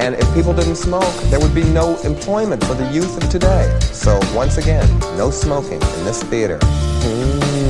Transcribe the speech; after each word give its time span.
And 0.00 0.14
if 0.14 0.26
people 0.34 0.54
didn't 0.54 0.76
smoke, 0.76 1.14
there 1.30 1.38
would 1.38 1.54
be 1.54 1.62
no 1.64 1.96
employment 2.00 2.64
for 2.64 2.72
the 2.72 2.90
youth 2.90 3.22
of 3.22 3.28
today. 3.28 3.68
So 3.92 4.18
once 4.34 4.56
again, 4.56 4.88
no 5.18 5.30
smoking 5.30 5.80
in 5.80 6.04
this 6.04 6.22
theater. 6.22 6.58
Mm. 6.58 7.60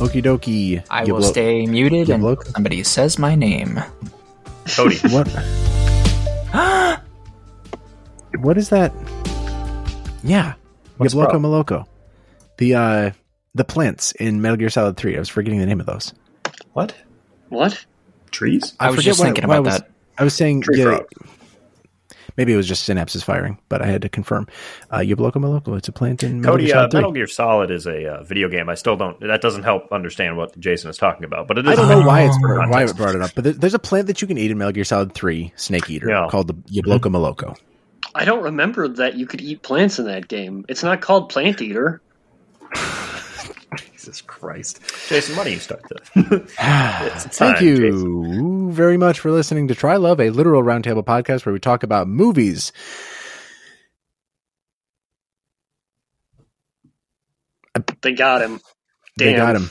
Okie 0.00 0.22
dokie. 0.22 0.84
I 0.90 1.04
will 1.04 1.18
blow- 1.20 1.30
stay 1.32 1.66
muted 1.66 2.08
you 2.08 2.14
and 2.14 2.22
blow- 2.22 2.36
somebody 2.52 2.82
says 2.82 3.18
my 3.18 3.34
name. 3.34 3.80
Cody. 4.76 4.96
What? 5.12 5.28
what 8.40 8.56
is 8.56 8.68
that? 8.68 8.92
Yeah, 10.22 10.54
What's 10.96 11.14
Yabloco 11.14 11.34
up? 11.36 11.42
Maloko. 11.42 11.86
The 12.56 12.74
uh, 12.74 13.10
the 13.54 13.64
plants 13.64 14.12
in 14.12 14.40
Metal 14.42 14.56
Gear 14.56 14.70
Solid 14.70 14.96
Three. 14.96 15.16
I 15.16 15.18
was 15.18 15.28
forgetting 15.28 15.60
the 15.60 15.66
name 15.66 15.80
of 15.80 15.86
those. 15.86 16.12
What? 16.72 16.94
What? 17.48 17.84
Trees? 18.30 18.74
I 18.80 18.90
was 18.90 19.04
just 19.04 19.20
thinking 19.22 19.46
why 19.46 19.54
I 19.54 19.58
about 19.58 19.64
was- 19.72 19.78
that. 19.80 19.90
I 20.18 20.24
was 20.24 20.34
saying 20.34 20.60
Tree 20.62 20.78
yeah, 20.78 21.00
maybe 22.36 22.52
it 22.52 22.56
was 22.56 22.68
just 22.68 22.88
synapses 22.88 23.24
firing, 23.24 23.58
but 23.68 23.82
I 23.82 23.86
had 23.86 24.02
to 24.02 24.08
confirm. 24.08 24.46
Uh, 24.90 24.98
Yabloco 24.98 25.34
Maloko. 25.34 25.76
It's 25.76 25.88
a 25.88 25.92
plant 25.92 26.22
in 26.22 26.40
Metal 26.40 26.54
Cody, 26.54 26.66
Gear 26.66 26.74
uh, 26.76 26.78
Solid 26.78 26.90
3. 26.92 26.98
Metal 27.00 27.12
Gear 27.12 27.26
Solid 27.26 27.70
is 27.72 27.86
a 27.86 28.06
uh, 28.14 28.22
video 28.22 28.48
game. 28.48 28.68
I 28.68 28.74
still 28.76 28.96
don't. 28.96 29.18
That 29.20 29.40
doesn't 29.40 29.64
help 29.64 29.90
understand 29.92 30.36
what 30.36 30.58
Jason 30.60 30.88
is 30.90 30.96
talking 30.96 31.24
about. 31.24 31.48
But 31.48 31.58
it 31.58 31.66
is. 31.66 31.72
I 31.72 31.74
don't 31.74 31.88
know 31.88 32.06
why 32.06 32.22
it's 32.22 32.36
for 32.38 32.58
why 32.68 32.84
it 32.84 32.96
brought 32.96 33.14
it 33.16 33.22
up, 33.22 33.32
but 33.34 33.60
there's 33.60 33.74
a 33.74 33.78
plant 33.80 34.06
that 34.06 34.22
you 34.22 34.28
can 34.28 34.38
eat 34.38 34.50
in 34.52 34.58
Metal 34.58 34.72
Gear 34.72 34.84
Solid 34.84 35.14
Three, 35.14 35.52
Snake 35.56 35.90
Eater, 35.90 36.08
Yeah. 36.08 36.28
called 36.30 36.46
the 36.46 36.54
Yabloco 36.54 37.10
Maloko. 37.10 37.56
I 38.14 38.24
don't 38.24 38.44
remember 38.44 38.86
that 38.86 39.16
you 39.16 39.26
could 39.26 39.40
eat 39.40 39.62
plants 39.62 39.98
in 39.98 40.04
that 40.06 40.28
game. 40.28 40.64
It's 40.68 40.84
not 40.84 41.00
called 41.00 41.28
Plant 41.30 41.60
Eater. 41.60 42.00
Jesus 44.04 44.20
Christ, 44.20 44.80
Jason, 45.08 45.34
why 45.34 45.44
don't 45.44 45.54
you 45.54 45.58
start 45.58 45.82
this? 45.88 46.08
Thank 47.38 47.62
you 47.62 47.76
Jason. 47.78 48.70
very 48.70 48.98
much 48.98 49.18
for 49.18 49.30
listening 49.30 49.66
to 49.68 49.74
Try 49.74 49.96
Love, 49.96 50.20
a 50.20 50.28
literal 50.28 50.62
roundtable 50.62 51.02
podcast 51.02 51.46
where 51.46 51.54
we 51.54 51.58
talk 51.58 51.82
about 51.82 52.06
movies. 52.06 52.70
They 58.02 58.12
got 58.12 58.42
him. 58.42 58.60
They 59.16 59.32
got 59.32 59.56
him. 59.56 59.70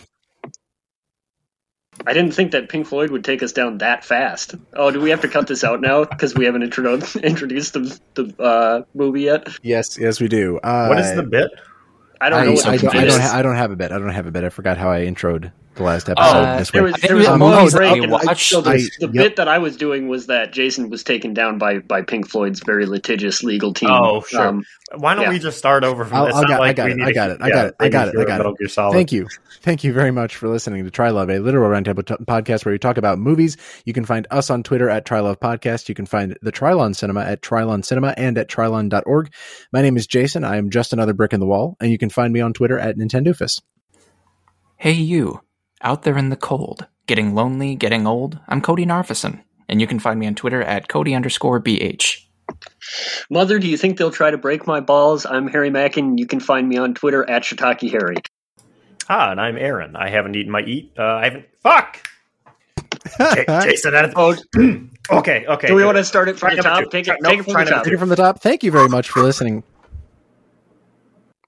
I 2.07 2.13
didn't 2.13 2.31
think 2.31 2.53
that 2.53 2.69
Pink 2.69 2.87
Floyd 2.87 3.11
would 3.11 3.23
take 3.23 3.43
us 3.43 3.51
down 3.51 3.77
that 3.77 4.03
fast. 4.03 4.55
Oh, 4.73 4.89
do 4.89 4.99
we 4.99 5.11
have 5.11 5.21
to 5.21 5.27
cut 5.27 5.45
this 5.45 5.63
out 5.63 5.79
now 5.79 6.05
because 6.05 6.33
we 6.33 6.45
haven't 6.45 6.63
intro- 6.63 6.95
introduced 7.23 7.73
the, 7.73 7.99
the 8.15 8.43
uh, 8.43 8.81
movie 8.95 9.21
yet? 9.21 9.47
Yes, 9.61 9.99
yes, 9.99 10.19
we 10.19 10.27
do. 10.27 10.57
Uh, 10.57 10.87
What 10.87 10.97
is 10.97 11.13
the 11.13 11.21
bit? 11.21 11.51
I 12.21 12.29
don't 12.29 12.39
I, 12.39 12.43
know 12.45 12.51
I, 12.51 12.53
what 12.53 12.63
the 12.63 12.77
don't, 12.77 12.95
I, 12.95 13.05
don't 13.05 13.21
ha- 13.21 13.37
I 13.37 13.41
don't 13.41 13.55
have 13.55 13.71
a 13.71 13.75
bit. 13.75 13.91
I 13.91 13.99
don't 13.99 14.09
have 14.09 14.27
a 14.27 14.31
bit. 14.31 14.43
I 14.43 14.49
forgot 14.49 14.77
how 14.77 14.89
I 14.89 15.01
introed 15.01 15.51
the 15.75 15.83
last 15.83 16.07
episode 16.09 16.23
Uh, 16.27 16.57
this 16.59 16.71
there 16.71 16.83
week. 16.83 16.93
was, 16.93 17.01
there 17.01 17.15
was 17.15 17.25
think 17.25 17.35
a 17.35 17.39
the 17.39 17.45
long 17.45 17.69
break, 17.69 17.93
that 17.93 18.03
and 18.03 18.11
watched- 18.11 18.49
so 18.49 18.61
the, 18.61 18.69
I- 18.71 18.77
the 18.99 19.07
yep. 19.07 19.11
bit 19.11 19.35
that 19.37 19.47
I 19.47 19.57
was 19.57 19.75
doing 19.77 20.07
was 20.07 20.27
that 20.27 20.53
Jason 20.53 20.89
was 20.89 21.03
taken 21.03 21.33
down 21.33 21.57
by, 21.57 21.79
by 21.79 22.01
Pink 22.01 22.29
Floyd's 22.29 22.61
very 22.65 22.85
litigious 22.85 23.43
legal 23.43 23.73
team. 23.73 23.89
Oh, 23.91 24.21
sure. 24.21 24.47
Um, 24.47 24.63
Why 24.95 25.15
don't 25.15 25.23
yeah. 25.23 25.29
we 25.29 25.39
just 25.39 25.57
start 25.57 25.83
over 25.83 26.05
from 26.05 26.15
I'll- 26.17 26.25
this? 26.27 26.35
I'll 26.35 26.41
Not 26.43 26.47
got- 26.49 26.61
I 26.61 26.73
got 26.73 26.89
it, 26.91 26.97
need 26.97 27.03
I 27.05 27.11
got 27.11 27.29
it, 27.31 27.37
I 27.41 27.47
yeah, 27.47 27.53
got 27.53 27.65
it, 27.67 27.75
I 27.79 27.89
got 27.89 28.07
it, 28.09 28.15
I 28.17 28.23
got 28.23 28.33
it. 28.35 28.37
Metal 28.37 28.53
Gear 28.53 28.67
Solid. 28.67 28.93
Thank 28.93 29.11
you. 29.11 29.27
Thank 29.61 29.83
you 29.83 29.93
very 29.93 30.11
much 30.11 30.35
for 30.35 30.49
listening 30.49 30.83
to 30.83 30.91
Try 30.91 31.09
Love, 31.09 31.29
a 31.29 31.39
literal 31.39 31.69
roundtable 31.69 32.05
t- 32.05 32.15
podcast 32.25 32.65
where 32.65 32.73
we 32.73 32.79
talk 32.79 32.97
about 32.97 33.17
movies. 33.17 33.55
You 33.85 33.93
can 33.93 34.03
find 34.03 34.27
us 34.29 34.49
on 34.49 34.61
Twitter 34.61 34.89
at 34.89 35.05
Trylove 35.05 35.37
Podcast. 35.39 35.87
You 35.87 35.95
can 35.95 36.05
find 36.05 36.37
the 36.41 36.51
Trylon 36.51 36.95
Cinema 36.95 37.21
at 37.21 37.41
Trylon 37.41 37.83
Cinema 37.85 38.13
and 38.17 38.37
at 38.37 38.49
Trylon.org. 38.49 39.31
My 39.71 39.81
name 39.81 39.95
is 39.95 40.05
Jason. 40.05 40.43
I 40.43 40.57
am 40.57 40.69
just 40.69 40.91
another 40.91 41.13
brick 41.13 41.31
in 41.31 41.39
the 41.39 41.45
wall, 41.45 41.77
and 41.79 41.89
you 41.91 41.97
can 41.97 42.09
find 42.09 42.33
me 42.33 42.41
on 42.41 42.51
Twitter 42.51 42.77
at 42.77 42.97
Nintendoofus. 42.97 43.61
Hey, 44.75 44.91
you, 44.91 45.39
out 45.83 46.03
there 46.03 46.17
in 46.17 46.29
the 46.29 46.35
cold, 46.35 46.87
getting 47.07 47.35
lonely, 47.35 47.75
getting 47.75 48.07
old. 48.07 48.39
I'm 48.47 48.61
Cody 48.61 48.85
Narvison, 48.85 49.43
and 49.69 49.81
you 49.81 49.87
can 49.87 49.99
find 49.99 50.19
me 50.19 50.27
on 50.27 50.35
Twitter 50.35 50.61
at 50.61 50.87
Cody 50.87 51.13
underscore 51.13 51.61
BH. 51.61 52.19
Mother, 53.29 53.59
do 53.59 53.67
you 53.67 53.77
think 53.77 53.97
they'll 53.97 54.11
try 54.11 54.31
to 54.31 54.37
break 54.37 54.67
my 54.67 54.79
balls? 54.79 55.25
I'm 55.25 55.47
Harry 55.47 55.69
Mackin. 55.69 56.17
You 56.17 56.25
can 56.27 56.39
find 56.39 56.67
me 56.67 56.77
on 56.77 56.93
Twitter 56.93 57.27
at 57.29 57.43
Shiitake 57.43 57.89
Harry. 57.91 58.17
Ah, 59.09 59.31
and 59.31 59.41
I'm 59.41 59.57
Aaron. 59.57 59.95
I 59.95 60.09
haven't 60.09 60.35
eaten 60.35 60.51
my 60.51 60.61
eat. 60.61 60.93
Uh, 60.97 61.03
I 61.03 61.23
haven't. 61.25 61.45
Fuck. 61.61 62.07
J- 63.17 63.45
Jason, 63.63 63.91
that. 63.93 64.13
Oh, 64.15 64.35
Okay, 65.11 65.45
okay. 65.45 65.67
do 65.67 65.75
we 65.75 65.83
want 65.83 65.97
to 65.97 66.05
start 66.05 66.29
it 66.29 66.39
from 66.39 66.51
Try 66.51 66.55
the 66.55 66.61
top? 66.61 66.83
two. 66.85 66.89
Take 66.89 67.05
Try- 67.05 67.15
it, 67.15 67.21
no, 67.21 67.29
take 67.29 67.39
it 67.39 67.43
from 67.43 67.53
the 67.65 67.65
top. 67.65 67.83
Take 67.83 67.93
it 67.93 67.97
from 67.97 68.09
the 68.09 68.15
top. 68.15 68.39
Thank 68.41 68.63
you 68.63 68.71
very 68.71 68.87
much 68.87 69.09
for 69.09 69.21
listening. 69.21 69.63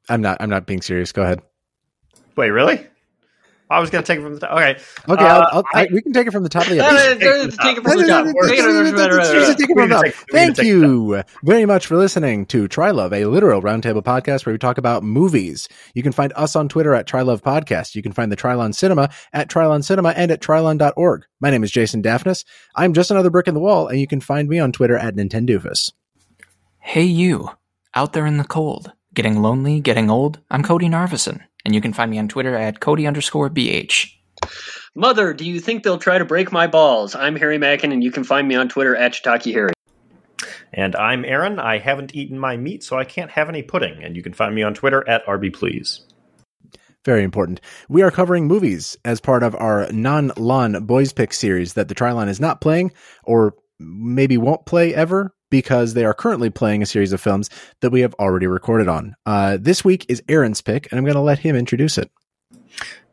I'm 0.10 0.22
not. 0.22 0.38
I'm 0.42 0.50
not 0.50 0.66
being 0.66 0.82
serious. 0.82 1.12
Go 1.14 1.22
ahead. 1.24 1.42
Wait, 2.36 2.50
really? 2.50 2.86
I 3.70 3.80
was 3.80 3.90
going 3.90 4.04
to 4.04 4.08
take 4.08 4.20
it 4.20 4.22
from 4.22 4.36
the 4.36 4.40
top. 4.42 4.52
Okay. 4.52 4.80
Okay, 5.10 5.24
Uh, 5.24 5.28
I'll, 5.28 5.48
I'll, 5.52 5.64
I, 5.74 5.82
I- 5.84 5.88
we 5.92 6.02
can 6.02 6.14
take 6.14 6.28
it 6.28 6.32
from 6.32 6.44
the 6.44 6.50
top 6.50 6.64
of 6.64 6.70
the 6.70 6.76
No, 6.78 6.86
episode. 6.88 7.20
no, 7.20 7.44
no, 7.46 7.50
Take 7.50 7.78
it 7.78 7.84
from 7.84 7.98
the 7.98 8.08
top. 8.08 8.26
Take 8.26 8.60
it 8.60 8.64
from 8.64 8.86
the 8.86 8.92
top. 8.92 9.26
take 9.26 9.70
it 9.70 9.70
We're 9.70 9.82
from 9.82 9.90
the 9.90 9.96
gonna 9.96 9.96
top. 9.96 10.04
take- 10.04 10.16
we're 10.32 10.40
gonna 10.40 10.54
Thank 10.54 10.58
you 10.68 11.24
very 11.44 11.66
much 11.66 11.88
for 11.88 11.96
listening 11.98 12.46
to 12.48 12.68
Trylove, 12.68 13.12
a 13.12 13.26
literal 13.26 13.62
roundtable 13.64 14.04
podcast 14.04 14.46
where 14.46 14.54
we 14.54 14.60
talk 14.60 14.78
about 14.78 15.04
movies. 15.04 15.68
You 15.96 16.04
can 16.04 16.12
find 16.12 16.32
us 16.36 16.56
on 16.56 16.70
Twitter 16.70 16.94
at 16.94 17.08
Trylove 17.08 17.42
Podcast. 17.42 17.96
You 17.96 18.04
can 18.04 18.12
find 18.12 18.32
the 18.32 18.38
Trylon 18.38 18.76
Cinema 18.76 19.10
at 19.34 19.50
Trylon 19.50 19.84
Cinema 19.84 20.10
and 20.10 20.30
at 20.32 20.42
Trylon.org. 20.42 21.24
My 21.40 21.50
name 21.50 21.64
is 21.64 21.72
Jason 21.72 22.04
Daphnis. 22.04 22.46
I'm 22.76 22.94
just 22.94 23.10
another 23.10 23.30
brick 23.32 23.48
in 23.48 23.54
the 23.56 23.60
wall, 23.60 23.88
and 23.88 24.00
you 24.00 24.06
can 24.08 24.22
find 24.22 24.48
me 24.48 24.60
on 24.60 24.72
Twitter 24.74 24.96
at 24.98 25.16
Nintendoofus. 25.16 25.92
Hey, 26.80 27.04
you, 27.04 27.50
out 27.96 28.14
there 28.14 28.26
in 28.28 28.38
the 28.38 28.44
cold, 28.44 28.92
getting 29.14 29.42
lonely, 29.42 29.80
getting 29.80 30.12
old. 30.12 30.40
I'm 30.52 30.62
Cody 30.64 30.88
Narvison, 30.88 31.42
and 31.66 31.74
you 31.74 31.82
can 31.82 31.92
find 31.92 32.12
me 32.12 32.20
on 32.20 32.28
Twitter 32.28 32.56
at 32.56 32.80
Cody 32.80 33.08
underscore 33.08 33.50
BH. 33.50 34.12
Mother, 34.94 35.34
do 35.34 35.44
you 35.44 35.60
think 35.60 35.84
they'll 35.84 35.98
try 35.98 36.18
to 36.18 36.26
break 36.26 36.52
my 36.52 36.68
balls? 36.68 37.16
I'm 37.16 37.36
Harry 37.36 37.58
Mackin, 37.58 37.92
and 37.92 38.04
you 38.04 38.12
can 38.12 38.24
find 38.24 38.48
me 38.48 38.56
on 38.56 38.70
Twitter 38.70 38.96
at 38.96 39.14
Shiitake 39.14 39.52
Harry. 39.54 39.74
And 40.72 40.96
I'm 40.96 41.26
Aaron. 41.26 41.60
I 41.60 41.80
haven't 41.80 42.16
eaten 42.16 42.38
my 42.38 42.56
meat, 42.56 42.84
so 42.84 42.98
I 42.98 43.04
can't 43.04 43.32
have 43.32 43.50
any 43.50 43.64
pudding. 43.64 44.04
And 44.04 44.16
you 44.16 44.24
can 44.24 44.34
find 44.34 44.54
me 44.54 44.64
on 44.64 44.74
Twitter 44.74 45.08
at 45.08 45.26
RBPlease. 45.26 46.02
Very 47.04 47.24
important. 47.24 47.62
We 47.88 48.02
are 48.02 48.12
covering 48.12 48.48
movies 48.48 48.98
as 49.06 49.22
part 49.22 49.44
of 49.44 49.56
our 49.56 49.92
non-'Lon 49.92 50.86
boys 50.86 51.14
pick 51.14 51.34
series 51.34 51.74
that 51.74 51.88
the 51.88 51.96
Trylon 51.96 52.30
is 52.30 52.40
not 52.40 52.62
playing 52.62 52.92
or 53.24 53.54
maybe 53.80 54.38
won't 54.38 54.66
play 54.66 54.94
ever 54.96 55.35
because 55.50 55.94
they 55.94 56.06
are 56.06 56.14
currently 56.14 56.50
playing 56.50 56.82
a 56.82 56.86
series 56.86 57.14
of 57.14 57.22
films 57.22 57.50
that 57.82 57.92
we 57.92 58.02
have 58.02 58.14
already 58.16 58.48
recorded 58.48 58.88
on. 58.88 59.16
Uh, 59.26 59.58
this 59.60 59.84
week 59.84 60.06
is 60.10 60.24
Aaron's 60.28 60.62
pick, 60.62 60.92
and 60.92 60.98
I'm 60.98 61.06
going 61.06 61.16
to 61.16 61.22
let 61.22 61.40
him 61.40 61.56
introduce 61.56 61.98
it. 61.98 62.10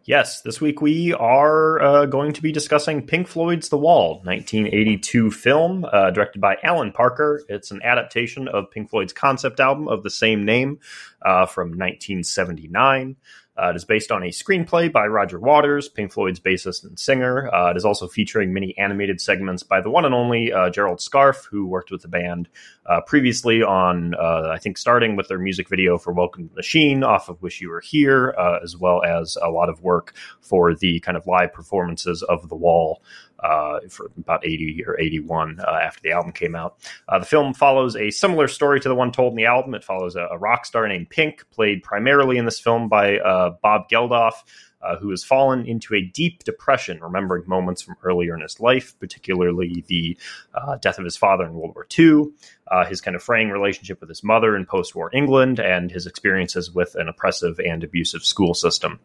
Yes, 0.04 0.43
this 0.43 0.60
week 0.60 0.81
we 0.82 1.12
are 1.12 1.81
uh, 1.81 2.06
going 2.06 2.32
to 2.32 2.43
be 2.43 2.50
discussing 2.50 3.06
Pink 3.06 3.28
Floyd's 3.28 3.69
The 3.69 3.78
Wall, 3.78 4.15
1982 4.25 5.31
film 5.31 5.84
uh, 5.84 6.10
directed 6.10 6.41
by 6.41 6.56
Alan 6.65 6.91
Parker. 6.91 7.41
It's 7.48 7.70
an 7.70 7.81
adaptation 7.84 8.49
of 8.49 8.69
Pink 8.72 8.91
Floyd's 8.91 9.12
concept 9.12 9.60
album 9.60 9.87
of 9.87 10.03
the 10.03 10.10
same 10.10 10.44
name 10.44 10.81
uh, 11.25 11.47
from 11.47 11.69
1979. 11.69 13.14
Uh, 13.60 13.68
it 13.68 13.76
is 13.76 13.84
based 13.84 14.10
on 14.10 14.22
a 14.22 14.28
screenplay 14.28 14.90
by 14.90 15.06
Roger 15.06 15.38
Waters, 15.38 15.86
Pink 15.86 16.10
Floyd's 16.10 16.40
bassist 16.40 16.84
and 16.84 16.99
singer. 16.99 17.52
Uh, 17.54 17.70
it 17.70 17.76
is 17.76 17.84
also 17.84 18.08
featuring 18.08 18.54
many 18.54 18.76
animated 18.78 19.20
segments 19.20 19.62
by 19.62 19.82
the 19.82 19.90
one 19.90 20.06
and 20.06 20.14
only 20.14 20.50
uh, 20.50 20.70
Gerald 20.70 21.00
Scarfe, 21.00 21.44
who 21.50 21.66
worked 21.66 21.90
with 21.90 22.00
the 22.00 22.08
band 22.08 22.49
uh, 22.87 23.02
previously 23.02 23.62
on, 23.62 24.14
uh, 24.14 24.49
I 24.50 24.58
think, 24.58 24.78
starting 24.78 25.16
with 25.16 25.28
their 25.28 25.38
music 25.38 25.69
video 25.69 25.99
for 25.99 26.14
Welcome 26.14 26.44
to 26.44 26.49
the 26.49 26.56
Machine 26.56 27.04
off 27.04 27.28
of 27.28 27.43
Wish 27.43 27.60
You 27.60 27.69
Were 27.69 27.82
Here, 27.82 28.34
uh, 28.38 28.60
as 28.62 28.75
well 28.78 29.02
as 29.04 29.37
a 29.43 29.50
lot 29.50 29.69
of 29.69 29.82
work 29.82 30.14
for 30.40 30.75
the 30.75 31.00
kind 31.00 31.19
of 31.19 31.26
live 31.26 31.52
performances 31.52 32.22
of 32.22 32.48
The 32.48 32.56
Wall 32.56 33.02
uh, 33.43 33.81
for 33.89 34.11
about 34.17 34.47
80 34.47 34.85
or 34.87 34.99
81 35.00 35.61
uh, 35.61 35.71
after 35.83 36.00
the 36.03 36.12
album 36.12 36.33
came 36.33 36.55
out. 36.55 36.79
Uh, 37.09 37.19
the 37.19 37.27
film 37.27 37.55
follows 37.55 37.97
a 37.97 38.11
similar 38.11 38.49
story 38.49 38.81
to 38.81 38.89
the 38.89 38.94
one 38.94 39.12
told 39.12 39.33
in 39.33 39.37
the 39.37 39.47
album. 39.47 39.75
It 39.75 39.85
follows 39.85 40.17
a, 40.17 40.29
a 40.31 40.39
rock 40.39 40.65
star 40.65 40.87
named 40.89 41.11
Pink, 41.11 41.44
played 41.50 41.83
primarily 41.83 42.39
in 42.39 42.44
this 42.44 42.61
film 42.61 42.89
by 42.89 43.19
uh, 43.19 43.56
Bob 43.62 43.89
Geldof. 43.89 44.35
Uh, 44.85 44.97
who 44.97 45.11
has 45.11 45.23
fallen 45.23 45.65
into 45.65 45.94
a 45.94 46.03
deep 46.03 46.43
depression, 46.43 46.99
remembering 47.00 47.44
moments 47.47 47.83
from 47.83 47.94
earlier 48.03 48.35
in 48.35 48.41
his 48.41 48.59
life, 48.59 48.99
particularly 48.99 49.85
the 49.87 50.19
uh, 50.55 50.75
death 50.79 50.99
of 50.99 51.05
his 51.05 51.17
father 51.17 51.44
in 51.44 51.55
World 51.55 51.73
War 51.77 51.87
II, 51.97 52.33
his 52.89 53.00
kind 53.00 53.15
of 53.15 53.23
fraying 53.23 53.50
relationship 53.50 54.00
with 54.00 54.09
his 54.09 54.25
mother 54.25 54.56
in 54.56 54.67
post 54.67 54.97
war 54.97 55.09
England, 55.12 55.61
and 55.61 55.89
his 55.89 56.09
experiences 56.09 56.73
with 56.73 56.97
an 56.97 57.09
oppressive 57.09 57.61
and 57.61 57.85
abusive 57.85 58.25
school 58.25 58.55
system. 58.55 58.99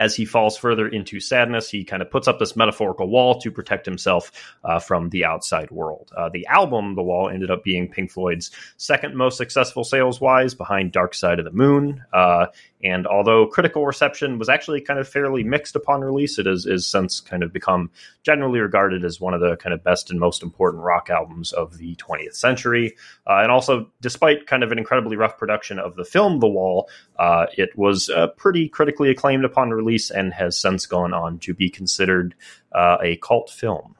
As 0.00 0.16
he 0.16 0.24
falls 0.24 0.56
further 0.56 0.88
into 0.88 1.20
sadness, 1.20 1.70
he 1.70 1.84
kind 1.84 2.02
of 2.02 2.10
puts 2.10 2.26
up 2.26 2.38
this 2.38 2.56
metaphorical 2.56 3.08
wall 3.08 3.38
to 3.40 3.52
protect 3.52 3.84
himself 3.84 4.32
uh, 4.64 4.78
from 4.80 5.10
the 5.10 5.26
outside 5.26 5.70
world. 5.70 6.10
Uh, 6.16 6.30
the 6.30 6.46
album, 6.46 6.94
The 6.94 7.02
Wall, 7.02 7.28
ended 7.28 7.50
up 7.50 7.62
being 7.62 7.88
Pink 7.88 8.10
Floyd's 8.10 8.50
second 8.78 9.14
most 9.14 9.36
successful 9.36 9.84
sales 9.84 10.20
wise 10.20 10.54
behind 10.54 10.90
Dark 10.90 11.14
Side 11.14 11.38
of 11.38 11.44
the 11.44 11.52
Moon. 11.52 12.02
Uh, 12.12 12.46
and 12.82 13.06
although 13.06 13.46
critical 13.46 13.84
reception 13.84 14.38
was 14.38 14.48
actually 14.48 14.80
kind 14.80 14.98
of 14.98 15.08
fairly 15.08 15.44
mixed 15.44 15.76
upon 15.76 16.00
release, 16.00 16.38
it 16.38 16.46
has, 16.46 16.64
is 16.64 16.86
since 16.86 17.20
kind 17.20 17.42
of 17.42 17.52
become 17.52 17.90
generally 18.22 18.58
regarded 18.60 19.04
as 19.04 19.20
one 19.20 19.34
of 19.34 19.40
the 19.40 19.56
kind 19.56 19.74
of 19.74 19.84
best 19.84 20.10
and 20.10 20.18
most 20.18 20.42
important 20.42 20.82
rock 20.82 21.10
albums 21.10 21.52
of 21.52 21.76
the 21.76 21.94
20th 21.96 22.34
century. 22.34 22.96
Uh, 23.26 23.40
and 23.42 23.50
also, 23.50 23.90
despite 24.00 24.46
kind 24.46 24.62
of 24.62 24.72
an 24.72 24.78
incredibly 24.78 25.16
rough 25.16 25.36
production 25.36 25.78
of 25.78 25.96
the 25.96 26.04
film 26.04 26.40
The 26.40 26.48
Wall, 26.48 26.88
uh, 27.18 27.46
it 27.56 27.76
was 27.76 28.08
uh, 28.08 28.28
pretty 28.28 28.68
critically 28.68 29.10
acclaimed 29.10 29.44
upon 29.44 29.70
release 29.70 30.10
and 30.10 30.32
has 30.32 30.58
since 30.58 30.86
gone 30.86 31.12
on 31.12 31.38
to 31.40 31.52
be 31.52 31.68
considered 31.68 32.34
uh, 32.72 32.96
a 33.02 33.16
cult 33.16 33.50
film. 33.50 33.96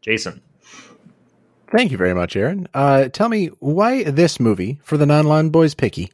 Jason. 0.00 0.42
Thank 1.68 1.90
you 1.90 1.98
very 1.98 2.14
much, 2.14 2.36
Aaron. 2.36 2.68
Uh, 2.74 3.08
tell 3.08 3.28
me 3.28 3.48
why 3.58 4.04
this 4.04 4.38
movie 4.38 4.78
for 4.84 4.96
the 4.96 5.06
non-'Lon 5.06 5.50
boys 5.50 5.74
picky? 5.74 6.12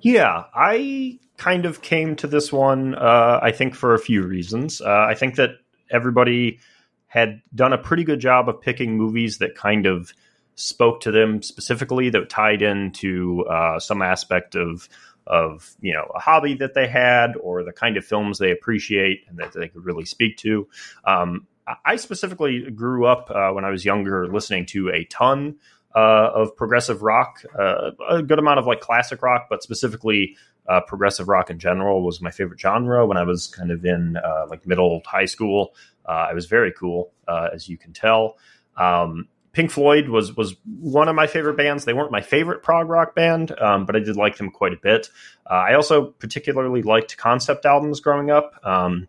Yeah, 0.00 0.44
I 0.54 1.18
kind 1.36 1.66
of 1.66 1.82
came 1.82 2.16
to 2.16 2.26
this 2.26 2.52
one, 2.52 2.94
uh, 2.94 3.40
I 3.42 3.52
think, 3.52 3.74
for 3.74 3.94
a 3.94 3.98
few 3.98 4.22
reasons. 4.22 4.80
Uh, 4.80 5.06
I 5.08 5.14
think 5.14 5.36
that 5.36 5.50
everybody 5.90 6.60
had 7.06 7.42
done 7.54 7.72
a 7.72 7.78
pretty 7.78 8.04
good 8.04 8.20
job 8.20 8.48
of 8.48 8.60
picking 8.60 8.96
movies 8.96 9.38
that 9.38 9.54
kind 9.54 9.86
of 9.86 10.12
spoke 10.54 11.00
to 11.02 11.10
them 11.10 11.42
specifically, 11.42 12.10
that 12.10 12.28
tied 12.28 12.62
into 12.62 13.44
uh, 13.46 13.78
some 13.78 14.02
aspect 14.02 14.54
of 14.54 14.88
of 15.26 15.74
you 15.80 15.92
know 15.92 16.10
a 16.14 16.18
hobby 16.18 16.54
that 16.54 16.72
they 16.74 16.88
had 16.88 17.36
or 17.36 17.62
the 17.62 17.72
kind 17.72 17.98
of 17.98 18.04
films 18.04 18.38
they 18.38 18.50
appreciate 18.50 19.24
and 19.28 19.38
that 19.38 19.52
they 19.52 19.68
could 19.68 19.84
really 19.84 20.04
speak 20.04 20.36
to. 20.38 20.66
Um, 21.04 21.46
I 21.84 21.96
specifically 21.96 22.70
grew 22.70 23.04
up 23.06 23.30
uh, 23.30 23.50
when 23.50 23.64
I 23.64 23.70
was 23.70 23.84
younger 23.84 24.26
listening 24.26 24.64
to 24.66 24.88
a 24.88 25.04
ton 25.04 25.56
uh, 25.94 26.30
of 26.34 26.56
progressive 26.56 27.02
rock, 27.02 27.42
uh, 27.58 27.90
a 28.08 28.22
good 28.22 28.38
amount 28.38 28.58
of 28.58 28.66
like 28.66 28.80
classic 28.80 29.22
rock, 29.22 29.46
but 29.48 29.62
specifically 29.62 30.36
uh, 30.68 30.80
progressive 30.80 31.28
rock 31.28 31.50
in 31.50 31.58
general 31.58 32.04
was 32.04 32.20
my 32.20 32.30
favorite 32.30 32.60
genre 32.60 33.06
when 33.06 33.16
I 33.16 33.22
was 33.22 33.46
kind 33.46 33.70
of 33.70 33.84
in 33.84 34.16
uh, 34.16 34.46
like 34.48 34.66
middle 34.66 35.00
high 35.06 35.24
school. 35.24 35.74
Uh, 36.06 36.26
I 36.30 36.34
was 36.34 36.46
very 36.46 36.72
cool, 36.72 37.12
uh, 37.26 37.48
as 37.52 37.68
you 37.68 37.78
can 37.78 37.92
tell. 37.92 38.36
Um, 38.76 39.28
Pink 39.52 39.70
Floyd 39.70 40.08
was 40.08 40.36
was 40.36 40.56
one 40.78 41.08
of 41.08 41.16
my 41.16 41.26
favorite 41.26 41.56
bands. 41.56 41.84
They 41.84 41.94
weren't 41.94 42.12
my 42.12 42.20
favorite 42.20 42.62
prog 42.62 42.88
rock 42.88 43.14
band, 43.14 43.58
um, 43.58 43.86
but 43.86 43.96
I 43.96 44.00
did 44.00 44.14
like 44.16 44.36
them 44.36 44.50
quite 44.50 44.74
a 44.74 44.76
bit. 44.76 45.08
I 45.46 45.74
also 45.74 46.04
particularly 46.04 46.82
liked 46.82 47.16
concept 47.16 47.64
albums 47.64 48.00
growing 48.00 48.30
up, 48.30 48.52
um, 48.62 49.08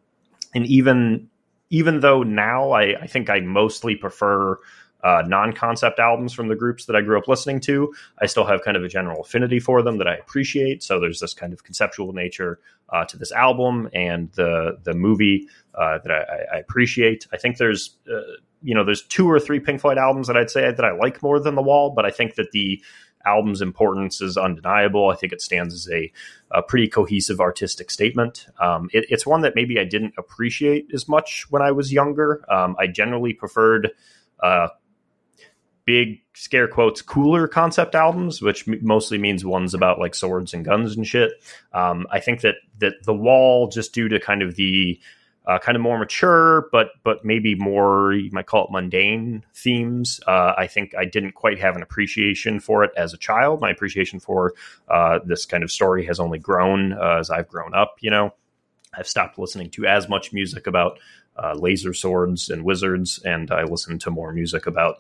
and 0.55 0.65
even 0.65 1.29
even 1.69 1.99
though 1.99 2.23
now 2.23 2.71
I, 2.71 3.01
I 3.01 3.07
think 3.07 3.29
I 3.29 3.41
mostly 3.41 3.95
prefer 3.95 4.57
uh, 5.03 5.23
non-concept 5.25 5.99
albums 5.99 6.33
from 6.33 6.47
the 6.47 6.55
groups 6.55 6.85
that 6.85 6.95
I 6.95 7.01
grew 7.01 7.17
up 7.17 7.27
listening 7.27 7.59
to. 7.61 7.93
I 8.19 8.25
still 8.25 8.45
have 8.45 8.63
kind 8.63 8.75
of 8.75 8.83
a 8.83 8.87
general 8.87 9.21
affinity 9.21 9.59
for 9.59 9.81
them 9.81 9.97
that 9.97 10.07
I 10.07 10.15
appreciate. 10.15 10.83
So 10.83 10.99
there's 10.99 11.19
this 11.19 11.33
kind 11.33 11.53
of 11.53 11.63
conceptual 11.63 12.13
nature 12.13 12.59
uh, 12.89 13.05
to 13.05 13.17
this 13.17 13.31
album 13.31 13.89
and 13.93 14.31
the 14.33 14.77
the 14.83 14.93
movie 14.93 15.47
uh, 15.75 15.99
that 16.03 16.11
I, 16.11 16.55
I, 16.55 16.59
appreciate. 16.59 17.27
I 17.31 17.37
think 17.37 17.57
there's 17.57 17.95
uh, 18.11 18.21
you 18.61 18.73
know 18.73 18.83
there's 18.83 19.03
two 19.03 19.29
or 19.29 19.39
three 19.39 19.59
Pink 19.59 19.81
Floyd 19.81 19.97
albums 19.97 20.27
that 20.27 20.35
I'd 20.35 20.49
say 20.49 20.71
that 20.71 20.83
I 20.83 20.91
like 20.91 21.21
more 21.23 21.39
than 21.39 21.55
The 21.55 21.61
Wall, 21.61 21.91
but 21.91 22.05
I 22.05 22.11
think 22.11 22.35
that 22.35 22.51
the 22.51 22.81
album's 23.25 23.61
importance 23.61 24.21
is 24.21 24.37
undeniable. 24.37 25.09
I 25.09 25.15
think 25.15 25.33
it 25.33 25.41
stands 25.41 25.73
as 25.73 25.89
a, 25.91 26.11
a 26.51 26.61
pretty 26.61 26.87
cohesive 26.87 27.39
artistic 27.39 27.91
statement. 27.91 28.47
Um, 28.59 28.89
it, 28.93 29.05
it's 29.09 29.25
one 29.25 29.41
that 29.41 29.55
maybe 29.55 29.79
I 29.79 29.83
didn't 29.83 30.13
appreciate 30.17 30.87
as 30.93 31.07
much 31.07 31.45
when 31.49 31.61
I 31.61 31.71
was 31.71 31.91
younger. 31.91 32.43
Um, 32.51 32.75
I 32.79 32.87
generally 32.87 33.33
preferred 33.33 33.91
uh, 34.41 34.69
big 35.89 36.21
scare 36.35 36.67
quotes 36.67 37.01
cooler 37.01 37.47
concept 37.47 37.95
albums, 37.95 38.43
which 38.43 38.67
m- 38.67 38.77
mostly 38.83 39.17
means 39.17 39.43
ones 39.43 39.73
about 39.73 39.97
like 39.97 40.13
swords 40.13 40.53
and 40.53 40.63
guns 40.63 40.95
and 40.95 41.07
shit. 41.07 41.31
Um, 41.73 42.05
I 42.11 42.19
think 42.19 42.41
that 42.41 42.57
that 42.77 42.93
the 43.05 43.13
wall 43.13 43.69
just 43.69 43.91
due 43.91 44.07
to 44.07 44.19
kind 44.19 44.43
of 44.43 44.53
the 44.53 44.99
uh, 45.47 45.57
kind 45.57 45.75
of 45.75 45.81
more 45.81 45.97
mature, 45.97 46.69
but 46.71 46.89
but 47.03 47.25
maybe 47.25 47.55
more 47.55 48.13
you 48.13 48.29
might 48.31 48.45
call 48.45 48.65
it 48.65 48.71
mundane 48.71 49.43
themes. 49.55 50.19
Uh, 50.27 50.53
I 50.55 50.67
think 50.67 50.93
I 50.95 51.05
didn't 51.05 51.31
quite 51.31 51.57
have 51.57 51.75
an 51.75 51.81
appreciation 51.81 52.59
for 52.59 52.83
it 52.83 52.91
as 52.95 53.15
a 53.15 53.17
child. 53.17 53.59
My 53.59 53.71
appreciation 53.71 54.19
for 54.19 54.53
uh, 54.89 55.17
this 55.25 55.47
kind 55.47 55.63
of 55.63 55.71
story 55.71 56.05
has 56.05 56.19
only 56.19 56.37
grown 56.37 56.93
uh, 56.93 57.17
as 57.19 57.31
I've 57.31 57.47
grown 57.47 57.73
up. 57.73 57.95
You 57.99 58.11
know, 58.11 58.35
I've 58.95 59.07
stopped 59.07 59.39
listening 59.39 59.71
to 59.71 59.87
as 59.87 60.07
much 60.07 60.33
music 60.33 60.67
about 60.67 60.99
uh, 61.35 61.55
laser 61.55 61.95
swords 61.95 62.51
and 62.51 62.63
wizards, 62.63 63.19
and 63.25 63.49
I 63.49 63.63
listen 63.63 63.97
to 63.97 64.11
more 64.11 64.31
music 64.31 64.67
about 64.67 64.97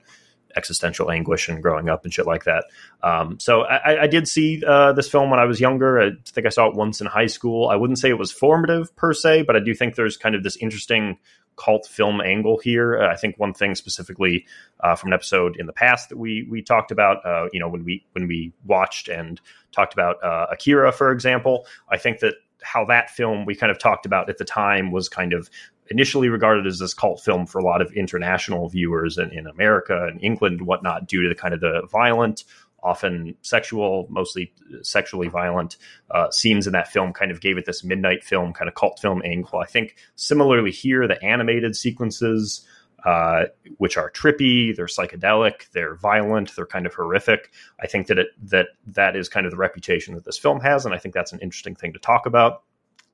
existential 0.55 1.11
anguish 1.11 1.47
and 1.47 1.61
growing 1.61 1.89
up 1.89 2.03
and 2.03 2.13
shit 2.13 2.25
like 2.25 2.45
that. 2.45 2.65
Um, 3.03 3.39
so 3.39 3.61
I, 3.61 4.03
I, 4.03 4.07
did 4.07 4.27
see 4.27 4.63
uh, 4.65 4.93
this 4.93 5.09
film 5.09 5.29
when 5.29 5.39
I 5.39 5.45
was 5.45 5.59
younger. 5.59 5.99
I 5.99 6.11
think 6.25 6.47
I 6.47 6.49
saw 6.49 6.67
it 6.67 6.75
once 6.75 7.01
in 7.01 7.07
high 7.07 7.27
school. 7.27 7.69
I 7.69 7.75
wouldn't 7.75 7.99
say 7.99 8.09
it 8.09 8.17
was 8.17 8.31
formative 8.31 8.95
per 8.95 9.13
se, 9.13 9.43
but 9.43 9.55
I 9.55 9.59
do 9.59 9.73
think 9.73 9.95
there's 9.95 10.17
kind 10.17 10.35
of 10.35 10.43
this 10.43 10.57
interesting 10.57 11.17
cult 11.59 11.85
film 11.85 12.21
angle 12.21 12.57
here. 12.57 12.99
Uh, 12.99 13.11
I 13.11 13.15
think 13.15 13.37
one 13.37 13.53
thing 13.53 13.75
specifically 13.75 14.45
uh, 14.79 14.95
from 14.95 15.09
an 15.09 15.13
episode 15.13 15.57
in 15.57 15.65
the 15.65 15.73
past 15.73 16.09
that 16.09 16.17
we 16.17 16.47
we 16.49 16.61
talked 16.61 16.91
about, 16.91 17.25
uh, 17.25 17.47
you 17.51 17.59
know, 17.59 17.67
when 17.67 17.83
we 17.83 18.05
when 18.13 18.27
we 18.27 18.53
watched 18.65 19.07
and 19.07 19.39
talked 19.71 19.93
about 19.93 20.23
uh, 20.23 20.47
Akira, 20.51 20.91
for 20.91 21.11
example, 21.11 21.67
I 21.89 21.97
think 21.97 22.19
that 22.19 22.35
how 22.61 22.85
that 22.85 23.09
film 23.09 23.45
we 23.45 23.55
kind 23.55 23.71
of 23.71 23.77
talked 23.77 24.05
about 24.05 24.29
at 24.29 24.37
the 24.37 24.45
time 24.45 24.91
was 24.91 25.09
kind 25.09 25.33
of 25.33 25.49
initially 25.89 26.29
regarded 26.29 26.67
as 26.67 26.79
this 26.79 26.93
cult 26.93 27.21
film 27.21 27.45
for 27.45 27.59
a 27.59 27.63
lot 27.63 27.81
of 27.81 27.91
international 27.93 28.69
viewers 28.69 29.17
in, 29.17 29.31
in 29.31 29.47
America 29.47 30.07
and 30.07 30.23
England 30.23 30.59
and 30.59 30.67
whatnot, 30.67 31.07
due 31.07 31.23
to 31.23 31.29
the 31.29 31.35
kind 31.35 31.53
of 31.53 31.59
the 31.59 31.87
violent, 31.91 32.43
often 32.81 33.35
sexual, 33.41 34.07
mostly 34.09 34.53
sexually 34.81 35.27
violent 35.27 35.77
uh, 36.11 36.29
scenes 36.31 36.65
in 36.67 36.73
that 36.73 36.87
film 36.87 37.11
kind 37.11 37.31
of 37.31 37.41
gave 37.41 37.57
it 37.57 37.65
this 37.65 37.83
midnight 37.83 38.23
film, 38.23 38.53
kind 38.53 38.69
of 38.69 38.75
cult 38.75 38.99
film 38.99 39.21
angle. 39.25 39.59
I 39.59 39.65
think 39.65 39.95
similarly 40.15 40.71
here, 40.71 41.07
the 41.07 41.21
animated 41.23 41.75
sequences, 41.75 42.65
uh, 43.05 43.45
which 43.77 43.97
are 43.97 44.11
trippy, 44.11 44.75
they're 44.75 44.85
psychedelic, 44.85 45.69
they're 45.71 45.95
violent, 45.95 46.55
they're 46.55 46.65
kind 46.65 46.85
of 46.85 46.93
horrific. 46.93 47.51
I 47.81 47.87
think 47.87 48.07
that 48.07 48.19
it 48.19 48.27
that 48.43 48.67
that 48.87 49.15
is 49.15 49.29
kind 49.29 49.45
of 49.45 49.51
the 49.51 49.57
reputation 49.57 50.15
that 50.15 50.25
this 50.25 50.37
film 50.37 50.59
has, 50.61 50.85
and 50.85 50.93
I 50.93 50.97
think 50.97 51.13
that's 51.13 51.33
an 51.33 51.39
interesting 51.41 51.75
thing 51.75 51.93
to 51.93 51.99
talk 51.99 52.25
about. 52.25 52.63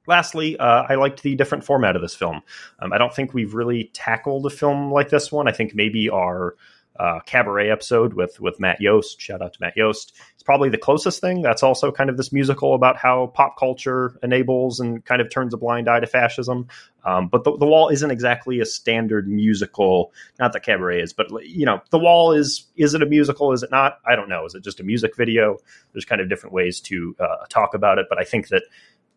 Lastly, 0.08 0.58
uh, 0.58 0.86
I 0.88 0.96
liked 0.96 1.24
the 1.24 1.36
different 1.36 1.64
format 1.64 1.96
of 1.96 2.02
this 2.02 2.16
film. 2.16 2.42
Um, 2.80 2.94
I 2.94 2.98
don't 2.98 3.14
think 3.14 3.34
we've 3.34 3.54
really 3.54 3.92
tackled 3.94 4.46
a 4.46 4.50
film 4.50 4.92
like 4.92 5.10
this 5.10 5.32
one. 5.32 5.48
I 5.48 5.52
think 5.52 5.76
maybe 5.76 6.10
our 6.10 6.56
uh, 6.98 7.20
cabaret 7.26 7.70
episode 7.70 8.14
with 8.14 8.40
with 8.40 8.60
Matt 8.60 8.80
Yost. 8.80 9.20
Shout 9.20 9.42
out 9.42 9.54
to 9.54 9.60
Matt 9.60 9.76
Yost. 9.76 10.14
It's 10.34 10.44
probably 10.44 10.70
the 10.70 10.78
closest 10.78 11.20
thing. 11.20 11.42
That's 11.42 11.64
also 11.64 11.92
kind 11.92 12.10
of 12.10 12.16
this 12.16 12.32
musical 12.32 12.74
about 12.74 12.96
how 12.96 13.28
pop 13.28 13.58
culture 13.60 14.18
enables 14.24 14.80
and 14.80 15.04
kind 15.04 15.22
of 15.22 15.30
turns 15.30 15.54
a 15.54 15.58
blind 15.58 15.90
eye 15.90 16.00
to 16.00 16.08
fascism. 16.08 16.68
Um, 17.04 17.28
but 17.28 17.44
the, 17.44 17.56
the, 17.58 17.66
Wall 17.66 17.90
isn't 17.90 18.10
exactly 18.10 18.62
a 18.62 18.66
standard 18.66 19.28
musical. 19.28 20.12
Not 20.40 20.54
that 20.54 20.64
cabaret 20.64 21.02
is, 21.02 21.14
but 21.14 21.28
you 21.46 21.66
know, 21.66 21.82
The 21.90 22.00
Wall 22.00 22.32
is. 22.32 22.66
Is 22.78 22.94
it 22.94 23.04
a 23.04 23.06
musical? 23.06 23.52
Is 23.52 23.62
it 23.62 23.72
not? 23.72 24.00
I 24.08 24.16
don't 24.16 24.30
know. 24.30 24.46
Is 24.46 24.56
it 24.56 24.64
just 24.64 24.80
a 24.80 24.84
music 24.84 25.18
video? 25.18 25.58
There's 25.92 26.06
kind 26.06 26.22
of 26.22 26.30
different 26.30 26.54
ways 26.54 26.80
to 26.82 27.16
uh, 27.20 27.46
talk 27.50 27.74
about 27.74 28.00
it, 28.00 28.08
but 28.10 28.20
I 28.20 28.24
think 28.24 28.48
that 28.50 28.64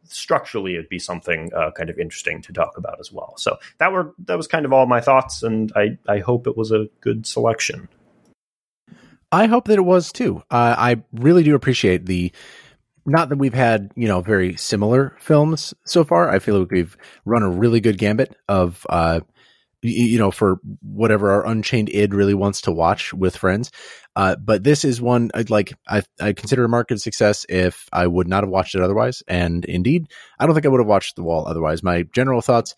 structurally 0.09 0.75
it'd 0.75 0.88
be 0.88 0.99
something 0.99 1.50
uh, 1.55 1.71
kind 1.73 1.91
of 1.91 1.99
interesting 1.99 2.43
to 2.43 2.53
talk 2.53 2.77
about 2.77 2.99
as 3.00 3.12
well. 3.12 3.35
So 3.37 3.59
that 3.79 3.93
were 3.93 4.15
that 4.27 4.37
was 4.37 4.47
kind 4.47 4.65
of 4.65 4.73
all 4.73 4.87
my 4.87 5.00
thoughts, 5.00 5.43
and 5.43 5.73
I 5.77 5.99
I 6.09 6.19
hope 6.19 6.47
it 6.47 6.57
was 6.57 6.73
a 6.73 6.88
good 7.00 7.27
selection. 7.27 7.88
I 9.31 9.47
hope 9.47 9.67
that 9.67 9.79
it 9.79 9.83
was 9.83 10.12
too. 10.12 10.43
Uh, 10.50 10.75
I 10.79 11.03
really 11.12 11.43
do 11.43 11.55
appreciate 11.55 12.07
the. 12.07 12.33
Not 13.05 13.31
that 13.31 13.38
we've 13.38 13.55
had 13.55 13.91
you 13.97 14.07
know 14.07 14.21
very 14.21 14.57
similar 14.57 15.17
films 15.19 15.73
so 15.85 16.05
far. 16.05 16.29
I 16.29 16.38
feel 16.38 16.59
like 16.59 16.71
we've 16.71 16.97
run 17.25 17.43
a 17.43 17.49
really 17.49 17.81
good 17.81 17.97
gambit 17.97 18.37
of 18.49 18.87
uh, 18.91 19.21
you 19.82 20.18
know, 20.18 20.30
for 20.30 20.58
whatever 20.82 21.30
our 21.30 21.47
Unchained 21.47 21.88
id 21.90 22.12
really 22.12 22.35
wants 22.35 22.62
to 22.62 22.73
watch 22.73 23.14
with 23.14 23.37
friends. 23.37 23.70
Uh, 24.16 24.35
but 24.37 24.64
this 24.64 24.85
is 24.85 25.00
one 25.00 25.30
I'd 25.35 25.50
like, 25.50 25.73
I, 25.88 26.02
I 26.20 26.32
consider 26.32 26.64
a 26.64 26.68
market 26.68 27.00
success 27.00 27.47
if 27.49 27.88
I 27.92 28.06
would 28.06 28.26
not 28.26 28.42
have 28.42 28.50
watched 28.50 28.75
it 28.75 28.82
otherwise. 28.82 29.23
And 29.28 29.64
indeed, 29.64 30.08
I 30.38 30.47
don't 30.47 30.54
think 30.54 30.66
I 30.66 30.68
would 30.68 30.80
have 30.80 30.88
watched 30.88 31.14
The 31.14 31.23
Wall 31.23 31.47
otherwise. 31.47 31.82
My 31.82 32.02
general 32.12 32.40
thoughts 32.40 32.75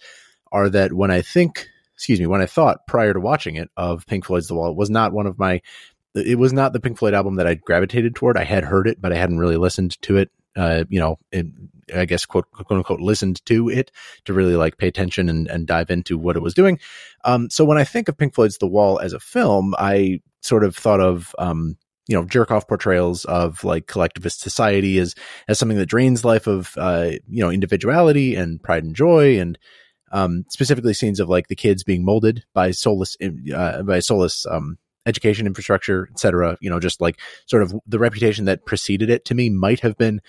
are 0.52 0.68
that 0.68 0.92
when 0.92 1.10
I 1.10 1.22
think, 1.22 1.66
excuse 1.94 2.20
me, 2.20 2.26
when 2.26 2.42
I 2.42 2.46
thought 2.46 2.86
prior 2.86 3.14
to 3.14 3.20
watching 3.20 3.56
it 3.56 3.70
of 3.76 4.06
Pink 4.06 4.26
Floyd's 4.26 4.48
The 4.48 4.54
Wall, 4.54 4.70
it 4.70 4.76
was 4.76 4.90
not 4.90 5.12
one 5.12 5.26
of 5.26 5.38
my, 5.38 5.62
it 6.14 6.38
was 6.38 6.52
not 6.52 6.74
the 6.74 6.80
Pink 6.80 6.98
Floyd 6.98 7.14
album 7.14 7.36
that 7.36 7.46
I 7.46 7.54
gravitated 7.54 8.14
toward. 8.14 8.36
I 8.36 8.44
had 8.44 8.64
heard 8.64 8.86
it, 8.86 9.00
but 9.00 9.12
I 9.12 9.16
hadn't 9.16 9.38
really 9.38 9.56
listened 9.56 10.00
to 10.02 10.18
it 10.18 10.30
uh, 10.56 10.84
you 10.88 11.00
know, 11.00 11.18
in, 11.32 11.68
I 11.94 12.04
guess 12.04 12.26
quote, 12.26 12.50
quote 12.50 12.70
unquote 12.70 13.00
listened 13.00 13.44
to 13.46 13.68
it 13.68 13.90
to 14.24 14.32
really 14.32 14.56
like 14.56 14.78
pay 14.78 14.88
attention 14.88 15.28
and, 15.28 15.48
and 15.48 15.66
dive 15.66 15.90
into 15.90 16.18
what 16.18 16.36
it 16.36 16.42
was 16.42 16.54
doing. 16.54 16.78
Um, 17.24 17.50
so 17.50 17.64
when 17.64 17.78
I 17.78 17.84
think 17.84 18.08
of 18.08 18.16
Pink 18.16 18.34
Floyd's 18.34 18.58
The 18.58 18.66
Wall 18.66 18.98
as 18.98 19.12
a 19.12 19.20
film, 19.20 19.74
I 19.78 20.20
sort 20.40 20.64
of 20.64 20.76
thought 20.76 21.00
of, 21.00 21.34
um, 21.38 21.76
you 22.08 22.16
know 22.16 22.24
jerk 22.24 22.50
off 22.50 22.66
portrayals 22.66 23.24
of 23.26 23.62
like 23.62 23.86
collectivist 23.86 24.40
society 24.40 24.98
as 24.98 25.14
as 25.46 25.60
something 25.60 25.78
that 25.78 25.86
drains 25.86 26.24
life 26.24 26.48
of 26.48 26.74
uh, 26.76 27.12
you 27.28 27.40
know 27.40 27.50
individuality 27.50 28.34
and 28.34 28.60
pride 28.60 28.82
and 28.82 28.96
joy 28.96 29.38
and 29.38 29.56
um, 30.10 30.44
specifically 30.48 30.92
scenes 30.92 31.20
of 31.20 31.28
like 31.28 31.46
the 31.46 31.54
kids 31.54 31.84
being 31.84 32.04
molded 32.04 32.42
by 32.52 32.72
soulless 32.72 33.16
uh, 33.54 33.82
by 33.84 34.00
soulless 34.00 34.44
um, 34.46 34.76
education 35.10 35.46
infrastructure, 35.46 36.08
etc. 36.12 36.56
You 36.60 36.70
know, 36.70 36.80
just 36.80 37.00
like 37.00 37.20
sort 37.46 37.62
of 37.62 37.74
the 37.86 37.98
reputation 37.98 38.46
that 38.46 38.64
preceded 38.64 39.10
it 39.10 39.26
to 39.26 39.34
me 39.34 39.50
might 39.50 39.80
have 39.80 39.98
been, 39.98 40.20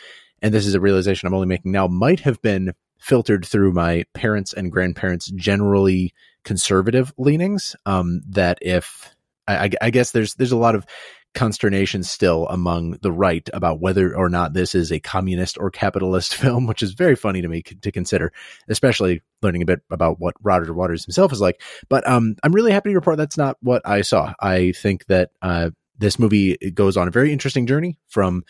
and 0.42 0.54
this 0.54 0.66
is 0.66 0.76
a 0.76 0.82
realization 0.82 1.28
I'm 1.28 1.34
only 1.34 1.48
making 1.48 1.72
now, 1.72 1.88
might 1.88 2.20
have 2.22 2.42
been 2.42 2.74
filtered 2.98 3.46
through 3.46 3.72
my 3.72 4.04
parents 4.14 4.54
and 4.54 4.72
grandparents' 4.72 5.32
generally 5.32 6.14
conservative 6.44 7.14
leanings. 7.18 7.76
Um, 7.86 8.22
that 8.30 8.58
if 8.62 9.16
I, 9.48 9.72
I 9.82 9.90
guess 9.92 10.12
there's 10.12 10.36
there's 10.36 10.52
a 10.52 10.58
lot 10.58 10.76
of 10.76 10.86
consternation 11.34 12.04
still 12.04 12.48
among 12.48 12.98
the 13.02 13.12
right 13.12 13.50
about 13.54 13.80
whether 13.80 14.16
or 14.16 14.30
not 14.30 14.54
this 14.54 14.76
is 14.76 14.92
a 14.92 15.00
communist 15.00 15.58
or 15.58 15.72
capitalist 15.72 16.36
film, 16.36 16.68
which 16.68 16.84
is 16.84 16.94
very 16.94 17.16
funny 17.16 17.42
to 17.42 17.48
me 17.48 17.62
to 17.62 17.92
consider, 17.92 18.32
especially 18.68 19.22
learning 19.42 19.62
a 19.62 19.66
bit 19.66 19.82
about 19.90 20.20
what 20.20 20.36
Roger 20.42 20.74
Waters 20.74 21.06
himself 21.06 21.32
is 21.32 21.42
like. 21.42 21.62
But 21.90 22.08
um, 22.08 22.36
I'm 22.44 22.54
really 22.54 22.72
happy 22.72 22.90
to 22.90 22.96
report 22.96 23.18
that's 23.18 23.38
not 23.38 23.58
what 23.62 23.82
I 23.86 24.02
saw. 24.02 24.34
I 24.40 24.72
think 24.74 25.06
that 25.06 25.32
uh, 25.42 25.72
this 26.02 26.20
movie 26.20 26.58
goes 26.74 26.98
on 26.98 27.08
a 27.08 27.12
very 27.12 27.32
interesting 27.32 27.68
journey 27.68 27.98
from 28.10 28.44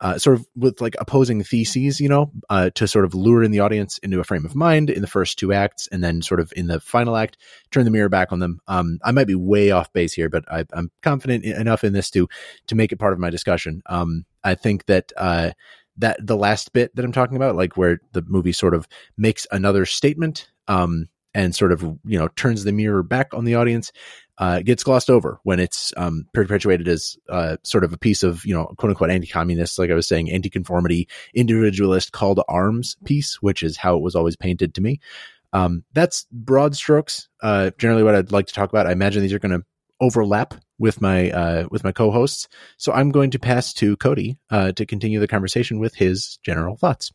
uh, 0.00 0.18
sort 0.18 0.36
of 0.36 0.46
with 0.54 0.80
like 0.80 0.94
opposing 1.00 1.42
theses, 1.42 2.00
you 2.00 2.08
know, 2.08 2.30
uh, 2.50 2.70
to 2.74 2.86
sort 2.86 3.04
of 3.04 3.14
lure 3.14 3.42
in 3.42 3.50
the 3.50 3.60
audience 3.60 3.98
into 3.98 4.20
a 4.20 4.24
frame 4.24 4.44
of 4.44 4.54
mind 4.54 4.90
in 4.90 5.00
the 5.00 5.08
first 5.08 5.38
two 5.38 5.52
acts, 5.52 5.88
and 5.88 6.04
then 6.04 6.22
sort 6.22 6.38
of 6.38 6.52
in 6.54 6.68
the 6.68 6.78
final 6.78 7.16
act, 7.16 7.36
turn 7.72 7.84
the 7.84 7.90
mirror 7.90 8.08
back 8.08 8.30
on 8.30 8.38
them. 8.38 8.60
Um, 8.68 9.00
I 9.02 9.10
might 9.10 9.26
be 9.26 9.34
way 9.34 9.70
off 9.70 9.92
base 9.92 10.12
here, 10.12 10.28
but 10.28 10.44
I, 10.52 10.64
am 10.72 10.92
confident 11.02 11.44
enough 11.44 11.82
in 11.82 11.94
this 11.94 12.10
to 12.10 12.28
to 12.68 12.74
make 12.74 12.92
it 12.92 12.98
part 12.98 13.14
of 13.14 13.18
my 13.18 13.30
discussion. 13.30 13.82
Um, 13.86 14.24
I 14.44 14.54
think 14.54 14.84
that 14.86 15.10
uh, 15.16 15.52
that 15.96 16.24
the 16.24 16.36
last 16.36 16.72
bit 16.72 16.94
that 16.94 17.04
I'm 17.04 17.12
talking 17.12 17.36
about, 17.36 17.56
like 17.56 17.76
where 17.76 18.00
the 18.12 18.22
movie 18.22 18.52
sort 18.52 18.74
of 18.74 18.86
makes 19.16 19.46
another 19.50 19.84
statement, 19.84 20.48
um, 20.68 21.08
and 21.34 21.56
sort 21.56 21.72
of 21.72 21.82
you 22.04 22.18
know 22.18 22.28
turns 22.28 22.64
the 22.64 22.72
mirror 22.72 23.02
back 23.02 23.34
on 23.34 23.46
the 23.46 23.56
audience 23.56 23.92
uh, 24.38 24.60
gets 24.60 24.84
glossed 24.84 25.10
over 25.10 25.40
when 25.42 25.60
it's 25.60 25.92
um, 25.96 26.26
perpetuated 26.32 26.86
as 26.88 27.16
uh, 27.28 27.56
sort 27.64 27.84
of 27.84 27.92
a 27.92 27.98
piece 27.98 28.22
of 28.22 28.44
you 28.46 28.54
know 28.54 28.66
quote 28.78 28.90
unquote 28.90 29.10
anti-communist, 29.10 29.78
like 29.78 29.90
I 29.90 29.94
was 29.94 30.06
saying, 30.06 30.30
anti-conformity, 30.30 31.08
individualist 31.34 32.12
call 32.12 32.34
to 32.36 32.44
arms 32.48 32.96
piece, 33.04 33.42
which 33.42 33.62
is 33.62 33.76
how 33.76 33.96
it 33.96 34.02
was 34.02 34.14
always 34.14 34.36
painted 34.36 34.74
to 34.74 34.80
me. 34.80 35.00
Um, 35.52 35.84
that's 35.92 36.26
broad 36.30 36.76
strokes. 36.76 37.28
Uh, 37.42 37.70
generally, 37.78 38.02
what 38.02 38.14
I'd 38.14 38.32
like 38.32 38.46
to 38.46 38.54
talk 38.54 38.70
about. 38.70 38.86
I 38.86 38.92
imagine 38.92 39.22
these 39.22 39.32
are 39.32 39.38
going 39.38 39.58
to 39.58 39.64
overlap 40.00 40.54
with 40.78 41.00
my 41.00 41.30
uh, 41.30 41.66
with 41.70 41.82
my 41.82 41.92
co-hosts, 41.92 42.48
so 42.76 42.92
I'm 42.92 43.10
going 43.10 43.30
to 43.32 43.38
pass 43.38 43.72
to 43.74 43.96
Cody 43.96 44.38
uh, 44.50 44.72
to 44.72 44.86
continue 44.86 45.18
the 45.18 45.28
conversation 45.28 45.80
with 45.80 45.94
his 45.94 46.38
general 46.44 46.76
thoughts. 46.76 47.12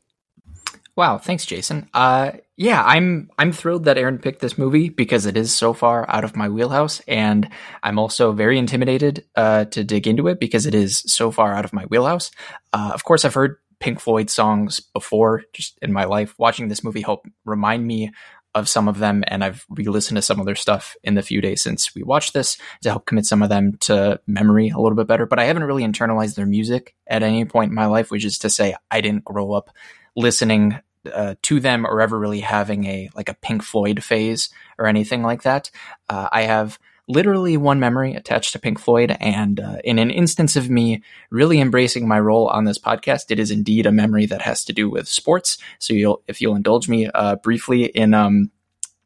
Wow, 0.95 1.17
thanks, 1.17 1.45
Jason. 1.45 1.89
Uh, 1.93 2.33
yeah, 2.55 2.83
I'm 2.85 3.31
I'm 3.39 3.51
thrilled 3.51 3.85
that 3.85 3.97
Aaron 3.97 4.19
picked 4.19 4.41
this 4.41 4.59
movie 4.59 4.89
because 4.89 5.25
it 5.25 5.35
is 5.35 5.55
so 5.55 5.73
far 5.73 6.07
out 6.07 6.23
of 6.23 6.35
my 6.35 6.49
wheelhouse, 6.49 6.99
and 7.07 7.49
I'm 7.81 7.97
also 7.97 8.31
very 8.31 8.59
intimidated 8.59 9.25
uh, 9.35 9.65
to 9.65 9.83
dig 9.83 10.07
into 10.07 10.27
it 10.27 10.39
because 10.39 10.67
it 10.67 10.75
is 10.75 10.99
so 10.99 11.31
far 11.31 11.55
out 11.55 11.65
of 11.65 11.73
my 11.73 11.85
wheelhouse. 11.85 12.29
Uh, 12.73 12.91
of 12.93 13.05
course, 13.05 13.25
I've 13.25 13.33
heard 13.33 13.57
Pink 13.79 13.99
Floyd 13.99 14.29
songs 14.29 14.79
before, 14.79 15.43
just 15.51 15.79
in 15.81 15.91
my 15.91 16.03
life. 16.03 16.35
Watching 16.37 16.67
this 16.67 16.83
movie 16.83 17.01
helped 17.01 17.27
remind 17.43 17.87
me 17.87 18.11
of 18.53 18.69
some 18.69 18.87
of 18.87 18.99
them, 18.99 19.23
and 19.25 19.43
I've 19.43 19.65
re-listened 19.69 20.17
to 20.17 20.21
some 20.21 20.39
of 20.39 20.45
their 20.45 20.53
stuff 20.53 20.95
in 21.03 21.15
the 21.15 21.23
few 21.23 21.41
days 21.41 21.63
since 21.63 21.95
we 21.95 22.03
watched 22.03 22.35
this 22.35 22.55
to 22.83 22.91
help 22.91 23.07
commit 23.07 23.25
some 23.25 23.41
of 23.41 23.49
them 23.49 23.77
to 23.81 24.19
memory 24.27 24.69
a 24.69 24.77
little 24.77 24.95
bit 24.95 25.07
better. 25.07 25.25
But 25.25 25.39
I 25.39 25.45
haven't 25.45 25.63
really 25.63 25.83
internalized 25.83 26.35
their 26.35 26.45
music 26.45 26.93
at 27.07 27.23
any 27.23 27.45
point 27.45 27.69
in 27.69 27.75
my 27.75 27.87
life, 27.87 28.11
which 28.11 28.25
is 28.25 28.37
to 28.39 28.51
say, 28.51 28.75
I 28.91 29.01
didn't 29.01 29.25
grow 29.25 29.53
up 29.53 29.71
listening 30.15 30.79
uh, 31.11 31.35
to 31.41 31.59
them 31.59 31.85
or 31.85 32.01
ever 32.01 32.17
really 32.17 32.39
having 32.39 32.85
a 32.85 33.09
like 33.15 33.29
a 33.29 33.33
Pink 33.33 33.63
Floyd 33.63 34.03
phase 34.03 34.49
or 34.77 34.87
anything 34.87 35.23
like 35.23 35.43
that. 35.43 35.69
Uh, 36.09 36.29
I 36.31 36.43
have 36.43 36.79
literally 37.07 37.57
one 37.57 37.79
memory 37.79 38.13
attached 38.13 38.53
to 38.53 38.59
Pink 38.59 38.79
Floyd, 38.79 39.15
and 39.19 39.59
uh, 39.59 39.77
in 39.83 39.99
an 39.99 40.09
instance 40.09 40.55
of 40.55 40.69
me 40.69 41.03
really 41.29 41.59
embracing 41.59 42.07
my 42.07 42.19
role 42.19 42.47
on 42.47 42.63
this 42.63 42.79
podcast, 42.79 43.29
it 43.29 43.39
is 43.39 43.51
indeed 43.51 43.85
a 43.85 43.91
memory 43.91 44.25
that 44.25 44.41
has 44.41 44.63
to 44.65 44.73
do 44.73 44.89
with 44.89 45.07
sports. 45.07 45.57
So 45.79 45.93
you'll, 45.93 46.23
if 46.27 46.41
you'll 46.41 46.55
indulge 46.55 46.87
me 46.87 47.09
uh, 47.13 47.35
briefly, 47.37 47.85
in 47.85 48.13
um, 48.13 48.51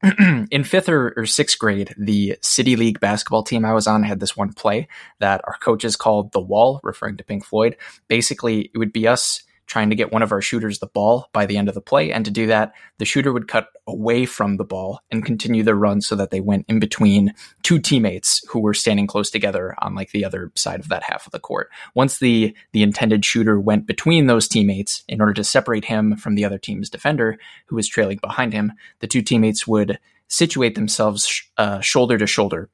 in 0.51 0.63
fifth 0.63 0.89
or, 0.89 1.13
or, 1.17 1.25
sixth 1.25 1.57
grade, 1.57 1.95
the 1.97 2.37
city 2.41 2.75
league 2.75 2.99
basketball 2.99 3.41
team 3.41 3.65
I 3.65 3.73
was 3.73 3.87
on 3.87 4.03
had 4.03 4.19
this 4.19 4.37
one 4.37 4.53
play 4.53 4.87
that 5.19 5.41
our 5.45 5.57
coaches 5.57 5.95
called 5.95 6.31
the 6.33 6.39
wall, 6.39 6.79
referring 6.83 7.17
to 7.17 7.23
Pink 7.23 7.43
Floyd. 7.43 7.77
Basically, 8.07 8.69
it 8.73 8.77
would 8.77 8.93
be 8.93 9.07
us 9.07 9.41
trying 9.67 9.89
to 9.89 9.95
get 9.95 10.11
one 10.11 10.21
of 10.21 10.31
our 10.31 10.41
shooters 10.41 10.79
the 10.79 10.87
ball 10.87 11.29
by 11.33 11.45
the 11.45 11.57
end 11.57 11.67
of 11.67 11.75
the 11.75 11.81
play. 11.81 12.11
And 12.11 12.25
to 12.25 12.31
do 12.31 12.47
that, 12.47 12.73
the 12.97 13.05
shooter 13.05 13.31
would 13.31 13.47
cut 13.47 13.67
away 13.85 14.25
from 14.25 14.57
the 14.57 14.63
ball 14.63 15.01
and 15.11 15.25
continue 15.25 15.61
their 15.61 15.75
run 15.75 16.01
so 16.01 16.15
that 16.15 16.31
they 16.31 16.39
went 16.39 16.65
in 16.67 16.79
between 16.79 17.33
two 17.63 17.79
teammates 17.79 18.41
who 18.49 18.59
were 18.59 18.73
standing 18.73 19.07
close 19.07 19.29
together 19.29 19.75
on 19.79 19.93
like 19.93 20.11
the 20.11 20.25
other 20.25 20.51
side 20.55 20.79
of 20.79 20.89
that 20.89 21.03
half 21.03 21.25
of 21.25 21.31
the 21.31 21.39
court. 21.39 21.69
Once 21.93 22.19
the, 22.19 22.55
the 22.71 22.81
intended 22.81 23.23
shooter 23.23 23.59
went 23.59 23.85
between 23.85 24.27
those 24.27 24.47
teammates 24.47 25.03
in 25.07 25.21
order 25.21 25.33
to 25.33 25.43
separate 25.43 25.85
him 25.85 26.15
from 26.15 26.35
the 26.35 26.45
other 26.45 26.57
team's 26.57 26.89
defender 26.89 27.37
who 27.67 27.75
was 27.75 27.87
trailing 27.87 28.17
behind 28.17 28.53
him, 28.53 28.71
the 28.99 29.07
two 29.07 29.21
teammates 29.21 29.67
would 29.67 29.99
situate 30.29 30.75
themselves 30.75 31.43
uh, 31.57 31.79
shoulder 31.79 32.17
to 32.17 32.27
shoulder 32.27 32.69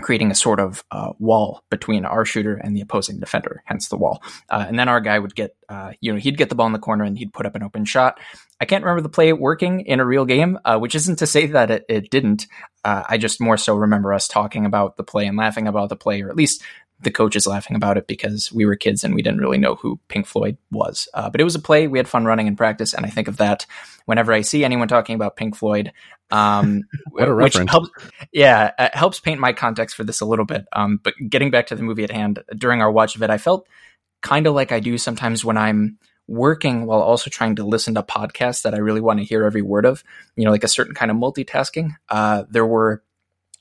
creating 0.00 0.30
a 0.30 0.34
sort 0.34 0.60
of 0.60 0.84
uh, 0.90 1.12
wall 1.18 1.62
between 1.70 2.04
our 2.04 2.24
shooter 2.24 2.54
and 2.54 2.76
the 2.76 2.80
opposing 2.80 3.18
defender, 3.18 3.62
hence 3.64 3.88
the 3.88 3.96
wall. 3.96 4.22
Uh, 4.50 4.64
and 4.68 4.78
then 4.78 4.88
our 4.88 5.00
guy 5.00 5.18
would 5.18 5.34
get, 5.34 5.56
uh, 5.68 5.92
you 6.00 6.12
know, 6.12 6.18
he'd 6.18 6.36
get 6.36 6.48
the 6.48 6.54
ball 6.54 6.66
in 6.66 6.72
the 6.72 6.78
corner 6.78 7.04
and 7.04 7.18
he'd 7.18 7.32
put 7.32 7.46
up 7.46 7.54
an 7.54 7.62
open 7.62 7.84
shot. 7.84 8.20
I 8.60 8.64
can't 8.64 8.84
remember 8.84 9.02
the 9.02 9.08
play 9.08 9.32
working 9.32 9.80
in 9.80 10.00
a 10.00 10.04
real 10.04 10.24
game, 10.24 10.58
uh, 10.64 10.78
which 10.78 10.94
isn't 10.94 11.18
to 11.18 11.26
say 11.26 11.46
that 11.46 11.70
it, 11.70 11.84
it 11.88 12.10
didn't. 12.10 12.46
Uh, 12.84 13.02
I 13.08 13.18
just 13.18 13.40
more 13.40 13.56
so 13.56 13.74
remember 13.74 14.12
us 14.12 14.28
talking 14.28 14.64
about 14.64 14.96
the 14.96 15.04
play 15.04 15.26
and 15.26 15.36
laughing 15.36 15.66
about 15.66 15.88
the 15.88 15.96
play, 15.96 16.22
or 16.22 16.30
at 16.30 16.36
least 16.36 16.62
the 17.00 17.10
coaches 17.10 17.46
laughing 17.46 17.76
about 17.76 17.98
it 17.98 18.06
because 18.06 18.50
we 18.50 18.64
were 18.64 18.74
kids 18.74 19.04
and 19.04 19.14
we 19.14 19.22
didn't 19.22 19.40
really 19.40 19.58
know 19.58 19.74
who 19.74 20.00
Pink 20.08 20.26
Floyd 20.26 20.56
was. 20.70 21.08
Uh, 21.12 21.28
but 21.28 21.40
it 21.40 21.44
was 21.44 21.54
a 21.54 21.60
play. 21.60 21.86
We 21.86 21.98
had 21.98 22.08
fun 22.08 22.24
running 22.24 22.46
in 22.46 22.56
practice. 22.56 22.94
And 22.94 23.04
I 23.04 23.10
think 23.10 23.28
of 23.28 23.36
that 23.36 23.66
whenever 24.06 24.32
I 24.32 24.40
see 24.40 24.64
anyone 24.64 24.88
talking 24.88 25.14
about 25.14 25.36
Pink 25.36 25.56
Floyd. 25.56 25.92
Um, 26.30 26.84
what 27.10 27.28
a 27.28 27.34
reference. 27.34 27.70
Helps, 27.70 27.90
yeah, 28.32 28.72
it 28.78 28.94
helps 28.94 29.20
paint 29.20 29.40
my 29.40 29.52
context 29.52 29.94
for 29.94 30.04
this 30.04 30.20
a 30.20 30.26
little 30.26 30.46
bit. 30.46 30.64
Um, 30.72 30.98
but 31.02 31.14
getting 31.28 31.50
back 31.50 31.66
to 31.68 31.76
the 31.76 31.82
movie 31.82 32.04
at 32.04 32.10
hand, 32.10 32.42
during 32.56 32.80
our 32.80 32.90
watch 32.90 33.14
of 33.14 33.22
it, 33.22 33.30
I 33.30 33.38
felt 33.38 33.68
kind 34.22 34.46
of 34.46 34.54
like 34.54 34.72
I 34.72 34.80
do 34.80 34.96
sometimes 34.96 35.44
when 35.44 35.58
I'm 35.58 35.98
working 36.28 36.86
while 36.86 37.00
also 37.00 37.30
trying 37.30 37.56
to 37.56 37.64
listen 37.64 37.94
to 37.94 38.02
podcasts 38.02 38.62
that 38.62 38.74
I 38.74 38.78
really 38.78 39.00
want 39.00 39.20
to 39.20 39.24
hear 39.24 39.44
every 39.44 39.62
word 39.62 39.84
of, 39.84 40.02
you 40.34 40.44
know, 40.44 40.50
like 40.50 40.64
a 40.64 40.68
certain 40.68 40.94
kind 40.94 41.10
of 41.10 41.16
multitasking. 41.16 41.90
Uh, 42.08 42.44
there 42.50 42.66
were 42.66 43.02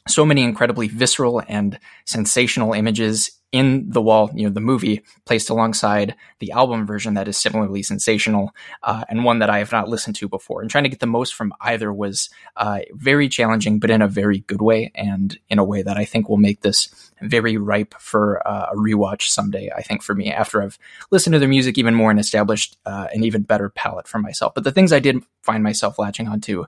so 0.08 0.26
many 0.26 0.44
incredibly 0.44 0.88
visceral 0.88 1.42
and 1.48 1.80
sensational 2.06 2.74
images 2.74 3.32
in 3.56 3.90
the 3.90 4.02
wall, 4.02 4.30
you 4.36 4.46
know, 4.46 4.54
the 4.54 4.60
movie 4.60 5.02
placed 5.26 5.50
alongside 5.50 6.14
the 6.40 6.52
album 6.52 6.86
version 6.86 7.14
that 7.14 7.26
is 7.26 7.38
similarly 7.38 7.82
sensational 7.82 8.52
uh, 8.84 9.06
and 9.08 9.24
one 9.24 9.40
that 9.40 9.50
I 9.50 9.60
have 9.60 9.72
not 9.72 9.88
listened 9.88 10.18
to 10.18 10.28
before. 10.28 10.62
And 10.62 10.70
trying 10.70 10.84
to 10.84 10.90
get 10.90 11.00
the 11.00 11.08
most 11.08 11.34
from 11.34 11.54
either 11.62 11.94
was 11.94 12.30
uh, 12.58 12.80
very 12.92 13.30
challenging, 13.30 13.80
but 13.80 13.90
in 13.90 14.02
a 14.02 14.10
very 14.10 14.40
good 14.40 14.62
way 14.62 14.92
and 14.94 15.40
in 15.48 15.58
a 15.58 15.64
way 15.64 15.84
that 15.84 15.96
I 15.96 16.04
think 16.04 16.28
will 16.28 16.36
make 16.36 16.62
this 16.62 17.12
very 17.22 17.56
ripe 17.56 17.96
for 17.98 18.46
uh, 18.46 18.72
a 18.74 18.76
rewatch 18.76 19.30
someday. 19.30 19.72
I 19.74 19.84
think 19.84 20.04
for 20.04 20.14
me, 20.14 20.34
after 20.34 20.62
I've 20.62 20.78
listened 21.12 21.32
to 21.32 21.40
their 21.40 21.48
music 21.48 21.78
even 21.78 21.96
more 21.96 22.12
and 22.12 22.20
established 22.20 22.78
uh, 22.86 23.08
an 23.14 23.24
even 23.24 23.44
better 23.44 23.70
palette 23.70 24.08
for 24.08 24.20
myself. 24.20 24.54
But 24.54 24.66
the 24.66 24.72
things 24.74 24.92
I 24.92 25.00
did 25.00 25.24
find 25.44 25.64
myself 25.64 25.98
latching 25.98 26.28
onto 26.28 26.66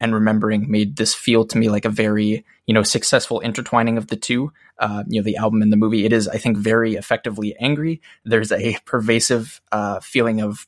and 0.00 0.14
remembering 0.14 0.70
made 0.70 0.96
this 0.96 1.14
feel 1.14 1.44
to 1.46 1.58
me 1.58 1.68
like 1.68 1.84
a 1.84 1.90
very 1.90 2.44
you 2.66 2.74
know 2.74 2.82
successful 2.82 3.40
intertwining 3.40 3.98
of 3.98 4.08
the 4.08 4.16
two. 4.16 4.52
Uh, 4.78 5.04
you 5.08 5.20
know 5.20 5.24
the 5.24 5.36
album 5.36 5.62
and 5.62 5.72
the 5.72 5.76
movie. 5.76 6.04
It 6.04 6.12
is 6.12 6.28
i 6.28 6.38
think 6.38 6.56
very 6.56 6.94
effectively 6.94 7.54
angry. 7.60 8.00
There's 8.24 8.52
a 8.52 8.76
pervasive 8.84 9.60
uh, 9.72 10.00
feeling 10.00 10.40
of 10.40 10.66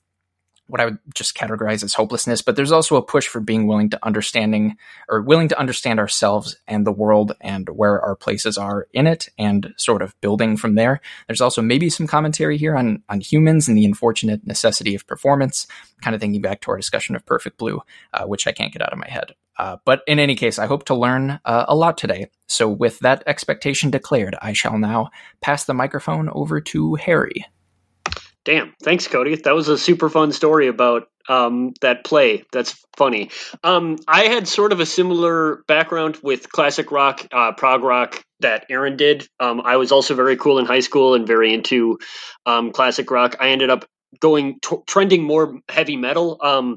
what 0.68 0.80
I 0.80 0.86
would 0.86 0.98
just 1.14 1.36
categorize 1.36 1.84
as 1.84 1.94
hopelessness, 1.94 2.42
but 2.42 2.56
there's 2.56 2.72
also 2.72 2.96
a 2.96 3.02
push 3.02 3.28
for 3.28 3.40
being 3.40 3.66
willing 3.66 3.90
to 3.90 4.04
understanding 4.04 4.76
or 5.08 5.22
willing 5.22 5.48
to 5.48 5.58
understand 5.58 6.00
ourselves 6.00 6.56
and 6.66 6.86
the 6.86 6.92
world 6.92 7.32
and 7.40 7.68
where 7.68 8.00
our 8.00 8.16
places 8.16 8.58
are 8.58 8.88
in 8.92 9.06
it 9.06 9.28
and 9.38 9.72
sort 9.76 10.02
of 10.02 10.20
building 10.20 10.56
from 10.56 10.74
there. 10.74 11.00
There's 11.28 11.40
also 11.40 11.62
maybe 11.62 11.88
some 11.88 12.06
commentary 12.06 12.56
here 12.56 12.76
on, 12.76 13.02
on 13.08 13.20
humans 13.20 13.68
and 13.68 13.76
the 13.76 13.84
unfortunate 13.84 14.46
necessity 14.46 14.94
of 14.94 15.06
performance, 15.06 15.66
kind 16.02 16.14
of 16.14 16.20
thinking 16.20 16.42
back 16.42 16.60
to 16.62 16.70
our 16.70 16.76
discussion 16.76 17.14
of 17.14 17.24
Perfect 17.26 17.58
Blue, 17.58 17.80
uh, 18.12 18.24
which 18.24 18.46
I 18.46 18.52
can't 18.52 18.72
get 18.72 18.82
out 18.82 18.92
of 18.92 18.98
my 18.98 19.08
head. 19.08 19.34
Uh, 19.58 19.76
but 19.84 20.02
in 20.06 20.18
any 20.18 20.34
case, 20.34 20.58
I 20.58 20.66
hope 20.66 20.84
to 20.86 20.94
learn 20.94 21.40
uh, 21.44 21.64
a 21.68 21.74
lot 21.74 21.96
today. 21.96 22.26
So 22.46 22.68
with 22.68 22.98
that 23.00 23.22
expectation 23.26 23.90
declared, 23.90 24.36
I 24.42 24.52
shall 24.52 24.78
now 24.78 25.10
pass 25.40 25.64
the 25.64 25.74
microphone 25.74 26.28
over 26.28 26.60
to 26.60 26.94
Harry. 26.96 27.46
Damn. 28.46 28.74
Thanks, 28.80 29.08
Cody. 29.08 29.34
That 29.34 29.56
was 29.56 29.68
a 29.68 29.76
super 29.76 30.08
fun 30.08 30.30
story 30.30 30.68
about 30.68 31.08
um, 31.28 31.74
that 31.80 32.04
play. 32.04 32.44
That's 32.52 32.80
funny. 32.96 33.30
Um, 33.64 33.98
I 34.06 34.28
had 34.28 34.46
sort 34.46 34.70
of 34.70 34.78
a 34.78 34.86
similar 34.86 35.64
background 35.66 36.18
with 36.22 36.50
classic 36.50 36.92
rock, 36.92 37.26
uh, 37.32 37.52
prog 37.52 37.82
rock, 37.82 38.22
that 38.40 38.66
Aaron 38.70 38.96
did. 38.96 39.26
Um, 39.40 39.62
I 39.62 39.78
was 39.78 39.90
also 39.90 40.14
very 40.14 40.36
cool 40.36 40.60
in 40.60 40.64
high 40.64 40.80
school 40.80 41.14
and 41.14 41.26
very 41.26 41.52
into 41.52 41.98
um, 42.46 42.70
classic 42.70 43.10
rock. 43.10 43.34
I 43.40 43.48
ended 43.48 43.68
up 43.68 43.84
going 44.20 44.60
t- 44.62 44.76
trending 44.86 45.24
more 45.24 45.58
heavy 45.68 45.96
metal. 45.96 46.38
Um, 46.40 46.76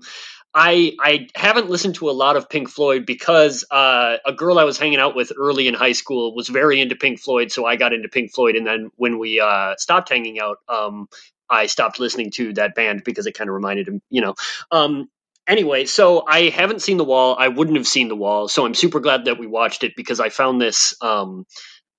I 0.56 0.94
I 1.00 1.28
haven't 1.36 1.70
listened 1.70 1.96
to 1.96 2.10
a 2.10 2.12
lot 2.12 2.36
of 2.36 2.50
Pink 2.50 2.70
Floyd 2.70 3.06
because 3.06 3.64
uh, 3.70 4.18
a 4.26 4.34
girl 4.34 4.58
I 4.58 4.64
was 4.64 4.80
hanging 4.80 4.98
out 4.98 5.16
with 5.16 5.32
early 5.38 5.68
in 5.68 5.76
high 5.76 5.92
school 5.92 6.34
was 6.34 6.48
very 6.48 6.82
into 6.82 6.96
Pink 6.96 7.20
Floyd, 7.20 7.52
so 7.52 7.66
I 7.66 7.76
got 7.76 7.94
into 7.94 8.10
Pink 8.10 8.34
Floyd. 8.34 8.56
And 8.56 8.66
then 8.66 8.90
when 8.96 9.20
we 9.20 9.40
uh, 9.40 9.76
stopped 9.78 10.10
hanging 10.10 10.40
out, 10.40 10.58
um, 10.68 11.08
I 11.50 11.68
stopped 11.68 12.00
listening 12.00 12.32
to 12.32 12.54
that 12.54 12.76
band 12.76 13.04
because 13.04 13.26
it 13.26 13.34
kind 13.34 13.50
of 13.50 13.54
reminded 13.54 13.88
him, 13.88 14.02
you 14.10 14.22
know. 14.22 14.36
Um, 14.72 15.10
anyway, 15.48 15.86
so 15.86 16.24
I 16.28 16.50
haven't 16.50 16.82
seen 16.82 16.98
The 16.98 17.04
Wall. 17.06 17.36
I 17.40 17.48
wouldn't 17.48 17.78
have 17.78 17.88
seen 17.88 18.08
The 18.08 18.16
Wall, 18.16 18.48
so 18.48 18.66
I'm 18.66 18.74
super 18.74 19.00
glad 19.00 19.26
that 19.26 19.40
we 19.40 19.48
watched 19.48 19.84
it 19.84 19.94
because 19.96 20.20
I 20.20 20.30
found 20.30 20.62
this 20.62 20.96
um, 21.02 21.46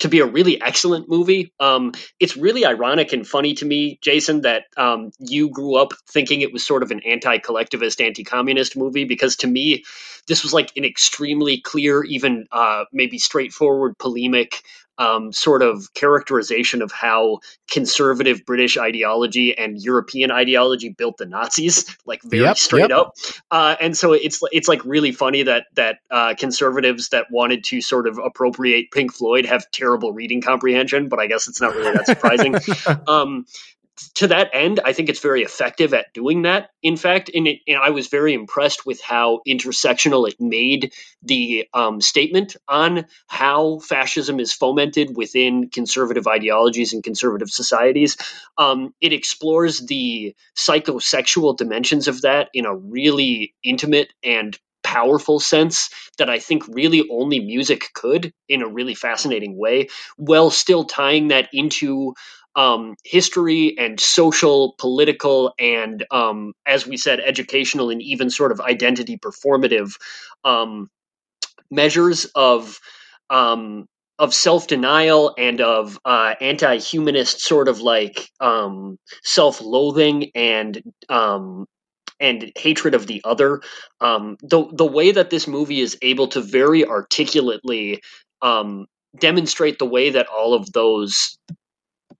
to 0.01 0.09
be 0.09 0.21
a 0.21 0.27
really 0.27 0.61
excellent 0.61 1.09
movie. 1.09 1.53
Um, 1.61 1.93
it's 2.19 2.37
really 2.37 2.65
ironic 2.65 3.13
and 3.13 3.27
funny 3.27 3.55
to 3.55 3.67
me, 3.67 3.99
Jason, 4.03 4.43
that 4.43 4.65
um, 4.77 5.11
you 5.19 5.51
grew 5.51 5.77
up 5.77 5.93
thinking 6.09 6.41
it 6.41 6.53
was 6.53 6.67
sort 6.67 6.83
of 6.83 6.91
an 6.91 7.01
anti-collectivist, 7.01 8.01
anti-communist 8.01 8.77
movie 8.77 9.05
because 9.05 9.37
to 9.37 9.47
me, 9.47 9.85
this 10.27 10.43
was 10.43 10.55
like 10.55 10.73
an 10.77 10.85
extremely 10.85 11.61
clear, 11.61 12.03
even 12.05 12.47
uh, 12.51 12.85
maybe 12.93 13.19
straightforward 13.19 13.99
polemic 13.99 14.63
um, 14.99 15.33
sort 15.33 15.63
of 15.63 15.93
characterization 15.95 16.83
of 16.83 16.93
how 16.93 17.39
conservative 17.71 18.45
British 18.45 18.77
ideology 18.77 19.57
and 19.57 19.81
European 19.83 20.31
ideology 20.31 20.91
built 20.91 21.17
the 21.17 21.27
Nazis, 21.27 21.97
like 22.05 22.23
very 22.23 22.45
yep, 22.45 22.59
straight 22.59 22.91
yep. 22.91 22.99
up. 22.99 23.15
Uh, 23.51 23.77
and 23.81 23.97
so 23.97 24.13
it's 24.13 24.41
it's 24.53 24.69
like 24.69 24.85
really 24.85 25.13
funny 25.13 25.43
that 25.43 25.67
that 25.75 25.99
uh, 26.11 26.35
conservatives 26.39 27.09
that 27.11 27.27
wanted 27.31 27.65
to 27.65 27.81
sort 27.81 28.07
of 28.07 28.19
appropriate 28.19 28.91
Pink 28.91 29.13
Floyd 29.13 29.47
have 29.47 29.71
terrible 29.71 30.13
reading 30.13 30.43
comprehension, 30.43 31.09
but 31.09 31.19
I 31.19 31.27
guess 31.27 31.49
it's 31.49 31.61
not 31.61 31.75
really 31.75 31.93
that 31.93 32.07
surprising. 32.07 32.55
um, 33.09 33.47
to 34.15 34.29
that 34.29 34.51
end, 34.53 34.81
I 34.85 34.93
think 34.93 35.09
it's 35.09 35.21
very 35.21 35.43
effective 35.43 35.95
at 35.95 36.13
doing 36.13 36.43
that. 36.43 36.71
In 36.83 36.97
fact, 36.97 37.31
and, 37.35 37.47
it, 37.47 37.61
and 37.67 37.79
I 37.79 37.91
was 37.91 38.09
very 38.09 38.35
impressed 38.35 38.87
with 38.87 39.01
how 39.01 39.41
intersectional 39.47 40.29
it 40.29 40.41
made 40.41 40.93
the 41.23 41.67
um, 41.75 42.01
statement 42.01 42.57
on 42.69 43.07
how 43.27 43.79
fascism 43.81 44.41
is 44.41 44.53
fomented 44.53 45.17
within 45.17 45.69
conservative 45.69 46.27
ideologies 46.27 46.93
and 46.93 47.05
conservative 47.05 47.51
societies. 47.51 48.17
Um, 48.59 48.95
it 49.01 49.13
explores 49.13 49.81
the 49.81 50.35
psychosexual 50.57 51.57
dimensions 51.57 52.09
of 52.09 52.23
that 52.23 52.49
in 52.55 52.67
a 52.67 52.75
really 52.75 53.55
intimate 53.63 54.13
and 54.23 54.59
powerful 54.83 55.39
sense 55.39 55.91
that 56.19 56.31
I 56.31 56.39
think 56.39 56.65
really 56.67 57.07
only 57.11 57.39
music 57.39 57.91
could 57.93 58.33
in 58.49 58.63
a 58.63 58.69
really 58.69 58.95
fascinating 58.95 59.57
way, 59.57 59.89
while 60.17 60.51
still 60.51 60.85
tying 60.85 61.29
that 61.29 61.49
into 61.53 62.15
um, 62.57 62.97
history 63.05 63.77
and 63.79 64.01
social, 64.01 64.75
political, 64.79 65.55
and 65.59 66.05
um, 66.11 66.53
as 66.67 66.87
we 66.87 66.97
said, 66.97 67.21
educational 67.21 67.91
and 67.91 68.03
even 68.03 68.31
sort 68.31 68.53
of 68.53 68.61
identity 68.61 69.19
performative 69.19 69.95
um, 70.45 70.89
measures 71.71 72.27
of 72.35 72.79
um, 73.31 73.87
of 74.19 74.35
self 74.35 74.67
denial 74.67 75.35
and 75.39 75.61
of 75.61 75.99
uh, 76.05 76.35
anti 76.41 76.79
humanist 76.79 77.41
sort 77.41 77.69
of 77.69 77.81
like 77.81 78.29
um, 78.41 78.99
self 79.25 79.61
loathing 79.61 80.31
and 80.35 80.83
um, 81.09 81.67
and 82.21 82.53
hatred 82.57 82.95
of 82.95 83.07
the 83.07 83.23
other. 83.25 83.63
Um, 84.01 84.37
the 84.43 84.67
the 84.73 84.87
way 84.87 85.13
that 85.13 85.31
this 85.31 85.49
movie 85.49 85.81
is 85.81 85.97
able 86.03 86.29
to 86.29 86.43
very 86.43 86.85
articulately 86.85 88.03
um, 88.43 88.87
demonstrate 89.19 89.79
the 89.79 89.87
way 89.87 90.11
that 90.11 90.27
all 90.27 90.55
of 90.55 90.71
those 90.73 91.39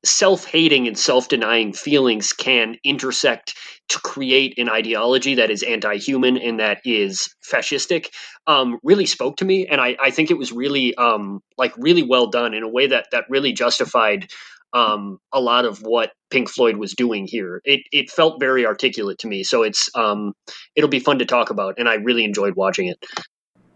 self-hating 0.05 0.87
and 0.87 0.99
self-denying 0.99 1.73
feelings 1.73 2.33
can 2.33 2.77
intersect 2.85 3.55
to 3.89 3.99
create 4.01 4.59
an 4.59 4.69
ideology 4.69 5.35
that 5.35 5.51
is 5.51 5.63
anti-human 5.63 6.37
and 6.39 6.61
that 6.61 6.81
is 6.85 7.35
fascistic 7.45 8.09
um, 8.47 8.79
really 8.83 9.07
spoke 9.07 9.37
to 9.37 9.45
me 9.45 9.67
and 9.67 9.81
I, 9.81 9.97
I 10.01 10.11
think 10.11 10.31
it 10.31 10.39
was 10.39 10.53
really 10.53 10.95
um, 10.95 11.41
like 11.59 11.75
really 11.77 12.03
well 12.03 12.29
done 12.29 12.55
in 12.55 12.63
a 12.63 12.69
way 12.69 12.87
that 12.87 13.09
that 13.13 13.25
really 13.29 13.53
justified 13.53 14.29
um, 14.73 15.19
a 15.33 15.41
lot 15.41 15.65
of 15.65 15.81
what 15.81 16.13
Pink 16.31 16.49
Floyd 16.49 16.77
was 16.77 16.95
doing 16.95 17.27
here. 17.27 17.61
It 17.65 17.81
it 17.91 18.11
felt 18.11 18.41
very 18.41 18.67
articulate 18.67 19.19
to 19.19 19.29
me, 19.29 19.43
so 19.43 19.63
it's 19.63 19.91
um, 19.95 20.33
it'll 20.77 20.91
be 20.91 21.01
fun 21.01 21.19
to 21.19 21.27
talk 21.27 21.51
about, 21.51 21.75
and 21.79 21.89
I 21.89 21.95
really 21.95 22.25
enjoyed 22.25 22.55
watching 22.55 22.87
it. 22.87 23.05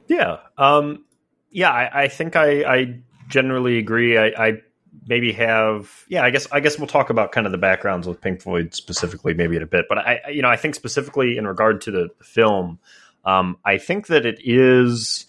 Yeah, 0.07 0.39
um, 0.59 1.05
yeah, 1.51 1.71
I, 1.71 2.05
I 2.05 2.09
think 2.09 2.37
I, 2.37 2.63
I 2.63 3.01
generally 3.29 3.79
agree. 3.79 4.19
I, 4.19 4.27
I 4.27 4.53
maybe 5.07 5.33
have 5.33 6.05
yeah 6.09 6.23
i 6.23 6.31
guess 6.31 6.47
i 6.53 6.61
guess 6.61 6.79
we'll 6.79 6.87
talk 6.87 7.11
about 7.11 7.33
kind 7.33 7.47
of 7.47 7.53
the 7.53 7.59
backgrounds 7.59 8.07
with 8.07 8.21
pink 8.21 8.41
floyd 8.41 8.75
specifically 8.75 9.35
maybe 9.35 9.57
in 9.57 9.63
a 9.63 9.67
bit 9.67 9.87
but 9.89 9.99
i 9.99 10.21
you 10.31 10.43
know 10.43 10.49
i 10.49 10.57
think 10.57 10.75
specifically 10.75 11.37
in 11.37 11.47
regard 11.47 11.81
to 11.81 11.91
the 11.91 12.09
film 12.23 12.79
um, 13.25 13.57
i 13.65 13.79
think 13.79 14.07
that 14.09 14.27
it 14.27 14.39
is 14.45 15.27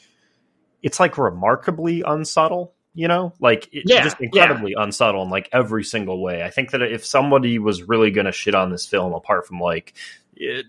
it's 0.81 0.99
like 0.99 1.17
remarkably 1.17 2.03
unsubtle 2.05 2.73
you 2.93 3.07
know 3.07 3.33
like 3.39 3.67
it, 3.71 3.83
yeah, 3.85 4.03
just 4.03 4.19
incredibly 4.19 4.71
yeah. 4.71 4.83
unsubtle 4.83 5.23
in 5.23 5.29
like 5.29 5.49
every 5.51 5.83
single 5.83 6.21
way 6.21 6.43
i 6.43 6.49
think 6.49 6.71
that 6.71 6.81
if 6.81 7.05
somebody 7.05 7.59
was 7.59 7.83
really 7.83 8.11
going 8.11 8.25
to 8.25 8.31
shit 8.31 8.55
on 8.55 8.71
this 8.71 8.85
film 8.85 9.13
apart 9.13 9.47
from 9.47 9.59
like 9.59 9.93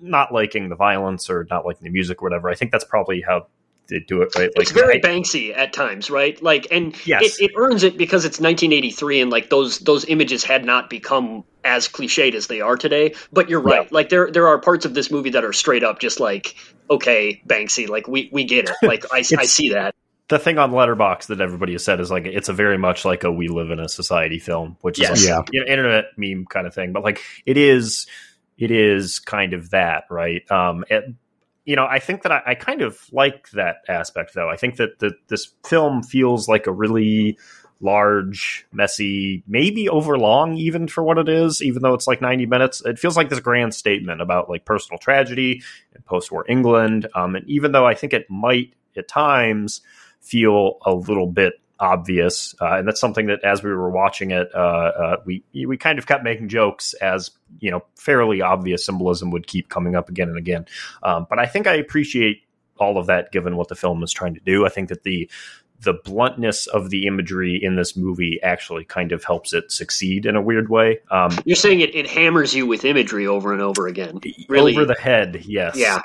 not 0.01 0.33
liking 0.33 0.69
the 0.69 0.77
violence 0.77 1.29
or 1.29 1.47
not 1.51 1.65
liking 1.65 1.85
the 1.85 1.91
music 1.91 2.23
or 2.23 2.27
whatever 2.27 2.49
i 2.49 2.55
think 2.55 2.71
that's 2.73 2.85
probably 2.85 3.21
how 3.21 3.47
they 3.89 4.01
do 4.01 4.23
it 4.23 4.35
right. 4.35 4.51
Like 4.57 4.63
it's 4.63 4.73
very 4.73 5.01
Banksy 5.01 5.57
at 5.57 5.73
times, 5.73 6.11
right? 6.11 6.41
Like, 6.43 6.69
and 6.71 6.95
yes. 7.07 7.39
it, 7.39 7.51
it, 7.51 7.53
earns 7.57 7.83
it 7.83 7.97
because 7.97 8.25
it's 8.25 8.41
1983, 8.41 9.21
and 9.21 9.31
like 9.31 9.51
those 9.51 9.79
those 9.79 10.05
images 10.07 10.45
had 10.45 10.65
not 10.65 10.91
become 10.91 11.45
as 11.65 11.89
cliched 11.89 12.35
as 12.35 12.47
they 12.47 12.61
are 12.61 12.77
today. 12.77 13.15
But 13.33 13.49
you're 13.49 13.61
right. 13.61 13.85
Yeah. 13.85 13.89
Like 13.91 14.09
there 14.09 14.31
there 14.31 14.49
are 14.49 14.59
parts 14.59 14.85
of 14.85 14.95
this 14.95 15.11
movie 15.11 15.31
that 15.31 15.45
are 15.45 15.53
straight 15.53 15.85
up 15.85 16.01
just 16.01 16.21
like, 16.21 16.57
okay, 16.91 17.43
Banksy, 17.47 17.89
like 17.89 18.09
we 18.09 18.29
we 18.33 18.45
get 18.45 18.69
it. 18.69 18.77
Like 18.83 19.05
I 19.13 19.19
I 19.19 19.47
see 19.47 19.71
that. 19.71 19.95
The 20.29 20.41
thing 20.41 20.59
on 20.59 20.73
Letterboxd 20.73 21.29
that 21.29 21.41
everybody 21.41 21.73
has 21.73 21.85
said 21.85 22.01
is 22.01 22.11
like 22.11 22.27
it's 22.27 22.49
a 22.49 22.53
very 22.53 22.79
much 22.79 23.05
like 23.05 23.23
a 23.23 23.31
we 23.31 23.47
live 23.47 23.71
in 23.71 23.79
a 23.79 23.89
society 23.89 24.41
film, 24.41 24.77
which 24.81 24.99
yes. 24.99 25.21
is 25.21 25.29
like, 25.29 25.31
yeah. 25.31 25.43
You 25.53 25.65
know, 25.65 25.73
internet 25.73 26.05
meme 26.17 26.47
kind 26.47 26.67
of 26.67 26.75
thing. 26.75 26.93
But 26.93 27.05
like 27.05 27.21
it 27.45 27.57
is 27.57 28.07
it 28.59 28.71
is 28.71 29.19
kind 29.19 29.53
of 29.53 29.71
that, 29.71 30.05
right? 30.11 30.51
Um, 30.51 30.85
it, 30.91 31.05
you 31.67 31.75
know, 31.75 31.85
I 31.85 31.99
think 31.99 32.23
that 32.23 32.33
I, 32.33 32.43
I, 32.47 32.55
kind 32.55 32.81
of 32.81 32.99
like 33.13 33.51
that 33.51 33.79
aspect, 33.89 34.35
though. 34.35 34.49
I 34.49 34.57
think 34.57 34.77
that 34.77 35.01
the, 35.01 35.13
this 35.27 35.53
film 35.67 36.03
feels 36.03 36.49
like 36.49 36.67
a 36.69 36.73
really 36.73 37.37
large, 37.81 38.67
messy, 38.73 39.43
maybe 39.47 39.89
overlong 39.89 40.55
even 40.55 40.89
for 40.89 41.03
what 41.03 41.19
it 41.19 41.29
is, 41.29 41.61
even 41.61 41.83
though 41.83 41.93
it's 41.93 42.07
like 42.07 42.21
90 42.21 42.47
minutes. 42.47 42.83
It 42.87 42.99
feels 42.99 43.17
like 43.17 43.29
this 43.29 43.41
grand 43.41 43.75
statement 43.75 44.23
about 44.23 44.49
like 44.49 44.65
personal 44.65 44.99
tragedy 44.99 45.61
in 45.95 46.03
post 46.03 46.31
war 46.31 46.47
England. 46.49 47.09
Um, 47.15 47.35
and 47.35 47.47
even 47.51 47.73
though 47.73 47.85
I 47.85 47.95
think 47.95 48.15
it 48.15 48.31
might 48.31 48.73
at 48.97 49.09
times 49.09 49.83
feel 50.21 50.79
a 50.87 50.95
little 50.95 51.27
bit 51.27 51.55
obvious, 51.79 52.55
uh, 52.61 52.77
and 52.77 52.89
that's 52.89 53.01
something 53.01 53.27
that 53.27 53.45
as 53.45 53.63
we 53.63 53.71
were 53.71 53.91
watching 53.91 54.31
it, 54.31 54.49
uh, 54.55 54.59
uh, 54.59 55.17
we 55.25 55.43
we 55.67 55.77
kind 55.77 55.99
of 55.99 56.07
kept 56.07 56.25
making 56.25 56.49
jokes 56.49 56.95
as 56.95 57.31
you 57.61 57.71
know 57.71 57.85
fairly 57.97 58.41
obvious 58.41 58.85
symbolism 58.85 59.31
would 59.31 59.47
keep 59.47 59.69
coming 59.69 59.95
up 59.95 60.09
again 60.09 60.29
and 60.29 60.39
again. 60.39 60.67
Um, 61.03 61.27
but 61.29 61.39
I 61.39 61.47
think 61.47 61.67
I 61.67 61.75
appreciate 61.75 62.43
all 62.79 62.99
of 62.99 63.07
that 63.07 63.33
given 63.33 63.57
what 63.57 63.69
the 63.69 63.75
film 63.75 64.03
is 64.03 64.13
trying 64.13 64.35
to 64.35 64.41
do. 64.41 64.67
I 64.67 64.69
think 64.69 64.89
that 64.89 65.03
the 65.03 65.31
the 65.81 65.95
bluntness 66.05 66.67
of 66.67 66.91
the 66.91 67.07
imagery 67.07 67.59
in 67.63 67.77
this 67.77 67.97
movie 67.97 68.41
actually 68.43 68.85
kind 68.85 69.13
of 69.13 69.25
helps 69.25 69.53
it 69.53 69.71
succeed 69.71 70.25
in 70.27 70.37
a 70.37 70.41
weird 70.41 70.71
way. 70.71 71.01
Um, 71.11 71.37
You're 71.45 71.57
saying 71.57 71.81
it, 71.81 71.95
it 71.95 72.07
hammers 72.07 72.55
you 72.55 72.67
with 72.67 72.85
imagery 72.85 73.27
over 73.27 73.53
and 73.53 73.61
over 73.61 73.87
again, 73.87 74.21
really 74.49 74.75
over 74.75 74.87
the 74.87 74.95
head. 74.95 75.45
Yes. 75.45 75.77
Yeah. 75.77 76.01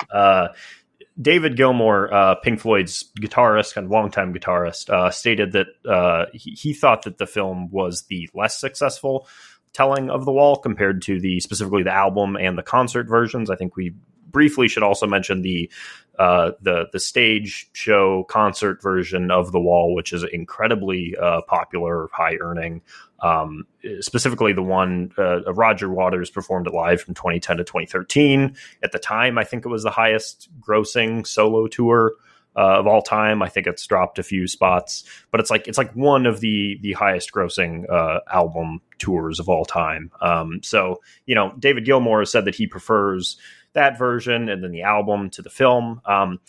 David 1.20 1.56
Gilmour, 1.56 2.12
uh, 2.12 2.34
Pink 2.36 2.60
Floyd's 2.60 3.10
guitarist 3.20 3.76
and 3.76 3.90
longtime 3.90 4.32
guitarist, 4.32 4.88
uh, 4.88 5.10
stated 5.10 5.52
that 5.52 5.66
uh, 5.88 6.26
he, 6.32 6.52
he, 6.52 6.72
thought 6.72 7.02
that 7.02 7.18
the 7.18 7.26
film 7.26 7.68
was 7.70 8.04
the 8.08 8.28
less 8.34 8.58
successful 8.58 9.26
telling 9.72 10.10
of 10.10 10.24
the 10.24 10.32
wall 10.32 10.56
compared 10.56 11.02
to 11.02 11.20
the 11.20 11.40
specifically 11.40 11.82
the 11.82 11.92
album 11.92 12.36
and 12.36 12.56
the 12.56 12.62
concert 12.62 13.08
versions. 13.08 13.50
I 13.50 13.56
think 13.56 13.76
we 13.76 13.94
briefly 14.32 14.68
should 14.68 14.82
also 14.82 15.06
mention 15.06 15.42
the 15.42 15.70
uh, 16.18 16.52
the 16.60 16.86
the 16.92 17.00
stage 17.00 17.70
show 17.72 18.24
concert 18.24 18.82
version 18.82 19.30
of 19.30 19.52
the 19.52 19.60
wall, 19.60 19.94
which 19.94 20.12
is 20.12 20.24
incredibly 20.24 21.16
uh, 21.20 21.40
popular, 21.42 22.08
high 22.12 22.36
earning. 22.40 22.82
Um, 23.20 23.66
specifically, 24.00 24.52
the 24.52 24.62
one 24.62 25.12
uh, 25.16 25.52
Roger 25.52 25.88
Waters 25.88 26.28
performed 26.28 26.66
it 26.66 26.74
live 26.74 27.00
from 27.00 27.14
2010 27.14 27.58
to 27.58 27.64
2013. 27.64 28.56
At 28.82 28.92
the 28.92 28.98
time, 28.98 29.38
I 29.38 29.44
think 29.44 29.64
it 29.64 29.68
was 29.68 29.84
the 29.84 29.90
highest 29.90 30.48
grossing 30.60 31.26
solo 31.26 31.66
tour 31.66 32.12
uh, 32.56 32.78
of 32.78 32.86
all 32.86 33.02
time. 33.02 33.42
I 33.42 33.48
think 33.48 33.66
it's 33.66 33.86
dropped 33.86 34.18
a 34.18 34.22
few 34.22 34.46
spots, 34.46 35.04
but 35.30 35.40
it's 35.40 35.50
like 35.50 35.68
it's 35.68 35.78
like 35.78 35.92
one 35.92 36.26
of 36.26 36.40
the 36.40 36.78
the 36.82 36.92
highest 36.92 37.32
grossing 37.32 37.90
uh, 37.90 38.20
album 38.30 38.80
tours 38.98 39.40
of 39.40 39.48
all 39.48 39.64
time. 39.64 40.10
Um, 40.20 40.60
so 40.62 41.00
you 41.26 41.34
know, 41.34 41.54
David 41.58 41.84
Gilmour 41.84 42.26
said 42.26 42.44
that 42.44 42.54
he 42.54 42.66
prefers 42.66 43.38
that 43.74 43.98
version 43.98 44.48
and 44.48 44.62
then 44.62 44.72
the 44.72 44.82
album 44.82 45.30
to 45.30 45.42
the 45.42 45.50
film. 45.50 46.00
Um, 46.04 46.40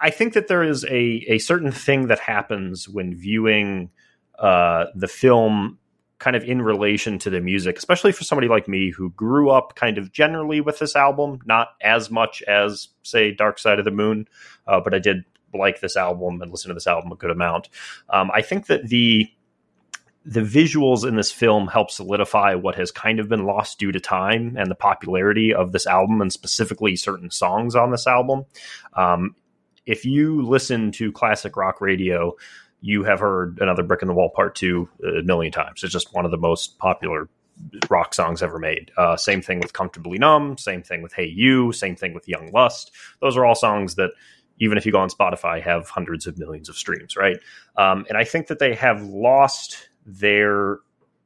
I 0.00 0.10
think 0.10 0.34
that 0.34 0.48
there 0.48 0.62
is 0.62 0.84
a 0.84 1.24
a 1.28 1.38
certain 1.38 1.72
thing 1.72 2.08
that 2.08 2.20
happens 2.20 2.88
when 2.88 3.14
viewing 3.14 3.90
uh, 4.38 4.86
the 4.94 5.08
film 5.08 5.78
kind 6.18 6.34
of 6.34 6.44
in 6.44 6.60
relation 6.60 7.18
to 7.20 7.30
the 7.30 7.40
music, 7.40 7.78
especially 7.78 8.12
for 8.12 8.24
somebody 8.24 8.48
like 8.48 8.66
me 8.66 8.90
who 8.90 9.10
grew 9.10 9.50
up 9.50 9.76
kind 9.76 9.98
of 9.98 10.12
generally 10.12 10.60
with 10.60 10.78
this 10.80 10.96
album, 10.96 11.38
not 11.46 11.68
as 11.80 12.10
much 12.10 12.42
as, 12.42 12.88
say, 13.02 13.32
Dark 13.32 13.58
Side 13.58 13.78
of 13.78 13.84
the 13.84 13.92
Moon, 13.92 14.26
uh, 14.66 14.80
but 14.80 14.94
I 14.94 14.98
did 14.98 15.24
like 15.54 15.80
this 15.80 15.96
album 15.96 16.42
and 16.42 16.50
listen 16.50 16.68
to 16.68 16.74
this 16.74 16.88
album 16.88 17.12
a 17.12 17.16
good 17.16 17.30
amount. 17.30 17.68
Um, 18.10 18.30
I 18.34 18.42
think 18.42 18.66
that 18.66 18.88
the 18.88 19.30
the 20.24 20.40
visuals 20.40 21.06
in 21.06 21.16
this 21.16 21.32
film 21.32 21.68
help 21.68 21.90
solidify 21.90 22.54
what 22.54 22.74
has 22.74 22.90
kind 22.90 23.18
of 23.18 23.28
been 23.28 23.44
lost 23.44 23.78
due 23.78 23.92
to 23.92 24.00
time 24.00 24.56
and 24.58 24.70
the 24.70 24.74
popularity 24.74 25.54
of 25.54 25.72
this 25.72 25.86
album 25.86 26.20
and 26.20 26.32
specifically 26.32 26.96
certain 26.96 27.30
songs 27.30 27.74
on 27.74 27.90
this 27.90 28.06
album. 28.06 28.44
Um, 28.94 29.34
if 29.86 30.04
you 30.04 30.42
listen 30.42 30.92
to 30.92 31.12
classic 31.12 31.56
rock 31.56 31.80
radio, 31.80 32.36
you 32.80 33.04
have 33.04 33.20
heard 33.20 33.58
another 33.60 33.82
brick 33.82 34.02
in 34.02 34.08
the 34.08 34.14
wall 34.14 34.28
part 34.28 34.54
two 34.54 34.88
a 35.02 35.22
million 35.22 35.52
times. 35.52 35.82
It's 35.82 35.92
just 35.92 36.12
one 36.12 36.24
of 36.24 36.30
the 36.30 36.36
most 36.36 36.78
popular 36.78 37.28
rock 37.90 38.14
songs 38.14 38.42
ever 38.42 38.58
made. 38.58 38.92
Uh, 38.96 39.16
same 39.16 39.42
thing 39.42 39.60
with 39.60 39.72
Comfortably 39.72 40.18
Numb, 40.18 40.58
same 40.58 40.82
thing 40.82 41.02
with 41.02 41.12
Hey 41.12 41.26
You, 41.26 41.72
same 41.72 41.96
thing 41.96 42.14
with 42.14 42.28
Young 42.28 42.50
Lust. 42.52 42.92
Those 43.20 43.36
are 43.36 43.44
all 43.44 43.54
songs 43.54 43.94
that 43.96 44.10
even 44.60 44.76
if 44.76 44.84
you 44.84 44.92
go 44.92 44.98
on 44.98 45.08
Spotify 45.08 45.62
have 45.62 45.88
hundreds 45.88 46.26
of 46.26 46.38
millions 46.38 46.68
of 46.68 46.76
streams, 46.76 47.16
right? 47.16 47.38
Um, 47.76 48.04
and 48.08 48.18
I 48.18 48.24
think 48.24 48.48
that 48.48 48.58
they 48.58 48.74
have 48.74 49.02
lost 49.02 49.87
their 50.08 50.78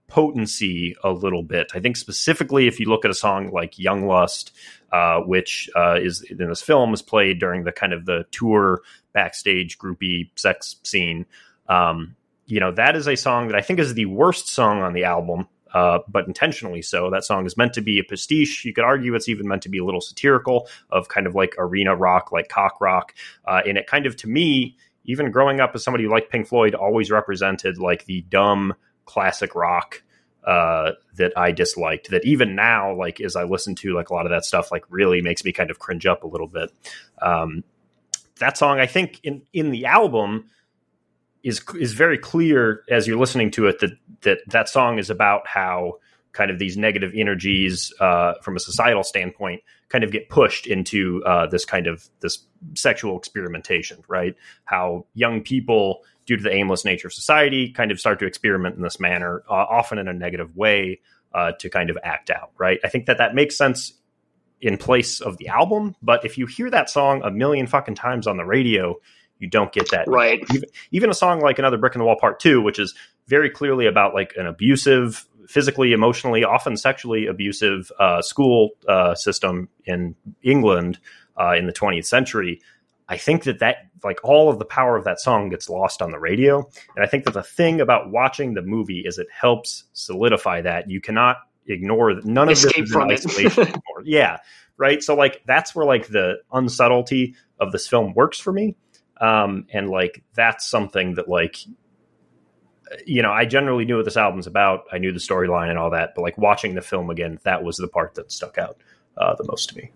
potency 0.09 0.95
a 1.03 1.11
little 1.11 1.43
bit. 1.43 1.71
I 1.75 1.81
think 1.81 1.97
specifically 1.97 2.67
if 2.67 2.79
you 2.79 2.87
look 2.87 3.07
at 3.07 3.11
a 3.11 3.15
song 3.15 3.51
like 3.51 3.79
Young 3.79 4.07
Lust, 4.07 4.53
uh, 4.93 5.21
which 5.21 5.71
uh, 5.75 5.99
is 6.03 6.21
in 6.23 6.37
this 6.37 6.61
film 6.61 6.93
is 6.93 7.01
played 7.01 7.39
during 7.39 7.65
the 7.65 7.73
kind 7.73 7.95
of 7.95 8.05
the 8.05 8.27
tour 8.31 8.83
backstage 9.15 9.79
groupie 9.79 10.29
sex 10.37 10.77
scene. 10.83 11.25
Um, 11.67 12.17
you 12.45 12.61
know, 12.61 12.73
that 12.73 12.95
is 12.95 13.09
a 13.09 13.17
song 13.17 13.49
that 13.49 13.57
I 13.57 13.63
think 13.63 13.79
is 13.79 13.95
the 13.95 14.05
worst 14.05 14.49
song 14.49 14.83
on 14.83 14.93
the 14.93 15.05
album. 15.05 15.49
Uh, 15.73 16.01
but 16.07 16.27
intentionally 16.27 16.83
so. 16.83 17.09
That 17.09 17.25
song 17.25 17.47
is 17.47 17.57
meant 17.57 17.73
to 17.73 17.81
be 17.81 17.99
a 17.99 18.05
pastiche. 18.05 18.63
You 18.67 18.75
could 18.75 18.85
argue 18.85 19.15
it's 19.15 19.31
even 19.31 19.49
meant 19.49 19.63
to 19.63 19.71
be 19.71 19.79
a 19.79 19.85
little 19.87 20.03
satirical 20.03 20.69
of 20.91 21.09
kind 21.09 21.27
of 21.27 21.35
like 21.35 21.55
arena 21.57 21.97
rock, 21.97 22.31
like 22.31 22.51
cock 22.51 22.79
rock. 22.83 23.15
Uh, 23.47 23.63
and 23.67 23.79
it 23.79 23.87
kind 23.87 24.05
of, 24.05 24.15
to 24.17 24.29
me, 24.29 24.77
even 25.05 25.31
growing 25.31 25.61
up 25.61 25.73
as 25.75 25.83
somebody 25.83 26.05
who 26.05 26.11
liked 26.11 26.31
Pink 26.31 26.47
Floyd, 26.47 26.75
always 26.75 27.11
represented 27.11 27.79
like 27.79 28.05
the 28.05 28.23
dumb 28.23 28.75
classic 29.05 29.55
rock 29.55 30.03
uh, 30.45 30.93
that 31.17 31.33
I 31.37 31.53
disliked. 31.53 32.11
That 32.11 32.25
even 32.25 32.55
now, 32.55 32.95
like 32.95 33.21
as 33.21 33.37
I 33.37 33.45
listen 33.45 33.75
to 33.77 33.95
like 33.95 34.11
a 34.11 34.15
lot 34.15 34.27
of 34.27 34.31
that 34.31 34.45
stuff, 34.45 34.73
like 34.73 34.85
really 34.89 35.21
makes 35.21 35.45
me 35.45 35.53
kind 35.53 35.71
of 35.71 35.79
cringe 35.79 36.07
up 36.07 36.25
a 36.25 36.27
little 36.27 36.49
bit. 36.49 36.73
Um, 37.21 37.65
that 38.39 38.57
song, 38.59 38.81
I 38.81 38.87
think, 38.87 39.21
in 39.23 39.43
in 39.53 39.71
the 39.71 39.87
album 39.87 40.51
is 41.43 41.61
is 41.79 41.93
very 41.93 42.19
clear 42.19 42.85
as 42.89 43.07
you're 43.07 43.19
listening 43.19 43.51
to 43.53 43.67
it 43.67 43.81
that 43.81 43.93
that 44.23 44.39
that 44.49 44.69
song 44.69 44.99
is 44.99 45.11
about 45.11 45.47
how 45.47 45.95
kind 46.33 46.51
of 46.51 46.59
these 46.59 46.77
negative 46.77 47.13
energies 47.15 47.93
uh, 48.01 48.35
from 48.43 48.57
a 48.57 48.61
societal 48.61 49.03
standpoint 49.03 49.63
kind 49.89 50.03
of 50.03 50.11
get 50.11 50.29
pushed 50.29 50.67
into 50.67 51.23
uh, 51.27 51.47
this 51.47 51.65
kind 51.65 51.87
of 51.87 52.09
this 52.21 52.45
sexual 52.75 53.19
experimentation, 53.19 54.03
right? 54.09 54.35
How 54.65 55.07
young 55.15 55.43
people, 55.43 56.01
due 56.27 56.37
to 56.37 56.43
the 56.43 56.53
aimless 56.53 56.85
nature 56.85 57.09
of 57.09 57.13
society, 57.13 57.71
kind 57.71 57.91
of 57.91 58.01
start 58.01 58.19
to 58.21 58.27
experiment 58.27 58.77
in 58.77 58.83
this 58.83 58.99
manner, 58.99 59.43
uh, 59.49 59.53
often 59.53 59.99
in 59.99 60.09
a 60.09 60.13
negative 60.13 60.57
way, 60.57 61.01
uh, 61.35 61.53
to 61.59 61.69
kind 61.69 61.91
of 61.91 61.99
act 62.03 62.31
out, 62.31 62.51
right? 62.59 62.79
I 62.85 62.89
think 62.89 63.07
that 63.07 63.19
that 63.19 63.35
makes 63.35 63.57
sense 63.57 63.93
in 64.61 64.79
place 64.79 65.21
of 65.21 65.37
the 65.39 65.49
album, 65.49 65.97
but 66.03 66.25
if 66.25 66.39
you 66.39 66.47
hear 66.47 66.71
that 66.71 66.89
song 66.89 67.23
a 67.25 67.31
million 67.31 67.67
fucking 67.67 67.97
times 67.97 68.27
on 68.27 68.37
the 68.37 68.45
radio, 68.45 68.97
you 69.39 69.49
don't 69.49 69.73
get 69.73 69.91
that. 69.91 70.07
Right. 70.07 70.41
Even, 70.55 70.69
even 70.93 71.11
a 71.11 71.15
song 71.15 71.41
like 71.41 71.59
Another 71.59 71.77
Brick 71.77 71.97
in 71.97 71.99
the 71.99 72.05
Wall 72.05 72.17
Part 72.19 72.39
Two, 72.39 72.63
which 72.63 72.79
is 72.79 72.95
very 73.27 73.51
clearly 73.51 73.87
about 73.87 74.15
like 74.15 74.35
an 74.37 74.47
abusive 74.47 75.27
physically, 75.49 75.93
emotionally, 75.93 76.45
often 76.45 76.77
sexually 76.77 77.27
abusive 77.27 77.91
uh, 77.99 78.23
school 78.23 78.71
uh, 78.89 79.15
system 79.15 79.69
in 79.85 80.15
England 80.43 80.99
uh, 81.41 81.55
in 81.57 81.67
the 81.67 81.73
20th 81.73 82.07
century. 82.07 82.61
I 83.09 83.17
think 83.17 83.45
that 83.45 83.59
that 83.59 83.89
like 84.05 84.21
all 84.25 84.49
of 84.49 84.59
the 84.59 84.65
power 84.65 84.97
of 84.97 85.05
that 85.05 85.21
song 85.21 85.51
gets 85.51 85.69
lost 85.69 86.01
on 86.01 86.13
the 86.13 86.19
radio, 86.19 86.69
and 86.97 87.05
I 87.05 87.09
think 87.09 87.25
that 87.25 87.35
the 87.35 87.43
thing 87.43 87.81
about 87.81 88.11
watching 88.11 88.55
the 88.55 88.63
movie 88.63 89.01
is 89.05 89.19
it 89.19 89.27
helps 89.31 89.85
solidify 89.93 90.63
that 90.63 90.89
you 90.89 91.01
cannot 91.01 91.37
ignore 91.67 92.15
that 92.15 92.25
none 92.25 92.49
of 92.49 92.53
Escape 92.53 92.73
this 92.77 92.89
is 92.89 92.93
from 92.93 93.03
in 93.03 93.13
isolation 93.13 93.63
anymore. 93.65 94.03
Yeah, 94.05 94.39
right. 94.77 95.03
So 95.03 95.15
like 95.15 95.43
that's 95.47 95.75
where 95.75 95.85
like 95.85 96.09
the 96.09 96.37
unsubtlety 96.53 97.35
of 97.61 97.73
this 97.73 97.87
film 97.87 98.15
works 98.15 98.39
for 98.39 98.53
me, 98.53 98.77
um, 99.21 99.67
and 99.73 99.91
like 99.91 100.23
that's 100.35 100.69
something 100.69 101.15
that 101.15 101.29
like 101.29 101.57
you 103.07 103.23
know, 103.23 103.33
I 103.33 103.45
generally 103.45 103.85
knew 103.85 103.97
what 103.97 104.05
this 104.05 104.17
album's 104.17 104.47
about. 104.47 104.85
I 104.93 104.99
knew 104.99 105.13
the 105.13 105.19
storyline 105.19 105.71
and 105.71 105.79
all 105.79 105.91
that, 105.91 106.15
but 106.15 106.23
like 106.23 106.39
watching 106.39 106.75
the 106.75 106.83
film 106.83 107.11
again, 107.11 107.39
that 107.45 107.63
was 107.63 107.77
the 107.77 107.89
part 107.89 108.15
that 108.15 108.33
stuck 108.33 108.59
out 108.59 108.79
uh, 109.17 109.35
the 109.35 109.45
most 109.45 109.71
to 109.71 109.77
me. 109.77 109.91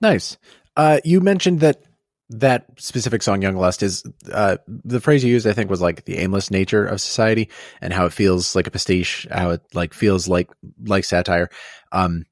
Nice. 0.00 0.36
Uh, 0.76 1.00
you 1.04 1.20
mentioned 1.20 1.60
that 1.60 1.82
that 2.30 2.66
specific 2.78 3.22
song, 3.22 3.42
"Young 3.42 3.56
Lust," 3.56 3.82
is 3.82 4.02
uh, 4.32 4.56
the 4.66 5.00
phrase 5.00 5.22
you 5.22 5.30
used. 5.30 5.46
I 5.46 5.52
think 5.52 5.70
was 5.70 5.80
like 5.80 6.04
the 6.04 6.18
aimless 6.18 6.50
nature 6.50 6.84
of 6.84 7.00
society 7.00 7.50
and 7.80 7.92
how 7.92 8.06
it 8.06 8.12
feels 8.12 8.56
like 8.56 8.66
a 8.66 8.70
pastiche, 8.70 9.26
how 9.30 9.50
it 9.50 9.62
like 9.74 9.94
feels 9.94 10.26
like 10.26 10.50
like 10.84 11.04
satire. 11.04 11.50
Um, 11.92 12.24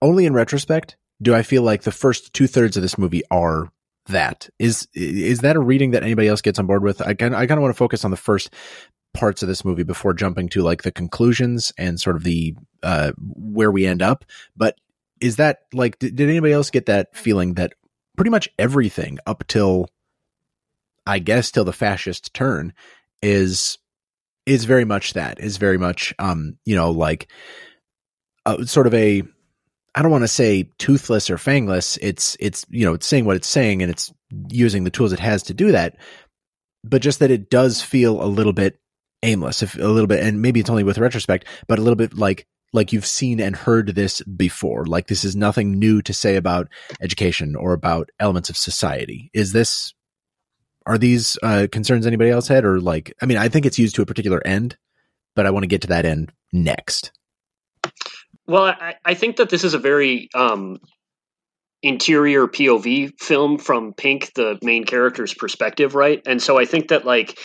only 0.00 0.26
in 0.26 0.34
retrospect 0.34 0.96
do 1.22 1.34
I 1.34 1.42
feel 1.42 1.62
like 1.62 1.82
the 1.82 1.92
first 1.92 2.32
two 2.34 2.46
thirds 2.46 2.76
of 2.76 2.82
this 2.82 2.98
movie 2.98 3.22
are 3.30 3.72
that. 4.06 4.48
Is 4.58 4.88
is 4.94 5.40
that 5.40 5.56
a 5.56 5.60
reading 5.60 5.92
that 5.92 6.02
anybody 6.02 6.28
else 6.28 6.42
gets 6.42 6.58
on 6.58 6.66
board 6.66 6.82
with? 6.82 7.00
I 7.00 7.14
kind 7.14 7.34
I 7.34 7.46
kind 7.46 7.58
of 7.58 7.62
want 7.62 7.74
to 7.74 7.78
focus 7.78 8.04
on 8.04 8.10
the 8.10 8.16
first 8.16 8.50
parts 9.14 9.42
of 9.42 9.48
this 9.48 9.64
movie 9.64 9.82
before 9.82 10.14
jumping 10.14 10.48
to 10.48 10.62
like 10.62 10.82
the 10.82 10.92
conclusions 10.92 11.72
and 11.76 12.00
sort 12.00 12.16
of 12.16 12.24
the 12.24 12.54
uh 12.82 13.12
where 13.18 13.70
we 13.70 13.86
end 13.86 14.02
up. 14.02 14.24
But 14.56 14.78
is 15.20 15.36
that 15.36 15.60
like 15.72 15.98
did, 15.98 16.16
did 16.16 16.28
anybody 16.28 16.52
else 16.52 16.70
get 16.70 16.86
that 16.86 17.14
feeling 17.16 17.54
that 17.54 17.74
pretty 18.16 18.30
much 18.30 18.48
everything 18.58 19.18
up 19.26 19.46
till 19.46 19.88
I 21.06 21.18
guess 21.18 21.50
till 21.50 21.64
the 21.64 21.72
fascist 21.72 22.32
turn 22.34 22.72
is 23.20 23.78
is 24.46 24.64
very 24.64 24.84
much 24.84 25.12
that 25.12 25.40
is 25.40 25.56
very 25.56 25.78
much 25.78 26.14
um 26.18 26.56
you 26.64 26.74
know 26.74 26.90
like 26.90 27.28
uh, 28.44 28.64
sort 28.64 28.86
of 28.86 28.94
a 28.94 29.22
I 29.94 30.02
don't 30.02 30.10
want 30.10 30.24
to 30.24 30.28
say 30.28 30.70
toothless 30.78 31.28
or 31.30 31.36
fangless. 31.36 31.98
It's 32.00 32.36
it's 32.40 32.64
you 32.70 32.84
know 32.84 32.94
it's 32.94 33.06
saying 33.06 33.24
what 33.24 33.36
it's 33.36 33.48
saying 33.48 33.82
and 33.82 33.90
it's 33.90 34.12
using 34.48 34.84
the 34.84 34.90
tools 34.90 35.12
it 35.12 35.20
has 35.20 35.42
to 35.44 35.54
do 35.54 35.72
that. 35.72 35.96
But 36.84 37.02
just 37.02 37.20
that 37.20 37.30
it 37.30 37.50
does 37.50 37.82
feel 37.82 38.22
a 38.22 38.26
little 38.26 38.52
bit 38.52 38.78
aimless, 39.22 39.62
if 39.62 39.76
a 39.76 39.86
little 39.86 40.06
bit, 40.06 40.24
and 40.24 40.42
maybe 40.42 40.60
it's 40.60 40.70
only 40.70 40.82
with 40.82 40.98
retrospect, 40.98 41.46
but 41.68 41.78
a 41.78 41.82
little 41.82 41.96
bit 41.96 42.14
like 42.14 42.46
like 42.72 42.92
you've 42.92 43.06
seen 43.06 43.38
and 43.40 43.54
heard 43.54 43.88
this 43.88 44.22
before. 44.22 44.86
Like 44.86 45.06
this 45.06 45.24
is 45.24 45.36
nothing 45.36 45.78
new 45.78 46.00
to 46.02 46.14
say 46.14 46.36
about 46.36 46.68
education 47.00 47.54
or 47.54 47.72
about 47.72 48.10
elements 48.18 48.48
of 48.48 48.56
society. 48.56 49.30
Is 49.34 49.52
this 49.52 49.92
are 50.86 50.98
these 50.98 51.38
uh, 51.42 51.68
concerns 51.70 52.06
anybody 52.06 52.30
else 52.30 52.48
had, 52.48 52.64
or 52.64 52.80
like 52.80 53.12
I 53.22 53.26
mean, 53.26 53.38
I 53.38 53.48
think 53.48 53.66
it's 53.66 53.78
used 53.78 53.94
to 53.96 54.02
a 54.02 54.06
particular 54.06 54.44
end, 54.44 54.76
but 55.36 55.46
I 55.46 55.50
want 55.50 55.64
to 55.64 55.68
get 55.68 55.82
to 55.82 55.88
that 55.88 56.06
end 56.06 56.32
next. 56.52 57.12
Well, 58.46 58.64
I, 58.64 58.94
I 59.04 59.14
think 59.14 59.36
that 59.36 59.50
this 59.50 59.64
is 59.64 59.74
a 59.74 59.78
very 59.78 60.28
um, 60.34 60.78
interior 61.82 62.46
POV 62.46 63.12
film 63.20 63.58
from 63.58 63.92
Pink, 63.94 64.32
the 64.34 64.58
main 64.62 64.84
character's 64.84 65.34
perspective, 65.34 65.94
right? 65.94 66.22
And 66.26 66.42
so 66.42 66.58
I 66.58 66.64
think 66.64 66.88
that 66.88 67.04
like 67.04 67.38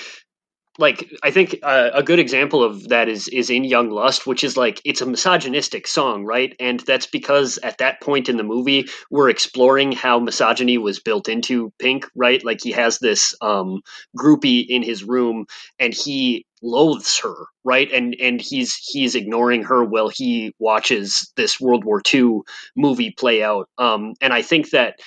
like 0.80 1.12
I 1.24 1.32
think 1.32 1.60
uh, 1.64 1.90
a 1.94 2.04
good 2.04 2.20
example 2.20 2.64
of 2.64 2.90
that 2.90 3.10
is 3.10 3.28
is 3.28 3.50
in 3.50 3.64
Young 3.64 3.90
Lust, 3.90 4.28
which 4.28 4.44
is 4.44 4.58
like 4.58 4.82
it's 4.86 5.02
a 5.02 5.06
misogynistic 5.06 5.88
song, 5.88 6.26
right? 6.26 6.56
And 6.60 6.80
that's 6.82 7.08
because 7.08 7.58
at 7.60 7.80
that 7.80 8.02
point 8.02 8.30
in 8.30 8.38
the 8.38 8.44
movie, 8.44 8.88
we're 9.10 9.30
exploring 9.30 9.92
how 9.92 10.20
misogyny 10.20 10.78
was 10.78 11.00
built 11.00 11.30
into 11.30 11.72
Pink, 11.80 12.06
right? 12.16 12.44
Like 12.44 12.62
he 12.62 12.72
has 12.72 13.00
this 13.00 13.36
um, 13.42 13.82
groupie 14.18 14.66
in 14.68 14.84
his 14.84 15.04
room, 15.04 15.46
and 15.80 15.94
he 15.94 16.46
loathes 16.62 17.20
her, 17.20 17.36
right? 17.64 17.92
And 17.92 18.16
and 18.22 18.42
he's 18.42 18.76
he's 18.76 19.16
ignoring 19.16 19.64
her 19.64 19.84
while 19.84 20.10
he 20.10 20.54
watches 20.60 21.32
this 21.36 21.60
World 21.60 21.86
War 21.86 22.02
II 22.14 22.40
movie 22.76 23.12
play 23.12 23.44
out. 23.44 23.70
Um, 23.78 24.14
and 24.22 24.34
I 24.34 24.42
think 24.42 24.72
that 24.72 25.00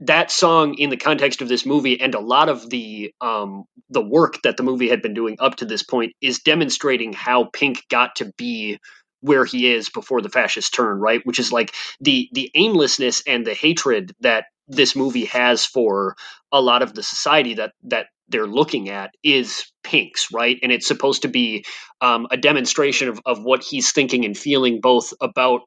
that 0.00 0.30
song 0.30 0.74
in 0.78 0.90
the 0.90 0.96
context 0.96 1.42
of 1.42 1.48
this 1.48 1.66
movie 1.66 2.00
and 2.00 2.14
a 2.14 2.20
lot 2.20 2.48
of 2.48 2.68
the 2.70 3.12
um, 3.20 3.64
the 3.90 4.02
work 4.02 4.40
that 4.44 4.56
the 4.56 4.62
movie 4.62 4.88
had 4.88 5.02
been 5.02 5.14
doing 5.14 5.36
up 5.40 5.56
to 5.56 5.64
this 5.64 5.82
point 5.82 6.12
is 6.20 6.40
demonstrating 6.40 7.12
how 7.12 7.46
Pink 7.52 7.84
got 7.90 8.16
to 8.16 8.32
be 8.36 8.78
where 9.22 9.44
he 9.44 9.72
is 9.72 9.90
before 9.90 10.22
the 10.22 10.28
fascist 10.28 10.74
turn, 10.74 11.00
right? 11.00 11.22
Which 11.24 11.40
is 11.40 11.52
like 11.52 11.74
the 12.00 12.28
the 12.32 12.50
aimlessness 12.54 13.22
and 13.26 13.46
the 13.46 13.54
hatred 13.54 14.12
that 14.20 14.46
this 14.68 14.96
movie 14.96 15.26
has 15.26 15.66
for 15.66 16.16
a 16.52 16.60
lot 16.60 16.82
of 16.82 16.94
the 16.94 17.02
society 17.02 17.54
that 17.54 17.72
that 17.84 18.06
they're 18.28 18.46
looking 18.46 18.90
at 18.90 19.12
is 19.24 19.72
Pink's, 19.84 20.28
right? 20.32 20.58
And 20.62 20.72
it's 20.72 20.88
supposed 20.88 21.22
to 21.22 21.28
be 21.28 21.64
um, 22.02 22.28
a 22.30 22.36
demonstration 22.36 23.08
of, 23.08 23.20
of 23.26 23.42
what 23.42 23.64
he's 23.64 23.92
thinking 23.92 24.26
and 24.26 24.36
feeling 24.36 24.80
both 24.82 25.14
about 25.22 25.62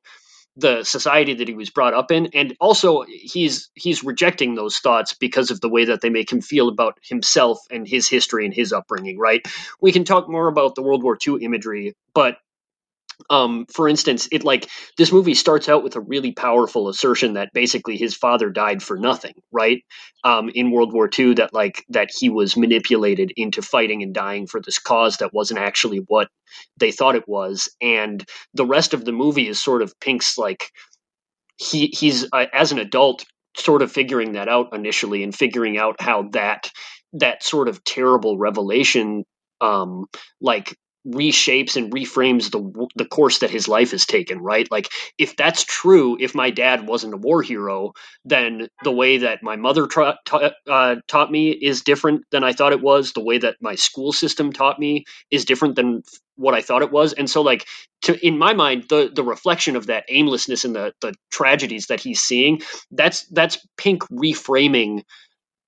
the 0.57 0.83
society 0.83 1.35
that 1.35 1.47
he 1.47 1.53
was 1.53 1.69
brought 1.69 1.93
up 1.93 2.11
in. 2.11 2.27
And 2.33 2.55
also 2.59 3.03
he's 3.07 3.69
he's 3.73 4.03
rejecting 4.03 4.55
those 4.55 4.77
thoughts 4.77 5.13
because 5.13 5.51
of 5.51 5.61
the 5.61 5.69
way 5.69 5.85
that 5.85 6.01
they 6.01 6.09
make 6.09 6.31
him 6.31 6.41
feel 6.41 6.67
about 6.69 6.97
himself 7.03 7.59
and 7.71 7.87
his 7.87 8.07
history 8.07 8.45
and 8.45 8.53
his 8.53 8.73
upbringing 8.73 9.17
right? 9.17 9.45
We 9.79 9.91
can 9.91 10.03
talk 10.03 10.29
more 10.29 10.47
about 10.47 10.75
the 10.75 10.81
world 10.81 11.03
war 11.03 11.17
ii 11.27 11.37
imagery 11.41 11.95
but 12.13 12.37
um, 13.29 13.65
for 13.73 13.87
instance, 13.87 14.27
it 14.31 14.43
like 14.43 14.69
this 14.97 15.11
movie 15.11 15.33
starts 15.33 15.69
out 15.69 15.83
with 15.83 15.95
a 15.95 16.01
really 16.01 16.31
powerful 16.31 16.89
assertion 16.89 17.33
that 17.33 17.53
basically 17.53 17.97
his 17.97 18.15
father 18.15 18.49
died 18.49 18.81
for 18.81 18.97
nothing, 18.97 19.33
right? 19.51 19.83
Um, 20.23 20.49
in 20.53 20.71
World 20.71 20.93
War 20.93 21.09
II, 21.17 21.35
that 21.35 21.53
like 21.53 21.85
that 21.89 22.09
he 22.15 22.29
was 22.29 22.57
manipulated 22.57 23.31
into 23.35 23.61
fighting 23.61 24.03
and 24.03 24.13
dying 24.13 24.47
for 24.47 24.61
this 24.61 24.79
cause 24.79 25.17
that 25.17 25.33
wasn't 25.33 25.59
actually 25.59 25.99
what 26.07 26.29
they 26.77 26.91
thought 26.91 27.15
it 27.15 27.27
was, 27.27 27.69
and 27.81 28.25
the 28.53 28.65
rest 28.65 28.93
of 28.93 29.05
the 29.05 29.11
movie 29.11 29.47
is 29.47 29.61
sort 29.61 29.81
of 29.81 29.99
Pink's 29.99 30.37
like 30.37 30.71
he 31.57 31.87
he's 31.87 32.25
uh, 32.33 32.45
as 32.53 32.71
an 32.71 32.79
adult 32.79 33.25
sort 33.57 33.81
of 33.81 33.91
figuring 33.91 34.33
that 34.33 34.47
out 34.47 34.73
initially 34.73 35.23
and 35.23 35.35
figuring 35.35 35.77
out 35.77 36.01
how 36.01 36.23
that 36.31 36.69
that 37.13 37.43
sort 37.43 37.67
of 37.67 37.83
terrible 37.83 38.37
revelation 38.37 39.25
um 39.59 40.05
like 40.39 40.75
reshapes 41.07 41.75
and 41.77 41.91
reframes 41.93 42.51
the 42.51 42.87
the 42.95 43.05
course 43.05 43.39
that 43.39 43.49
his 43.49 43.67
life 43.67 43.91
has 43.91 44.05
taken 44.05 44.39
right? 44.39 44.69
Like 44.71 44.89
if 45.17 45.35
that's 45.35 45.63
true 45.63 46.17
if 46.19 46.35
my 46.35 46.51
dad 46.51 46.87
wasn't 46.87 47.13
a 47.15 47.17
war 47.17 47.41
hero 47.41 47.93
then 48.25 48.67
the 48.83 48.91
way 48.91 49.17
that 49.19 49.43
my 49.43 49.55
mother 49.55 49.87
tra- 49.87 50.19
ta- 50.25 50.51
uh, 50.69 50.95
taught 51.07 51.31
me 51.31 51.51
is 51.51 51.81
different 51.81 52.23
than 52.31 52.43
i 52.43 52.53
thought 52.53 52.73
it 52.73 52.81
was. 52.81 53.13
The 53.13 53.23
way 53.23 53.37
that 53.39 53.57
my 53.61 53.75
school 53.75 54.13
system 54.13 54.53
taught 54.53 54.79
me 54.79 55.05
is 55.31 55.45
different 55.45 55.75
than 55.75 56.03
what 56.35 56.53
i 56.53 56.61
thought 56.61 56.83
it 56.83 56.91
was. 56.91 57.13
And 57.13 57.29
so 57.29 57.41
like 57.41 57.65
to 58.03 58.25
in 58.25 58.37
my 58.37 58.53
mind 58.53 58.85
the 58.89 59.11
the 59.13 59.23
reflection 59.23 59.75
of 59.75 59.87
that 59.87 60.05
aimlessness 60.09 60.65
and 60.65 60.75
the 60.75 60.93
the 61.01 61.13
tragedies 61.31 61.87
that 61.87 61.99
he's 61.99 62.21
seeing 62.21 62.61
that's 62.91 63.25
that's 63.27 63.59
pink 63.77 64.03
reframing 64.09 65.03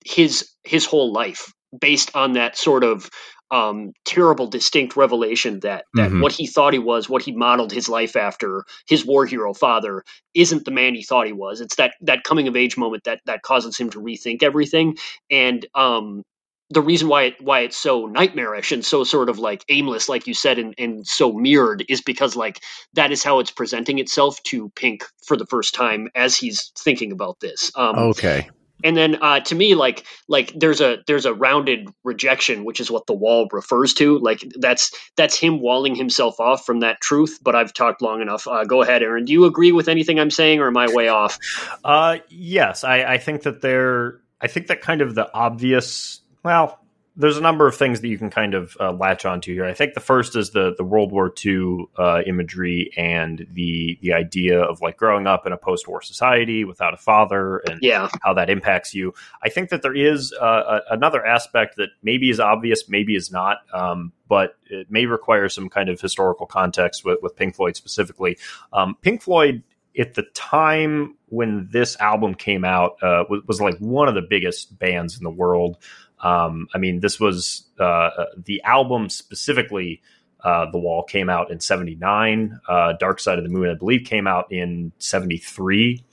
his 0.06 0.50
his 0.64 0.86
whole 0.86 1.12
life 1.12 1.52
based 1.80 2.16
on 2.16 2.34
that 2.34 2.58
sort 2.58 2.84
of 2.84 3.10
um, 3.54 3.94
terrible, 4.04 4.48
distinct 4.48 4.98
revelation 4.98 5.60
that 5.60 5.86
that 5.94 6.10
mm-hmm. 6.10 6.22
what 6.22 6.32
he 6.32 6.48
thought 6.48 6.74
he 6.74 6.80
was, 6.80 7.08
what 7.08 7.22
he 7.22 7.32
modeled 7.32 7.72
his 7.72 7.88
life 7.88 8.16
after, 8.16 8.66
his 8.88 9.06
war 9.06 9.28
hero 9.28 9.54
father, 9.54 10.04
isn't 10.34 10.66
the 10.66 10.72
man 10.72 10.96
he 10.96 11.04
thought 11.04 11.28
he 11.28 11.34
was. 11.34 11.62
It's 11.62 11.76
that 11.76 11.94
that 12.02 12.24
coming 12.24 12.48
of 12.48 12.56
age 12.56 12.78
moment 12.78 13.04
that 13.04 13.22
that 13.26 13.44
causes 13.44 13.78
him 13.78 13.92
to 13.92 14.02
rethink 14.02 14.42
everything. 14.42 14.98
And 15.30 15.64
um, 15.76 16.24
the 16.72 16.82
reason 16.82 17.08
why 17.08 17.26
it 17.26 17.36
why 17.42 17.60
it's 17.60 17.78
so 17.78 18.08
nightmarish 18.08 18.72
and 18.72 18.84
so 18.84 19.04
sort 19.04 19.30
of 19.30 19.38
like 19.38 19.64
aimless, 19.70 20.10
like 20.10 20.26
you 20.26 20.34
said, 20.34 20.58
and, 20.58 20.74
and 20.80 21.06
so 21.06 21.32
mirrored, 21.32 21.86
is 21.88 22.02
because 22.02 22.36
like 22.36 22.60
that 22.94 23.12
is 23.12 23.24
how 23.24 23.38
it's 23.38 23.52
presenting 23.52 24.00
itself 24.00 24.42
to 24.46 24.70
Pink 24.70 25.06
for 25.28 25.38
the 25.38 25.46
first 25.46 25.76
time 25.76 26.10
as 26.16 26.36
he's 26.36 26.72
thinking 26.76 27.12
about 27.12 27.40
this. 27.40 27.72
Um, 27.76 28.00
okay 28.00 28.50
and 28.84 28.96
then 28.96 29.18
uh, 29.22 29.40
to 29.42 29.56
me 29.56 29.76
like 29.76 30.06
like 30.28 30.52
there's 30.56 30.82
a 30.82 30.98
there's 31.08 31.26
a 31.26 31.34
rounded 31.34 31.88
rejection 32.04 32.66
which 32.66 32.80
is 32.80 32.92
what 32.92 33.08
the 33.08 33.14
wall 33.14 33.48
refers 33.52 33.94
to. 33.96 34.20
Like 34.20 34.44
that's 34.60 34.92
that's 35.16 35.38
him 35.38 35.60
walling 35.60 35.96
himself 35.96 36.40
off 36.40 36.66
from 36.66 36.82
that 36.82 37.02
truth 37.02 37.40
but 37.42 37.56
i've 37.56 37.74
talked 37.74 38.02
long 38.02 38.22
enough. 38.22 38.48
Uh, 38.48 38.64
go 38.66 38.82
ahead 38.82 39.04
aaron. 39.04 39.26
Do 39.26 39.34
you 39.34 39.46
agree 39.46 39.72
with 39.72 39.88
anything 39.88 40.20
i'm 40.20 40.32
saying 40.32 40.60
or 40.60 40.68
am 40.68 40.78
i 40.78 40.88
way 40.88 41.08
off? 41.08 41.40
Uh, 41.84 42.18
yes. 42.30 42.84
I, 42.84 43.04
I 43.04 43.18
think 43.18 43.44
that 43.44 43.62
there 43.62 44.22
i 44.42 44.48
think 44.48 44.68
that 44.68 44.82
kind 44.82 45.02
of 45.02 45.16
the 45.16 45.34
obvious 45.34 46.22
well 46.44 46.83
there's 47.16 47.38
a 47.38 47.42
number 47.42 47.68
of 47.68 47.76
things 47.76 48.02
that 48.02 48.08
you 48.08 48.18
can 48.18 48.32
kind 48.32 48.56
of 48.56 48.76
uh, 48.80 48.92
latch 48.92 49.24
onto 49.26 49.54
here. 49.54 49.66
I 49.66 49.74
think 49.74 49.94
the 49.94 50.00
first 50.00 50.36
is 50.36 50.50
the 50.50 50.74
the 50.76 50.84
World 50.84 51.12
War 51.12 51.32
II 51.46 51.86
uh, 51.98 52.22
imagery 52.26 52.92
and 52.98 53.46
the 53.52 54.00
the 54.02 54.14
idea 54.14 54.60
of 54.60 54.82
like 54.82 54.98
growing 54.98 55.28
up 55.28 55.46
in 55.46 55.54
a 55.54 55.58
post 55.58 55.88
war 55.88 56.02
society 56.02 56.64
without 56.64 56.94
a 56.94 56.98
father 56.98 57.58
and 57.70 57.80
yeah. 57.82 58.10
how 58.22 58.34
that 58.34 58.50
impacts 58.50 58.96
you. 58.96 59.14
I 59.44 59.50
think 59.50 59.70
that 59.70 59.84
there 59.84 59.96
is 59.96 60.34
uh, 60.42 60.80
a, 60.90 60.94
another 60.94 61.24
aspect 61.24 61.78
that 61.78 61.90
maybe 62.02 62.30
is 62.30 62.40
obvious, 62.40 62.90
maybe 62.90 63.16
is 63.16 63.32
not, 63.32 63.58
um, 63.74 64.12
but 64.28 64.58
it 64.66 64.90
may 64.90 65.06
require 65.06 65.50
some 65.50 65.70
kind 65.70 65.90
of 65.90 66.02
historical 66.02 66.48
context 66.48 67.06
with, 67.06 67.20
with 67.22 67.36
Pink 67.36 67.56
Floyd 67.56 67.76
specifically. 67.76 68.38
Um, 68.72 68.96
Pink 69.02 69.22
Floyd 69.22 69.62
at 69.98 70.16
the 70.16 70.24
time 70.34 71.16
when 71.28 71.68
this 71.72 72.00
album 72.00 72.36
came 72.36 72.66
out 72.66 73.02
uh, 73.02 73.24
was, 73.30 73.44
was, 73.48 73.62
like 73.62 73.78
one 73.78 74.08
of 74.08 74.16
the 74.16 74.22
biggest 74.22 74.78
bands 74.78 75.18
in 75.18 75.24
the 75.24 75.30
world. 75.30 75.78
Um, 76.24 76.68
I 76.74 76.78
mean, 76.78 77.02
this 77.02 77.20
was 77.20 77.68
uh, 77.80 78.10
the 78.38 78.62
album 78.64 79.10
specifically. 79.10 80.02
Uh, 80.44 80.70
the 80.72 80.80
Wall 80.80 81.04
came 81.04 81.30
out 81.30 81.52
in 81.52 81.60
'79. 81.60 82.60
Uh, 82.68 82.94
Dark 82.94 83.20
Side 83.20 83.38
of 83.38 83.44
the 83.44 83.50
Moon, 83.50 83.70
I 83.70 83.76
believe, 83.76 84.06
came 84.06 84.26
out 84.26 84.52
in 84.52 84.92
'73. 84.98 86.04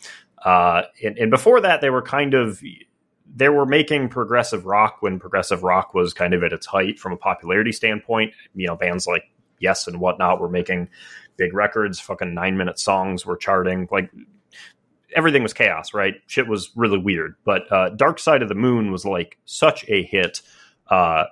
Uh, 0.44 0.82
and, 1.04 1.18
and, 1.18 1.30
before 1.30 1.60
that, 1.60 1.80
they 1.80 1.90
were 1.90 2.02
kind 2.02 2.34
of 2.34 2.62
they 3.34 3.48
were 3.48 3.66
making 3.66 4.08
progressive 4.08 4.66
rock 4.66 4.98
when 5.00 5.18
progressive 5.18 5.62
rock 5.62 5.94
was 5.94 6.12
kind 6.14 6.34
of 6.34 6.42
at 6.42 6.52
its 6.52 6.66
height 6.66 6.98
from 6.98 7.12
a 7.12 7.16
popularity 7.16 7.72
standpoint. 7.72 8.32
You 8.54 8.66
know, 8.66 8.76
bands 8.76 9.06
like 9.06 9.24
Yes 9.60 9.86
and 9.86 10.00
whatnot 10.00 10.40
were 10.40 10.48
making 10.48 10.88
big 11.36 11.54
records. 11.54 12.00
Fucking 12.00 12.34
nine 12.34 12.56
minute 12.56 12.78
songs 12.78 13.24
were 13.24 13.36
charting. 13.36 13.86
Like 13.90 14.10
everything 15.14 15.42
was 15.42 15.52
chaos, 15.52 15.94
right? 15.94 16.14
Shit 16.26 16.48
was 16.48 16.70
really 16.74 16.98
weird. 16.98 17.36
But 17.44 17.70
uh, 17.72 17.90
Dark 17.90 18.18
Side 18.18 18.42
of 18.42 18.48
the 18.48 18.54
Moon 18.54 18.90
was 18.90 19.04
like 19.04 19.38
such 19.44 19.84
a 19.88 20.02
hit 20.02 20.42
uh, 20.88 21.24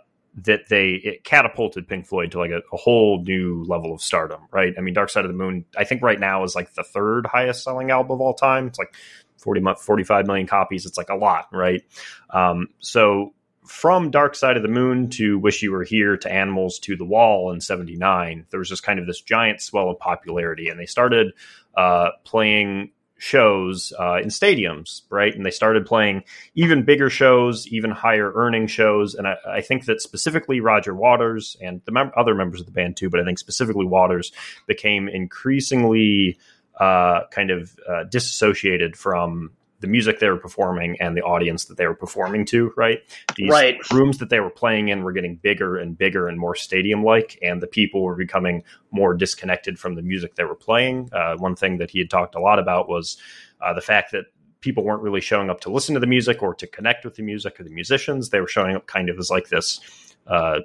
that 0.45 0.69
they 0.69 0.93
it 0.93 1.25
catapulted 1.25 1.88
Pink 1.88 2.07
Floyd 2.07 2.31
to 2.33 2.38
like 2.38 2.51
a, 2.51 2.61
a, 2.73 2.77
whole 2.77 3.23
new 3.23 3.64
level 3.64 3.93
of 3.93 4.01
stardom, 4.01 4.43
right? 4.53 4.73
I 4.77 4.81
mean, 4.81 4.95
Dark 4.95 5.11
Side 5.11 5.25
of 5.25 5.31
the 5.31 5.37
Moon, 5.37 5.64
I 5.77 5.85
think 5.85 6.03
right 6.03 6.21
now 6.21 6.45
is 6.45 6.55
like 6.55 6.75
the 6.75 6.85
third 6.85 7.27
highest 7.27 7.64
selling 7.64 7.91
album 7.91 8.12
of 8.12 8.21
all 8.21 8.35
time. 8.35 8.69
It's 8.69 8.79
like 8.79 8.95
40, 9.38 9.62
45 9.81 10.27
million 10.27 10.47
copies. 10.47 10.87
It's 10.87 10.99
like 10.99 11.11
a 11.11 11.17
lot, 11.17 11.49
right? 11.53 11.83
Um, 12.31 12.69
so 12.81 13.35
from 13.69 14.11
Dark 14.11 14.35
Side 14.35 14.57
of 14.57 14.62
the 14.62 14.69
Moon 14.69 15.11
to 15.11 15.38
Wish 15.38 15.62
You 15.62 15.73
Were 15.73 15.85
Here 15.85 16.17
to 16.17 16.33
Animals 16.33 16.79
to 16.81 16.97
The 16.97 17.05
Wall 17.05 17.53
in 17.53 17.61
79, 17.61 18.47
there 18.51 18.59
was 18.59 18.69
just 18.69 18.83
kind 18.83 18.99
of 18.99 19.07
this 19.07 19.21
giant 19.21 19.61
swell 19.61 19.91
of 19.91 19.99
popularity. 19.99 20.69
And 20.69 20.81
they 20.81 20.87
started 20.87 21.33
uh, 21.77 22.11
playing 22.25 22.91
shows 23.18 23.92
uh, 23.98 24.18
in 24.22 24.28
stadiums, 24.28 25.02
right? 25.11 25.35
And 25.35 25.44
they 25.44 25.50
started 25.50 25.85
playing 25.85 26.22
even 26.54 26.85
bigger 26.85 27.11
shows, 27.11 27.66
even 27.66 27.90
higher 27.90 28.33
earning 28.35 28.68
shows. 28.68 29.14
And 29.14 29.26
I, 29.26 29.37
I 29.46 29.61
think 29.61 29.87
that 29.87 30.00
specifically 30.00 30.61
Roger 30.61 30.94
Waters 30.94 31.57
and 31.61 31.83
the 31.85 31.92
mem- 31.92 32.12
other 32.16 32.35
members 32.35 32.61
of 32.61 32.66
the 32.66 32.72
band 32.72 32.96
too, 32.96 33.11
but 33.11 33.20
I 33.20 33.24
think 33.24 33.38
specifically 33.38 33.87
Waters 33.87 34.33
became 34.66 35.09
increasingly 35.09 36.38
uh, 36.78 37.22
kind 37.33 37.50
of 37.50 37.76
uh, 37.88 38.04
disassociated 38.04 38.96
from 38.96 39.50
the 39.81 39.87
music 39.87 40.19
they 40.19 40.29
were 40.29 40.38
performing 40.38 40.97
and 41.01 41.17
the 41.17 41.23
audience 41.23 41.67
that 41.67 41.77
they 41.77 41.87
were 41.87 41.95
performing 41.95 42.45
to, 42.47 42.73
right? 42.77 43.01
These 43.37 43.51
right. 43.51 43.79
rooms 43.93 44.19
that 44.19 44.31
they 44.31 44.41
were 44.41 44.51
playing 44.51 44.88
in 44.88 45.03
were 45.03 45.12
getting 45.12 45.37
bigger 45.37 45.77
and 45.77 45.97
bigger 45.97 46.29
and 46.29 46.38
more 46.38 46.55
stadium 46.55 47.05
like, 47.05 47.38
and 47.43 47.62
the 47.62 47.67
people 47.67 48.03
were 48.03 48.17
becoming 48.17 48.64
more 48.91 49.14
disconnected 49.14 49.79
from 49.79 49.95
the 49.95 50.03
music 50.03 50.35
they 50.35 50.45
were 50.45 50.57
playing. 50.57 51.11
Uh, 51.12 51.37
one 51.37 51.55
thing 51.55 51.79
that 51.79 51.91
he 51.91 51.99
had 52.01 52.11
talked 52.11 52.35
a 52.35 52.41
lot 52.41 52.59
about 52.59 52.88
was 52.88 53.19
uh, 53.61 53.73
the 53.73 53.81
fact 53.81 54.12
that 54.12 54.25
people 54.61 54.83
weren't 54.83 55.03
really 55.03 55.21
showing 55.21 55.51
up 55.51 55.61
to 55.61 55.71
listen 55.71 55.95
to 55.95 56.01
the 56.01 56.07
music 56.07 56.43
or 56.43 56.55
to 56.55 56.67
connect 56.67 57.05
with 57.05 57.14
the 57.14 57.23
music 57.23 57.61
or 57.61 57.64
the 57.64 57.71
musicians. 57.71 58.31
They 58.31 58.41
were 58.41 58.49
showing 58.49 58.75
up 58.75 58.87
kind 58.87 59.09
of 59.09 59.19
as 59.19 59.31
like 59.31 59.49
this 59.49 59.81
uh, 60.27 60.61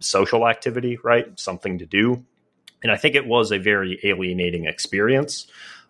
social 0.00 0.48
activity, 0.48 0.98
right? 1.02 1.38
Something 1.38 1.78
to 1.78 1.86
do. 1.86 2.24
And 2.82 2.92
I 2.92 2.96
think 2.96 3.14
it 3.14 3.26
was 3.26 3.52
a 3.52 3.58
very 3.58 3.98
alienating 4.04 4.66
experience. 4.66 5.46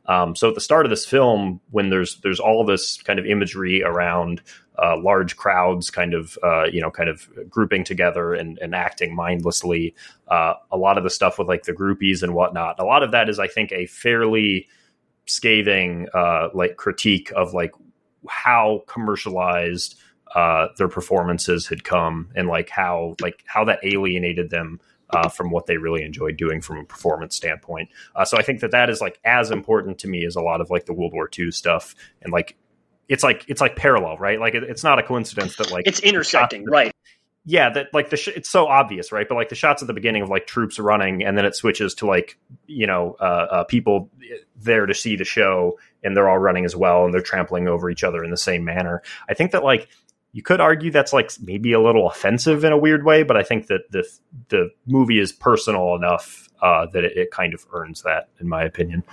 Um, 0.09 0.35
so 0.35 0.49
at 0.49 0.55
the 0.55 0.61
start 0.61 0.87
of 0.87 0.91
this 0.91 1.07
film, 1.07 1.61
when 1.71 1.91
there's 1.91 2.21
there's 2.21 2.41
all 2.41 2.65
this 2.65 3.01
kind 3.03 3.19
of 3.19 3.27
imagery 3.27 3.83
around 3.83 4.41
uh, 4.83 4.97
large 4.99 5.37
crowds, 5.37 5.91
kind 5.91 6.15
of 6.15 6.39
uh, 6.43 6.65
you 6.65 6.81
know, 6.81 6.91
kind 6.91 7.11
of 7.11 7.29
grouping 7.49 7.85
together 7.85 8.33
and, 8.35 8.59
and 8.59 8.75
acting 8.75 9.15
mindlessly, 9.15 9.95
uh, 10.29 10.55
a 10.71 10.77
lot 10.77 10.97
of 10.97 11.05
the 11.05 11.11
stuff 11.11 11.39
with 11.39 11.49
like 11.49 11.65
the 11.65 11.73
groupies 11.73 12.23
and 12.23 12.35
whatnot. 12.35 12.79
A 12.79 12.85
lot 12.85 13.03
of 13.03 13.11
that 13.13 13.29
is, 13.29 13.39
I 13.39 13.49
think, 13.49 13.71
a 13.73 13.87
fairly 13.87 14.67
scathing 15.27 16.09
uh, 16.15 16.49
like 16.55 16.77
critique 16.77 17.31
of 17.37 17.53
like 17.53 17.73
how 18.29 18.83
commercialized 18.87 19.99
uh, 20.35 20.69
their 20.77 20.89
performances 20.89 21.67
had 21.67 21.85
come 21.85 22.31
and 22.35 22.49
like 22.49 22.71
how 22.71 23.17
like 23.21 23.45
how 23.47 23.65
that 23.65 23.81
alienated 23.83 24.51
them 24.51 24.81
uh, 25.11 25.29
from 25.29 25.51
what 25.51 25.67
they 25.67 25.77
really 25.77 26.03
enjoy 26.03 26.33
doing 26.33 26.61
from 26.61 26.79
a 26.79 26.85
performance 26.85 27.35
standpoint. 27.37 27.89
Uh, 28.15 28.25
so 28.25 28.37
I 28.37 28.43
think 28.43 28.61
that 28.61 28.73
that 28.73 28.91
is 28.91 29.01
like 29.01 29.19
as 29.25 29.51
important 29.51 29.99
to 30.01 30.09
me 30.09 30.25
as 30.25 30.37
a 30.37 30.43
lot 30.43 30.61
of 30.61 30.71
like 30.71 30.87
the 30.87 30.93
World 30.93 31.13
War 31.13 31.29
II 31.37 31.51
stuff 31.51 31.95
and 32.23 32.33
like 32.33 32.57
it's 33.09 33.23
like 33.23 33.45
it's 33.49 33.61
like 33.61 33.77
parallel, 33.77 34.19
right? 34.19 34.39
Like 34.39 34.55
it, 34.55 34.63
it's 34.63 34.85
not 34.85 34.99
a 34.99 35.03
coincidence 35.03 35.57
that 35.57 35.71
like 35.71 35.87
it's 35.87 36.01
intersecting, 36.01 36.65
right? 36.67 36.93
Yeah, 37.45 37.71
that 37.71 37.95
like 37.95 38.11
the 38.11 38.19
sh- 38.19 38.29
it's 38.37 38.51
so 38.51 38.67
obvious, 38.67 39.11
right? 39.11 39.27
But 39.27 39.37
like 39.37 39.49
the 39.49 39.55
shots 39.55 39.83
at 39.83 39.89
the 39.89 39.95
beginning 39.95 40.23
of 40.23 40.29
like 40.29 40.47
troops 40.47 40.79
running, 40.79 41.25
and 41.25 41.37
then 41.37 41.47
it 41.47 41.55
switches 41.55 41.95
to 41.97 42.07
like 42.07 42.39
you 42.67 42.87
know 42.87 43.17
uh, 43.19 43.47
uh, 43.51 43.65
people 43.65 44.11
there 44.57 44.85
to 44.85 44.93
see 44.93 45.17
the 45.17 45.25
show, 45.25 45.79
and 46.05 46.15
they're 46.15 46.29
all 46.29 46.39
running 46.39 46.67
as 46.67 46.77
well, 46.77 47.07
and 47.07 47.15
they're 47.15 47.23
trampling 47.23 47.67
over 47.67 47.89
each 47.89 48.05
other 48.05 48.23
in 48.23 48.31
the 48.31 48.37
same 48.37 48.65
manner. 48.65 49.03
I 49.31 49.33
think 49.33 49.53
that 49.53 49.65
like 49.65 49.89
you 50.33 50.43
could 50.43 50.61
argue 50.61 50.91
that's 50.91 51.13
like 51.13 51.31
maybe 51.43 51.73
a 51.73 51.81
little 51.81 52.09
offensive 52.09 52.65
in 52.65 52.73
a 52.73 52.79
weird 52.79 53.05
way, 53.05 53.23
but 53.23 53.37
I 53.37 53.43
think 53.43 53.67
that 53.69 53.91
the 53.91 54.05
the 54.49 54.71
movie 54.87 55.19
is 55.19 55.33
personal 55.33 55.95
enough 55.95 56.48
uh, 56.61 56.87
that 56.93 57.05
it, 57.05 57.17
it, 57.17 57.31
kind 57.31 57.55
of 57.55 57.67
earns 57.73 58.03
that, 58.03 58.29
in 58.41 58.49
my 58.49 58.65
opinion. 58.65 59.05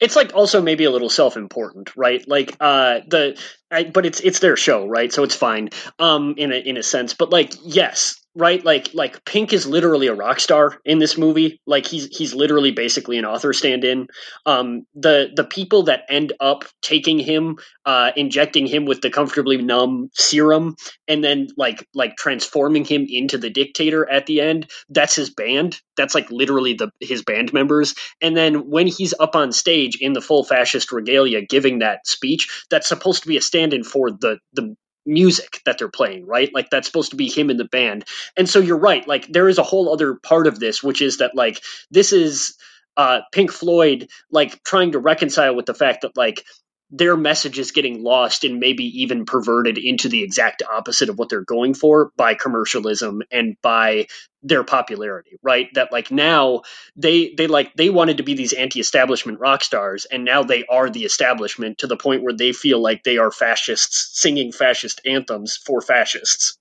It's 0.00 0.16
like 0.16 0.34
also 0.34 0.60
maybe 0.60 0.84
a 0.84 0.90
little 0.90 1.10
self-important, 1.10 1.96
right? 1.96 2.26
Like 2.28 2.56
uh, 2.60 3.00
the, 3.06 3.40
I, 3.70 3.84
but 3.84 4.04
it's 4.06 4.20
it's 4.20 4.40
their 4.40 4.56
show, 4.56 4.86
right? 4.86 5.12
So 5.12 5.22
it's 5.22 5.36
fine, 5.36 5.70
um, 5.98 6.34
in 6.36 6.52
a 6.52 6.56
in 6.56 6.76
a 6.76 6.82
sense. 6.82 7.14
But 7.14 7.30
like, 7.30 7.52
yes, 7.62 8.22
right 8.34 8.64
like 8.64 8.88
like 8.94 9.24
pink 9.24 9.52
is 9.52 9.66
literally 9.66 10.06
a 10.06 10.14
rock 10.14 10.40
star 10.40 10.78
in 10.86 10.98
this 10.98 11.18
movie 11.18 11.60
like 11.66 11.86
he's 11.86 12.06
he's 12.16 12.34
literally 12.34 12.70
basically 12.70 13.18
an 13.18 13.26
author 13.26 13.52
stand-in 13.52 14.06
um 14.46 14.86
the 14.94 15.30
the 15.36 15.44
people 15.44 15.82
that 15.84 16.04
end 16.08 16.32
up 16.40 16.64
taking 16.80 17.18
him 17.18 17.56
uh 17.84 18.10
injecting 18.16 18.66
him 18.66 18.86
with 18.86 19.02
the 19.02 19.10
comfortably 19.10 19.58
numb 19.60 20.08
serum 20.14 20.74
and 21.06 21.22
then 21.22 21.46
like 21.58 21.86
like 21.94 22.16
transforming 22.16 22.84
him 22.84 23.04
into 23.06 23.36
the 23.36 23.50
dictator 23.50 24.08
at 24.08 24.24
the 24.24 24.40
end 24.40 24.66
that's 24.88 25.14
his 25.14 25.28
band 25.28 25.78
that's 25.96 26.14
like 26.14 26.30
literally 26.30 26.72
the 26.82 27.06
his 27.06 27.22
band 27.24 27.52
members 27.52 27.94
and 28.22 28.36
then 28.36 28.70
when 28.70 28.88
he's 28.88 29.14
up 29.20 29.36
on 29.36 29.52
stage 29.52 29.96
in 30.00 30.12
the 30.14 30.22
full 30.22 30.44
fascist 30.44 30.92
regalia 30.92 31.42
giving 31.42 31.80
that 31.80 32.06
speech 32.06 32.64
that's 32.70 32.88
supposed 32.88 33.22
to 33.22 33.28
be 33.28 33.38
a 33.38 33.42
stand-in 33.42 33.84
for 33.84 34.10
the 34.10 34.38
the 34.54 34.76
music 35.06 35.60
that 35.66 35.78
they're 35.78 35.88
playing, 35.90 36.26
right? 36.26 36.50
Like 36.54 36.70
that's 36.70 36.86
supposed 36.86 37.10
to 37.10 37.16
be 37.16 37.28
him 37.28 37.50
in 37.50 37.56
the 37.56 37.64
band. 37.64 38.04
And 38.36 38.48
so 38.48 38.60
you're 38.60 38.78
right. 38.78 39.06
Like 39.06 39.26
there 39.28 39.48
is 39.48 39.58
a 39.58 39.62
whole 39.64 39.92
other 39.92 40.14
part 40.14 40.46
of 40.46 40.60
this, 40.60 40.82
which 40.82 41.02
is 41.02 41.18
that 41.18 41.32
like 41.34 41.62
this 41.90 42.12
is 42.12 42.56
uh 42.96 43.20
Pink 43.32 43.52
Floyd 43.52 44.08
like 44.30 44.62
trying 44.64 44.92
to 44.92 44.98
reconcile 44.98 45.56
with 45.56 45.66
the 45.66 45.74
fact 45.74 46.02
that 46.02 46.16
like 46.16 46.44
their 46.92 47.16
message 47.16 47.58
is 47.58 47.72
getting 47.72 48.02
lost 48.02 48.44
and 48.44 48.60
maybe 48.60 48.84
even 49.02 49.24
perverted 49.24 49.78
into 49.78 50.10
the 50.10 50.22
exact 50.22 50.62
opposite 50.70 51.08
of 51.08 51.18
what 51.18 51.30
they're 51.30 51.40
going 51.40 51.72
for 51.72 52.12
by 52.16 52.34
commercialism 52.34 53.22
and 53.32 53.56
by 53.62 54.06
their 54.42 54.62
popularity 54.62 55.38
right? 55.42 55.68
That 55.74 55.90
like 55.92 56.10
now 56.10 56.62
they 56.94 57.34
they 57.36 57.46
like 57.46 57.74
they 57.74 57.90
wanted 57.90 58.18
to 58.18 58.22
be 58.22 58.34
these 58.34 58.52
anti-establishment 58.52 59.40
rock 59.40 59.64
stars 59.64 60.04
and 60.04 60.24
now 60.24 60.42
they 60.42 60.64
are 60.66 60.90
the 60.90 61.04
establishment 61.04 61.78
to 61.78 61.86
the 61.86 61.96
point 61.96 62.22
where 62.22 62.34
they 62.34 62.52
feel 62.52 62.80
like 62.80 63.02
they 63.02 63.16
are 63.16 63.30
fascists 63.30 64.10
singing 64.20 64.52
fascist 64.52 65.00
anthems 65.06 65.56
for 65.56 65.80
fascists 65.80 66.58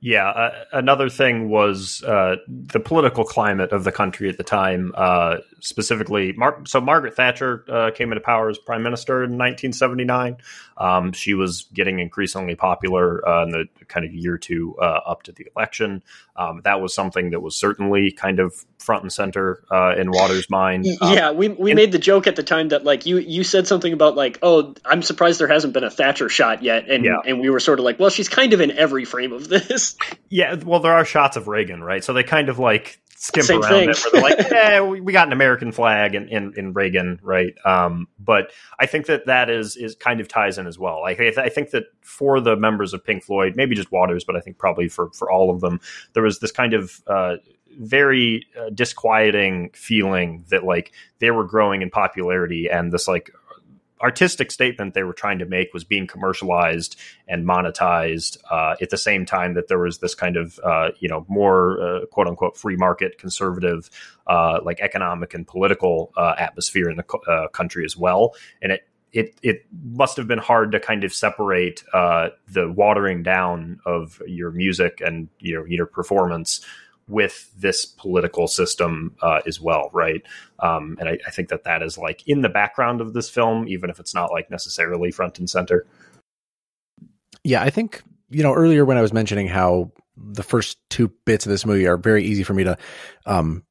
yeah, 0.00 0.28
uh, 0.28 0.64
another 0.72 1.08
thing 1.08 1.48
was 1.48 2.04
uh, 2.04 2.36
the 2.46 2.78
political 2.78 3.24
climate 3.24 3.72
of 3.72 3.82
the 3.82 3.90
country 3.90 4.28
at 4.28 4.36
the 4.36 4.44
time. 4.44 4.92
Uh, 4.94 5.38
specifically, 5.58 6.32
Mar- 6.34 6.62
so 6.66 6.80
Margaret 6.80 7.16
Thatcher 7.16 7.64
uh, 7.68 7.90
came 7.90 8.12
into 8.12 8.20
power 8.20 8.48
as 8.48 8.58
prime 8.58 8.84
minister 8.84 9.24
in 9.24 9.30
1979. 9.30 10.36
Um, 10.76 11.10
she 11.10 11.34
was 11.34 11.62
getting 11.74 11.98
increasingly 11.98 12.54
popular 12.54 13.26
uh, 13.28 13.42
in 13.42 13.50
the 13.50 13.64
kind 13.88 14.06
of 14.06 14.14
year 14.14 14.38
two 14.38 14.76
uh, 14.80 15.00
up 15.04 15.24
to 15.24 15.32
the 15.32 15.48
election. 15.56 16.04
Um, 16.36 16.60
that 16.62 16.80
was 16.80 16.94
something 16.94 17.30
that 17.30 17.40
was 17.40 17.56
certainly 17.56 18.12
kind 18.12 18.38
of 18.38 18.54
front 18.78 19.02
and 19.02 19.12
center 19.12 19.64
in 19.98 20.12
Waters' 20.12 20.48
mind. 20.48 20.86
Um, 21.00 21.12
yeah, 21.12 21.32
we 21.32 21.48
we 21.48 21.72
and- 21.72 21.76
made 21.76 21.90
the 21.90 21.98
joke 21.98 22.28
at 22.28 22.36
the 22.36 22.44
time 22.44 22.68
that 22.68 22.84
like 22.84 23.04
you 23.04 23.18
you 23.18 23.42
said 23.42 23.66
something 23.66 23.92
about 23.92 24.14
like, 24.14 24.38
oh, 24.42 24.74
I'm 24.84 25.02
surprised 25.02 25.40
there 25.40 25.48
hasn't 25.48 25.72
been 25.74 25.82
a 25.82 25.90
Thatcher 25.90 26.28
shot 26.28 26.62
yet, 26.62 26.88
and 26.88 27.04
yeah. 27.04 27.16
and 27.26 27.40
we 27.40 27.50
were 27.50 27.58
sort 27.58 27.80
of 27.80 27.84
like, 27.84 27.98
well, 27.98 28.10
she's 28.10 28.28
kind 28.28 28.52
of 28.52 28.60
in 28.60 28.70
every 28.70 29.04
frame 29.04 29.32
of 29.32 29.48
this. 29.48 29.87
Yeah, 30.28 30.54
well, 30.54 30.80
there 30.80 30.92
are 30.92 31.04
shots 31.04 31.36
of 31.36 31.48
Reagan, 31.48 31.82
right? 31.82 32.02
So 32.02 32.12
they 32.12 32.22
kind 32.22 32.48
of 32.48 32.58
like 32.58 33.00
skimp 33.18 33.46
Same 33.46 33.60
around 33.60 33.70
thing. 33.70 33.90
it 33.90 33.98
where 33.98 34.12
they're 34.12 34.22
like, 34.22 34.50
yeah, 34.50 34.80
we, 34.88 35.00
we, 35.00 35.12
got 35.12 35.26
an 35.26 35.32
American 35.32 35.72
flag 35.72 36.14
in, 36.14 36.28
in, 36.28 36.54
in 36.56 36.72
Reagan, 36.72 37.18
right? 37.22 37.54
Um, 37.64 38.08
but 38.18 38.52
I 38.78 38.86
think 38.86 39.06
that 39.06 39.26
that 39.26 39.50
is 39.50 39.76
is 39.76 39.94
kind 39.96 40.20
of 40.20 40.28
ties 40.28 40.58
in 40.58 40.66
as 40.66 40.78
well. 40.78 41.00
Like, 41.00 41.18
I, 41.18 41.24
th- 41.24 41.38
I 41.38 41.48
think 41.48 41.70
that 41.70 41.84
for 42.00 42.40
the 42.40 42.56
members 42.56 42.94
of 42.94 43.04
Pink 43.04 43.24
Floyd, 43.24 43.54
maybe 43.56 43.74
just 43.74 43.90
Waters, 43.92 44.24
but 44.24 44.36
I 44.36 44.40
think 44.40 44.58
probably 44.58 44.88
for 44.88 45.10
for 45.10 45.30
all 45.30 45.50
of 45.50 45.60
them, 45.60 45.80
there 46.14 46.22
was 46.22 46.38
this 46.38 46.52
kind 46.52 46.74
of 46.74 47.02
uh, 47.06 47.36
very 47.78 48.46
uh, 48.58 48.70
disquieting 48.70 49.70
feeling 49.74 50.44
that 50.50 50.64
like 50.64 50.92
they 51.18 51.30
were 51.30 51.44
growing 51.44 51.82
in 51.82 51.90
popularity 51.90 52.68
and 52.70 52.92
this 52.92 53.08
like 53.08 53.30
artistic 54.00 54.50
statement 54.50 54.94
they 54.94 55.02
were 55.02 55.12
trying 55.12 55.38
to 55.38 55.46
make 55.46 55.72
was 55.74 55.84
being 55.84 56.06
commercialized 56.06 56.96
and 57.26 57.46
monetized 57.46 58.38
uh, 58.50 58.76
at 58.80 58.90
the 58.90 58.96
same 58.96 59.24
time 59.26 59.54
that 59.54 59.68
there 59.68 59.78
was 59.78 59.98
this 59.98 60.14
kind 60.14 60.36
of 60.36 60.58
uh, 60.64 60.90
you 61.00 61.08
know 61.08 61.24
more 61.28 61.80
uh, 61.80 62.06
quote 62.06 62.26
unquote 62.26 62.56
free 62.56 62.76
market 62.76 63.18
conservative 63.18 63.90
uh, 64.26 64.60
like 64.64 64.80
economic 64.80 65.34
and 65.34 65.46
political 65.46 66.12
uh, 66.16 66.34
atmosphere 66.38 66.88
in 66.88 66.96
the 66.96 67.02
co- 67.02 67.22
uh, 67.28 67.48
country 67.48 67.84
as 67.84 67.96
well. 67.96 68.34
And 68.62 68.72
it 68.72 68.88
it 69.12 69.34
it 69.42 69.66
must 69.82 70.16
have 70.18 70.28
been 70.28 70.38
hard 70.38 70.72
to 70.72 70.80
kind 70.80 71.02
of 71.02 71.14
separate 71.14 71.82
the 71.92 72.72
watering 72.74 73.22
down 73.22 73.80
of 73.86 74.22
your 74.26 74.50
music 74.50 75.00
and 75.04 75.28
your 75.40 75.66
your 75.66 75.86
performance 75.86 76.64
with 77.08 77.50
this 77.56 77.84
political 77.86 78.46
system 78.46 79.14
uh, 79.22 79.40
as 79.46 79.60
well, 79.60 79.90
right? 79.92 80.22
Um, 80.60 80.96
and 81.00 81.08
I, 81.08 81.18
I, 81.26 81.30
think 81.30 81.48
that 81.48 81.64
that 81.64 81.82
is 81.82 81.96
like 81.96 82.26
in 82.26 82.42
the 82.42 82.48
background 82.48 83.00
of 83.00 83.14
this 83.14 83.30
film, 83.30 83.66
even 83.68 83.90
if 83.90 83.98
it's 83.98 84.14
not 84.14 84.30
like 84.30 84.50
necessarily 84.50 85.10
front 85.10 85.38
and 85.38 85.48
center. 85.48 85.86
Yeah, 87.44 87.62
I 87.62 87.70
think 87.70 88.02
you 88.30 88.42
know 88.42 88.52
earlier 88.52 88.84
when 88.84 88.98
I 88.98 89.02
was 89.02 89.12
mentioning 89.12 89.48
how 89.48 89.92
the 90.16 90.42
first 90.42 90.78
two 90.90 91.12
bits 91.24 91.46
of 91.46 91.50
this 91.50 91.64
movie 91.64 91.86
are 91.86 91.96
very 91.96 92.24
easy 92.24 92.42
for 92.42 92.54
me 92.54 92.64
to, 92.64 92.76
um, 93.24 93.62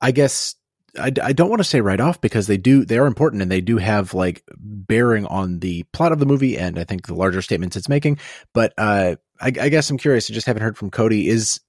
I 0.00 0.12
guess 0.12 0.54
I, 0.98 1.12
I 1.22 1.32
don't 1.32 1.50
want 1.50 1.60
to 1.60 1.64
say 1.64 1.80
right 1.80 2.00
off 2.00 2.20
because 2.20 2.46
they 2.46 2.56
do 2.56 2.84
they 2.84 2.98
are 2.98 3.06
important 3.06 3.42
and 3.42 3.50
they 3.50 3.60
do 3.60 3.78
have 3.78 4.14
like 4.14 4.42
bearing 4.56 5.26
on 5.26 5.58
the 5.58 5.82
plot 5.92 6.12
of 6.12 6.18
the 6.18 6.26
movie 6.26 6.56
and 6.56 6.78
I 6.78 6.84
think 6.84 7.06
the 7.06 7.14
larger 7.14 7.42
statements 7.42 7.76
it's 7.76 7.88
making. 7.88 8.18
But 8.52 8.72
uh, 8.78 9.16
I, 9.40 9.46
I 9.46 9.68
guess 9.68 9.90
I'm 9.90 9.98
curious. 9.98 10.30
I 10.30 10.34
just 10.34 10.46
haven't 10.46 10.62
heard 10.62 10.76
from 10.76 10.90
Cody. 10.90 11.28
Is 11.28 11.60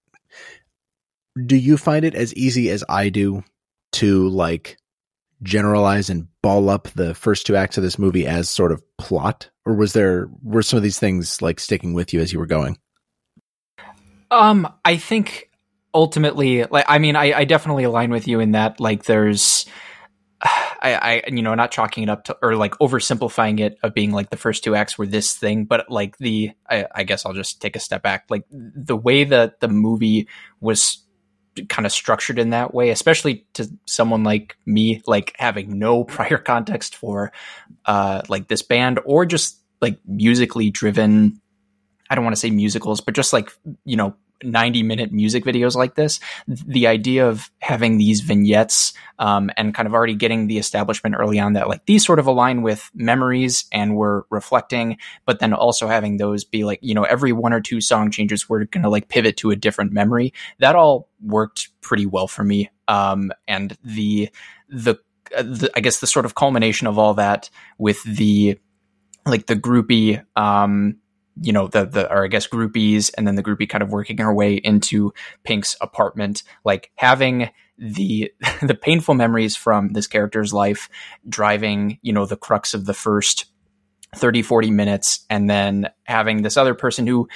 do 1.45 1.55
you 1.55 1.77
find 1.77 2.05
it 2.05 2.15
as 2.15 2.33
easy 2.35 2.69
as 2.69 2.83
I 2.87 3.09
do 3.09 3.43
to 3.93 4.29
like 4.29 4.77
generalize 5.43 6.09
and 6.09 6.27
ball 6.41 6.69
up 6.69 6.87
the 6.95 7.13
first 7.13 7.45
two 7.45 7.55
acts 7.55 7.77
of 7.77 7.83
this 7.83 7.99
movie 7.99 8.25
as 8.25 8.49
sort 8.49 8.71
of 8.71 8.81
plot? 8.97 9.49
Or 9.65 9.73
was 9.73 9.93
there 9.93 10.29
were 10.43 10.63
some 10.63 10.77
of 10.77 10.83
these 10.83 10.99
things 10.99 11.41
like 11.41 11.59
sticking 11.59 11.93
with 11.93 12.13
you 12.13 12.21
as 12.21 12.31
you 12.31 12.39
were 12.39 12.45
going? 12.45 12.77
Um 14.31 14.67
i 14.83 14.97
think 14.97 15.49
ultimately 15.93 16.65
like 16.65 16.85
i 16.89 16.97
mean 16.97 17.15
i, 17.15 17.31
I 17.31 17.45
definitely 17.45 17.83
align 17.83 18.09
with 18.11 18.27
you 18.27 18.39
in 18.41 18.51
that 18.51 18.79
like 18.81 19.05
there's 19.05 19.65
I, 20.81 20.93
I, 20.95 21.23
you 21.27 21.41
know, 21.41 21.55
not 21.55 21.71
chalking 21.71 22.03
it 22.03 22.09
up 22.09 22.25
to 22.25 22.37
or 22.41 22.55
like 22.55 22.73
oversimplifying 22.73 23.59
it 23.59 23.77
of 23.83 23.93
being 23.93 24.11
like 24.11 24.29
the 24.29 24.37
first 24.37 24.63
two 24.63 24.75
acts 24.75 24.97
were 24.97 25.07
this 25.07 25.33
thing, 25.33 25.65
but 25.65 25.89
like 25.89 26.17
the, 26.17 26.51
I, 26.69 26.85
I 26.93 27.03
guess 27.03 27.25
I'll 27.25 27.33
just 27.33 27.61
take 27.61 27.75
a 27.75 27.79
step 27.79 28.03
back. 28.03 28.25
Like 28.29 28.43
the 28.49 28.95
way 28.95 29.23
that 29.23 29.59
the 29.59 29.67
movie 29.67 30.27
was 30.59 31.03
kind 31.69 31.85
of 31.85 31.91
structured 31.91 32.37
in 32.39 32.49
that 32.49 32.73
way, 32.73 32.89
especially 32.89 33.45
to 33.53 33.69
someone 33.85 34.23
like 34.23 34.57
me, 34.65 35.01
like 35.07 35.33
having 35.37 35.79
no 35.79 36.03
prior 36.05 36.37
context 36.37 36.95
for 36.95 37.31
uh 37.85 38.21
like 38.29 38.47
this 38.47 38.61
band 38.61 38.99
or 39.05 39.25
just 39.25 39.59
like 39.81 39.99
musically 40.05 40.69
driven 40.69 41.41
I 42.09 42.15
don't 42.15 42.23
want 42.23 42.35
to 42.35 42.39
say 42.39 42.51
musicals, 42.51 43.01
but 43.01 43.15
just 43.15 43.33
like, 43.33 43.51
you 43.83 43.97
know, 43.97 44.15
90 44.43 44.83
minute 44.83 45.11
music 45.11 45.43
videos 45.43 45.75
like 45.75 45.95
this, 45.95 46.19
the 46.47 46.87
idea 46.87 47.27
of 47.27 47.49
having 47.59 47.97
these 47.97 48.21
vignettes 48.21 48.93
um, 49.19 49.49
and 49.57 49.73
kind 49.73 49.87
of 49.87 49.93
already 49.93 50.15
getting 50.15 50.47
the 50.47 50.57
establishment 50.57 51.15
early 51.17 51.39
on 51.39 51.53
that 51.53 51.67
like 51.67 51.85
these 51.85 52.05
sort 52.05 52.19
of 52.19 52.27
align 52.27 52.61
with 52.61 52.89
memories 52.93 53.65
and 53.71 53.95
we're 53.95 54.23
reflecting, 54.29 54.97
but 55.25 55.39
then 55.39 55.53
also 55.53 55.87
having 55.87 56.17
those 56.17 56.43
be 56.43 56.63
like, 56.63 56.79
you 56.81 56.93
know, 56.93 57.03
every 57.03 57.31
one 57.31 57.53
or 57.53 57.61
two 57.61 57.81
song 57.81 58.11
changes, 58.11 58.49
we're 58.49 58.65
going 58.65 58.83
to 58.83 58.89
like 58.89 59.07
pivot 59.07 59.37
to 59.37 59.51
a 59.51 59.55
different 59.55 59.91
memory. 59.91 60.33
That 60.59 60.75
all 60.75 61.09
worked 61.21 61.69
pretty 61.81 62.05
well 62.05 62.27
for 62.27 62.43
me. 62.43 62.69
Um, 62.87 63.31
and 63.47 63.77
the, 63.83 64.29
the, 64.69 64.99
uh, 65.35 65.43
the, 65.43 65.71
I 65.75 65.79
guess 65.79 65.99
the 65.99 66.07
sort 66.07 66.25
of 66.25 66.35
culmination 66.35 66.87
of 66.87 66.99
all 66.99 67.15
that 67.15 67.49
with 67.77 68.03
the, 68.03 68.59
like 69.25 69.47
the 69.47 69.55
groupie, 69.55 70.23
um, 70.35 70.97
you 71.41 71.51
know 71.51 71.67
the 71.67 71.85
the 71.85 72.11
or 72.11 72.23
I 72.23 72.27
guess 72.27 72.47
groupies 72.47 73.11
and 73.17 73.27
then 73.27 73.35
the 73.35 73.43
groupie 73.43 73.69
kind 73.69 73.81
of 73.81 73.91
working 73.91 74.17
her 74.19 74.33
way 74.33 74.55
into 74.55 75.13
Pink's 75.43 75.75
apartment 75.81 76.43
like 76.63 76.91
having 76.95 77.49
the 77.77 78.31
the 78.61 78.75
painful 78.75 79.15
memories 79.15 79.55
from 79.55 79.93
this 79.93 80.07
character's 80.07 80.53
life 80.53 80.89
driving 81.27 81.99
you 82.01 82.13
know 82.13 82.25
the 82.25 82.37
crux 82.37 82.73
of 82.73 82.85
the 82.85 82.93
first 82.93 83.45
30 84.15 84.41
40 84.43 84.71
minutes 84.71 85.25
and 85.29 85.49
then 85.49 85.89
having 86.03 86.41
this 86.41 86.57
other 86.57 86.73
person 86.73 87.05
who 87.05 87.27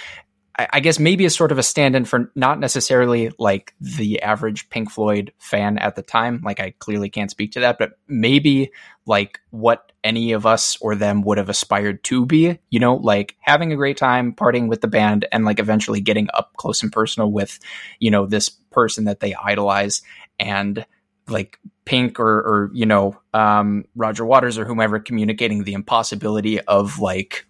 I 0.57 0.81
guess 0.81 0.99
maybe 0.99 1.23
is 1.23 1.35
sort 1.35 1.51
of 1.51 1.57
a 1.57 1.63
stand-in 1.63 2.05
for 2.05 2.31
not 2.35 2.59
necessarily 2.59 3.31
like 3.39 3.73
the 3.79 4.21
average 4.21 4.69
Pink 4.69 4.91
Floyd 4.91 5.31
fan 5.37 5.77
at 5.77 5.95
the 5.95 6.01
time. 6.01 6.41
Like 6.43 6.59
I 6.59 6.71
clearly 6.79 7.09
can't 7.09 7.31
speak 7.31 7.53
to 7.53 7.61
that, 7.61 7.77
but 7.77 7.93
maybe 8.07 8.71
like 9.05 9.39
what 9.51 9.91
any 10.03 10.33
of 10.33 10.45
us 10.45 10.77
or 10.81 10.95
them 10.95 11.21
would 11.21 11.37
have 11.37 11.49
aspired 11.49 12.03
to 12.05 12.25
be, 12.25 12.59
you 12.69 12.79
know, 12.79 12.95
like 12.95 13.35
having 13.39 13.71
a 13.71 13.77
great 13.77 13.97
time 13.97 14.33
partying 14.33 14.67
with 14.67 14.81
the 14.81 14.87
band 14.87 15.25
and 15.31 15.45
like 15.45 15.59
eventually 15.59 16.01
getting 16.01 16.27
up 16.33 16.53
close 16.57 16.83
and 16.83 16.91
personal 16.91 17.31
with, 17.31 17.59
you 17.99 18.11
know, 18.11 18.25
this 18.25 18.49
person 18.49 19.05
that 19.05 19.19
they 19.19 19.33
idolize 19.35 20.01
and 20.39 20.85
like 21.27 21.59
Pink 21.85 22.19
or, 22.19 22.39
or 22.39 22.71
you 22.73 22.85
know, 22.85 23.19
um, 23.33 23.85
Roger 23.95 24.25
Waters 24.25 24.57
or 24.57 24.65
whomever 24.65 24.99
communicating 24.99 25.63
the 25.63 25.73
impossibility 25.73 26.59
of 26.61 26.99
like 26.99 27.45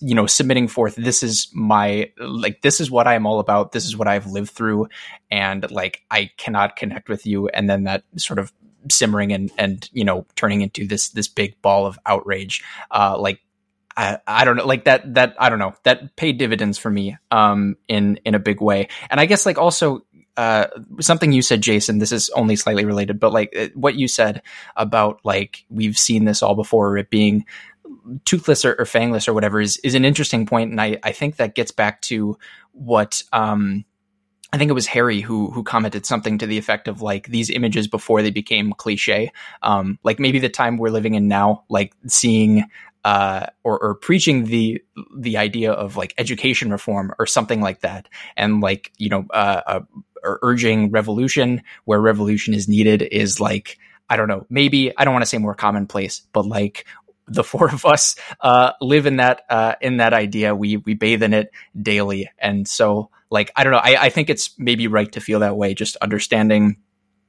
you 0.00 0.14
know 0.14 0.26
submitting 0.26 0.68
forth 0.68 0.94
this 0.96 1.22
is 1.22 1.48
my 1.52 2.10
like 2.18 2.62
this 2.62 2.80
is 2.80 2.90
what 2.90 3.06
i'm 3.06 3.26
all 3.26 3.40
about 3.40 3.72
this 3.72 3.84
is 3.84 3.96
what 3.96 4.08
i've 4.08 4.26
lived 4.26 4.50
through 4.50 4.88
and 5.30 5.70
like 5.70 6.02
i 6.10 6.30
cannot 6.36 6.76
connect 6.76 7.08
with 7.08 7.26
you 7.26 7.48
and 7.48 7.68
then 7.68 7.84
that 7.84 8.04
sort 8.16 8.38
of 8.38 8.52
simmering 8.90 9.32
and 9.32 9.50
and 9.58 9.88
you 9.92 10.04
know 10.04 10.26
turning 10.36 10.60
into 10.60 10.86
this 10.86 11.08
this 11.10 11.28
big 11.28 11.60
ball 11.62 11.86
of 11.86 11.98
outrage 12.06 12.62
uh 12.90 13.16
like 13.18 13.40
I, 13.96 14.18
I 14.26 14.44
don't 14.44 14.56
know 14.56 14.66
like 14.66 14.86
that 14.86 15.14
that 15.14 15.36
I 15.38 15.48
don't 15.48 15.60
know 15.60 15.74
that 15.84 16.16
paid 16.16 16.36
dividends 16.36 16.78
for 16.78 16.90
me 16.90 17.16
um 17.30 17.76
in 17.86 18.18
in 18.24 18.34
a 18.34 18.40
big 18.40 18.60
way 18.60 18.88
and 19.08 19.20
I 19.20 19.26
guess 19.26 19.46
like 19.46 19.56
also 19.56 20.02
uh, 20.36 20.66
something 21.00 21.32
you 21.32 21.42
said, 21.42 21.60
Jason. 21.60 21.98
This 21.98 22.12
is 22.12 22.28
only 22.30 22.56
slightly 22.56 22.84
related, 22.84 23.20
but 23.20 23.32
like 23.32 23.54
uh, 23.56 23.68
what 23.74 23.94
you 23.94 24.08
said 24.08 24.42
about 24.76 25.20
like 25.24 25.64
we've 25.70 25.96
seen 25.96 26.24
this 26.24 26.42
all 26.42 26.56
before, 26.56 26.98
it 26.98 27.10
being 27.10 27.44
toothless 28.24 28.64
or, 28.64 28.74
or 28.78 28.84
fangless 28.84 29.28
or 29.28 29.34
whatever 29.34 29.60
is 29.60 29.78
is 29.78 29.94
an 29.94 30.04
interesting 30.04 30.46
point, 30.46 30.70
and 30.70 30.80
I 30.80 30.98
I 31.02 31.12
think 31.12 31.36
that 31.36 31.54
gets 31.54 31.70
back 31.70 32.00
to 32.02 32.38
what 32.72 33.22
um 33.32 33.84
I 34.52 34.56
think 34.56 34.70
it 34.70 34.74
was 34.74 34.86
Harry 34.86 35.20
who 35.20 35.50
who 35.50 35.64
commented 35.64 36.06
something 36.06 36.38
to 36.38 36.46
the 36.46 36.58
effect 36.58 36.86
of 36.86 37.02
like 37.02 37.26
these 37.26 37.50
images 37.50 37.88
before 37.88 38.22
they 38.22 38.30
became 38.30 38.72
cliche. 38.72 39.32
Um, 39.62 39.98
like 40.04 40.20
maybe 40.20 40.38
the 40.38 40.48
time 40.48 40.76
we're 40.76 40.90
living 40.90 41.14
in 41.14 41.26
now, 41.26 41.64
like 41.68 41.92
seeing 42.06 42.64
uh, 43.04 43.46
or, 43.64 43.78
or 43.80 43.94
preaching 43.96 44.44
the 44.44 44.80
the 45.16 45.36
idea 45.36 45.72
of 45.72 45.96
like 45.96 46.14
education 46.18 46.70
reform 46.70 47.12
or 47.18 47.26
something 47.26 47.60
like 47.60 47.80
that, 47.80 48.08
and 48.36 48.60
like 48.60 48.92
you 48.96 49.08
know 49.08 49.26
uh, 49.30 49.62
uh, 49.66 49.80
urging 50.22 50.90
revolution 50.90 51.60
where 51.84 52.00
revolution 52.00 52.54
is 52.54 52.68
needed 52.68 53.02
is 53.02 53.40
like 53.40 53.76
I 54.08 54.16
don't 54.16 54.28
know 54.28 54.46
maybe 54.48 54.96
I 54.96 55.04
don't 55.04 55.12
want 55.12 55.22
to 55.22 55.28
say 55.28 55.38
more 55.38 55.54
commonplace, 55.54 56.22
but 56.32 56.46
like 56.46 56.86
the 57.26 57.44
four 57.44 57.68
of 57.68 57.84
us 57.84 58.16
uh, 58.40 58.72
live 58.80 59.06
in 59.06 59.16
that 59.16 59.42
uh, 59.48 59.74
in 59.80 59.98
that 59.98 60.12
idea. 60.12 60.54
We 60.54 60.78
we 60.78 60.94
bathe 60.94 61.22
in 61.22 61.34
it 61.34 61.50
daily, 61.80 62.30
and 62.38 62.66
so 62.66 63.10
like 63.30 63.50
I 63.56 63.64
don't 63.64 63.72
know. 63.72 63.80
I, 63.82 63.96
I 64.06 64.10
think 64.10 64.30
it's 64.30 64.50
maybe 64.58 64.86
right 64.86 65.10
to 65.12 65.20
feel 65.20 65.40
that 65.40 65.56
way. 65.56 65.74
Just 65.74 65.96
understanding, 65.96 66.76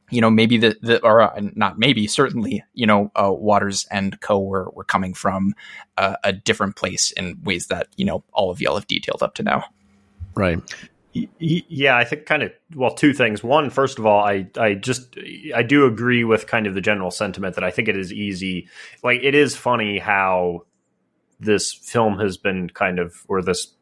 you 0.09 0.21
know, 0.21 0.29
maybe 0.29 0.57
the 0.57 0.75
the 0.81 1.03
or 1.03 1.21
uh, 1.21 1.41
not 1.55 1.79
maybe 1.79 2.07
certainly, 2.07 2.63
you 2.73 2.85
know, 2.85 3.11
uh, 3.15 3.31
Waters 3.31 3.87
and 3.89 4.19
Co 4.21 4.39
were 4.39 4.69
were 4.73 4.83
coming 4.83 5.13
from 5.13 5.53
uh, 5.97 6.15
a 6.23 6.33
different 6.33 6.75
place 6.75 7.11
in 7.11 7.41
ways 7.43 7.67
that 7.67 7.87
you 7.95 8.05
know 8.05 8.23
all 8.33 8.51
of 8.51 8.61
y'all 8.61 8.75
have 8.75 8.87
detailed 8.87 9.23
up 9.23 9.35
to 9.35 9.43
now. 9.43 9.65
Right. 10.35 10.59
Yeah, 11.39 11.95
I 11.95 12.03
think 12.03 12.25
kind 12.25 12.43
of 12.43 12.51
well, 12.75 12.93
two 12.93 13.13
things. 13.13 13.41
One, 13.41 13.69
first 13.69 13.99
of 13.99 14.05
all, 14.05 14.23
I 14.23 14.47
I 14.57 14.73
just 14.73 15.15
I 15.55 15.63
do 15.63 15.85
agree 15.85 16.25
with 16.25 16.45
kind 16.45 16.67
of 16.67 16.73
the 16.73 16.81
general 16.81 17.09
sentiment 17.09 17.55
that 17.55 17.63
I 17.63 17.71
think 17.71 17.87
it 17.87 17.95
is 17.95 18.11
easy. 18.11 18.67
Like 19.01 19.21
it 19.23 19.33
is 19.33 19.55
funny 19.55 19.97
how 19.97 20.65
this 21.39 21.73
film 21.73 22.19
has 22.19 22.37
been 22.37 22.69
kind 22.69 22.99
of 22.99 23.15
or 23.29 23.41
this 23.41 23.75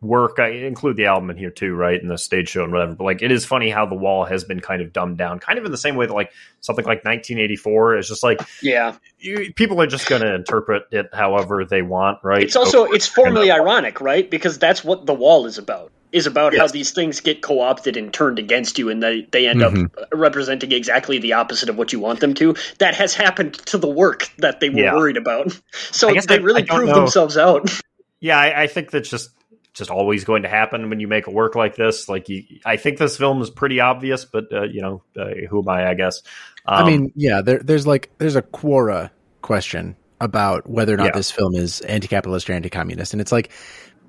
work. 0.00 0.38
I 0.38 0.48
include 0.48 0.96
the 0.96 1.06
album 1.06 1.30
in 1.30 1.36
here 1.36 1.50
too, 1.50 1.74
right? 1.74 2.00
And 2.00 2.10
the 2.10 2.18
stage 2.18 2.48
show 2.50 2.64
and 2.64 2.72
whatever. 2.72 2.94
But 2.94 3.04
like, 3.04 3.22
it 3.22 3.32
is 3.32 3.44
funny 3.44 3.70
how 3.70 3.86
the 3.86 3.94
wall 3.94 4.24
has 4.24 4.44
been 4.44 4.60
kind 4.60 4.82
of 4.82 4.92
dumbed 4.92 5.18
down, 5.18 5.38
kind 5.38 5.58
of 5.58 5.64
in 5.64 5.70
the 5.70 5.78
same 5.78 5.96
way 5.96 6.06
that 6.06 6.12
like 6.12 6.32
something 6.60 6.84
like 6.84 7.04
1984 7.04 7.98
is 7.98 8.08
just 8.08 8.22
like, 8.22 8.40
yeah, 8.62 8.96
you, 9.18 9.52
people 9.54 9.80
are 9.80 9.86
just 9.86 10.08
going 10.08 10.22
to 10.22 10.34
interpret 10.34 10.84
it 10.90 11.10
however 11.12 11.64
they 11.64 11.82
want, 11.82 12.18
right? 12.22 12.42
It's 12.42 12.56
also 12.56 12.86
it's 12.86 13.06
formally 13.06 13.50
ironic, 13.50 14.00
right? 14.00 14.28
Because 14.28 14.58
that's 14.58 14.84
what 14.84 15.06
the 15.06 15.14
wall 15.14 15.46
is 15.46 15.58
about. 15.58 15.92
Is 16.14 16.26
about 16.28 16.52
yes. 16.52 16.60
how 16.60 16.66
these 16.68 16.92
things 16.92 17.20
get 17.20 17.42
co-opted 17.42 17.96
and 17.96 18.12
turned 18.12 18.38
against 18.38 18.78
you, 18.78 18.88
and 18.88 19.02
they 19.02 19.26
they 19.32 19.48
end 19.48 19.60
mm-hmm. 19.60 19.86
up 20.00 20.08
representing 20.12 20.70
exactly 20.70 21.18
the 21.18 21.32
opposite 21.32 21.68
of 21.68 21.76
what 21.76 21.92
you 21.92 21.98
want 21.98 22.20
them 22.20 22.34
to. 22.34 22.54
That 22.78 22.94
has 22.94 23.14
happened 23.14 23.54
to 23.66 23.78
the 23.78 23.88
work 23.88 24.30
that 24.38 24.60
they 24.60 24.70
were 24.70 24.78
yeah. 24.78 24.94
worried 24.94 25.16
about. 25.16 25.60
So 25.90 26.12
they 26.12 26.36
I, 26.36 26.38
really 26.38 26.62
I 26.62 26.66
proved 26.66 26.92
know. 26.92 27.00
themselves 27.00 27.36
out. 27.36 27.68
Yeah, 28.20 28.38
I, 28.38 28.62
I 28.62 28.66
think 28.68 28.90
that's 28.90 29.10
just 29.10 29.28
just 29.74 29.90
always 29.90 30.24
going 30.24 30.44
to 30.44 30.48
happen 30.48 30.88
when 30.88 30.98
you 30.98 31.08
make 31.08 31.26
a 31.26 31.30
work 31.30 31.54
like 31.54 31.76
this. 31.76 32.08
Like, 32.08 32.28
you, 32.30 32.44
I 32.64 32.76
think 32.76 32.96
this 32.96 33.18
film 33.18 33.42
is 33.42 33.50
pretty 33.50 33.80
obvious, 33.80 34.24
but 34.24 34.44
uh, 34.50 34.62
you 34.62 34.80
know, 34.80 35.02
uh, 35.18 35.26
who 35.50 35.60
am 35.60 35.68
I? 35.68 35.90
I 35.90 35.94
guess. 35.94 36.22
Um, 36.64 36.84
I 36.84 36.86
mean, 36.86 37.12
yeah, 37.16 37.42
there, 37.42 37.58
there's 37.58 37.86
like 37.86 38.10
there's 38.18 38.36
a 38.36 38.42
Quora 38.42 39.10
question 39.42 39.96
about 40.20 40.70
whether 40.70 40.94
or 40.94 40.96
not 40.96 41.06
yeah. 41.06 41.12
this 41.12 41.30
film 41.30 41.54
is 41.54 41.82
anti-capitalist 41.82 42.48
or 42.48 42.54
anti-communist, 42.54 43.12
and 43.12 43.20
it's 43.20 43.32
like 43.32 43.50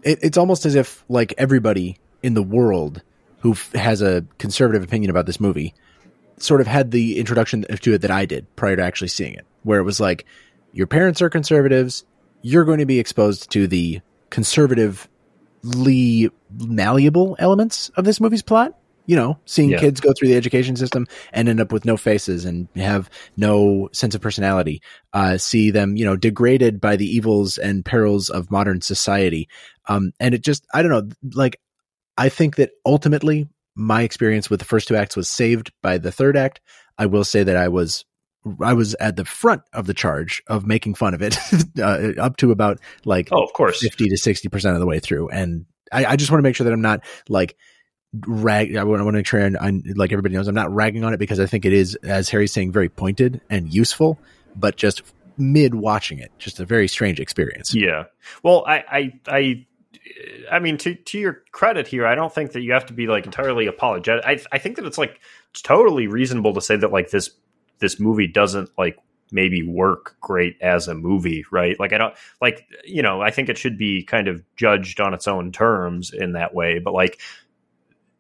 it, 0.05 0.19
it's 0.21 0.37
almost 0.37 0.65
as 0.65 0.75
if 0.75 1.03
like 1.09 1.33
everybody 1.37 1.97
in 2.23 2.33
the 2.33 2.43
world 2.43 3.01
who 3.39 3.51
f- 3.51 3.73
has 3.73 4.01
a 4.01 4.25
conservative 4.37 4.83
opinion 4.83 5.09
about 5.09 5.25
this 5.25 5.39
movie 5.39 5.73
sort 6.37 6.61
of 6.61 6.67
had 6.67 6.91
the 6.91 7.17
introduction 7.17 7.63
to 7.63 7.93
it 7.93 8.01
that 8.01 8.11
I 8.11 8.25
did 8.25 8.53
prior 8.55 8.75
to 8.75 8.83
actually 8.83 9.09
seeing 9.09 9.33
it, 9.33 9.45
where 9.63 9.79
it 9.79 9.83
was 9.83 9.99
like 9.99 10.25
your 10.73 10.87
parents 10.87 11.21
are 11.21 11.29
conservatives, 11.29 12.05
you're 12.41 12.65
going 12.65 12.79
to 12.79 12.85
be 12.85 12.99
exposed 12.99 13.51
to 13.51 13.67
the 13.67 14.01
conservative 14.29 15.07
malleable 15.63 17.35
elements 17.39 17.89
of 17.95 18.05
this 18.05 18.19
movie's 18.19 18.41
plot. 18.41 18.77
You 19.07 19.15
know, 19.15 19.37
seeing 19.45 19.69
yeah. 19.69 19.77
kids 19.77 19.99
go 19.99 20.13
through 20.17 20.29
the 20.29 20.35
education 20.35 20.75
system 20.75 21.05
and 21.31 21.47
end 21.47 21.61
up 21.61 21.71
with 21.71 21.85
no 21.85 21.95
faces 21.95 22.43
and 22.43 22.67
have 22.75 23.07
no 23.37 23.87
sense 23.91 24.15
of 24.15 24.21
personality. 24.21 24.81
Uh, 25.13 25.37
see 25.37 25.69
them, 25.69 25.95
you 25.95 26.05
know, 26.05 26.15
degraded 26.15 26.81
by 26.81 26.95
the 26.95 27.05
evils 27.05 27.59
and 27.59 27.85
perils 27.85 28.29
of 28.29 28.49
modern 28.49 28.81
society. 28.81 29.47
Um, 29.87 30.11
and 30.19 30.33
it 30.33 30.43
just, 30.43 30.65
I 30.73 30.81
don't 30.81 30.91
know, 30.91 31.09
like, 31.33 31.59
I 32.17 32.29
think 32.29 32.55
that 32.55 32.71
ultimately 32.85 33.47
my 33.75 34.03
experience 34.03 34.49
with 34.49 34.59
the 34.59 34.65
first 34.65 34.87
two 34.87 34.95
acts 34.95 35.15
was 35.15 35.27
saved 35.27 35.71
by 35.81 35.97
the 35.97 36.11
third 36.11 36.37
act. 36.37 36.61
I 36.97 37.07
will 37.07 37.25
say 37.25 37.43
that 37.43 37.57
I 37.57 37.67
was 37.67 38.05
I 38.61 38.73
was 38.73 38.93
at 38.95 39.15
the 39.15 39.25
front 39.25 39.63
of 39.73 39.87
the 39.87 39.93
charge 39.93 40.43
of 40.47 40.67
making 40.67 40.93
fun 40.93 41.13
of 41.13 41.21
it 41.21 41.37
uh, 41.79 42.21
up 42.21 42.37
to 42.37 42.51
about 42.51 42.79
like 43.03 43.29
oh, 43.31 43.43
of 43.43 43.53
course, 43.53 43.81
50 43.81 44.05
to 44.05 44.15
60% 44.15 44.73
of 44.73 44.79
the 44.79 44.85
way 44.85 44.99
through. 44.99 45.29
And 45.29 45.65
I, 45.91 46.05
I 46.05 46.15
just 46.15 46.31
want 46.31 46.39
to 46.39 46.43
make 46.43 46.55
sure 46.55 46.65
that 46.65 46.73
I'm 46.73 46.81
not 46.81 47.03
like 47.27 47.57
rag. 48.27 48.75
I 48.75 48.83
want, 48.83 48.99
to 48.99 49.11
make 49.11 49.25
sure 49.25 49.39
and 49.39 49.57
I, 49.57 49.73
like 49.95 50.11
everybody 50.11 50.35
knows 50.35 50.47
I'm 50.47 50.55
not 50.55 50.73
ragging 50.73 51.03
on 51.03 51.13
it 51.13 51.17
because 51.17 51.39
I 51.39 51.47
think 51.47 51.65
it 51.65 51.73
is, 51.73 51.95
as 51.95 52.29
Harry's 52.29 52.53
saying, 52.53 52.71
very 52.71 52.89
pointed 52.89 53.41
and 53.49 53.73
useful, 53.73 54.19
but 54.55 54.75
just 54.75 55.01
mid 55.37 55.73
watching 55.75 56.19
it, 56.19 56.31
just 56.37 56.59
a 56.59 56.65
very 56.65 56.87
strange 56.87 57.19
experience. 57.19 57.73
Yeah. 57.73 58.05
Well, 58.43 58.63
I, 58.67 58.83
I, 58.87 59.19
I, 59.27 59.65
I 60.51 60.59
mean, 60.59 60.77
to 60.79 60.95
to 60.95 61.17
your 61.17 61.43
credit 61.51 61.87
here, 61.87 62.05
I 62.05 62.15
don't 62.15 62.33
think 62.33 62.51
that 62.51 62.61
you 62.61 62.73
have 62.73 62.85
to 62.87 62.93
be 62.93 63.07
like 63.07 63.25
entirely 63.25 63.67
apologetic. 63.67 64.23
I 64.25 64.39
I 64.51 64.59
think 64.59 64.75
that 64.77 64.85
it's 64.85 64.97
like 64.97 65.19
it's 65.51 65.61
totally 65.61 66.07
reasonable 66.07 66.53
to 66.53 66.61
say 66.61 66.75
that 66.75 66.91
like 66.91 67.09
this 67.09 67.31
this 67.79 67.99
movie 67.99 68.27
doesn't 68.27 68.69
like 68.77 68.97
maybe 69.31 69.63
work 69.67 70.17
great 70.21 70.57
as 70.61 70.87
a 70.87 70.95
movie, 70.95 71.43
right? 71.51 71.79
Like 71.79 71.93
I 71.93 71.97
don't 71.97 72.15
like 72.41 72.67
you 72.85 73.01
know, 73.01 73.21
I 73.21 73.31
think 73.31 73.49
it 73.49 73.57
should 73.57 73.77
be 73.77 74.03
kind 74.03 74.27
of 74.27 74.43
judged 74.55 74.99
on 74.99 75.13
its 75.13 75.27
own 75.27 75.51
terms 75.51 76.13
in 76.13 76.33
that 76.33 76.53
way, 76.53 76.79
but 76.79 76.93
like 76.93 77.19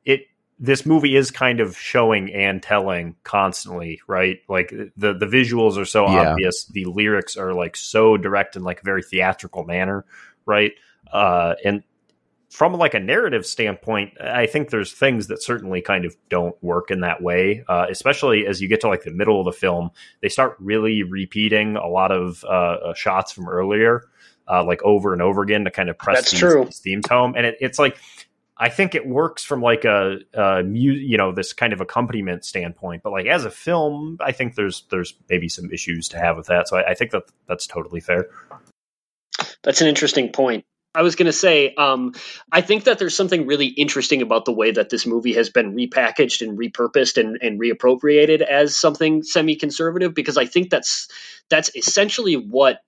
it 0.03 0.27
this 0.57 0.85
movie 0.85 1.15
is 1.15 1.31
kind 1.31 1.59
of 1.59 1.77
showing 1.77 2.33
and 2.33 2.63
telling 2.63 3.15
constantly, 3.23 4.01
right? 4.07 4.39
Like 4.47 4.69
the 4.69 5.13
the 5.13 5.25
visuals 5.27 5.77
are 5.77 5.85
so 5.85 6.05
yeah. 6.05 6.31
obvious, 6.31 6.65
the 6.65 6.85
lyrics 6.85 7.37
are 7.37 7.53
like 7.53 7.75
so 7.75 8.17
direct 8.17 8.55
in 8.55 8.63
like 8.63 8.81
a 8.81 8.85
very 8.85 9.03
theatrical 9.03 9.63
manner, 9.65 10.05
right? 10.45 10.73
Uh 11.11 11.55
and 11.63 11.83
from 12.55 12.73
like 12.73 12.93
a 12.93 12.99
narrative 12.99 13.45
standpoint, 13.45 14.13
I 14.21 14.45
think 14.45 14.69
there's 14.69 14.93
things 14.93 15.27
that 15.27 15.43
certainly 15.43 15.81
kind 15.81 16.05
of 16.05 16.15
don't 16.29 16.55
work 16.63 16.89
in 16.89 17.01
that 17.01 17.21
way. 17.21 17.65
Uh, 17.67 17.87
especially 17.89 18.47
as 18.47 18.61
you 18.61 18.69
get 18.69 18.79
to 18.81 18.87
like 18.87 19.03
the 19.03 19.11
middle 19.11 19.39
of 19.39 19.45
the 19.45 19.51
film, 19.51 19.91
they 20.21 20.29
start 20.29 20.55
really 20.59 21.03
repeating 21.03 21.75
a 21.75 21.87
lot 21.87 22.13
of 22.13 22.45
uh, 22.45 22.47
uh 22.47 22.93
shots 22.93 23.33
from 23.33 23.49
earlier, 23.49 24.05
uh, 24.49 24.63
like 24.63 24.81
over 24.83 25.11
and 25.11 25.21
over 25.21 25.41
again 25.41 25.65
to 25.65 25.71
kind 25.71 25.89
of 25.89 25.97
press 25.97 26.17
That's 26.17 26.31
these, 26.31 26.65
these, 26.65 26.79
themes 26.79 27.07
home. 27.09 27.33
And 27.35 27.45
it, 27.45 27.57
it's 27.59 27.77
like 27.77 27.97
I 28.57 28.69
think 28.69 28.95
it 28.95 29.05
works 29.05 29.43
from 29.43 29.61
like 29.61 29.83
a, 29.83 30.19
a 30.33 30.63
mu- 30.63 30.77
you 30.79 31.17
know 31.17 31.33
this 31.33 31.51
kind 31.51 31.73
of 31.73 31.81
accompaniment 31.81 32.45
standpoint, 32.45 33.03
but 33.03 33.11
like 33.11 33.25
as 33.25 33.43
a 33.43 33.51
film, 33.51 34.17
I 34.21 34.31
think 34.31 34.55
there's 34.55 34.83
there's 34.91 35.13
maybe 35.29 35.49
some 35.49 35.69
issues 35.71 36.07
to 36.09 36.17
have 36.19 36.37
with 36.37 36.47
that. 36.47 36.69
So 36.69 36.77
I, 36.77 36.91
I 36.91 36.93
think 36.93 37.11
that 37.11 37.23
that's 37.47 37.67
totally 37.67 37.99
fair. 37.99 38.29
That's 39.63 39.81
an 39.81 39.87
interesting 39.87 40.31
point. 40.31 40.63
I 40.95 41.01
was 41.01 41.15
going 41.15 41.25
to 41.25 41.33
say, 41.33 41.75
um, 41.75 42.13
I 42.51 42.61
think 42.61 42.85
that 42.85 42.97
there's 42.99 43.15
something 43.15 43.45
really 43.45 43.67
interesting 43.67 44.21
about 44.21 44.45
the 44.45 44.53
way 44.53 44.71
that 44.71 44.89
this 44.89 45.05
movie 45.05 45.33
has 45.33 45.49
been 45.49 45.75
repackaged 45.75 46.41
and 46.41 46.57
repurposed 46.57 47.17
and, 47.17 47.37
and 47.41 47.59
reappropriated 47.59 48.41
as 48.41 48.75
something 48.75 49.21
semi-conservative 49.21 50.13
because 50.13 50.37
I 50.37 50.45
think 50.45 50.69
that's 50.69 51.09
that's 51.49 51.75
essentially 51.75 52.35
what 52.35 52.79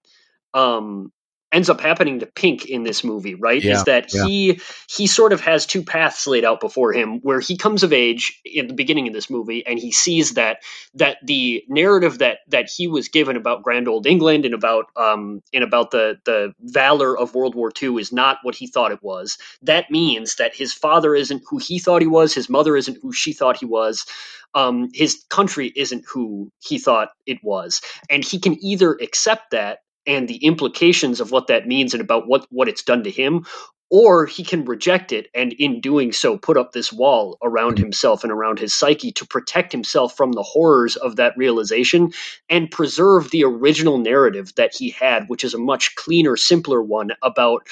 um, 0.54 1.12
ends 1.52 1.70
up 1.70 1.80
happening 1.80 2.20
to 2.20 2.26
Pink 2.26 2.66
in 2.66 2.84
this 2.84 3.04
movie, 3.04 3.36
right? 3.36 3.62
Yeah, 3.64 3.74
is 3.74 3.84
that 3.86 4.14
yeah. 4.14 4.26
he 4.26 4.60
he 4.90 5.08
sort 5.08 5.34
of 5.34 5.42
has 5.42 5.66
two 5.66 5.84
paths 5.84 6.28
laid 6.28 6.44
out 6.44 6.60
before 6.60 6.92
him 6.92 7.20
where 7.22 7.40
he 7.40 7.58
comes 7.58 7.84
of 7.84 7.94
age 7.94 8.40
in 8.44 8.68
the 8.68 8.74
beginning 8.74 9.08
of 9.08 9.14
this 9.14 9.30
movie 9.30 9.66
and 9.66 9.80
he 9.80 9.92
sees 9.92 10.34
that 10.34 10.64
that 10.96 11.18
the 11.24 11.64
narrative 11.70 12.20
that 12.20 12.40
that 12.50 12.70
he 12.70 12.88
was 12.88 13.08
given 13.08 13.38
about 13.38 13.64
grand 13.64 13.88
old 13.88 14.06
England 14.06 14.46
and 14.46 14.54
about 14.54 14.86
um 14.98 15.42
and 15.54 15.64
about 15.64 15.92
the 15.92 16.20
the 16.26 16.54
valor 16.60 17.18
of 17.18 17.34
World 17.34 17.56
War 17.56 17.72
II 17.82 17.96
is 17.96 18.12
not 18.12 18.40
what 18.44 18.56
he 18.56 18.68
thought 18.68 18.92
it 18.92 19.04
was. 19.04 19.38
That 19.62 19.90
means 19.90 20.36
that 20.36 20.56
his 20.56 20.74
father 20.74 21.16
isn't 21.16 21.44
who 21.50 21.58
he 21.60 21.80
thought 21.80 22.02
he 22.02 22.08
was, 22.08 22.34
his 22.34 22.50
mother 22.50 22.76
isn't 22.76 22.98
who 23.02 23.14
she 23.14 23.34
thought 23.34 23.58
he 23.58 23.66
was. 23.66 24.06
Um, 24.54 24.90
his 24.94 25.24
country 25.30 25.72
isn't 25.76 26.06
who 26.12 26.52
he 26.60 26.80
thought 26.80 27.10
it 27.26 27.38
was. 27.44 27.82
And 28.10 28.24
he 28.24 28.40
can 28.40 28.58
either 28.64 28.94
accept 28.94 29.52
that 29.52 29.80
and 30.08 30.28
the 30.28 30.38
implications 30.38 31.22
of 31.22 31.32
what 31.32 31.48
that 31.48 31.68
means 31.68 31.94
and 31.94 32.02
about 32.02 32.28
what 32.28 32.48
what 32.52 32.70
it's 32.70 32.84
done 32.84 33.04
to 33.04 33.12
him 33.12 33.46
or 33.90 34.26
he 34.26 34.44
can 34.44 34.66
reject 34.66 35.14
it 35.14 35.30
and 35.36 35.54
in 35.54 35.82
doing 35.82 36.12
so 36.12 36.38
put 36.38 36.58
up 36.58 36.74
this 36.74 36.94
wall 36.94 37.38
around 37.44 37.80
himself 37.80 38.24
and 38.24 38.34
around 38.34 38.60
his 38.60 38.76
psyche 38.76 39.14
to 39.14 39.28
protect 39.28 39.72
himself 39.72 40.18
from 40.18 40.34
the 40.34 40.44
horrors 40.44 40.98
of 40.98 41.18
that 41.18 41.34
realization 41.38 42.12
and 42.50 42.72
preserve 42.72 43.32
the 43.32 43.46
original 43.46 44.00
narrative 44.00 44.54
that 44.56 44.76
he 44.76 44.92
had 44.92 45.30
which 45.30 45.44
is 45.44 45.54
a 45.54 45.60
much 45.60 45.96
cleaner 45.96 46.38
simpler 46.38 46.82
one 46.84 47.12
about 47.24 47.68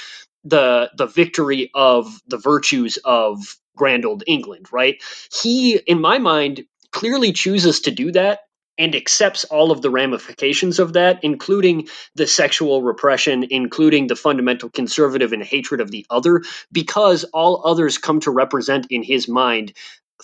the 0.46 0.92
the 0.98 1.08
victory 1.08 1.72
of 1.76 2.22
the 2.28 2.38
virtues 2.38 2.98
of 3.06 3.58
grand 3.78 4.06
old 4.06 4.24
England 4.28 4.68
right? 4.72 5.04
He 5.44 5.78
in 5.88 6.02
my 6.02 6.20
mind 6.20 6.66
clearly 6.92 7.34
chooses 7.34 7.82
to 7.82 7.92
do 7.92 8.12
that 8.14 8.42
and 8.78 8.96
accepts 8.96 9.44
all 9.46 9.72
of 9.72 9.82
the 9.82 9.90
ramifications 9.90 10.80
of 10.80 10.94
that, 10.94 11.24
including 11.24 11.88
the 12.16 12.28
sexual 12.28 12.82
repression, 12.84 13.46
including 13.50 14.08
the 14.08 14.16
fundamental 14.16 14.70
conservative 14.70 15.34
and 15.34 15.44
hatred 15.44 15.82
of 15.82 15.92
the 15.92 16.06
other, 16.10 16.44
because 16.72 17.24
all 17.26 17.66
others 17.66 17.98
come 17.98 18.20
to 18.22 18.32
represent 18.32 18.88
in 18.90 19.04
his 19.04 19.28
mind 19.28 19.74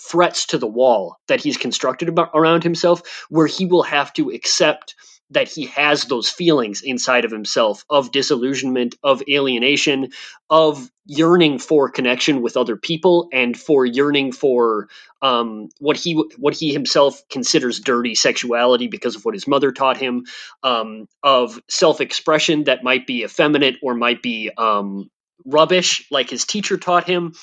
threats 0.00 0.46
to 0.46 0.58
the 0.58 0.66
wall 0.66 1.18
that 1.28 1.40
he's 1.40 1.56
constructed 1.56 2.08
about, 2.08 2.30
around 2.34 2.62
himself, 2.62 3.26
where 3.28 3.46
he 3.46 3.66
will 3.66 3.82
have 3.82 4.12
to 4.14 4.30
accept 4.30 4.94
that 5.32 5.48
he 5.48 5.66
has 5.66 6.04
those 6.04 6.28
feelings 6.28 6.82
inside 6.82 7.24
of 7.24 7.30
himself 7.30 7.84
of 7.90 8.12
disillusionment, 8.12 8.96
of 9.02 9.22
alienation, 9.28 10.10
of 10.50 10.90
yearning 11.06 11.58
for 11.58 11.90
connection 11.90 12.42
with 12.42 12.56
other 12.56 12.76
people, 12.76 13.28
and 13.32 13.58
for 13.58 13.84
yearning 13.86 14.32
for 14.32 14.88
um, 15.22 15.68
what 15.78 15.96
he 15.96 16.14
what 16.38 16.54
he 16.54 16.72
himself 16.72 17.22
considers 17.30 17.80
dirty 17.80 18.14
sexuality 18.14 18.88
because 18.88 19.16
of 19.16 19.24
what 19.24 19.34
his 19.34 19.48
mother 19.48 19.72
taught 19.72 19.96
him, 19.96 20.26
um, 20.62 21.06
of 21.22 21.60
self 21.68 22.00
expression 22.00 22.64
that 22.64 22.84
might 22.84 23.06
be 23.06 23.24
effeminate 23.24 23.76
or 23.82 23.94
might 23.94 24.22
be 24.22 24.50
um, 24.56 25.10
rubbish, 25.44 26.06
like 26.10 26.30
his 26.30 26.44
teacher 26.44 26.76
taught 26.76 27.04
him 27.04 27.34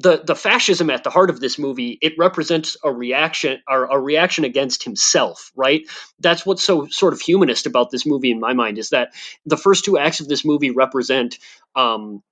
the 0.00 0.22
the 0.24 0.34
fascism 0.34 0.90
at 0.90 1.04
the 1.04 1.10
heart 1.10 1.30
of 1.30 1.40
this 1.40 1.58
movie 1.58 1.98
it 2.00 2.14
represents 2.18 2.76
a 2.82 2.92
reaction 2.92 3.60
or 3.68 3.84
a 3.84 3.98
reaction 3.98 4.44
against 4.44 4.82
himself 4.82 5.50
right? 5.54 5.82
That's 6.18 6.46
what's 6.46 6.64
so 6.64 6.86
sort 6.86 7.12
of 7.12 7.20
humanist 7.20 7.66
about 7.66 7.90
this 7.90 8.06
movie 8.06 8.30
in 8.30 8.40
my 8.40 8.54
mind 8.54 8.78
is 8.78 8.90
that 8.90 9.12
the 9.46 9.56
first 9.56 9.84
two 9.84 9.98
acts 9.98 10.20
of 10.20 10.28
this 10.28 10.44
movie 10.44 10.70
represent 10.70 11.38
um, 11.76 12.22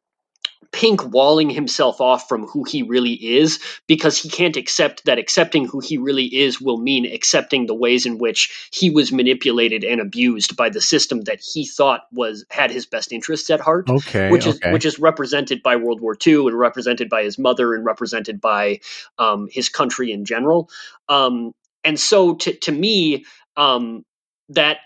Pink 0.71 1.03
walling 1.13 1.49
himself 1.49 2.01
off 2.01 2.29
from 2.29 2.47
who 2.47 2.63
he 2.63 2.83
really 2.83 3.15
is 3.15 3.59
because 3.87 4.19
he 4.19 4.29
can't 4.29 4.57
accept 4.57 5.07
that 5.07 5.19
accepting 5.19 5.67
who 5.67 5.81
he 5.81 5.97
really 5.97 6.27
is 6.27 6.61
will 6.61 6.77
mean 6.77 7.07
accepting 7.07 7.67
the 7.67 7.75
ways 7.75 8.05
in 8.05 8.19
which 8.19 8.69
he 8.71 8.91
was 8.91 9.11
manipulated 9.11 9.83
and 9.83 10.01
abused 10.01 10.57
by 10.57 10.69
the 10.69 10.81
system 10.81 11.23
that 11.23 11.41
he 11.41 11.67
thought 11.67 12.03
was 12.13 12.45
had 12.51 12.71
his 12.71 12.85
best 12.85 13.13
interests 13.13 13.49
at 13.49 13.61
heart. 13.61 13.89
Okay, 13.89 14.31
which 14.31 14.47
is 14.47 14.57
okay. 14.57 14.73
which 14.73 14.85
is 14.85 14.99
represented 14.99 15.63
by 15.63 15.77
World 15.77 16.01
War 16.03 16.17
II 16.27 16.49
and 16.49 16.59
represented 16.59 17.09
by 17.09 17.23
his 17.23 17.39
mother 17.39 17.75
and 17.75 17.85
represented 17.85 18.41
by 18.41 18.81
um, 19.19 19.49
his 19.51 19.71
country 19.71 20.13
in 20.13 20.27
general. 20.27 20.69
Um, 21.09 21.53
and 21.83 21.99
so 21.99 22.35
to 22.35 22.53
to 22.53 22.73
me, 22.73 23.25
um, 23.57 24.05
that 24.51 24.79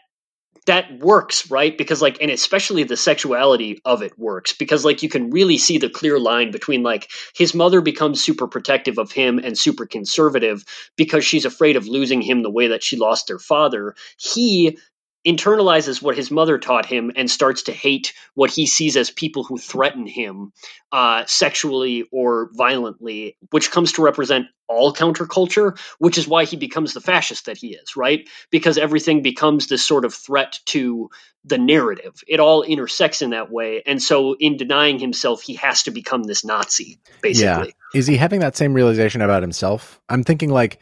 that 0.66 0.98
works, 1.00 1.50
right? 1.50 1.76
Because 1.76 2.00
like, 2.00 2.18
and 2.20 2.30
especially 2.30 2.84
the 2.84 2.96
sexuality 2.96 3.80
of 3.84 4.02
it 4.02 4.16
works 4.18 4.52
because 4.52 4.84
like 4.84 5.02
you 5.02 5.08
can 5.08 5.30
really 5.30 5.58
see 5.58 5.78
the 5.78 5.90
clear 5.90 6.18
line 6.18 6.50
between 6.52 6.82
like 6.82 7.10
his 7.34 7.54
mother 7.54 7.80
becomes 7.80 8.22
super 8.22 8.46
protective 8.46 8.98
of 8.98 9.10
him 9.10 9.38
and 9.38 9.58
super 9.58 9.86
conservative 9.86 10.64
because 10.96 11.24
she's 11.24 11.44
afraid 11.44 11.76
of 11.76 11.88
losing 11.88 12.22
him 12.22 12.42
the 12.42 12.50
way 12.50 12.68
that 12.68 12.82
she 12.82 12.96
lost 12.96 13.26
their 13.26 13.40
father. 13.40 13.94
He 14.18 14.78
internalizes 15.26 16.02
what 16.02 16.16
his 16.16 16.30
mother 16.30 16.58
taught 16.58 16.86
him 16.86 17.12
and 17.14 17.30
starts 17.30 17.64
to 17.64 17.72
hate 17.72 18.12
what 18.34 18.50
he 18.50 18.66
sees 18.66 18.96
as 18.96 19.10
people 19.10 19.44
who 19.44 19.56
threaten 19.56 20.06
him 20.06 20.52
uh, 20.90 21.24
sexually 21.26 22.08
or 22.10 22.50
violently, 22.54 23.36
which 23.50 23.70
comes 23.70 23.92
to 23.92 24.02
represent 24.02 24.46
all 24.68 24.92
counterculture, 24.92 25.78
which 25.98 26.18
is 26.18 26.26
why 26.26 26.44
he 26.44 26.56
becomes 26.56 26.94
the 26.94 27.00
fascist 27.00 27.46
that 27.46 27.56
he 27.56 27.74
is, 27.74 27.96
right? 27.96 28.28
Because 28.50 28.78
everything 28.78 29.22
becomes 29.22 29.68
this 29.68 29.84
sort 29.84 30.04
of 30.04 30.14
threat 30.14 30.58
to 30.66 31.10
the 31.44 31.58
narrative. 31.58 32.22
It 32.26 32.40
all 32.40 32.62
intersects 32.62 33.22
in 33.22 33.30
that 33.30 33.50
way. 33.50 33.82
And 33.84 34.02
so, 34.02 34.34
in 34.38 34.56
denying 34.56 34.98
himself, 34.98 35.42
he 35.42 35.54
has 35.54 35.84
to 35.84 35.90
become 35.90 36.22
this 36.22 36.44
Nazi, 36.44 37.00
basically. 37.20 37.74
Yeah. 37.94 37.98
Is 37.98 38.06
he 38.06 38.16
having 38.16 38.40
that 38.40 38.56
same 38.56 38.74
realization 38.74 39.20
about 39.20 39.42
himself? 39.42 40.00
I'm 40.08 40.24
thinking 40.24 40.50
like 40.50 40.78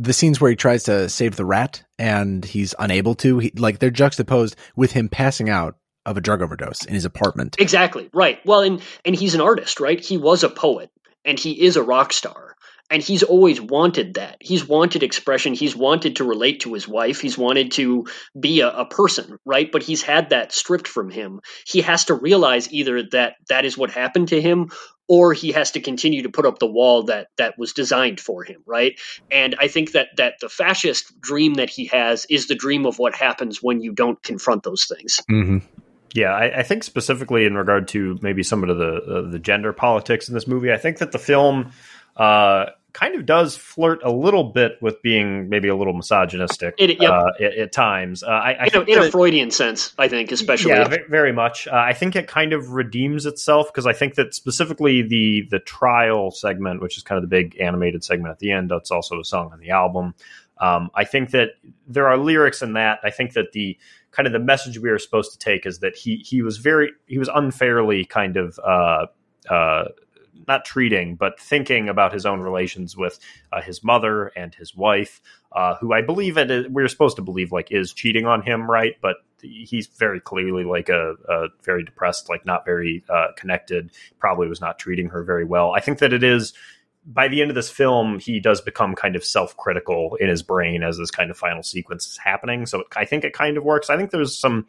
the 0.00 0.12
scenes 0.12 0.40
where 0.40 0.50
he 0.50 0.56
tries 0.56 0.84
to 0.84 1.08
save 1.08 1.36
the 1.36 1.44
rat 1.44 1.82
and 1.98 2.44
he's 2.44 2.74
unable 2.78 3.14
to, 3.16 3.38
he, 3.38 3.52
like 3.56 3.78
they're 3.78 3.90
juxtaposed 3.90 4.56
with 4.74 4.92
him 4.92 5.08
passing 5.08 5.50
out 5.50 5.76
of 6.06 6.16
a 6.16 6.20
drug 6.20 6.40
overdose 6.42 6.84
in 6.86 6.94
his 6.94 7.04
apartment. 7.04 7.56
Exactly. 7.58 8.08
Right. 8.14 8.38
Well, 8.46 8.60
and 8.60 8.82
and 9.04 9.14
he's 9.14 9.34
an 9.34 9.40
artist, 9.40 9.80
right? 9.80 10.00
He 10.00 10.16
was 10.16 10.42
a 10.42 10.48
poet 10.48 10.90
and 11.24 11.38
he 11.38 11.62
is 11.62 11.76
a 11.76 11.82
rock 11.82 12.12
star. 12.12 12.56
And 12.92 13.00
he's 13.00 13.22
always 13.22 13.60
wanted 13.60 14.14
that. 14.14 14.38
He's 14.40 14.66
wanted 14.66 15.04
expression. 15.04 15.54
He's 15.54 15.76
wanted 15.76 16.16
to 16.16 16.24
relate 16.24 16.62
to 16.62 16.74
his 16.74 16.88
wife. 16.88 17.20
He's 17.20 17.38
wanted 17.38 17.70
to 17.72 18.08
be 18.38 18.62
a, 18.62 18.68
a 18.68 18.84
person, 18.84 19.38
right? 19.46 19.70
But 19.70 19.84
he's 19.84 20.02
had 20.02 20.30
that 20.30 20.52
stripped 20.52 20.88
from 20.88 21.08
him. 21.08 21.38
He 21.64 21.82
has 21.82 22.06
to 22.06 22.14
realize 22.14 22.72
either 22.72 23.04
that 23.12 23.34
that 23.48 23.64
is 23.64 23.78
what 23.78 23.92
happened 23.92 24.28
to 24.28 24.40
him 24.40 24.70
or 25.10 25.32
he 25.32 25.50
has 25.50 25.72
to 25.72 25.80
continue 25.80 26.22
to 26.22 26.30
put 26.30 26.46
up 26.46 26.60
the 26.60 26.66
wall 26.66 27.02
that 27.02 27.26
that 27.36 27.58
was 27.58 27.72
designed 27.72 28.20
for 28.20 28.44
him 28.44 28.62
right 28.64 28.98
and 29.30 29.56
i 29.58 29.66
think 29.66 29.92
that 29.92 30.08
that 30.16 30.34
the 30.40 30.48
fascist 30.48 31.20
dream 31.20 31.54
that 31.54 31.68
he 31.68 31.86
has 31.86 32.24
is 32.30 32.46
the 32.46 32.54
dream 32.54 32.86
of 32.86 32.98
what 32.98 33.14
happens 33.14 33.60
when 33.60 33.80
you 33.82 33.92
don't 33.92 34.22
confront 34.22 34.62
those 34.62 34.86
things 34.86 35.20
mm-hmm. 35.30 35.58
Yeah, 36.12 36.32
I, 36.32 36.58
I, 36.58 36.62
think 36.64 36.82
specifically 36.82 37.44
in 37.44 37.54
regard 37.54 37.86
to 37.88 38.18
maybe 38.20 38.42
some 38.42 38.64
of 38.64 38.76
the 38.76 38.94
uh, 38.96 39.30
the 39.30 39.38
gender 39.38 39.72
politics 39.72 40.28
in 40.28 40.34
this 40.34 40.44
movie, 40.44 40.72
I 40.72 40.76
think 40.76 40.98
that 40.98 41.12
the 41.12 41.20
film 41.20 41.70
uh, 42.16 42.66
kind 42.92 43.14
of 43.14 43.26
does 43.26 43.56
flirt 43.56 44.00
a 44.04 44.10
little 44.10 44.44
bit 44.44 44.72
with 44.80 45.00
being 45.02 45.48
maybe 45.48 45.68
a 45.68 45.76
little 45.76 45.92
misogynistic 45.92 46.74
it, 46.78 47.00
yep. 47.00 47.10
uh, 47.10 47.30
at, 47.40 47.54
at, 47.54 47.72
times. 47.72 48.22
Uh, 48.22 48.28
I, 48.28 48.52
I 48.52 48.66
in, 48.66 48.76
a, 48.76 48.80
in 48.82 48.98
a, 48.98 49.10
Freudian 49.10 49.50
sense, 49.50 49.94
I 49.98 50.08
think, 50.08 50.32
especially. 50.32 50.72
Yeah, 50.72 50.96
very 51.08 51.32
much. 51.32 51.66
Uh, 51.66 51.76
I 51.76 51.92
think 51.92 52.16
it 52.16 52.26
kind 52.26 52.52
of 52.52 52.72
redeems 52.72 53.26
itself 53.26 53.68
because 53.68 53.86
I 53.86 53.92
think 53.92 54.14
that 54.14 54.34
specifically 54.34 55.02
the 55.02 55.46
the 55.50 55.60
trial 55.60 56.30
segment, 56.30 56.82
which 56.82 56.96
is 56.96 57.02
kind 57.02 57.16
of 57.16 57.22
the 57.22 57.34
big 57.34 57.56
animated 57.60 58.04
segment 58.04 58.32
at 58.32 58.38
the 58.38 58.52
end, 58.52 58.70
that's 58.70 58.90
also 58.90 59.20
a 59.20 59.24
song 59.24 59.50
on 59.52 59.60
the 59.60 59.70
album. 59.70 60.14
Um, 60.58 60.90
I 60.94 61.04
think 61.04 61.30
that 61.30 61.50
there 61.88 62.06
are 62.08 62.18
lyrics 62.18 62.62
in 62.62 62.74
that. 62.74 63.00
I 63.02 63.10
think 63.10 63.32
that 63.32 63.52
the 63.52 63.78
kind 64.10 64.26
of 64.26 64.32
the 64.32 64.38
message 64.38 64.78
we 64.78 64.90
are 64.90 64.98
supposed 64.98 65.32
to 65.32 65.38
take 65.38 65.66
is 65.66 65.78
that 65.80 65.96
he 65.96 66.16
he 66.16 66.42
was 66.42 66.58
very 66.58 66.90
he 67.06 67.18
was 67.18 67.30
unfairly 67.34 68.04
kind 68.04 68.36
of 68.36 68.58
uh, 68.64 69.06
uh, 69.48 69.84
not 70.46 70.64
treating, 70.64 71.16
but 71.16 71.40
thinking 71.40 71.88
about 71.88 72.12
his 72.12 72.26
own 72.26 72.40
relations 72.40 72.96
with 72.96 73.18
uh, 73.52 73.60
his 73.60 73.82
mother 73.82 74.28
and 74.28 74.54
his 74.54 74.74
wife, 74.74 75.20
uh, 75.52 75.76
who 75.76 75.92
I 75.92 76.02
believe 76.02 76.36
it, 76.36 76.70
we're 76.70 76.88
supposed 76.88 77.16
to 77.16 77.22
believe 77.22 77.52
like 77.52 77.70
is 77.70 77.92
cheating 77.92 78.26
on 78.26 78.42
him, 78.42 78.70
right? 78.70 78.94
But 79.00 79.16
he's 79.42 79.86
very 79.86 80.20
clearly 80.20 80.64
like 80.64 80.88
a, 80.88 81.14
a 81.28 81.46
very 81.62 81.84
depressed, 81.84 82.28
like 82.28 82.44
not 82.44 82.64
very 82.64 83.04
uh, 83.08 83.28
connected. 83.36 83.90
Probably 84.18 84.48
was 84.48 84.60
not 84.60 84.78
treating 84.78 85.08
her 85.10 85.22
very 85.22 85.44
well. 85.44 85.72
I 85.72 85.80
think 85.80 85.98
that 85.98 86.12
it 86.12 86.22
is 86.22 86.52
by 87.06 87.28
the 87.28 87.40
end 87.40 87.50
of 87.50 87.54
this 87.54 87.70
film, 87.70 88.18
he 88.18 88.40
does 88.40 88.60
become 88.60 88.94
kind 88.94 89.16
of 89.16 89.24
self 89.24 89.56
critical 89.56 90.16
in 90.16 90.28
his 90.28 90.42
brain 90.42 90.82
as 90.82 90.98
this 90.98 91.10
kind 91.10 91.30
of 91.30 91.36
final 91.36 91.62
sequence 91.62 92.06
is 92.06 92.18
happening. 92.18 92.66
So 92.66 92.84
I 92.94 93.04
think 93.04 93.24
it 93.24 93.32
kind 93.32 93.56
of 93.56 93.64
works. 93.64 93.90
I 93.90 93.96
think 93.96 94.10
there's 94.10 94.38
some 94.38 94.66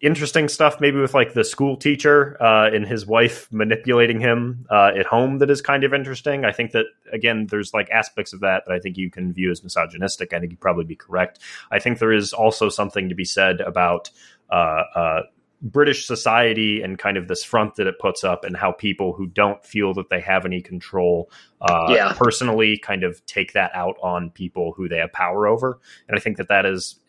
interesting 0.00 0.48
stuff 0.48 0.80
maybe 0.80 1.00
with 1.00 1.14
like 1.14 1.32
the 1.32 1.44
school 1.44 1.76
teacher 1.76 2.36
uh, 2.42 2.68
and 2.72 2.86
his 2.86 3.06
wife 3.06 3.48
manipulating 3.50 4.20
him 4.20 4.66
uh, 4.70 4.90
at 4.96 5.06
home 5.06 5.38
that 5.38 5.50
is 5.50 5.62
kind 5.62 5.84
of 5.84 5.94
interesting. 5.94 6.44
I 6.44 6.52
think 6.52 6.72
that 6.72 6.86
again 7.12 7.46
there's 7.46 7.72
like 7.72 7.90
aspects 7.90 8.32
of 8.32 8.40
that 8.40 8.64
that 8.66 8.74
i 8.74 8.78
think 8.78 8.96
you 8.96 9.10
can 9.10 9.32
view 9.32 9.50
as 9.50 9.62
misogynistic. 9.62 10.32
I 10.32 10.40
think 10.40 10.52
you'd 10.52 10.60
probably 10.60 10.84
be 10.84 10.96
correct. 10.96 11.38
I 11.70 11.78
think 11.78 11.98
there 11.98 12.12
is 12.12 12.32
also 12.32 12.68
something 12.68 13.08
to 13.08 13.14
be 13.14 13.24
said 13.24 13.60
about 13.60 14.10
uh, 14.50 14.82
uh 14.94 15.22
british 15.62 16.06
society 16.06 16.82
and 16.82 16.98
kind 16.98 17.16
of 17.16 17.28
this 17.28 17.42
front 17.42 17.76
that 17.76 17.86
it 17.86 17.98
puts 17.98 18.22
up 18.22 18.44
and 18.44 18.54
how 18.54 18.72
people 18.72 19.14
who 19.14 19.26
don't 19.26 19.64
feel 19.64 19.94
that 19.94 20.10
they 20.10 20.20
have 20.20 20.44
any 20.44 20.60
control 20.60 21.30
uh, 21.62 21.86
yeah. 21.88 22.12
personally 22.14 22.76
kind 22.76 23.02
of 23.02 23.24
take 23.24 23.54
that 23.54 23.70
out 23.74 23.96
on 24.02 24.28
people 24.28 24.74
who 24.76 24.86
they 24.86 24.98
have 24.98 25.10
power 25.14 25.46
over. 25.46 25.80
And 26.08 26.16
i 26.16 26.20
think 26.20 26.36
that 26.36 26.48
that 26.48 26.66
is 26.66 27.00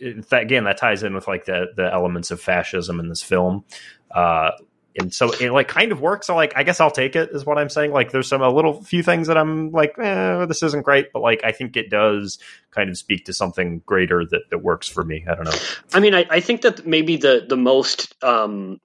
again, 0.00 0.64
that 0.64 0.78
ties 0.78 1.02
in 1.02 1.14
with 1.14 1.28
like 1.28 1.44
the 1.44 1.66
the 1.76 1.92
elements 1.92 2.30
of 2.30 2.40
fascism 2.40 3.00
in 3.00 3.08
this 3.08 3.22
film. 3.22 3.64
Uh, 4.14 4.52
and 4.98 5.12
so 5.12 5.30
it 5.32 5.50
like 5.50 5.68
kind 5.68 5.92
of 5.92 6.00
works. 6.00 6.26
So 6.26 6.34
like, 6.34 6.54
I 6.56 6.62
guess 6.62 6.80
I'll 6.80 6.90
take 6.90 7.16
it 7.16 7.30
is 7.32 7.44
what 7.44 7.58
I'm 7.58 7.68
saying. 7.68 7.92
Like, 7.92 8.12
there's 8.12 8.28
some 8.28 8.42
a 8.42 8.48
little 8.48 8.82
few 8.82 9.02
things 9.02 9.28
that 9.28 9.36
I'm 9.36 9.70
like, 9.70 9.94
eh, 9.98 10.46
this 10.46 10.62
isn't 10.62 10.84
great, 10.84 11.12
but 11.12 11.20
like, 11.20 11.42
I 11.44 11.52
think 11.52 11.76
it 11.76 11.90
does 11.90 12.38
kind 12.70 12.88
of 12.88 12.96
speak 12.96 13.26
to 13.26 13.32
something 13.32 13.82
greater 13.84 14.24
that 14.24 14.50
that 14.50 14.58
works 14.58 14.88
for 14.88 15.04
me. 15.04 15.24
I 15.28 15.34
don't 15.34 15.44
know. 15.44 15.58
I 15.92 16.00
mean, 16.00 16.14
I, 16.14 16.26
I 16.30 16.40
think 16.40 16.62
that 16.62 16.86
maybe 16.86 17.16
the 17.16 17.44
the 17.46 17.56
most 17.56 18.14
um, 18.24 18.80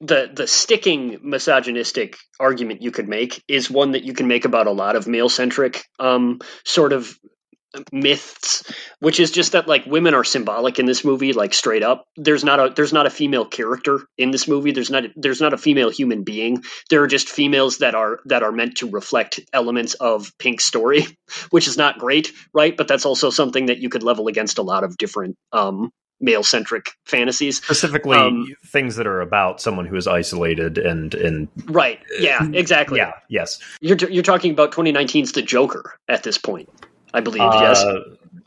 the 0.00 0.30
the 0.32 0.46
sticking 0.46 1.20
misogynistic 1.22 2.16
argument 2.38 2.82
you 2.82 2.90
could 2.90 3.08
make 3.08 3.42
is 3.48 3.70
one 3.70 3.92
that 3.92 4.04
you 4.04 4.12
can 4.12 4.28
make 4.28 4.44
about 4.44 4.66
a 4.66 4.72
lot 4.72 4.96
of 4.96 5.06
male 5.06 5.28
centric 5.28 5.84
um, 5.98 6.40
sort 6.64 6.92
of 6.92 7.18
myths 7.90 8.64
which 9.00 9.18
is 9.18 9.30
just 9.30 9.52
that 9.52 9.66
like 9.66 9.84
women 9.86 10.14
are 10.14 10.24
symbolic 10.24 10.78
in 10.78 10.86
this 10.86 11.04
movie 11.04 11.32
like 11.32 11.54
straight 11.54 11.82
up. 11.82 12.06
There's 12.16 12.44
not 12.44 12.60
a 12.60 12.72
there's 12.74 12.92
not 12.92 13.06
a 13.06 13.10
female 13.10 13.44
character 13.44 14.00
in 14.18 14.30
this 14.30 14.46
movie. 14.46 14.72
There's 14.72 14.90
not 14.90 15.06
a, 15.06 15.08
there's 15.16 15.40
not 15.40 15.52
a 15.52 15.58
female 15.58 15.90
human 15.90 16.22
being. 16.22 16.62
There 16.90 17.02
are 17.02 17.06
just 17.06 17.28
females 17.28 17.78
that 17.78 17.94
are 17.94 18.20
that 18.26 18.42
are 18.42 18.52
meant 18.52 18.76
to 18.78 18.90
reflect 18.90 19.40
elements 19.52 19.94
of 19.94 20.32
pink's 20.38 20.64
story 20.64 21.06
which 21.50 21.66
is 21.68 21.76
not 21.76 21.98
great 21.98 22.32
right? 22.52 22.76
But 22.76 22.88
that's 22.88 23.06
also 23.06 23.30
something 23.30 23.66
that 23.66 23.78
you 23.78 23.88
could 23.88 24.02
level 24.02 24.28
against 24.28 24.58
a 24.58 24.62
lot 24.62 24.84
of 24.84 24.96
different 24.96 25.36
um 25.52 25.90
male 26.20 26.44
centric 26.44 26.92
fantasies. 27.04 27.62
Specifically 27.64 28.16
Um, 28.16 28.54
things 28.66 28.96
that 28.96 29.08
are 29.08 29.20
about 29.20 29.60
someone 29.60 29.86
who 29.86 29.96
is 29.96 30.06
isolated 30.06 30.78
and 30.78 31.14
and 31.14 31.48
right. 31.64 31.98
Yeah 32.18 32.46
exactly. 32.52 32.98
yeah 32.98 33.12
yes. 33.28 33.58
You're 33.80 33.96
you're 33.96 34.22
talking 34.22 34.52
about 34.52 34.72
2019's 34.72 35.32
the 35.32 35.42
joker 35.42 35.94
at 36.08 36.22
this 36.22 36.38
point 36.38 36.68
i 37.14 37.20
believe 37.20 37.42
yes 37.54 37.82
Uh, 37.82 38.00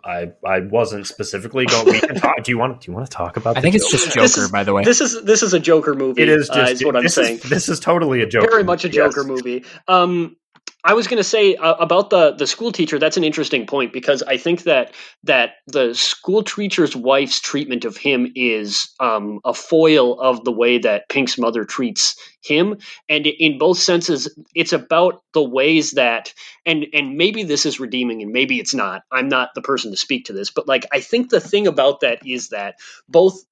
I 0.03 0.31
I 0.45 0.59
wasn't 0.59 1.07
specifically 1.07 1.65
going. 1.65 1.85
We 1.87 1.99
can 1.99 2.15
talk. 2.15 2.43
Do 2.43 2.51
you 2.51 2.59
want? 2.59 2.81
Do 2.81 2.91
you 2.91 2.95
want 2.95 3.09
to 3.09 3.11
talk 3.11 3.37
about? 3.37 3.57
I 3.57 3.59
the 3.59 3.61
think 3.63 3.75
it's 3.75 3.89
just 3.91 4.07
Joker, 4.09 4.21
This 4.21 4.37
is- 4.37 4.51
by 4.51 4.63
the 4.63 4.71
way. 4.71 4.83
this 4.83 5.01
is 5.01 5.23
this 5.23 5.41
is 5.41 5.53
a 5.55 5.59
joker 5.59 5.95
movie 5.95 6.21
It 6.21 6.29
is 6.29 6.47
uh, 6.49 6.67
is 6.69 6.85
what 6.85 6.95
i'm 6.95 7.01
this 7.03 7.15
saying 7.15 7.37
Is, 7.37 7.49
this 7.49 7.69
is 7.69 7.79
totally 7.79 8.21
a 8.21 8.27
Joker. 8.27 8.47
very 8.51 8.63
much 8.63 8.85
a 8.85 8.89
Joker 8.89 9.21
yes. 9.21 9.27
movie. 9.27 9.63
Um, 9.87 10.37
I 10.85 10.93
was 10.93 11.07
going 11.07 11.17
to 11.17 11.23
say 11.23 11.55
uh, 11.55 11.73
about 11.75 12.11
the 12.11 12.33
the 12.33 12.45
school 12.45 12.71
teacher. 12.71 12.99
That's 12.99 13.17
an 13.17 13.23
interesting 13.23 13.65
point 13.65 13.91
because 13.91 14.21
I 14.21 14.37
think 14.37 14.63
that 14.63 14.93
that 15.23 15.55
the 15.65 15.95
school 15.95 16.43
teacher's 16.43 16.95
wife's 16.95 17.41
treatment 17.41 17.85
of 17.85 17.97
him 17.97 18.31
is 18.35 18.93
um, 18.99 19.39
a 19.43 19.53
foil 19.53 20.19
of 20.19 20.43
the 20.43 20.51
way 20.51 20.77
that 20.77 21.09
Pink's 21.09 21.39
mother 21.39 21.65
treats 21.65 22.15
him, 22.43 22.77
and 23.09 23.25
in 23.25 23.57
both 23.57 23.79
senses, 23.79 24.29
it's 24.53 24.73
about 24.73 25.23
the 25.33 25.43
ways 25.43 25.91
that 25.91 26.31
and 26.67 26.85
and 26.93 27.17
maybe 27.17 27.41
this 27.41 27.65
is 27.65 27.79
redeeming 27.79 28.21
and 28.21 28.31
maybe 28.31 28.59
it's 28.59 28.75
not. 28.75 29.01
I'm 29.11 29.27
not 29.27 29.49
the 29.55 29.63
person 29.63 29.89
to 29.89 29.97
speak 29.97 30.25
to 30.25 30.33
this, 30.33 30.51
but 30.51 30.67
like 30.67 30.85
I 30.93 30.99
think 30.99 31.31
the 31.31 31.41
thing 31.41 31.65
about 31.65 32.01
that 32.01 32.19
is 32.27 32.49
that 32.49 32.75
both 33.09 33.43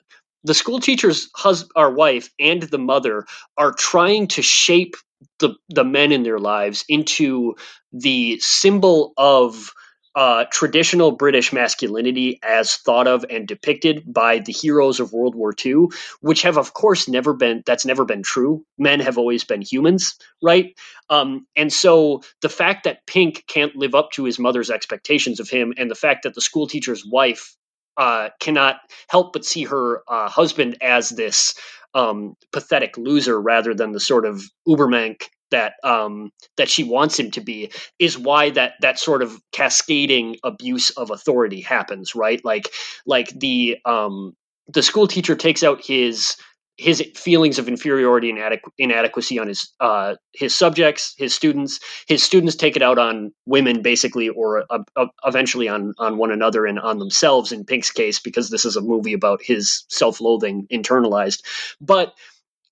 the 0.44 0.54
school 0.54 0.80
teacher's 0.80 1.30
husband, 1.36 1.72
our 1.76 1.92
wife, 1.92 2.30
and 2.40 2.62
the 2.62 2.78
mother 2.78 3.26
are 3.58 3.72
trying 3.72 4.28
to 4.28 4.44
shape 4.44 4.96
the 5.40 5.56
the 5.70 5.84
men 5.84 6.12
in 6.12 6.24
their 6.24 6.40
lives 6.40 6.86
into 6.90 7.56
the 7.92 8.40
symbol 8.40 9.14
of 9.18 9.72
uh, 10.16 10.46
traditional 10.52 11.12
British 11.12 11.52
masculinity 11.52 12.40
as 12.44 12.76
thought 12.76 13.08
of 13.08 13.26
and 13.30 13.48
depicted 13.48 14.04
by 14.12 14.40
the 14.40 14.52
heroes 14.52 15.00
of 15.00 15.12
World 15.12 15.34
War 15.36 15.54
II, 15.66 15.88
which 16.22 16.44
have, 16.44 16.58
of 16.58 16.74
course, 16.74 17.08
never 17.08 17.34
been 17.34 17.64
that's 17.66 17.86
never 17.86 18.06
been 18.06 18.22
true. 18.22 18.64
Men 18.78 19.00
have 19.00 19.18
always 19.18 19.44
been 19.44 19.62
humans, 19.62 20.16
right? 20.42 20.78
Um, 21.10 21.48
and 21.56 21.74
so 21.74 22.22
the 22.42 22.50
fact 22.50 22.84
that 22.84 23.06
Pink 23.08 23.44
can't 23.48 23.76
live 23.76 23.96
up 23.96 24.12
to 24.12 24.24
his 24.24 24.38
mother's 24.38 24.70
expectations 24.70 25.40
of 25.40 25.50
him, 25.50 25.74
and 25.78 25.90
the 25.90 25.96
fact 25.96 26.24
that 26.24 26.36
the 26.36 26.42
school 26.42 26.68
teacher's 26.68 27.04
wife 27.06 27.56
uh, 27.98 28.30
cannot 28.40 28.78
help 29.10 29.34
but 29.34 29.46
see 29.46 29.64
her 29.64 30.04
uh, 30.08 30.30
husband 30.30 30.78
as 30.82 31.10
this 31.10 31.56
um, 31.94 32.36
pathetic 32.52 32.98
loser 32.98 33.40
rather 33.40 33.74
than 33.74 33.92
the 33.92 34.00
sort 34.00 34.26
of 34.26 34.44
Ubermensch 34.68 35.24
that 35.52 35.74
um, 35.84 36.32
that 36.58 36.68
she 36.68 36.84
wants 36.84 37.18
him 37.20 37.32
to 37.32 37.42
be 37.42 37.72
is 38.00 38.18
why 38.18 38.50
that 38.50 38.74
that 38.82 39.00
sort 39.00 39.22
of 39.22 39.40
cascading 39.52 40.36
abuse 40.44 40.90
of 40.92 41.12
authority 41.12 41.62
happens, 41.62 42.16
right? 42.16 42.44
Like 42.44 42.70
like 43.06 43.30
the 43.40 43.78
um, 43.86 44.34
the 44.68 44.82
school 44.82 45.08
teacher 45.08 45.36
takes 45.36 45.64
out 45.64 45.86
his 45.86 46.36
his 46.78 47.04
feelings 47.16 47.60
of 47.60 47.68
inferiority 47.68 48.30
and 48.30 48.40
adequ- 48.40 48.72
inadequacy 48.78 49.38
on 49.40 49.48
his 49.48 49.72
uh, 49.80 50.16
his 50.34 50.56
subjects, 50.56 51.14
his 51.18 51.34
students. 51.34 51.80
His 52.08 52.24
students 52.24 52.56
take 52.56 52.76
it 52.76 52.82
out 52.82 52.98
on 52.98 53.32
women, 53.46 53.82
basically, 53.82 54.30
or 54.30 54.66
uh, 54.70 54.80
uh, 54.96 55.06
eventually 55.26 55.68
on 55.68 55.94
on 56.00 56.18
one 56.18 56.32
another 56.32 56.66
and 56.66 56.80
on 56.80 56.98
themselves. 56.98 57.52
In 57.52 57.66
Pink's 57.66 57.92
case, 57.92 58.20
because 58.20 58.50
this 58.50 58.66
is 58.66 58.76
a 58.76 58.82
movie 58.82 59.14
about 59.14 59.42
his 59.44 59.86
self-loathing 59.90 60.68
internalized, 60.72 61.42
but 61.80 62.14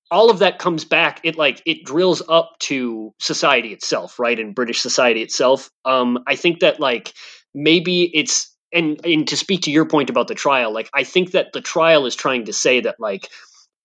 all 0.09 0.29
of 0.29 0.39
that 0.39 0.59
comes 0.59 0.83
back 0.85 1.21
it 1.23 1.37
like 1.37 1.61
it 1.65 1.85
drills 1.85 2.21
up 2.27 2.51
to 2.59 3.13
society 3.19 3.69
itself 3.69 4.19
right 4.19 4.39
in 4.39 4.53
british 4.53 4.81
society 4.81 5.21
itself 5.21 5.69
um 5.85 6.19
i 6.27 6.35
think 6.35 6.59
that 6.59 6.79
like 6.81 7.13
maybe 7.53 8.03
it's 8.13 8.53
and 8.73 8.99
and 9.05 9.27
to 9.29 9.37
speak 9.37 9.61
to 9.61 9.71
your 9.71 9.85
point 9.85 10.09
about 10.09 10.27
the 10.27 10.35
trial 10.35 10.73
like 10.73 10.89
i 10.93 11.03
think 11.03 11.31
that 11.31 11.53
the 11.53 11.61
trial 11.61 12.05
is 12.05 12.15
trying 12.15 12.45
to 12.45 12.53
say 12.53 12.81
that 12.81 12.99
like 12.99 13.29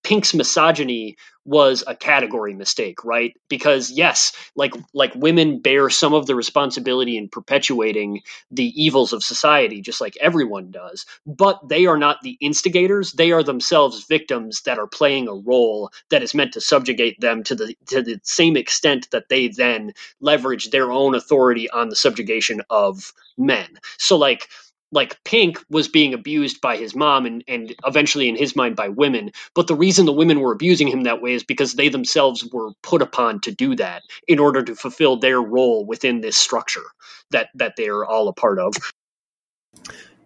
pink's 0.07 0.33
misogyny 0.33 1.17
was 1.45 1.83
a 1.87 1.95
category 1.95 2.53
mistake 2.53 3.03
right? 3.03 3.33
Because 3.49 3.91
yes 3.91 4.31
like 4.55 4.73
like 4.93 5.13
women 5.15 5.59
bear 5.59 5.89
some 5.89 6.13
of 6.13 6.25
the 6.25 6.35
responsibility 6.35 7.17
in 7.17 7.29
perpetuating 7.29 8.21
the 8.51 8.69
evils 8.81 9.13
of 9.13 9.23
society 9.23 9.81
just 9.81 10.01
like 10.01 10.17
everyone 10.21 10.71
does 10.71 11.05
but 11.25 11.59
they 11.67 11.85
are 11.85 11.97
not 11.97 12.21
the 12.21 12.37
instigators. 12.41 13.13
They 13.13 13.31
are 13.31 13.43
themselves 13.43 14.05
victims 14.05 14.61
that 14.61 14.79
are 14.79 14.87
playing 14.87 15.27
a 15.27 15.33
role 15.33 15.91
that 16.09 16.23
is 16.23 16.33
meant 16.33 16.53
to 16.53 16.61
subjugate 16.61 17.19
them 17.19 17.43
to 17.43 17.55
the 17.55 17.75
to 17.87 18.01
the 18.01 18.19
same 18.23 18.55
extent 18.57 19.09
that 19.11 19.29
they 19.29 19.49
then 19.49 19.93
leverage 20.21 20.69
their 20.71 20.91
own 20.91 21.15
authority 21.15 21.69
on 21.71 21.89
the 21.89 21.95
subjugation 21.95 22.61
of 22.69 23.13
men. 23.37 23.67
So 23.97 24.17
like 24.17 24.47
like 24.91 25.21
Pink 25.23 25.59
was 25.69 25.87
being 25.87 26.13
abused 26.13 26.61
by 26.61 26.77
his 26.77 26.95
mom 26.95 27.25
and, 27.25 27.43
and 27.47 27.75
eventually 27.85 28.29
in 28.29 28.35
his 28.35 28.55
mind 28.55 28.75
by 28.75 28.89
women. 28.89 29.31
But 29.53 29.67
the 29.67 29.75
reason 29.75 30.05
the 30.05 30.13
women 30.13 30.39
were 30.39 30.53
abusing 30.53 30.87
him 30.87 31.01
that 31.03 31.21
way 31.21 31.33
is 31.33 31.43
because 31.43 31.73
they 31.73 31.89
themselves 31.89 32.47
were 32.51 32.71
put 32.83 33.01
upon 33.01 33.41
to 33.41 33.51
do 33.51 33.75
that 33.75 34.01
in 34.27 34.39
order 34.39 34.63
to 34.63 34.75
fulfill 34.75 35.17
their 35.17 35.41
role 35.41 35.85
within 35.85 36.21
this 36.21 36.37
structure 36.37 36.85
that 37.31 37.49
that 37.55 37.75
they 37.75 37.87
are 37.87 38.05
all 38.05 38.27
a 38.27 38.33
part 38.33 38.59
of. 38.59 38.73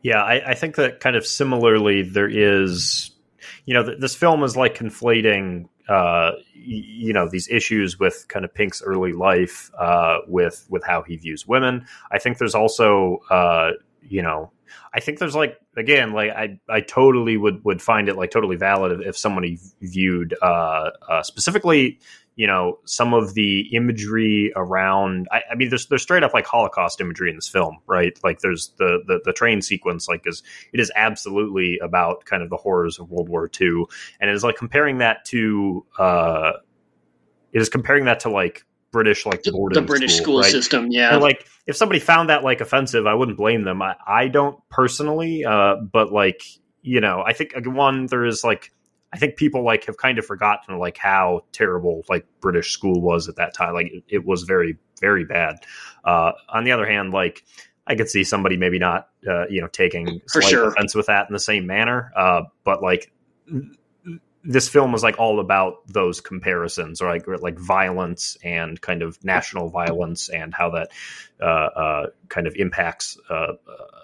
Yeah, 0.03 0.23
I, 0.23 0.51
I 0.51 0.53
think 0.55 0.75
that 0.75 0.99
kind 0.99 1.15
of 1.15 1.25
similarly, 1.25 2.01
there 2.01 2.29
is, 2.29 3.11
you 3.65 3.73
know, 3.73 3.83
th- 3.83 3.99
this 3.99 4.15
film 4.15 4.43
is 4.43 4.57
like 4.57 4.75
conflating, 4.75 5.67
uh, 5.87 6.31
you 6.55 7.13
know, 7.13 7.27
these 7.29 7.47
issues 7.49 7.99
with 7.99 8.25
kind 8.27 8.43
of 8.43 8.53
Pink's 8.53 8.81
early 8.81 9.13
life 9.13 9.71
uh, 9.77 10.17
with 10.27 10.65
with 10.69 10.83
how 10.83 11.03
he 11.03 11.17
views 11.17 11.47
women. 11.47 11.85
I 12.11 12.17
think 12.17 12.39
there's 12.39 12.55
also, 12.55 13.19
uh, 13.29 13.71
you 14.01 14.21
know, 14.21 14.51
I 14.93 14.99
think 14.99 15.19
there's 15.19 15.35
like 15.35 15.57
again, 15.77 16.13
like 16.13 16.31
I 16.31 16.59
I 16.69 16.81
totally 16.81 17.37
would 17.37 17.63
would 17.63 17.81
find 17.81 18.09
it 18.09 18.15
like 18.17 18.31
totally 18.31 18.55
valid 18.55 18.99
if, 18.99 19.07
if 19.07 19.17
somebody 19.17 19.59
viewed 19.81 20.35
uh, 20.41 20.91
uh, 21.09 21.23
specifically 21.23 21.99
you 22.35 22.47
know 22.47 22.79
some 22.85 23.13
of 23.13 23.33
the 23.33 23.61
imagery 23.75 24.51
around 24.55 25.27
I, 25.31 25.41
I 25.51 25.55
mean 25.55 25.69
there's 25.69 25.87
there's 25.87 26.01
straight 26.01 26.23
up 26.23 26.33
like 26.33 26.45
holocaust 26.45 27.01
imagery 27.01 27.29
in 27.29 27.35
this 27.35 27.47
film 27.47 27.79
right? 27.87 28.17
Like 28.23 28.39
there's 28.39 28.73
the, 28.77 29.03
the 29.05 29.19
the 29.25 29.33
train 29.33 29.61
sequence 29.61 30.07
like 30.07 30.25
is 30.25 30.41
it 30.73 30.79
is 30.79 30.91
absolutely 30.95 31.77
about 31.79 32.25
kind 32.25 32.41
of 32.41 32.49
the 32.49 32.57
horrors 32.57 32.99
of 32.99 33.09
world 33.11 33.29
war 33.29 33.49
ii 33.59 33.85
and 34.19 34.29
it 34.29 34.33
is 34.33 34.43
like 34.43 34.55
comparing 34.55 34.99
that 34.99 35.25
to 35.25 35.85
uh 35.99 36.53
it 37.51 37.61
is 37.61 37.69
comparing 37.69 38.05
that 38.05 38.21
to 38.21 38.29
like 38.29 38.65
british 38.91 39.25
like 39.25 39.43
The, 39.43 39.51
the 39.73 39.81
British 39.81 40.15
school, 40.15 40.39
right? 40.41 40.51
system, 40.51 40.91
yeah. 40.91 41.13
And 41.13 41.21
like 41.21 41.47
if 41.67 41.75
somebody 41.75 41.99
found 41.99 42.29
that 42.29 42.43
like 42.43 42.61
offensive, 42.61 43.07
I 43.07 43.13
wouldn't 43.13 43.37
blame 43.37 43.63
them. 43.63 43.81
I, 43.81 43.95
I 44.05 44.27
don't 44.27 44.57
personally, 44.69 45.45
uh, 45.45 45.75
but 45.77 46.11
like 46.11 46.43
you 46.81 46.99
know, 46.99 47.23
I 47.25 47.33
think 47.33 47.53
one 47.65 48.07
there 48.07 48.25
is 48.25 48.43
like 48.43 48.71
I 49.13 49.17
think 49.17 49.35
people 49.35 49.63
like 49.63 49.85
have 49.85 49.97
kind 49.97 50.17
of 50.19 50.25
forgotten 50.25 50.77
like 50.79 50.97
how 50.97 51.41
terrible 51.51 52.03
like 52.09 52.25
British 52.39 52.71
school 52.71 53.01
was 53.01 53.27
at 53.27 53.35
that 53.35 53.53
time. 53.53 53.73
Like 53.73 53.87
it, 53.87 54.03
it 54.07 54.25
was 54.25 54.43
very 54.43 54.77
very 54.99 55.25
bad. 55.25 55.57
Uh, 56.03 56.31
on 56.49 56.63
the 56.63 56.71
other 56.71 56.85
hand, 56.85 57.11
like 57.11 57.43
I 57.87 57.95
could 57.95 58.09
see 58.09 58.23
somebody 58.23 58.57
maybe 58.57 58.79
not 58.79 59.09
uh, 59.27 59.47
you 59.47 59.61
know 59.61 59.67
taking 59.67 60.21
For 60.31 60.41
sure. 60.41 60.69
offense 60.69 60.95
with 60.95 61.07
that 61.07 61.27
in 61.29 61.33
the 61.33 61.39
same 61.39 61.65
manner. 61.67 62.11
Uh, 62.15 62.43
but 62.63 62.81
like 62.81 63.11
this 64.43 64.67
film 64.67 64.91
was 64.91 65.03
like 65.03 65.19
all 65.19 65.39
about 65.39 65.87
those 65.87 66.21
comparisons 66.21 67.01
or 67.01 67.09
like 67.09 67.27
like 67.27 67.59
violence 67.59 68.37
and 68.43 68.79
kind 68.81 69.01
of 69.01 69.23
national 69.23 69.69
violence 69.69 70.29
and 70.29 70.53
how 70.53 70.71
that 70.71 70.91
kind 72.29 72.47
of 72.47 72.55
impacts 72.55 73.17
uh, 73.29 73.53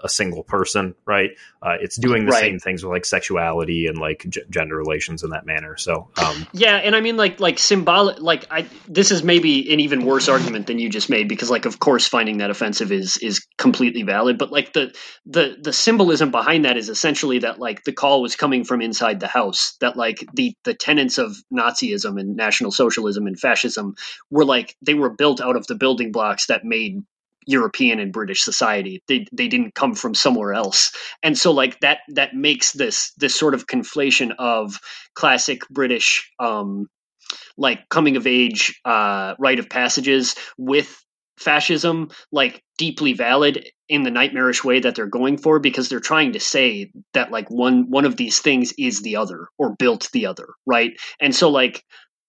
a 0.04 0.10
single 0.10 0.44
person 0.44 0.96
right 1.06 1.32
uh, 1.62 1.76
it's 1.80 1.96
doing 1.98 2.26
the 2.26 2.32
Right. 2.32 2.42
same 2.42 2.60
things 2.60 2.84
with 2.84 2.92
like 2.92 3.06
sexuality 3.06 3.88
and 3.88 3.98
like 3.98 4.26
g- 4.30 4.42
gender 4.50 4.76
relations 4.76 5.24
in 5.24 5.30
that 5.30 5.46
manner 5.46 5.78
so 5.78 6.10
um, 6.18 6.48
Yeah, 6.54 6.76
and 6.78 6.96
I 6.96 7.02
mean 7.02 7.18
like 7.18 7.40
like 7.40 7.60
symbolic 7.60 8.20
like 8.20 8.46
I 8.52 8.68
this 8.88 9.12
is 9.12 9.24
maybe 9.24 9.72
an 9.74 9.80
even 9.80 10.06
worse 10.06 10.28
argument 10.30 10.68
than 10.68 10.80
you 10.80 10.90
just 10.90 11.10
made 11.10 11.28
because 11.28 11.50
like 11.50 11.66
of 11.66 11.80
course 11.80 12.08
finding 12.08 12.38
that 12.38 12.50
offensive 12.50 12.92
is 12.92 13.18
is 13.18 13.46
completely 13.58 14.04
valid, 14.04 14.38
but 14.38 14.52
like 14.52 14.74
the 14.74 14.96
the 15.26 15.58
the 15.62 15.74
symbolism 15.74 16.32
behind 16.32 16.66
that 16.66 16.78
is 16.78 16.90
essentially 16.90 17.40
that 17.40 17.60
like 17.60 17.84
the 17.84 17.94
call 17.94 18.22
was 18.22 18.36
coming 18.36 18.64
from 18.64 18.82
inside 18.82 19.20
the 19.20 19.28
house 19.28 19.76
that 19.82 19.96
like 19.96 20.26
the 20.34 20.54
the 20.64 20.74
tenets 20.74 21.18
of 21.18 21.36
Nazism 21.54 22.20
and 22.20 22.36
National 22.36 22.72
Socialism 22.72 23.28
and 23.28 23.40
fascism 23.40 23.96
were 24.30 24.46
like 24.46 24.76
they 24.82 24.94
were 24.96 25.10
built 25.12 25.42
out 25.42 25.56
of 25.56 25.68
the 25.68 25.76
building 25.76 26.12
blocks 26.12 26.48
that 26.48 26.66
made 26.66 27.00
European 27.48 28.00
and 28.00 28.14
British 28.14 28.44
society. 28.44 29.02
They 29.08 29.26
they 29.32 29.48
didn't 29.48 29.74
come 29.74 29.96
from 29.96 30.14
somewhere 30.14 30.54
else. 30.54 30.92
And 31.24 31.38
so 31.38 31.52
like 31.52 31.80
that 31.80 32.00
that 32.10 32.36
makes 32.36 32.74
this 32.74 33.14
this 33.18 33.38
sort 33.38 33.56
of 33.56 33.66
conflation 33.66 34.34
of 34.38 34.80
classic 35.16 35.68
British 35.70 36.30
um 36.40 36.88
like 37.58 37.90
coming 37.90 38.18
of 38.18 38.28
age 38.28 38.80
uh 38.86 39.34
rite 39.40 39.60
of 39.60 39.70
passages 39.70 40.36
with 40.58 41.04
fascism 41.38 42.10
like 42.32 42.64
deeply 42.78 43.14
valid 43.14 43.70
in 43.90 44.04
the 44.04 44.12
nightmarish 44.12 44.64
way 44.64 44.80
that 44.80 44.96
they're 44.96 45.06
going 45.06 45.38
for 45.38 45.60
because 45.60 45.88
they're 45.88 46.00
trying 46.00 46.34
to 46.34 46.40
say 46.40 46.92
that 47.14 47.32
like 47.32 47.50
one 47.50 47.90
one 47.90 48.06
of 48.06 48.18
these 48.18 48.40
things 48.40 48.74
is 48.78 49.02
the 49.02 49.16
other 49.16 49.48
or 49.58 49.76
built 49.78 50.10
the 50.14 50.26
other 50.26 50.48
right 50.66 50.94
and 51.22 51.36
so 51.36 51.50
like 51.50 51.84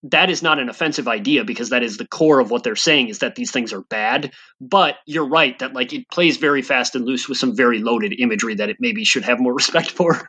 that 0.05 0.31
is 0.31 0.43
not 0.43 0.59
an 0.59 0.69
offensive 0.69 1.09
idea 1.09 1.45
because 1.45 1.71
that 1.71 1.83
is 1.83 1.97
the 1.97 2.07
core 2.07 2.41
of 2.41 2.51
what 2.51 2.63
they're 2.63 2.77
saying 2.77 3.09
is 3.09 3.19
that 3.19 3.35
these 3.35 3.51
things 3.51 3.73
are 3.73 3.83
bad 3.83 4.33
but 4.61 4.97
you're 5.07 5.29
right 5.29 5.59
that 5.59 5.73
like 5.73 5.93
it 5.93 6.09
plays 6.11 6.37
very 6.37 6.63
fast 6.63 6.95
and 6.95 7.05
loose 7.05 7.29
with 7.29 7.39
some 7.39 7.57
very 7.57 7.81
loaded 7.81 8.15
imagery 8.19 8.55
that 8.55 8.69
it 8.69 8.77
maybe 8.81 9.05
should 9.05 9.25
have 9.25 9.41
more 9.41 9.55
respect 9.55 9.91
for 9.91 10.27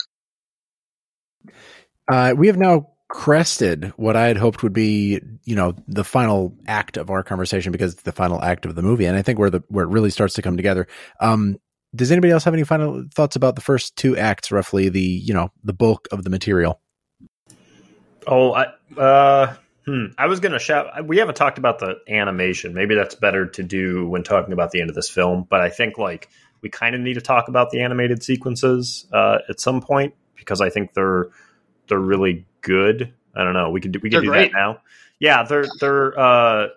uh, 2.11 2.33
we 2.35 2.47
have 2.47 2.57
now 2.57 2.87
crested 3.09 3.91
what 3.97 4.15
I 4.15 4.27
had 4.27 4.37
hoped 4.37 4.63
would 4.63 4.73
be, 4.73 5.19
you 5.43 5.55
know, 5.55 5.75
the 5.87 6.03
final 6.03 6.55
act 6.67 6.95
of 6.95 7.09
our 7.09 7.23
conversation 7.23 7.71
because 7.71 7.93
it's 7.93 8.03
the 8.03 8.11
final 8.11 8.41
act 8.41 8.65
of 8.65 8.75
the 8.75 8.81
movie, 8.81 9.05
and 9.05 9.17
I 9.17 9.21
think 9.21 9.39
where 9.39 9.49
the 9.49 9.63
where 9.67 9.85
it 9.85 9.89
really 9.89 10.11
starts 10.11 10.35
to 10.35 10.41
come 10.41 10.55
together. 10.55 10.87
Um, 11.19 11.57
does 11.93 12.11
anybody 12.11 12.31
else 12.31 12.43
have 12.43 12.53
any 12.53 12.63
final 12.63 13.03
thoughts 13.13 13.35
about 13.35 13.55
the 13.55 13.61
first 13.61 13.95
two 13.95 14.15
acts, 14.15 14.51
roughly 14.51 14.89
the 14.89 15.01
you 15.01 15.33
know 15.33 15.51
the 15.63 15.73
bulk 15.73 16.07
of 16.11 16.23
the 16.23 16.29
material? 16.29 16.79
Oh, 18.27 18.53
I 18.53 18.65
uh, 18.97 19.55
hmm. 19.85 20.05
I 20.17 20.27
was 20.27 20.39
gonna 20.39 20.59
shout. 20.59 21.07
We 21.07 21.17
haven't 21.17 21.35
talked 21.35 21.57
about 21.57 21.79
the 21.79 21.97
animation. 22.07 22.73
Maybe 22.73 22.95
that's 22.95 23.15
better 23.15 23.45
to 23.45 23.63
do 23.63 24.07
when 24.07 24.23
talking 24.23 24.53
about 24.53 24.71
the 24.71 24.81
end 24.81 24.89
of 24.89 24.95
this 24.95 25.09
film. 25.09 25.45
But 25.49 25.61
I 25.61 25.69
think 25.69 25.97
like 25.97 26.29
we 26.61 26.69
kind 26.69 26.95
of 26.95 27.01
need 27.01 27.15
to 27.15 27.21
talk 27.21 27.47
about 27.47 27.71
the 27.71 27.81
animated 27.81 28.23
sequences 28.23 29.07
uh, 29.13 29.39
at 29.49 29.59
some 29.59 29.81
point 29.81 30.13
because 30.35 30.61
I 30.61 30.69
think 30.69 30.93
they're 30.93 31.29
they're 31.87 31.99
really 31.99 32.45
good. 32.61 33.13
I 33.35 33.43
don't 33.43 33.53
know. 33.53 33.69
We 33.69 33.81
could 33.81 33.91
do, 33.93 33.99
we 34.01 34.09
could 34.09 34.23
do 34.23 34.31
that 34.31 34.51
now. 34.53 34.81
Yeah, 35.19 35.43
they're 35.43 35.65
they're. 35.79 36.17
Uh, 36.19 36.67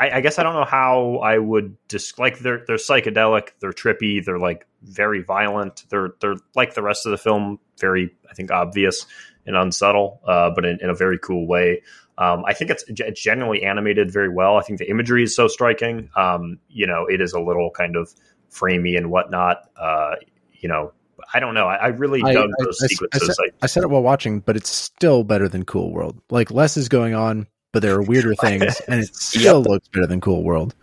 I, 0.00 0.10
I, 0.10 0.20
guess 0.20 0.38
I 0.38 0.44
don't 0.44 0.54
know 0.54 0.64
how 0.64 1.16
I 1.16 1.38
would 1.38 1.76
just 1.88 2.18
like 2.18 2.38
they're 2.38 2.64
they're 2.66 2.76
psychedelic. 2.76 3.48
They're 3.60 3.72
trippy. 3.72 4.24
They're 4.24 4.38
like 4.38 4.66
very 4.82 5.22
violent. 5.22 5.84
They're 5.90 6.10
they're 6.20 6.36
like 6.54 6.74
the 6.74 6.82
rest 6.82 7.06
of 7.06 7.10
the 7.10 7.18
film, 7.18 7.58
very 7.80 8.14
I 8.30 8.34
think 8.34 8.52
obvious 8.52 9.04
and 9.48 9.56
unsubtle, 9.56 10.20
uh, 10.26 10.50
but 10.50 10.64
in, 10.64 10.78
in, 10.80 10.90
a 10.90 10.94
very 10.94 11.18
cool 11.18 11.46
way. 11.46 11.82
Um, 12.18 12.44
I 12.44 12.52
think 12.52 12.70
it's, 12.70 12.84
it's 12.86 13.20
generally 13.20 13.64
animated 13.64 14.12
very 14.12 14.28
well. 14.28 14.56
I 14.56 14.62
think 14.62 14.78
the 14.78 14.88
imagery 14.88 15.22
is 15.22 15.34
so 15.34 15.48
striking. 15.48 16.10
Um, 16.14 16.58
you 16.68 16.86
know, 16.86 17.06
it 17.06 17.20
is 17.20 17.32
a 17.32 17.40
little 17.40 17.70
kind 17.70 17.96
of 17.96 18.14
framey 18.52 18.96
and 18.96 19.10
whatnot. 19.10 19.62
Uh, 19.76 20.16
you 20.52 20.68
know, 20.68 20.92
I 21.32 21.40
don't 21.40 21.54
know. 21.54 21.66
I, 21.66 21.76
I 21.76 21.86
really 21.88 22.22
I, 22.22 22.34
dug 22.34 22.50
those 22.58 22.80
I, 22.82 22.86
sequences. 22.88 23.30
I 23.30 23.32
said, 23.32 23.54
I 23.62 23.66
said, 23.66 23.82
it 23.84 23.90
while 23.90 24.02
watching, 24.02 24.40
but 24.40 24.56
it's 24.56 24.70
still 24.70 25.24
better 25.24 25.48
than 25.48 25.64
Cool 25.64 25.92
World. 25.92 26.20
Like 26.30 26.50
less 26.50 26.76
is 26.76 26.88
going 26.88 27.14
on, 27.14 27.46
but 27.72 27.80
there 27.80 27.94
are 27.94 28.02
weirder 28.02 28.34
things, 28.40 28.80
and 28.86 29.00
it 29.00 29.16
still 29.16 29.60
yep. 29.60 29.66
looks 29.66 29.88
better 29.88 30.06
than 30.06 30.20
Cool 30.20 30.44
World. 30.44 30.74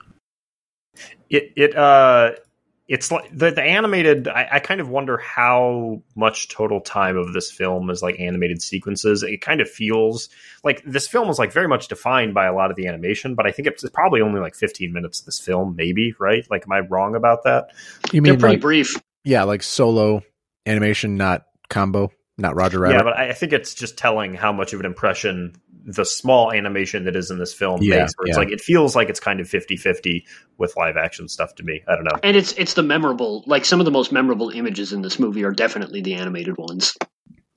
It 1.30 1.52
it 1.56 1.76
uh 1.76 2.32
it's 2.88 3.12
like 3.12 3.30
the, 3.36 3.52
the 3.52 3.64
animated 3.64 4.28
I, 4.28 4.48
I, 4.54 4.60
kind 4.60 4.80
of 4.80 4.90
wonder 4.90 5.18
how 5.18 6.04
much 6.16 6.50
total 6.50 6.82
time 6.82 7.18
of 7.18 7.34
this 7.34 7.52
film 7.52 7.90
is 7.90 8.04
like 8.04 8.20
animated 8.20 8.62
sequences. 8.62 9.24
It 9.24 9.42
kind 9.42 9.60
of 9.60 9.70
feels 9.70 10.30
like 10.64 10.84
this 10.86 11.08
film 11.08 11.30
is 11.30 11.40
like 11.40 11.52
very 11.52 11.68
much 11.68 11.88
defined 11.88 12.34
by 12.34 12.46
a 12.46 12.54
lot 12.54 12.70
of 12.70 12.76
the 12.78 12.88
animation 12.88 13.36
but 13.36 13.46
i 13.48 13.52
think 13.52 13.68
it's 13.68 13.88
probably 13.90 14.22
only 14.22 14.40
like 14.40 14.56
15 14.56 14.94
minutes 14.94 15.20
of 15.20 15.26
this 15.26 15.40
film 15.40 15.76
maybe 15.76 16.14
right? 16.20 16.46
Like 16.50 16.64
am 16.68 16.72
i 16.72 16.80
wrong 16.80 17.16
about 17.16 17.44
that? 17.44 17.72
You 18.12 18.22
mean 18.22 18.34
They're 18.34 18.40
pretty 18.40 18.56
like, 18.56 18.62
brief. 18.62 18.96
yeah 19.24 19.44
like 19.44 19.64
solo 19.64 20.24
animation, 20.66 21.18
not 21.18 21.46
combo, 21.70 22.12
not 22.38 22.56
Roger 22.56 22.80
Rabbit. 22.80 22.98
Yeah, 22.98 23.04
but 23.04 23.18
I 23.18 23.34
think 23.34 23.54
it's 23.54 23.74
just 23.74 23.98
telling 23.98 24.34
how 24.34 24.52
much 24.52 24.74
of 24.74 24.80
an 24.80 24.86
impression 24.86 25.54
the 25.86 26.04
small 26.04 26.52
animation 26.52 27.06
that 27.06 27.16
is 27.16 27.30
in 27.30 27.38
this 27.38 27.54
film 27.54 27.82
yeah, 27.82 28.00
makes. 28.00 28.14
Where 28.18 28.28
it's 28.28 28.36
yeah. 28.36 28.44
like 28.44 28.52
it 28.52 28.60
feels 28.60 28.96
like 28.96 29.10
it's 29.10 29.20
kind 29.20 29.40
of 29.40 29.48
50-50 29.48 30.24
with 30.58 30.76
live 30.76 30.98
action 30.98 31.28
stuff 31.30 31.56
to 31.56 31.64
me. 31.64 31.84
I 31.88 31.96
don't 31.96 32.04
know. 32.04 32.20
And 32.24 32.36
it's 32.36 32.54
it's 32.54 32.74
the 32.74 32.84
memorable 32.84 33.44
like 33.46 33.66
some 33.66 33.80
of 33.80 33.86
the 33.86 33.92
most 33.92 34.12
memorable 34.12 34.50
images 34.50 34.92
in 34.92 35.02
this 35.02 35.20
movie 35.20 35.44
are 35.44 35.52
definitely 35.52 36.02
the 36.02 36.16
animated 36.16 36.58
ones. 36.58 36.98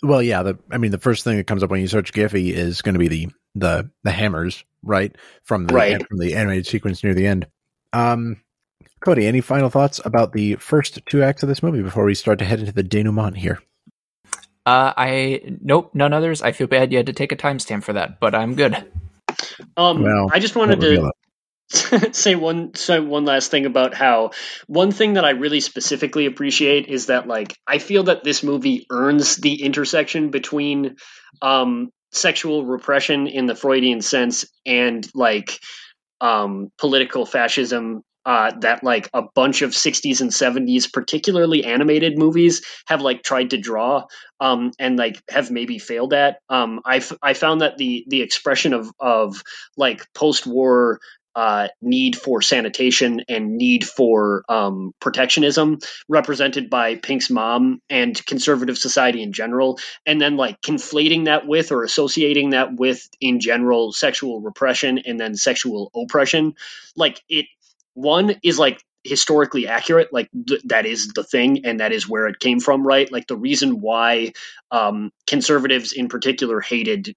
Well, 0.03 0.23
yeah, 0.23 0.43
the 0.43 0.59
I 0.71 0.79
mean 0.79 0.91
the 0.91 0.99
first 0.99 1.25
thing 1.25 1.39
that 1.39 1.47
comes 1.47 1.63
up 1.63 1.71
when 1.71 1.81
you 1.81 1.89
search 1.89 2.13
Giphy 2.13 2.53
is 2.53 2.83
going 2.83 2.95
to 2.95 3.01
be 3.01 3.09
the 3.09 3.29
the 3.55 3.91
the 4.05 4.11
hammers, 4.11 4.63
right? 4.83 5.17
From 5.43 5.67
the 5.67 5.75
right. 5.75 6.07
from 6.07 6.19
the 6.19 6.35
animated 6.35 6.67
sequence 6.67 7.03
near 7.03 7.15
the 7.15 7.27
end. 7.27 7.47
Um 7.93 8.43
Cody, 9.01 9.27
any 9.27 9.41
final 9.41 9.71
thoughts 9.71 10.01
about 10.05 10.33
the 10.33 10.57
first 10.57 11.01
two 11.07 11.23
acts 11.23 11.43
of 11.43 11.49
this 11.49 11.63
movie 11.63 11.83
before 11.83 12.05
we 12.05 12.15
start 12.15 12.41
to 12.41 12.45
head 12.45 12.59
into 12.59 12.73
the 12.73 12.83
denouement 12.83 13.37
here? 13.37 13.61
Uh, 14.69 14.93
I 14.99 15.41
nope, 15.63 15.95
none 15.95 16.13
others. 16.13 16.43
I 16.43 16.53
feel 16.53 16.67
bad 16.67 16.93
you 16.93 16.99
had 16.99 17.07
to 17.07 17.15
take 17.15 17.33
a 17.33 17.37
timestamp 17.37 17.85
for 17.85 17.95
that, 17.95 18.21
but 18.21 18.35
I'm 18.35 18.55
good. 18.55 18.77
Um, 19.79 20.03
well, 20.03 20.29
I 20.31 20.41
just 20.41 20.57
wanted 20.57 20.81
to 20.83 22.13
say 22.13 22.35
one 22.35 22.75
say 22.75 23.01
one 23.01 23.25
last 23.25 23.51
thing 23.51 23.65
about 23.65 23.95
how 23.95 24.33
one 24.67 24.91
thing 24.91 25.15
that 25.15 25.25
I 25.25 25.31
really 25.31 25.61
specifically 25.61 26.27
appreciate 26.27 26.87
is 26.87 27.07
that 27.07 27.27
like 27.27 27.57
I 27.67 27.79
feel 27.79 28.03
that 28.05 28.25
this 28.25 28.43
movie 28.43 28.87
earns 28.91 29.37
the 29.37 29.63
intersection 29.63 30.29
between 30.29 30.97
um, 31.41 31.89
sexual 32.13 32.67
repression 32.67 33.27
in 33.27 33.47
the 33.47 33.55
Freudian 33.55 34.03
sense 34.03 34.45
and 34.67 35.09
like 35.15 35.59
um, 36.21 36.71
political 36.77 37.25
fascism 37.25 38.03
uh, 38.29 38.53
that 38.61 38.85
like 38.85 39.09
a 39.15 39.23
bunch 39.23 39.63
of 39.63 39.71
60s 39.71 40.21
and 40.21 40.31
70s 40.31 40.93
particularly 40.93 41.65
animated 41.65 42.19
movies 42.19 42.63
have 42.87 43.01
like 43.01 43.23
tried 43.23 43.51
to 43.51 43.57
draw 43.57 44.05
um, 44.39 44.71
and 44.79 44.99
like 44.99 45.23
have 45.31 45.51
maybe 45.51 45.79
failed 45.79 46.13
at. 46.13 46.41
Um, 46.51 46.81
I, 46.85 46.97
f- 46.99 47.17
I 47.23 47.33
found 47.33 47.63
that 47.63 47.79
the 47.79 48.05
the 48.07 48.21
expression 48.21 48.75
of 48.75 48.93
of 49.01 49.43
like 49.79 50.13
post-war 50.13 51.01
uh, 51.35 51.69
need 51.81 52.17
for 52.17 52.43
sanitation 52.43 53.23
and 53.29 53.57
need 53.57 53.87
for 53.87 54.45
um, 54.51 54.93
protectionism 55.01 55.79
represented 56.07 56.69
by 56.69 56.97
Pink's 56.97 57.31
mom 57.31 57.81
and 57.89 58.27
conservative 58.27 58.77
society 58.77 59.23
in 59.23 59.33
general, 59.33 59.79
and 60.05 60.21
then 60.21 60.37
like 60.37 60.61
conflating 60.61 61.27
that 61.27 61.47
with 61.47 61.73
or 61.73 61.83
associating 61.83 62.51
that 62.51 62.75
with 62.75 63.09
in 63.23 63.41
general 63.41 63.93
sexual 63.93 64.43
repression 64.43 64.99
and 64.99 65.19
then 65.19 65.35
sexual 65.35 65.91
oppression, 65.95 66.55
like 66.95 67.23
it 67.31 67.47
one 67.99 68.37
is 68.43 68.59
like 68.59 68.83
historically 69.05 69.67
accurate 69.67 70.09
like 70.13 70.29
th- 70.47 70.61
that 70.65 70.85
is 70.85 71.09
the 71.09 71.25
thing 71.25 71.65
and 71.65 71.81
that 71.81 71.93
is 71.93 72.09
where 72.09 72.27
it 72.27 72.39
came 72.41 72.61
from 72.61 72.87
right? 72.87 73.11
Like 73.11 73.27
the 73.27 73.37
reason 73.37 73.81
why 73.81 74.33
um, 74.71 75.11
conservatives 75.27 75.93
in 75.93 76.09
particular 76.09 76.61
hated 76.61 77.15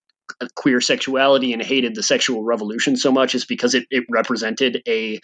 queer 0.55 0.79
sexuality 0.79 1.51
and 1.51 1.61
hated 1.61 1.93
the 1.93 2.03
sexual 2.03 2.43
revolution 2.43 2.95
so 2.95 3.11
much 3.11 3.35
is 3.35 3.45
because 3.45 3.75
it, 3.75 3.85
it 3.89 4.05
represented 4.09 4.81
a 4.87 5.19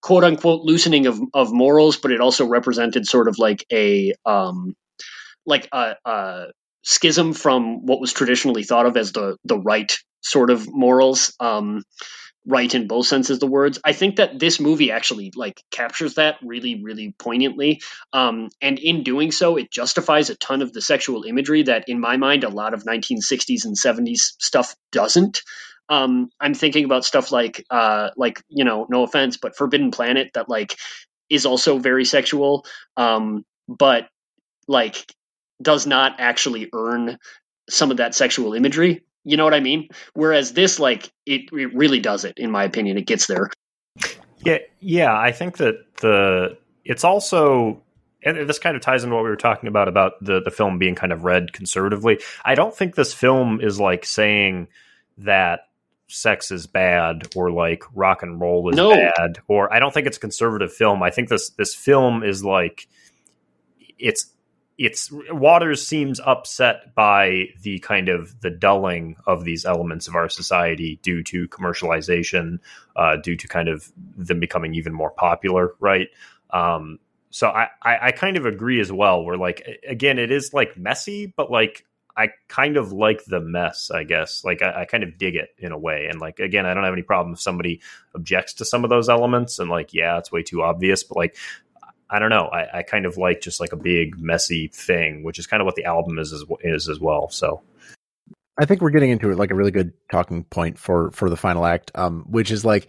quote 0.00 0.24
unquote 0.24 0.62
loosening 0.62 1.06
of, 1.06 1.20
of 1.34 1.52
morals 1.52 1.98
but 1.98 2.10
it 2.10 2.20
also 2.20 2.46
represented 2.46 3.06
sort 3.06 3.28
of 3.28 3.38
like 3.38 3.66
a 3.70 4.14
um 4.24 4.74
like 5.44 5.68
a, 5.72 5.96
a 6.04 6.46
schism 6.82 7.32
from 7.32 7.84
what 7.84 8.00
was 8.00 8.12
traditionally 8.12 8.62
thought 8.62 8.86
of 8.86 8.96
as 8.96 9.12
the 9.12 9.36
the 9.44 9.58
right 9.58 9.98
sort 10.22 10.50
of 10.50 10.66
morals. 10.72 11.34
Um 11.40 11.82
right 12.46 12.72
in 12.74 12.86
both 12.86 13.06
senses 13.06 13.36
of 13.36 13.40
the 13.40 13.46
words. 13.46 13.78
I 13.84 13.92
think 13.92 14.16
that 14.16 14.38
this 14.38 14.60
movie 14.60 14.92
actually 14.92 15.32
like 15.34 15.62
captures 15.70 16.14
that 16.14 16.36
really, 16.42 16.82
really 16.82 17.14
poignantly. 17.18 17.80
Um, 18.12 18.48
and 18.62 18.78
in 18.78 19.02
doing 19.02 19.32
so, 19.32 19.56
it 19.56 19.70
justifies 19.70 20.30
a 20.30 20.36
ton 20.36 20.62
of 20.62 20.72
the 20.72 20.80
sexual 20.80 21.24
imagery 21.24 21.64
that, 21.64 21.84
in 21.88 22.00
my 22.00 22.16
mind, 22.16 22.44
a 22.44 22.48
lot 22.48 22.72
of 22.72 22.84
1960s 22.84 23.64
and 23.64 23.76
70s 23.76 24.34
stuff 24.38 24.74
doesn't. 24.92 25.42
Um, 25.88 26.30
I'm 26.40 26.54
thinking 26.54 26.84
about 26.84 27.04
stuff 27.04 27.32
like, 27.32 27.64
uh, 27.70 28.10
like 28.16 28.42
you 28.48 28.64
know, 28.64 28.86
no 28.88 29.02
offense, 29.02 29.36
but 29.36 29.56
Forbidden 29.56 29.90
Planet 29.90 30.30
that 30.34 30.48
like 30.48 30.76
is 31.28 31.46
also 31.46 31.78
very 31.78 32.04
sexual, 32.04 32.64
um, 32.96 33.44
but 33.68 34.08
like 34.68 35.04
does 35.60 35.86
not 35.86 36.16
actually 36.18 36.68
earn 36.72 37.18
some 37.68 37.90
of 37.90 37.96
that 37.96 38.14
sexual 38.14 38.54
imagery 38.54 39.05
you 39.26 39.36
know 39.36 39.44
what 39.44 39.54
I 39.54 39.60
mean? 39.60 39.88
Whereas 40.14 40.52
this, 40.52 40.78
like, 40.78 41.10
it, 41.26 41.52
it 41.52 41.74
really 41.74 41.98
does 42.00 42.24
it, 42.24 42.34
in 42.38 42.50
my 42.50 42.64
opinion. 42.64 42.96
It 42.96 43.06
gets 43.06 43.26
there. 43.26 43.50
Yeah, 44.44 44.58
yeah. 44.78 45.18
I 45.18 45.32
think 45.32 45.56
that 45.56 45.74
the 46.00 46.56
it's 46.84 47.02
also 47.02 47.82
and 48.22 48.48
this 48.48 48.60
kind 48.60 48.76
of 48.76 48.82
ties 48.82 49.02
into 49.02 49.16
what 49.16 49.24
we 49.24 49.30
were 49.30 49.36
talking 49.36 49.68
about 49.68 49.88
about 49.88 50.12
the 50.22 50.40
the 50.40 50.50
film 50.50 50.78
being 50.78 50.94
kind 50.94 51.12
of 51.12 51.24
read 51.24 51.52
conservatively. 51.52 52.20
I 52.44 52.54
don't 52.54 52.74
think 52.74 52.94
this 52.94 53.12
film 53.12 53.60
is 53.60 53.80
like 53.80 54.04
saying 54.04 54.68
that 55.18 55.60
sex 56.08 56.52
is 56.52 56.68
bad 56.68 57.26
or 57.34 57.50
like 57.50 57.82
rock 57.92 58.22
and 58.22 58.40
roll 58.40 58.68
is 58.70 58.76
no. 58.76 58.90
bad 58.90 59.38
or 59.48 59.72
I 59.72 59.80
don't 59.80 59.92
think 59.92 60.06
it's 60.06 60.18
a 60.18 60.20
conservative 60.20 60.72
film. 60.72 61.02
I 61.02 61.10
think 61.10 61.28
this 61.28 61.50
this 61.50 61.74
film 61.74 62.22
is 62.22 62.44
like 62.44 62.86
it's 63.98 64.26
it's 64.78 65.10
Waters 65.30 65.86
seems 65.86 66.20
upset 66.20 66.94
by 66.94 67.46
the 67.62 67.78
kind 67.78 68.08
of 68.08 68.38
the 68.40 68.50
dulling 68.50 69.16
of 69.26 69.44
these 69.44 69.64
elements 69.64 70.06
of 70.06 70.14
our 70.14 70.28
society 70.28 71.00
due 71.02 71.22
to 71.24 71.48
commercialization, 71.48 72.58
uh, 72.94 73.16
due 73.16 73.36
to 73.36 73.48
kind 73.48 73.68
of 73.68 73.90
them 73.96 74.38
becoming 74.38 74.74
even 74.74 74.92
more 74.92 75.10
popular, 75.10 75.74
right? 75.80 76.08
Um, 76.50 76.98
so 77.30 77.48
I, 77.48 77.68
I, 77.82 77.98
I 78.02 78.10
kind 78.12 78.36
of 78.36 78.44
agree 78.44 78.80
as 78.80 78.92
well. 78.92 79.24
Where 79.24 79.36
like 79.36 79.66
again, 79.88 80.18
it 80.18 80.30
is 80.30 80.52
like 80.52 80.76
messy, 80.76 81.32
but 81.34 81.50
like 81.50 81.86
I 82.16 82.28
kind 82.48 82.76
of 82.76 82.92
like 82.92 83.24
the 83.24 83.40
mess, 83.40 83.90
I 83.90 84.04
guess. 84.04 84.42
Like 84.42 84.62
I, 84.62 84.82
I, 84.82 84.84
kind 84.86 85.04
of 85.04 85.18
dig 85.18 85.36
it 85.36 85.50
in 85.58 85.70
a 85.72 85.78
way. 85.78 86.06
And 86.10 86.18
like 86.18 86.38
again, 86.38 86.64
I 86.64 86.72
don't 86.72 86.84
have 86.84 86.94
any 86.94 87.02
problem 87.02 87.34
if 87.34 87.40
somebody 87.40 87.82
objects 88.14 88.54
to 88.54 88.64
some 88.64 88.84
of 88.84 88.90
those 88.90 89.10
elements 89.10 89.58
and 89.58 89.68
like, 89.68 89.92
yeah, 89.92 90.16
it's 90.16 90.32
way 90.32 90.42
too 90.42 90.62
obvious. 90.62 91.04
But 91.04 91.18
like 91.18 91.36
I 92.08 92.18
don't 92.18 92.30
know. 92.30 92.46
I, 92.46 92.78
I 92.78 92.82
kind 92.82 93.04
of 93.04 93.16
like 93.16 93.40
just 93.40 93.60
like 93.60 93.72
a 93.72 93.76
big 93.76 94.18
messy 94.20 94.68
thing, 94.68 95.24
which 95.24 95.38
is 95.38 95.46
kind 95.46 95.60
of 95.60 95.64
what 95.64 95.74
the 95.74 95.84
album 95.84 96.18
is, 96.18 96.32
is 96.32 96.44
is 96.60 96.88
as 96.88 97.00
well. 97.00 97.28
So 97.30 97.62
I 98.58 98.64
think 98.64 98.80
we're 98.80 98.90
getting 98.90 99.10
into 99.10 99.30
it 99.30 99.38
like 99.38 99.50
a 99.50 99.54
really 99.54 99.70
good 99.70 99.92
talking 100.10 100.44
point 100.44 100.78
for 100.78 101.10
for 101.10 101.28
the 101.28 101.36
final 101.36 101.66
act, 101.66 101.90
um, 101.94 102.24
which 102.28 102.50
is 102.50 102.64
like 102.64 102.88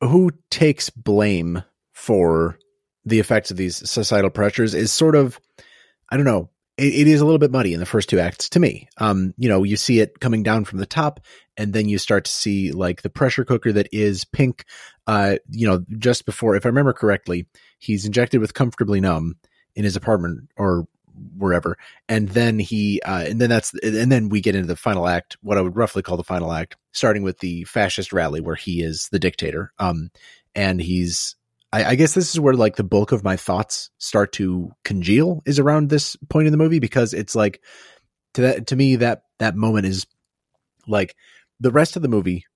who 0.00 0.30
takes 0.50 0.90
blame 0.90 1.62
for 1.92 2.58
the 3.04 3.20
effects 3.20 3.50
of 3.50 3.56
these 3.56 3.88
societal 3.88 4.30
pressures 4.30 4.74
is 4.74 4.92
sort 4.92 5.16
of 5.16 5.38
I 6.10 6.16
don't 6.16 6.26
know. 6.26 6.50
It, 6.76 6.94
it 6.94 7.08
is 7.08 7.20
a 7.20 7.24
little 7.24 7.38
bit 7.38 7.50
muddy 7.50 7.74
in 7.74 7.80
the 7.80 7.86
first 7.86 8.08
two 8.08 8.18
acts 8.18 8.48
to 8.50 8.60
me. 8.60 8.88
Um, 8.98 9.34
you 9.36 9.48
know, 9.48 9.62
you 9.62 9.76
see 9.76 10.00
it 10.00 10.20
coming 10.20 10.42
down 10.42 10.64
from 10.64 10.78
the 10.78 10.86
top, 10.86 11.20
and 11.56 11.72
then 11.72 11.88
you 11.88 11.98
start 11.98 12.24
to 12.24 12.30
see 12.30 12.72
like 12.72 13.02
the 13.02 13.10
pressure 13.10 13.44
cooker 13.44 13.72
that 13.72 13.88
is 13.92 14.24
pink. 14.24 14.64
Uh, 15.06 15.36
you 15.50 15.66
know, 15.66 15.84
just 15.98 16.26
before, 16.26 16.56
if 16.56 16.64
I 16.64 16.68
remember 16.68 16.92
correctly, 16.92 17.46
he's 17.78 18.04
injected 18.04 18.40
with 18.40 18.54
comfortably 18.54 19.00
numb 19.00 19.36
in 19.74 19.84
his 19.84 19.96
apartment 19.96 20.48
or 20.56 20.86
wherever 21.36 21.78
and 22.08 22.28
then 22.30 22.58
he 22.58 23.00
uh, 23.02 23.24
and 23.28 23.40
then 23.40 23.48
that's 23.48 23.72
and 23.82 24.10
then 24.10 24.28
we 24.28 24.40
get 24.40 24.54
into 24.54 24.66
the 24.66 24.76
final 24.76 25.06
act 25.06 25.36
what 25.42 25.56
i 25.56 25.60
would 25.60 25.76
roughly 25.76 26.02
call 26.02 26.16
the 26.16 26.24
final 26.24 26.52
act 26.52 26.76
starting 26.92 27.22
with 27.22 27.38
the 27.38 27.62
fascist 27.64 28.12
rally 28.12 28.40
where 28.40 28.56
he 28.56 28.82
is 28.82 29.08
the 29.12 29.18
dictator 29.18 29.72
um 29.78 30.10
and 30.54 30.80
he's 30.80 31.36
I, 31.74 31.90
I 31.90 31.94
guess 31.96 32.14
this 32.14 32.32
is 32.32 32.38
where 32.38 32.54
like 32.54 32.76
the 32.76 32.84
bulk 32.84 33.10
of 33.10 33.24
my 33.24 33.36
thoughts 33.36 33.90
start 33.98 34.32
to 34.34 34.70
congeal 34.84 35.42
is 35.44 35.58
around 35.58 35.88
this 35.88 36.14
point 36.28 36.46
in 36.46 36.52
the 36.52 36.56
movie 36.58 36.78
because 36.78 37.12
it's 37.12 37.34
like 37.34 37.60
to 38.34 38.42
that 38.42 38.68
to 38.68 38.76
me 38.76 38.96
that 38.96 39.24
that 39.40 39.56
moment 39.56 39.86
is 39.86 40.06
like 40.86 41.16
the 41.58 41.72
rest 41.72 41.96
of 41.96 42.02
the 42.02 42.08
movie 42.08 42.46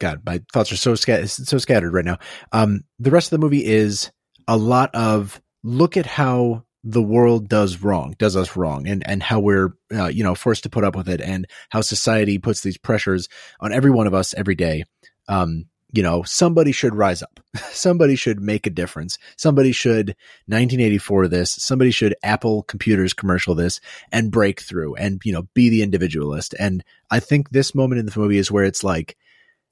god 0.00 0.22
my 0.26 0.42
thoughts 0.52 0.72
are 0.72 0.76
so 0.76 0.96
scat- 0.96 1.30
so 1.30 1.58
scattered 1.58 1.92
right 1.92 2.04
now 2.04 2.18
um 2.50 2.80
the 2.98 3.12
rest 3.12 3.28
of 3.28 3.38
the 3.38 3.44
movie 3.44 3.64
is 3.64 4.10
a 4.48 4.56
lot 4.56 4.92
of 4.96 5.40
look 5.62 5.96
at 5.96 6.06
how 6.06 6.64
the 6.82 7.02
world 7.02 7.46
does 7.46 7.82
wrong, 7.82 8.14
does 8.18 8.36
us 8.36 8.56
wrong, 8.56 8.88
and 8.88 9.06
and 9.06 9.22
how 9.22 9.38
we're 9.38 9.74
uh, 9.94 10.06
you 10.06 10.24
know 10.24 10.34
forced 10.34 10.62
to 10.62 10.70
put 10.70 10.82
up 10.82 10.96
with 10.96 11.10
it, 11.10 11.20
and 11.20 11.46
how 11.68 11.82
society 11.82 12.38
puts 12.38 12.62
these 12.62 12.78
pressures 12.78 13.28
on 13.60 13.70
every 13.70 13.90
one 13.90 14.06
of 14.06 14.14
us 14.14 14.32
every 14.34 14.54
day. 14.54 14.84
Um, 15.28 15.66
you 15.92 16.02
know, 16.02 16.22
somebody 16.22 16.72
should 16.72 16.94
rise 16.94 17.22
up. 17.22 17.40
somebody 17.72 18.16
should 18.16 18.40
make 18.40 18.66
a 18.66 18.70
difference. 18.70 19.18
Somebody 19.36 19.72
should 19.72 20.08
1984 20.46 21.28
this. 21.28 21.50
Somebody 21.50 21.90
should 21.90 22.14
Apple 22.22 22.62
computers 22.62 23.12
commercial 23.12 23.54
this 23.54 23.80
and 24.12 24.30
break 24.30 24.60
through 24.60 24.94
and 24.96 25.20
you 25.24 25.32
know 25.32 25.48
be 25.54 25.68
the 25.68 25.82
individualist. 25.82 26.54
And 26.58 26.84
I 27.10 27.20
think 27.20 27.50
this 27.50 27.74
moment 27.74 27.98
in 27.98 28.06
the 28.06 28.18
movie 28.18 28.38
is 28.38 28.50
where 28.50 28.64
it's 28.64 28.84
like, 28.84 29.16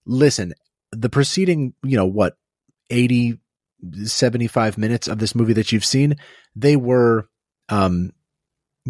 listen, 0.07 0.55
the 0.93 1.09
preceding 1.09 1.75
you 1.83 1.97
know 1.97 2.07
what 2.07 2.37
80 2.91 3.39
75 4.05 4.79
minutes 4.79 5.09
of 5.09 5.19
this 5.19 5.35
movie 5.35 5.53
that 5.55 5.73
you've 5.73 5.85
seen, 5.85 6.17
they 6.57 6.77
were, 6.77 7.29
um, 7.69 8.13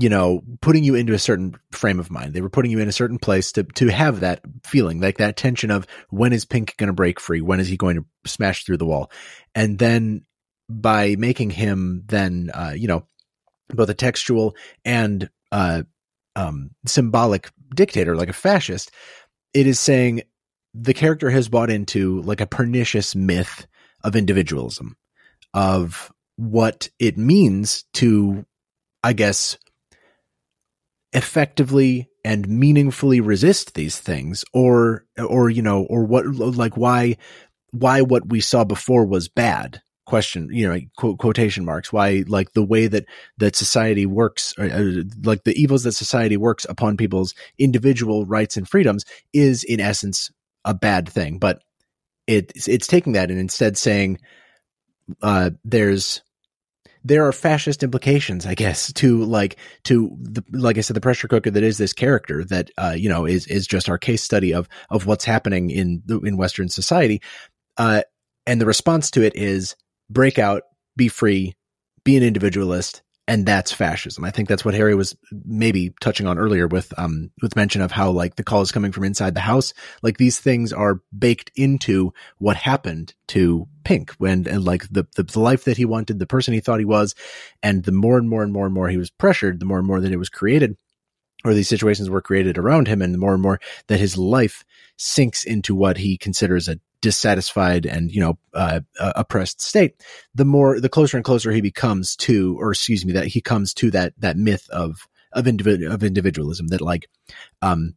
you 0.01 0.09
know, 0.09 0.42
putting 0.61 0.84
you 0.84 0.94
into 0.94 1.12
a 1.12 1.18
certain 1.18 1.57
frame 1.72 1.99
of 1.99 2.11
mind. 2.11 2.34
They 2.34 2.40
were 2.40 2.51
putting 2.51 2.70
you 2.70 2.78
in 2.78 2.88
a 2.88 2.92
certain 2.92 3.18
place 3.18 3.53
to 3.53 3.64
to 3.64 3.88
have 3.88 4.20
that 4.20 4.40
feeling, 4.64 5.01
like 5.01 5.18
that 5.18 5.36
tension 5.36 5.70
of 5.70 5.86
when 6.11 6.32
is 6.32 6.44
Pink 6.44 6.76
going 6.76 6.88
to 6.88 6.92
break 6.92 7.18
free? 7.18 7.40
When 7.40 7.61
is 7.61 7.68
he 7.68 7.76
going 7.76 7.96
to 7.96 8.07
smash 8.26 8.64
through 8.64 8.76
the 8.76 8.86
wall? 8.86 9.11
And 9.55 9.78
then 9.78 10.24
by 10.68 11.16
making 11.16 11.51
him 11.51 12.05
then, 12.07 12.51
uh, 12.53 12.74
you 12.76 12.88
know, 12.88 13.07
both 13.70 13.88
a 13.88 13.94
textual 13.94 14.57
and 14.84 15.28
uh, 15.51 15.82
um, 16.36 16.70
symbolic 16.86 17.51
dictator, 17.74 18.16
like 18.16 18.28
a 18.28 18.34
fascist, 18.34 18.90
it 19.55 19.66
is 19.66 19.80
saying 19.80 20.22
the 20.74 20.94
character 20.94 21.30
has 21.30 21.49
bought 21.49 21.70
into 21.70 22.20
like 22.22 22.40
a 22.40 22.46
pernicious 22.46 23.14
myth 23.14 23.66
of 24.05 24.14
individualism, 24.14 24.96
of 25.55 26.12
what 26.36 26.88
it 26.99 27.18
means 27.18 27.84
to, 27.94 28.44
I 29.03 29.12
guess, 29.12 29.59
effectively 31.13 32.09
and 32.25 32.49
meaningfully 32.49 33.21
resist 33.21 33.75
these 33.75 33.99
things 33.99 34.45
or 34.53 35.07
or 35.19 35.49
you 35.49 35.63
know 35.63 35.85
or 35.85 36.05
what 36.05 36.27
like 36.27 36.77
why 36.77 37.17
why 37.71 38.03
what 38.03 38.29
we 38.29 38.41
saw 38.41 38.65
before 38.65 39.05
was 39.07 39.29
bad? 39.29 39.81
Question 40.07 40.49
you 40.51 40.69
know 40.69 40.79
quote, 40.97 41.19
quotation 41.19 41.65
marks. 41.65 41.93
Why 41.93 42.25
like 42.27 42.53
the 42.53 42.65
way 42.65 42.87
that 42.87 43.05
that 43.39 43.57
society 43.57 44.07
works 44.07 44.55
uh, 44.59 44.65
uh, 44.65 45.03
like 45.23 45.45
the 45.45 45.61
evils 45.61 45.83
that 45.85 45.93
society 45.93 46.37
works 46.37 46.67
upon 46.69 46.97
people's 46.97 47.35
individual 47.59 48.25
rights 48.25 48.57
and 48.57 48.69
freedoms 48.69 49.05
is 49.33 49.65
in 49.65 49.81
essence 49.81 50.31
a 50.65 50.73
bad 50.73 51.09
thing. 51.09 51.39
But 51.39 51.63
it's 52.27 52.69
it's 52.69 52.87
taking 52.87 53.15
that 53.15 53.31
and 53.31 53.39
instead 53.39 53.77
saying 53.77 54.19
uh, 55.23 55.51
there's 55.65 56.23
there 57.05 57.26
are 57.26 57.32
fascist 57.32 57.82
implications, 57.82 58.46
I 58.46 58.55
guess, 58.55 58.92
to 58.94 59.24
like 59.24 59.57
to 59.84 60.16
the 60.20 60.42
like 60.53 60.78
I 60.78 60.80
said, 60.80 60.96
the 60.96 61.01
pressure 61.01 61.28
cooker 61.28 61.51
that 61.51 61.62
is 61.62 61.78
this 61.78 61.92
character 61.92 62.44
that 62.44 62.70
uh, 62.78 62.94
you 62.96 63.09
know 63.09 63.26
is 63.26 63.46
is 63.46 63.66
just 63.66 63.88
our 63.88 63.99
case 63.99 64.22
study 64.22 64.53
of 64.53 64.68
of 64.90 65.07
what's 65.07 65.24
happening 65.24 65.70
in 65.70 66.03
the, 66.07 66.20
in 66.20 66.36
Western 66.36 66.68
society, 66.68 67.20
uh, 67.76 68.03
and 68.46 68.61
the 68.61 68.66
response 68.66 69.11
to 69.12 69.22
it 69.22 69.34
is 69.36 69.76
break 70.11 70.38
out, 70.38 70.62
be 70.96 71.09
free, 71.09 71.55
be 72.05 72.16
an 72.16 72.22
individualist, 72.22 73.03
and 73.29 73.45
that's 73.45 73.72
fascism. 73.72 74.24
I 74.24 74.31
think 74.31 74.49
that's 74.49 74.64
what 74.64 74.72
Harry 74.74 74.95
was 74.95 75.14
maybe 75.45 75.93
touching 76.01 76.26
on 76.26 76.39
earlier 76.39 76.66
with 76.66 76.93
um 76.99 77.31
with 77.43 77.55
mention 77.55 77.83
of 77.83 77.93
how 77.93 78.11
like 78.11 78.37
the 78.37 78.43
call 78.43 78.62
is 78.62 78.72
coming 78.72 78.91
from 78.91 79.05
inside 79.05 79.35
the 79.35 79.41
house. 79.41 79.74
Like 80.03 80.16
these 80.16 80.41
things 80.41 80.72
are 80.72 81.03
baked 81.16 81.53
into 81.55 82.14
what 82.39 82.57
happened 82.57 83.14
to 83.29 83.68
Pink 83.85 84.12
when 84.12 84.49
and 84.49 84.64
like 84.64 84.89
the, 84.91 85.07
the, 85.14 85.22
the 85.22 85.41
life 85.41 85.64
that 85.64 85.76
he 85.76 85.85
wanted, 85.85 86.18
the 86.18 86.26
person 86.26 86.55
he 86.55 86.61
thought 86.61 86.79
he 86.79 86.87
was, 86.87 87.14
and 87.62 87.85
the 87.85 87.93
more 87.93 88.16
and 88.16 88.29
more 88.29 88.43
and 88.43 88.53
more 88.53 88.64
and 88.64 88.74
more 88.74 88.89
he 88.89 88.97
was 88.97 89.11
pressured, 89.11 89.61
the 89.61 89.66
more 89.66 89.79
and 89.79 89.87
more 89.87 90.01
that 90.01 90.12
it 90.12 90.18
was 90.18 90.31
created 90.31 90.76
or 91.45 91.55
these 91.55 91.68
situations 91.68 92.11
were 92.11 92.22
created 92.22 92.59
around 92.59 92.89
him 92.89 93.01
and 93.01 93.14
the 93.14 93.18
more 93.18 93.35
and 93.35 93.43
more 93.43 93.61
that 93.87 94.01
his 94.01 94.18
life 94.18 94.64
sinks 94.97 95.45
into 95.45 95.74
what 95.74 95.99
he 95.99 96.16
considers 96.16 96.68
a 96.68 96.81
dissatisfied 97.01 97.86
and 97.86 98.11
you 98.11 98.20
know 98.20 98.38
uh, 98.55 98.80
uh, 98.99 99.12
oppressed 99.14 99.61
state 99.61 100.03
the 100.34 100.44
more 100.44 100.80
the 100.80 100.88
closer 100.88 101.16
and 101.16 101.24
closer 101.24 101.53
he 101.53 101.61
becomes 101.61 102.16
to 102.16 102.57
or 102.59 102.72
excuse 102.72 103.05
me 103.05 103.12
that 103.12 103.26
he 103.26 103.40
comes 103.40 103.72
to 103.72 103.90
that 103.90 104.12
that 104.18 104.36
myth 104.36 104.68
of 104.70 105.07
of 105.32 105.46
individual 105.46 105.92
of 105.92 106.03
individualism 106.03 106.66
that 106.68 106.80
like 106.80 107.09
um 107.62 107.94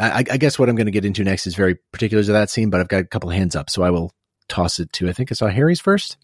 I, 0.00 0.24
I 0.28 0.36
guess 0.38 0.58
what 0.58 0.68
I'm 0.68 0.74
going 0.74 0.86
to 0.86 0.92
get 0.92 1.04
into 1.04 1.22
next 1.22 1.46
is 1.46 1.54
very 1.54 1.76
particulars 1.92 2.28
of 2.28 2.32
that 2.32 2.50
scene, 2.50 2.68
but 2.68 2.80
I've 2.80 2.88
got 2.88 3.00
a 3.00 3.04
couple 3.04 3.30
hands 3.30 3.54
up, 3.54 3.70
so 3.70 3.82
I 3.82 3.90
will 3.90 4.12
toss 4.48 4.80
it 4.80 4.92
to. 4.94 5.08
I 5.08 5.12
think 5.12 5.30
I 5.30 5.34
saw 5.34 5.46
Harry's 5.46 5.80
first. 5.80 6.16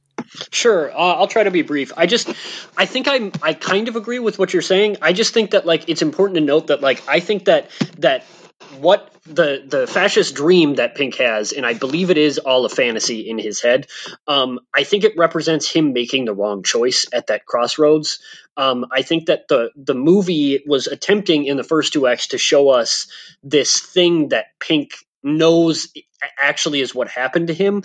Sure, 0.50 0.90
uh, 0.90 0.96
I'll 0.96 1.28
try 1.28 1.44
to 1.44 1.50
be 1.50 1.62
brief. 1.62 1.92
I 1.96 2.06
just, 2.06 2.28
I 2.76 2.84
think 2.84 3.08
I'm, 3.08 3.32
I 3.42 3.54
kind 3.54 3.88
of 3.88 3.96
agree 3.96 4.18
with 4.18 4.38
what 4.38 4.52
you're 4.52 4.60
saying. 4.60 4.96
I 5.00 5.12
just 5.12 5.32
think 5.32 5.52
that 5.52 5.66
like 5.66 5.88
it's 5.88 6.02
important 6.02 6.34
to 6.34 6.40
note 6.40 6.66
that 6.66 6.80
like 6.80 7.02
I 7.08 7.20
think 7.20 7.46
that 7.46 7.70
that 7.98 8.24
what 8.78 9.12
the 9.24 9.62
the 9.66 9.86
fascist 9.86 10.34
dream 10.34 10.76
that 10.76 10.94
Pink 10.94 11.16
has, 11.16 11.52
and 11.52 11.66
I 11.66 11.74
believe 11.74 12.10
it 12.10 12.18
is 12.18 12.38
all 12.38 12.64
a 12.64 12.68
fantasy 12.68 13.28
in 13.28 13.38
his 13.38 13.60
head. 13.60 13.86
Um, 14.26 14.60
I 14.74 14.84
think 14.84 15.04
it 15.04 15.16
represents 15.16 15.70
him 15.70 15.92
making 15.92 16.24
the 16.24 16.34
wrong 16.34 16.62
choice 16.62 17.06
at 17.12 17.28
that 17.28 17.46
crossroads. 17.46 18.20
Um, 18.56 18.86
I 18.90 19.02
think 19.02 19.26
that 19.26 19.48
the 19.48 19.70
the 19.76 19.94
movie 19.94 20.62
was 20.66 20.86
attempting 20.86 21.44
in 21.44 21.56
the 21.56 21.64
first 21.64 21.92
two 21.92 22.06
acts 22.06 22.28
to 22.28 22.38
show 22.38 22.70
us 22.70 23.06
this 23.42 23.80
thing 23.80 24.28
that 24.28 24.46
Pink 24.58 24.92
knows 25.22 25.88
actually 26.40 26.80
is 26.80 26.94
what 26.94 27.08
happened 27.08 27.48
to 27.48 27.54
him 27.54 27.82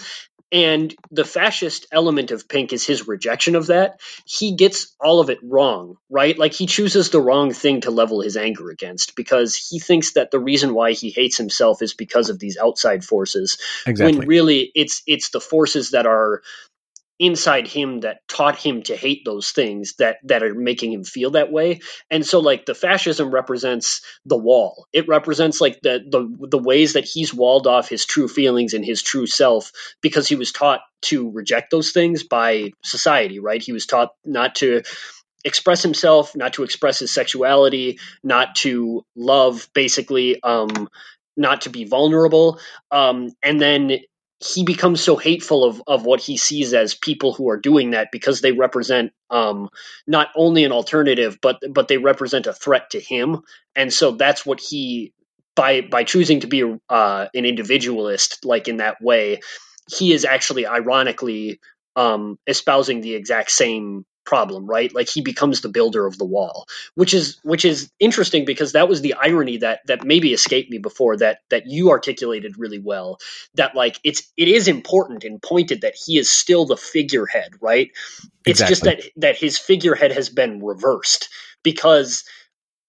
and 0.52 0.94
the 1.12 1.26
fascist 1.26 1.88
element 1.92 2.32
of 2.32 2.48
Pink 2.48 2.72
is 2.72 2.86
his 2.86 3.08
rejection 3.08 3.56
of 3.56 3.68
that. 3.68 4.00
He 4.26 4.56
gets 4.56 4.96
all 5.00 5.20
of 5.20 5.30
it 5.30 5.40
wrong, 5.44 5.98
right? 6.10 6.38
Like 6.38 6.54
he 6.54 6.68
chooses 6.68 7.10
the 7.10 7.22
wrong 7.22 7.52
thing 7.52 7.82
to 7.82 7.92
level 7.92 8.22
his 8.22 8.38
anger 8.38 8.70
against 8.70 9.16
because 9.16 9.56
he 9.56 9.80
thinks 9.80 10.14
that 10.14 10.32
the 10.32 10.40
reason 10.40 10.74
why 10.74 10.92
he 10.92 11.10
hates 11.10 11.38
himself 11.38 11.82
is 11.82 11.94
because 11.94 12.30
of 12.30 12.40
these 12.40 12.58
outside 12.58 13.04
forces. 13.04 13.58
Exactly. 13.88 14.20
When 14.20 14.28
really 14.28 14.72
it's 14.76 15.02
it's 15.08 15.30
the 15.30 15.42
forces 15.42 15.92
that 15.92 16.06
are 16.06 16.42
inside 17.18 17.68
him 17.68 18.02
that 18.02 18.28
taught 18.28 18.58
him 18.58 18.84
to 18.84 18.96
hate 18.96 19.24
those 19.24 19.52
things 19.52 19.94
that 20.00 20.18
that 20.26 20.44
are 20.44 20.54
making 20.54 20.92
him 20.92 21.04
feel 21.04 21.32
that 21.32 21.52
way. 21.52 21.80
And 22.12 22.26
so 22.26 22.40
like 22.40 22.66
the 22.66 22.76
fascism 22.76 23.32
represents 23.32 24.02
the 24.26 24.38
wall. 24.38 24.88
It 24.92 25.08
represents 25.08 25.62
like 25.62 25.80
the 25.82 26.04
the 26.10 26.48
the 26.48 26.58
ways 26.58 26.94
that 26.94 27.06
he's 27.06 27.34
walled 27.34 27.68
off 27.68 27.88
his 27.88 28.06
true 28.06 28.28
feelings 28.28 28.74
and 28.74 28.84
his 28.84 29.02
true 29.02 29.28
self 29.28 29.72
because 30.02 30.28
he 30.28 30.36
was 30.36 30.52
taught 30.52 30.82
to 31.04 31.32
reject 31.32 31.72
those 31.72 31.92
things 31.92 32.24
by 32.24 32.72
society 32.84 33.40
right? 33.40 33.62
He 33.62 33.72
was 33.72 33.86
taught 33.86 34.10
not 34.26 34.56
to 34.56 34.82
express 35.46 35.84
himself 35.84 36.36
not 36.36 36.54
to 36.54 36.64
express 36.64 37.00
his 37.00 37.14
sexuality 37.14 38.00
not 38.24 38.56
to 38.56 39.06
love 39.16 39.70
basically 39.74 40.42
um 40.44 40.90
not 41.38 41.62
to 41.62 41.70
be 41.70 41.86
vulnerable. 41.86 42.60
Um 42.92 43.30
and 43.44 43.62
then 43.62 44.00
he 44.54 44.64
becomes 44.64 45.02
so 45.02 45.16
hateful 45.16 45.64
of, 45.64 45.82
of 45.88 46.06
what 46.06 46.20
he 46.20 46.38
sees 46.38 46.74
as 46.74 46.94
people 46.94 47.34
who 47.34 47.50
are 47.50 47.58
doing 47.58 47.92
that 47.92 48.10
because 48.12 48.42
they 48.42 48.52
represent 48.52 49.12
um, 49.30 49.70
not 50.06 50.30
only 50.36 50.64
an 50.64 50.72
alternative 50.72 51.40
but 51.42 51.60
but 51.70 51.88
they 51.88 51.98
represent 51.98 52.48
a 52.48 52.54
threat 52.54 52.92
to 52.92 53.00
him. 53.00 53.42
And 53.76 53.92
so 53.92 54.12
that's 54.12 54.46
what 54.46 54.60
he 54.60 55.14
by 55.56 55.82
by 55.82 56.04
choosing 56.04 56.42
to 56.42 56.48
be 56.48 56.64
uh, 56.90 57.28
an 57.34 57.46
individualist 57.46 58.46
like 58.46 58.68
in 58.68 58.78
that 58.78 59.02
way 59.02 59.40
he 59.90 60.14
is 60.14 60.26
actually 60.26 60.66
ironically 60.66 61.60
um, 61.96 62.38
espousing 62.48 63.02
the 63.02 63.16
exact 63.16 63.52
same 63.52 64.06
problem 64.26 64.66
right 64.68 64.94
like 64.96 65.10
he 65.10 65.22
becomes 65.22 65.62
the 65.62 65.70
builder 65.70 66.06
of 66.08 66.18
the 66.18 66.26
wall 66.26 66.68
which 66.96 67.14
is 67.14 67.40
which 67.44 67.66
is 67.66 67.92
interesting 68.00 68.46
because 68.46 68.74
that 68.74 68.90
was 68.90 69.02
the 69.02 69.14
irony 69.16 69.58
that 69.58 69.82
that 69.88 70.04
maybe 70.06 70.34
escaped 70.34 70.70
me 70.72 70.78
before 70.80 71.18
that 71.18 71.40
that 71.50 71.68
you 71.68 71.90
articulated 71.92 72.58
really 72.58 72.80
well 72.80 73.20
that 73.56 73.76
like 73.76 74.00
it's 74.04 74.32
it 74.38 74.48
is 74.48 74.68
important 74.68 75.24
and 75.24 75.42
pointed 75.42 75.82
that 75.82 75.96
he 75.96 76.18
is 76.18 76.32
still 76.32 76.66
the 76.66 76.78
figurehead 76.78 77.52
right 77.62 77.92
it's 78.46 78.62
Exactly. 78.62 78.68
just 78.68 78.84
that 78.84 79.02
that 79.18 79.38
his 79.38 79.58
figurehead 79.58 80.12
has 80.12 80.30
been 80.30 80.64
reversed 80.64 81.30
because 81.64 82.24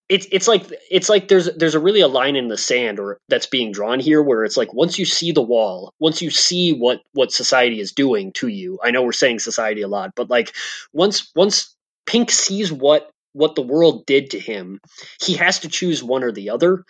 it's 0.08 0.26
it's 0.30 0.46
like 0.46 0.64
it's 0.90 1.08
like 1.08 1.28
there's 1.28 1.52
there's 1.56 1.74
a 1.74 1.80
really 1.80 2.00
a 2.00 2.08
line 2.08 2.36
in 2.36 2.48
the 2.48 2.56
sand 2.56 3.00
or 3.00 3.18
that's 3.28 3.46
being 3.46 3.72
drawn 3.72 3.98
here 3.98 4.22
where 4.22 4.44
it's 4.44 4.56
like 4.56 4.72
once 4.72 4.98
you 4.98 5.04
see 5.04 5.32
the 5.32 5.42
wall 5.42 5.92
once 5.98 6.22
you 6.22 6.30
see 6.30 6.72
what 6.72 7.00
what 7.12 7.32
society 7.32 7.80
is 7.80 7.92
doing 7.92 8.32
to 8.32 8.48
you 8.48 8.78
i 8.84 8.90
know 8.90 9.02
we're 9.02 9.12
saying 9.12 9.38
society 9.38 9.82
a 9.82 9.88
lot 9.88 10.12
but 10.14 10.30
like 10.30 10.54
once 10.92 11.30
once 11.34 11.74
pink 12.06 12.30
sees 12.30 12.72
what 12.72 13.10
what 13.32 13.54
the 13.54 13.62
world 13.62 14.06
did 14.06 14.30
to 14.30 14.38
him 14.38 14.80
he 15.20 15.34
has 15.34 15.58
to 15.58 15.68
choose 15.68 16.02
one 16.02 16.22
or 16.22 16.30
the 16.30 16.50
other 16.50 16.84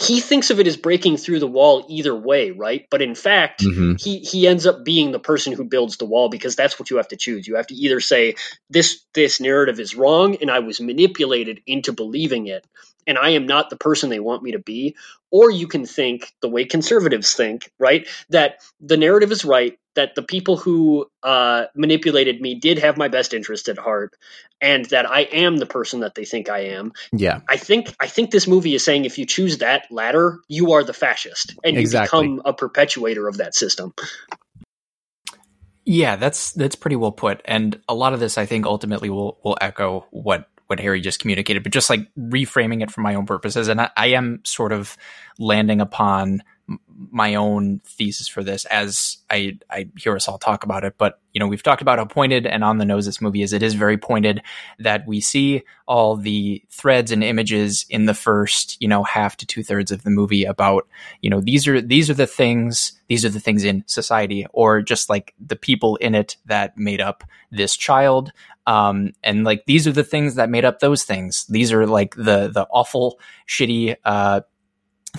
he 0.00 0.20
thinks 0.20 0.50
of 0.50 0.60
it 0.60 0.66
as 0.66 0.76
breaking 0.76 1.16
through 1.16 1.40
the 1.40 1.46
wall 1.46 1.84
either 1.88 2.14
way 2.14 2.50
right? 2.50 2.86
But 2.90 3.02
in 3.02 3.14
fact 3.14 3.62
Mhm. 3.62 4.00
he 4.00 4.18
he 4.20 4.46
ends 4.46 4.66
up 4.66 4.84
being 4.84 5.12
the 5.12 5.18
person 5.18 5.52
who 5.52 5.64
builds 5.64 5.96
the 5.96 6.04
wall 6.06 6.28
because 6.28 6.56
that's 6.56 6.78
what 6.78 6.90
you 6.90 6.96
have 6.98 7.08
to 7.08 7.16
choose. 7.16 7.46
You 7.48 7.56
have 7.56 7.66
to 7.68 7.74
either 7.74 8.00
say 8.00 8.34
this 8.70 9.00
this 9.14 9.40
narrative 9.40 9.80
is 9.80 9.94
wrong 9.94 10.36
and 10.40 10.50
i 10.50 10.60
was 10.60 10.80
manipulated 10.80 11.60
into 11.66 11.92
believing 11.92 12.46
it 12.46 12.64
and 13.06 13.18
i 13.18 13.30
am 13.30 13.46
not 13.46 13.70
the 13.70 13.76
person 13.76 14.10
they 14.10 14.20
want 14.20 14.42
me 14.42 14.52
to 14.52 14.58
be. 14.58 14.96
Or 15.30 15.50
you 15.50 15.66
can 15.66 15.84
think 15.84 16.32
the 16.40 16.48
way 16.48 16.64
conservatives 16.64 17.34
think 17.34 17.70
right 17.78 18.06
that 18.30 18.60
the 18.80 18.96
narrative 18.96 19.30
is 19.32 19.44
right 19.44 19.78
that 19.98 20.14
the 20.14 20.22
people 20.22 20.56
who 20.56 21.06
uh, 21.22 21.64
manipulated 21.74 22.40
me 22.40 22.54
did 22.54 22.78
have 22.78 22.96
my 22.96 23.08
best 23.08 23.34
interest 23.34 23.68
at 23.68 23.78
heart 23.78 24.14
and 24.60 24.86
that 24.86 25.10
i 25.10 25.22
am 25.22 25.58
the 25.58 25.66
person 25.66 26.00
that 26.00 26.14
they 26.14 26.24
think 26.24 26.48
i 26.48 26.60
am 26.60 26.92
Yeah. 27.12 27.40
I 27.48 27.56
think 27.56 27.94
I 27.98 28.06
think 28.06 28.30
this 28.30 28.46
movie 28.46 28.74
is 28.74 28.84
saying 28.84 29.04
if 29.04 29.18
you 29.18 29.24
choose 29.24 29.58
that 29.58 29.90
ladder, 29.90 30.40
you 30.48 30.72
are 30.72 30.84
the 30.84 30.92
fascist, 30.92 31.54
and 31.64 31.76
you 31.76 31.80
Exactly. 31.80 32.28
become 32.28 32.42
a 32.44 32.52
perpetuator 32.52 33.26
of 33.26 33.38
that 33.38 33.54
system. 33.54 33.94
Yeah, 35.84 36.16
that's 36.16 36.52
that's 36.52 36.74
pretty 36.74 36.96
well 36.96 37.12
put, 37.12 37.40
and 37.46 37.80
a 37.88 37.94
lot 37.94 38.12
of 38.12 38.20
this 38.20 38.36
I 38.36 38.44
think 38.44 38.66
ultimately 38.66 39.08
will 39.08 39.38
will 39.42 39.56
echo 39.60 40.06
what 40.10 40.50
what 40.66 40.80
Harry 40.80 41.00
just 41.00 41.18
communicated, 41.20 41.62
but 41.62 41.72
just 41.72 41.88
like 41.88 42.00
reframing 42.18 42.82
it 42.82 42.90
for 42.90 43.00
my 43.00 43.14
own 43.14 43.24
purposes, 43.24 43.68
and 43.68 43.80
I, 43.80 43.90
I 43.96 44.08
am 44.08 44.40
sort 44.44 44.72
of 44.72 44.98
landing 45.38 45.80
upon 45.80 46.32
m- 46.34 46.42
my 47.10 47.34
own 47.34 47.80
thesis 47.84 48.28
for 48.28 48.44
this 48.44 48.64
as 48.66 49.18
I 49.30 49.58
I 49.70 49.88
hear 49.96 50.14
us 50.16 50.28
all 50.28 50.38
talk 50.38 50.64
about 50.64 50.84
it. 50.84 50.94
But 50.98 51.20
you 51.32 51.40
know, 51.40 51.46
we've 51.46 51.62
talked 51.62 51.82
about 51.82 51.98
how 51.98 52.04
pointed 52.04 52.46
and 52.46 52.64
on 52.64 52.78
the 52.78 52.84
nose 52.84 53.06
this 53.06 53.20
movie 53.20 53.42
is. 53.42 53.52
It 53.52 53.62
is 53.62 53.74
very 53.74 53.96
pointed 53.96 54.42
that 54.78 55.06
we 55.06 55.20
see 55.20 55.62
all 55.86 56.16
the 56.16 56.62
threads 56.70 57.10
and 57.10 57.24
images 57.24 57.86
in 57.88 58.04
the 58.04 58.14
first 58.14 58.76
you 58.80 58.88
know 58.88 59.02
half 59.04 59.36
to 59.38 59.46
two 59.46 59.62
thirds 59.62 59.90
of 59.90 60.02
the 60.02 60.10
movie 60.10 60.44
about 60.44 60.86
you 61.22 61.30
know 61.30 61.40
these 61.40 61.66
are 61.66 61.80
these 61.80 62.10
are 62.10 62.14
the 62.14 62.26
things 62.26 62.92
these 63.08 63.24
are 63.24 63.30
the 63.30 63.40
things 63.40 63.64
in 63.64 63.82
society 63.86 64.46
or 64.52 64.82
just 64.82 65.08
like 65.08 65.34
the 65.44 65.56
people 65.56 65.96
in 65.96 66.14
it 66.14 66.36
that 66.46 66.76
made 66.76 67.00
up 67.00 67.24
this 67.50 67.76
child 67.76 68.32
um 68.66 69.12
and 69.24 69.44
like 69.44 69.64
these 69.66 69.86
are 69.86 69.92
the 69.92 70.04
things 70.04 70.34
that 70.34 70.50
made 70.50 70.64
up 70.64 70.80
those 70.80 71.04
things 71.04 71.46
these 71.46 71.72
are 71.72 71.86
like 71.86 72.14
the 72.16 72.48
the 72.52 72.66
awful 72.70 73.18
shitty 73.48 73.96
uh 74.04 74.40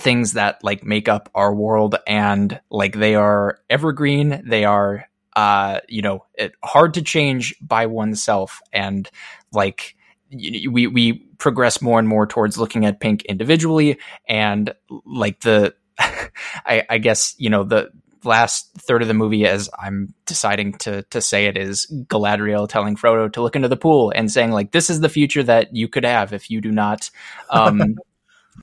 things 0.00 0.32
that 0.32 0.62
like 0.62 0.84
make 0.84 1.08
up 1.08 1.30
our 1.34 1.54
world 1.54 1.96
and 2.06 2.60
like 2.70 2.94
they 2.94 3.14
are 3.14 3.58
evergreen. 3.68 4.42
They 4.44 4.64
are 4.64 5.06
uh 5.36 5.80
you 5.88 6.02
know 6.02 6.24
it, 6.34 6.54
hard 6.62 6.94
to 6.94 7.02
change 7.02 7.54
by 7.60 7.86
oneself. 7.86 8.60
And 8.72 9.08
like 9.52 9.96
we 10.32 10.86
we 10.86 11.12
progress 11.38 11.80
more 11.80 11.98
and 11.98 12.08
more 12.08 12.26
towards 12.26 12.58
looking 12.58 12.84
at 12.86 13.00
pink 13.00 13.24
individually. 13.24 13.98
And 14.28 14.74
like 15.04 15.40
the 15.40 15.74
I, 15.98 16.84
I 16.88 16.98
guess 16.98 17.34
you 17.38 17.50
know 17.50 17.64
the 17.64 17.90
last 18.24 18.70
third 18.78 19.02
of 19.02 19.08
the 19.08 19.14
movie 19.14 19.46
as 19.46 19.70
i'm 19.78 20.12
deciding 20.26 20.74
to 20.74 21.02
to 21.04 21.22
say 21.22 21.46
it 21.46 21.56
is 21.56 21.86
galadriel 22.06 22.68
telling 22.68 22.94
frodo 22.96 23.32
to 23.32 23.40
look 23.40 23.56
into 23.56 23.68
the 23.68 23.78
pool 23.78 24.12
and 24.14 24.30
saying 24.30 24.50
like 24.50 24.72
this 24.72 24.90
is 24.90 25.00
the 25.00 25.08
future 25.08 25.42
that 25.42 25.74
you 25.74 25.88
could 25.88 26.04
have 26.04 26.32
if 26.34 26.50
you 26.50 26.60
do 26.60 26.70
not 26.70 27.10
um 27.50 27.96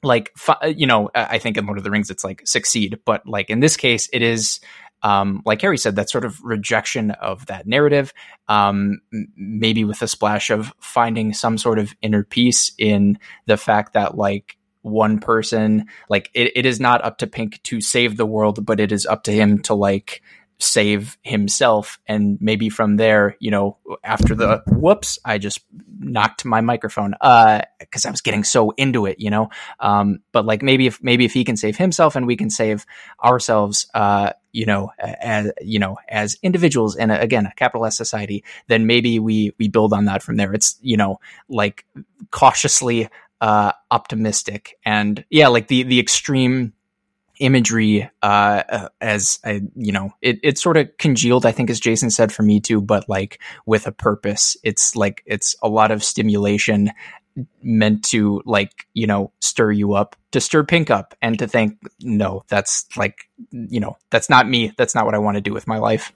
like 0.04 0.32
you 0.76 0.88
know 0.88 1.10
i 1.16 1.38
I 1.38 1.39
think 1.39 1.58
in 1.58 1.66
lord 1.66 1.78
of 1.78 1.84
the 1.84 1.91
rings 1.91 2.10
it's 2.10 2.24
like 2.24 2.41
succeed 2.45 3.00
but 3.06 3.28
like 3.28 3.50
in 3.50 3.60
this 3.60 3.78
case 3.78 4.10
it 4.14 4.22
is 4.22 4.60
um, 5.04 5.41
like 5.45 5.62
Harry 5.62 5.78
said, 5.78 5.95
that 5.95 6.10
sort 6.10 6.26
of 6.26 6.43
rejection 6.43 7.12
of 7.12 7.45
that 7.48 7.68
narrative, 7.68 8.14
um, 8.48 9.00
maybe 9.36 9.84
with 9.84 10.02
a 10.02 10.08
splash 10.08 10.50
of 10.50 10.74
finding 10.80 11.34
some 11.34 11.58
sort 11.58 11.80
of 11.80 11.93
inner 12.02 12.24
peace 12.24 12.72
in 12.78 13.20
the 13.45 13.58
fact 13.58 13.93
that 13.93 14.18
like 14.18 14.58
one 14.82 15.20
person, 15.20 15.86
like 16.10 16.32
it, 16.34 16.52
it 16.56 16.66
is 16.66 16.80
not 16.80 17.04
up 17.04 17.20
to 17.20 17.28
Pink 17.28 17.62
to 17.64 17.80
save 17.80 18.18
the 18.18 18.26
world, 18.26 18.66
but 18.66 18.80
it 18.80 18.91
is 18.91 19.06
up 19.06 19.24
to 19.24 19.32
him 19.32 19.62
to 19.64 19.76
like 19.76 20.22
save 20.60 21.18
himself. 21.22 21.99
And 22.08 22.38
maybe 22.41 22.70
from 22.70 22.95
there, 22.95 23.36
you 23.39 23.51
know, 23.51 23.78
after 24.03 24.36
the 24.36 24.64
whoops, 24.68 25.20
I 25.24 25.38
just 25.38 25.60
knocked 25.99 26.45
my 26.45 26.62
microphone, 26.62 27.14
uh, 27.22 27.62
cause 27.91 28.05
I 28.05 28.12
was 28.12 28.22
getting 28.22 28.43
so 28.43 28.72
into 28.72 29.05
it, 29.05 29.20
you 29.20 29.30
know? 29.30 29.49
Um, 29.80 30.20
but 30.32 30.45
like 30.45 30.62
maybe 30.62 30.88
if, 30.88 31.01
maybe 31.03 31.26
if 31.26 31.34
he 31.34 31.43
can 31.43 31.58
save 31.58 31.78
himself 31.78 32.16
and 32.16 32.26
we 32.26 32.36
can 32.36 32.49
save 32.49 32.86
ourselves, 33.24 33.88
uh, 33.93 34.34
you 34.51 34.66
know, 34.66 34.91
as 34.99 35.51
you 35.62 35.78
know, 35.78 35.97
as 36.10 36.36
individuals 36.41 36.95
in 36.95 37.12
a, 37.12 37.20
again 37.20 37.45
a 37.45 37.53
capital 37.53 37.86
S 37.86 37.95
society, 37.95 38.43
then 38.68 38.88
maybe 38.88 39.20
we 39.20 39.53
we 39.60 39.68
build 39.68 39.93
on 39.93 40.05
that 40.05 40.24
from 40.24 40.38
there. 40.38 40.51
It's 40.51 40.80
you 40.82 40.97
know 40.97 41.20
like 41.47 41.86
cautiously 42.32 43.08
uh, 43.39 43.74
optimistic 43.91 44.78
and 44.84 45.24
yeah, 45.30 45.49
like 45.49 45.68
the 45.68 45.84
the 45.84 45.99
extreme 45.99 46.74
imagery 47.40 48.10
uh, 48.22 48.90
as 49.02 49.40
I 49.44 49.62
you 49.76 49.92
know 49.92 50.12
it 50.22 50.40
it 50.44 50.58
sort 50.58 50.78
of 50.78 50.90
congealed 50.98 51.46
I 51.46 51.52
think 51.52 51.70
as 51.70 51.80
Jason 51.80 52.10
said 52.10 52.32
for 52.32 52.44
me 52.44 52.60
too, 52.60 52.82
but 52.82 53.08
like 53.08 53.40
with 53.66 53.88
a 53.88 53.92
purpose. 53.92 54.58
It's 54.64 54.96
like 54.96 55.24
it's 55.26 55.56
a 55.62 55.70
lot 55.70 55.92
of 55.92 56.04
stimulation 56.04 56.92
meant 57.62 58.04
to 58.06 58.42
like 58.46 58.88
you 58.94 59.06
know 59.06 59.32
stir 59.42 59.72
you 59.72 59.94
up 59.94 60.16
to 60.32 60.42
stir 60.42 60.64
pink 60.64 60.90
up 60.90 61.14
and 61.22 61.38
to 61.38 61.48
think 61.48 61.78
no 62.02 62.44
that's 62.48 62.88
like 62.98 63.30
you 63.52 63.80
know 63.80 63.96
that's 64.10 64.28
not 64.28 64.50
me 64.50 64.74
that's 64.76 64.96
not 64.96 65.06
what 65.06 65.14
i 65.14 65.20
want 65.20 65.36
to 65.36 65.42
do 65.42 65.54
with 65.54 65.68
my 65.68 65.78
life 65.78 66.12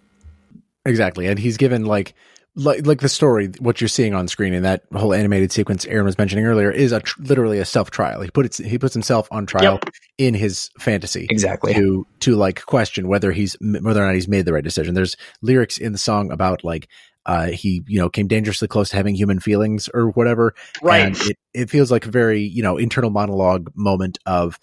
Exactly. 0.86 1.28
And 1.28 1.38
he's 1.38 1.58
given 1.58 1.86
like 1.86 2.14
like 2.56 2.86
like 2.86 3.00
the 3.00 3.08
story 3.10 3.48
what 3.60 3.80
you're 3.80 3.88
seeing 3.88 4.14
on 4.14 4.28
screen 4.28 4.54
in 4.54 4.64
that 4.64 4.84
whole 4.94 5.14
animated 5.14 5.52
sequence 5.52 5.86
Aaron 5.86 6.06
was 6.06 6.18
mentioning 6.18 6.46
earlier 6.46 6.70
is 6.70 6.92
a 6.92 7.00
tr- 7.00 7.22
literally 7.22 7.60
a 7.60 7.66
self 7.66 7.92
trial. 7.92 8.22
He 8.22 8.30
put 8.30 8.46
it 8.46 8.66
he 8.66 8.78
puts 8.78 8.94
himself 8.94 9.28
on 9.32 9.46
trial 9.46 9.80
Yep. 9.84 9.94
in 10.18 10.34
his 10.34 10.70
fantasy. 10.80 11.28
exactly 11.30 11.74
to 11.74 12.06
to 12.22 12.36
like 12.36 12.66
question 12.66 13.08
whether 13.08 13.32
he's 13.32 13.56
whether 13.62 14.04
or 14.04 14.06
not 14.06 14.16
he's 14.16 14.28
made 14.28 14.46
the 14.46 14.54
right 14.54 14.64
decision. 14.64 14.96
There's 14.96 15.16
lyrics 15.42 15.78
in 15.78 15.94
the 15.94 15.98
song 15.98 16.32
about 16.32 16.64
like 16.64 16.90
uh 17.26 17.48
he 17.48 17.84
you 17.88 18.00
know 18.00 18.10
came 18.10 18.28
dangerously 18.28 18.68
close 18.68 18.90
to 18.90 18.98
having 18.98 19.16
human 19.16 19.40
feelings 19.40 19.90
or 19.94 20.10
whatever. 20.10 20.54
Right. 20.82 21.06
And 21.06 21.16
it 21.22 21.38
it 21.54 21.70
feels 21.70 21.90
like 21.92 22.06
a 22.06 22.12
very 22.12 22.42
you 22.42 22.64
know 22.64 22.78
internal 22.78 23.12
monologue 23.12 23.72
moment 23.76 24.18
of 24.26 24.60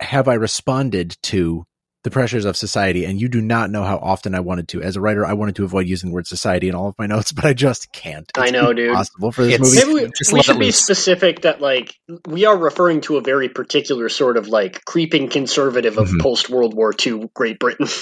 have 0.00 0.28
I 0.28 0.34
responded 0.34 1.16
to 1.22 1.64
the 2.04 2.10
pressures 2.10 2.44
of 2.44 2.56
society 2.56 3.04
and 3.06 3.20
you 3.20 3.28
do 3.28 3.40
not 3.40 3.70
know 3.70 3.82
how 3.82 3.96
often 3.96 4.34
I 4.34 4.40
wanted 4.40 4.68
to. 4.68 4.82
As 4.82 4.94
a 4.94 5.00
writer, 5.00 5.26
I 5.26 5.32
wanted 5.32 5.56
to 5.56 5.64
avoid 5.64 5.88
using 5.88 6.10
the 6.10 6.14
word 6.14 6.26
society 6.26 6.68
in 6.68 6.74
all 6.74 6.86
of 6.88 6.94
my 6.98 7.06
notes, 7.06 7.32
but 7.32 7.44
I 7.44 7.54
just 7.54 7.90
can't. 7.92 8.30
I 8.36 8.50
know, 8.50 8.72
dude. 8.72 8.90
Impossible 8.90 9.32
for 9.32 9.44
this 9.44 9.54
It's- 9.54 9.74
movie. 9.74 9.86
Maybe 9.94 10.04
we, 10.06 10.12
Just 10.16 10.32
we 10.32 10.42
should 10.42 10.58
be 10.58 10.66
loose. 10.66 10.76
specific 10.82 11.40
that 11.42 11.60
like 11.60 11.94
we 12.28 12.44
are 12.44 12.56
referring 12.56 13.00
to 13.02 13.16
a 13.16 13.20
very 13.20 13.48
particular 13.48 14.08
sort 14.08 14.36
of 14.36 14.46
like 14.48 14.84
creeping 14.84 15.28
conservative 15.28 15.98
of 15.98 16.08
Mhm. 16.08 16.20
post 16.20 16.48
World 16.50 16.74
War 16.74 16.92
II 17.04 17.30
Great 17.34 17.58
Britain. 17.58 17.88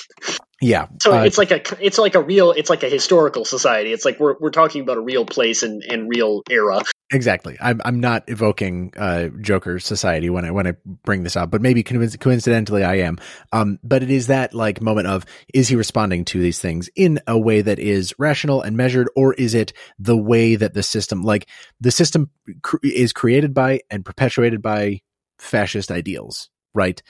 Yeah. 0.62 0.86
So 1.02 1.12
uh, 1.12 1.24
it's 1.24 1.38
like 1.38 1.50
a 1.50 1.60
it's 1.84 1.98
like 1.98 2.14
a 2.14 2.22
real 2.22 2.52
it's 2.52 2.70
like 2.70 2.84
a 2.84 2.88
historical 2.88 3.44
society. 3.44 3.92
It's 3.92 4.04
like 4.04 4.20
we're 4.20 4.36
we're 4.38 4.50
talking 4.50 4.80
about 4.80 4.96
a 4.96 5.00
real 5.00 5.26
place 5.26 5.64
and, 5.64 5.82
and 5.82 6.08
real 6.08 6.42
era. 6.48 6.82
Exactly. 7.12 7.58
I'm 7.60 7.80
I'm 7.84 7.98
not 7.98 8.22
evoking 8.28 8.92
uh, 8.96 9.28
Joker 9.40 9.80
society 9.80 10.30
when 10.30 10.44
I 10.44 10.52
when 10.52 10.68
I 10.68 10.74
bring 11.04 11.24
this 11.24 11.34
up, 11.34 11.50
but 11.50 11.62
maybe 11.62 11.82
coinc- 11.82 12.18
coincidentally 12.20 12.84
I 12.84 12.98
am. 12.98 13.18
Um, 13.52 13.80
but 13.82 14.04
it 14.04 14.10
is 14.10 14.28
that 14.28 14.54
like 14.54 14.80
moment 14.80 15.08
of 15.08 15.26
is 15.52 15.66
he 15.66 15.74
responding 15.74 16.24
to 16.26 16.40
these 16.40 16.60
things 16.60 16.88
in 16.94 17.18
a 17.26 17.36
way 17.36 17.60
that 17.60 17.80
is 17.80 18.14
rational 18.16 18.62
and 18.62 18.76
measured, 18.76 19.10
or 19.16 19.34
is 19.34 19.54
it 19.54 19.72
the 19.98 20.16
way 20.16 20.54
that 20.54 20.74
the 20.74 20.84
system 20.84 21.24
like 21.24 21.48
the 21.80 21.90
system 21.90 22.30
cr- 22.62 22.76
is 22.84 23.12
created 23.12 23.52
by 23.52 23.80
and 23.90 24.04
perpetuated 24.04 24.62
by 24.62 25.00
fascist 25.40 25.90
ideals, 25.90 26.50
right? 26.72 27.02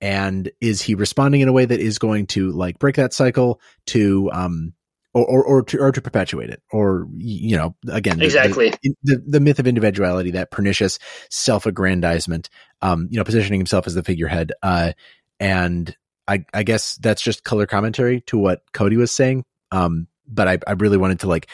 And 0.00 0.50
is 0.60 0.82
he 0.82 0.94
responding 0.94 1.40
in 1.40 1.48
a 1.48 1.52
way 1.52 1.64
that 1.64 1.80
is 1.80 1.98
going 1.98 2.26
to 2.26 2.50
like 2.52 2.78
break 2.78 2.96
that 2.96 3.12
cycle 3.12 3.60
to 3.86 4.30
um 4.32 4.72
or 5.14 5.24
or, 5.24 5.44
or 5.44 5.62
to 5.62 5.78
or 5.78 5.92
to 5.92 6.00
perpetuate 6.00 6.50
it 6.50 6.62
or 6.70 7.06
you 7.16 7.56
know 7.56 7.74
again 7.88 8.18
the, 8.18 8.24
exactly 8.24 8.70
the, 8.82 8.94
the, 9.02 9.24
the 9.26 9.40
myth 9.40 9.58
of 9.58 9.66
individuality 9.66 10.30
that 10.30 10.50
pernicious 10.50 10.98
self-aggrandizement 11.30 12.48
um 12.82 13.08
you 13.10 13.18
know 13.18 13.24
positioning 13.24 13.58
himself 13.58 13.86
as 13.86 13.94
the 13.94 14.02
figurehead 14.02 14.52
uh 14.62 14.92
and 15.40 15.96
I, 16.28 16.44
I 16.52 16.62
guess 16.62 16.96
that's 16.96 17.22
just 17.22 17.42
color 17.42 17.66
commentary 17.66 18.20
to 18.22 18.38
what 18.38 18.60
Cody 18.72 18.96
was 18.96 19.10
saying. 19.10 19.44
Um, 19.72 20.06
but 20.28 20.46
I, 20.46 20.58
I 20.66 20.72
really 20.72 20.98
wanted 20.98 21.20
to 21.20 21.26
like 21.28 21.48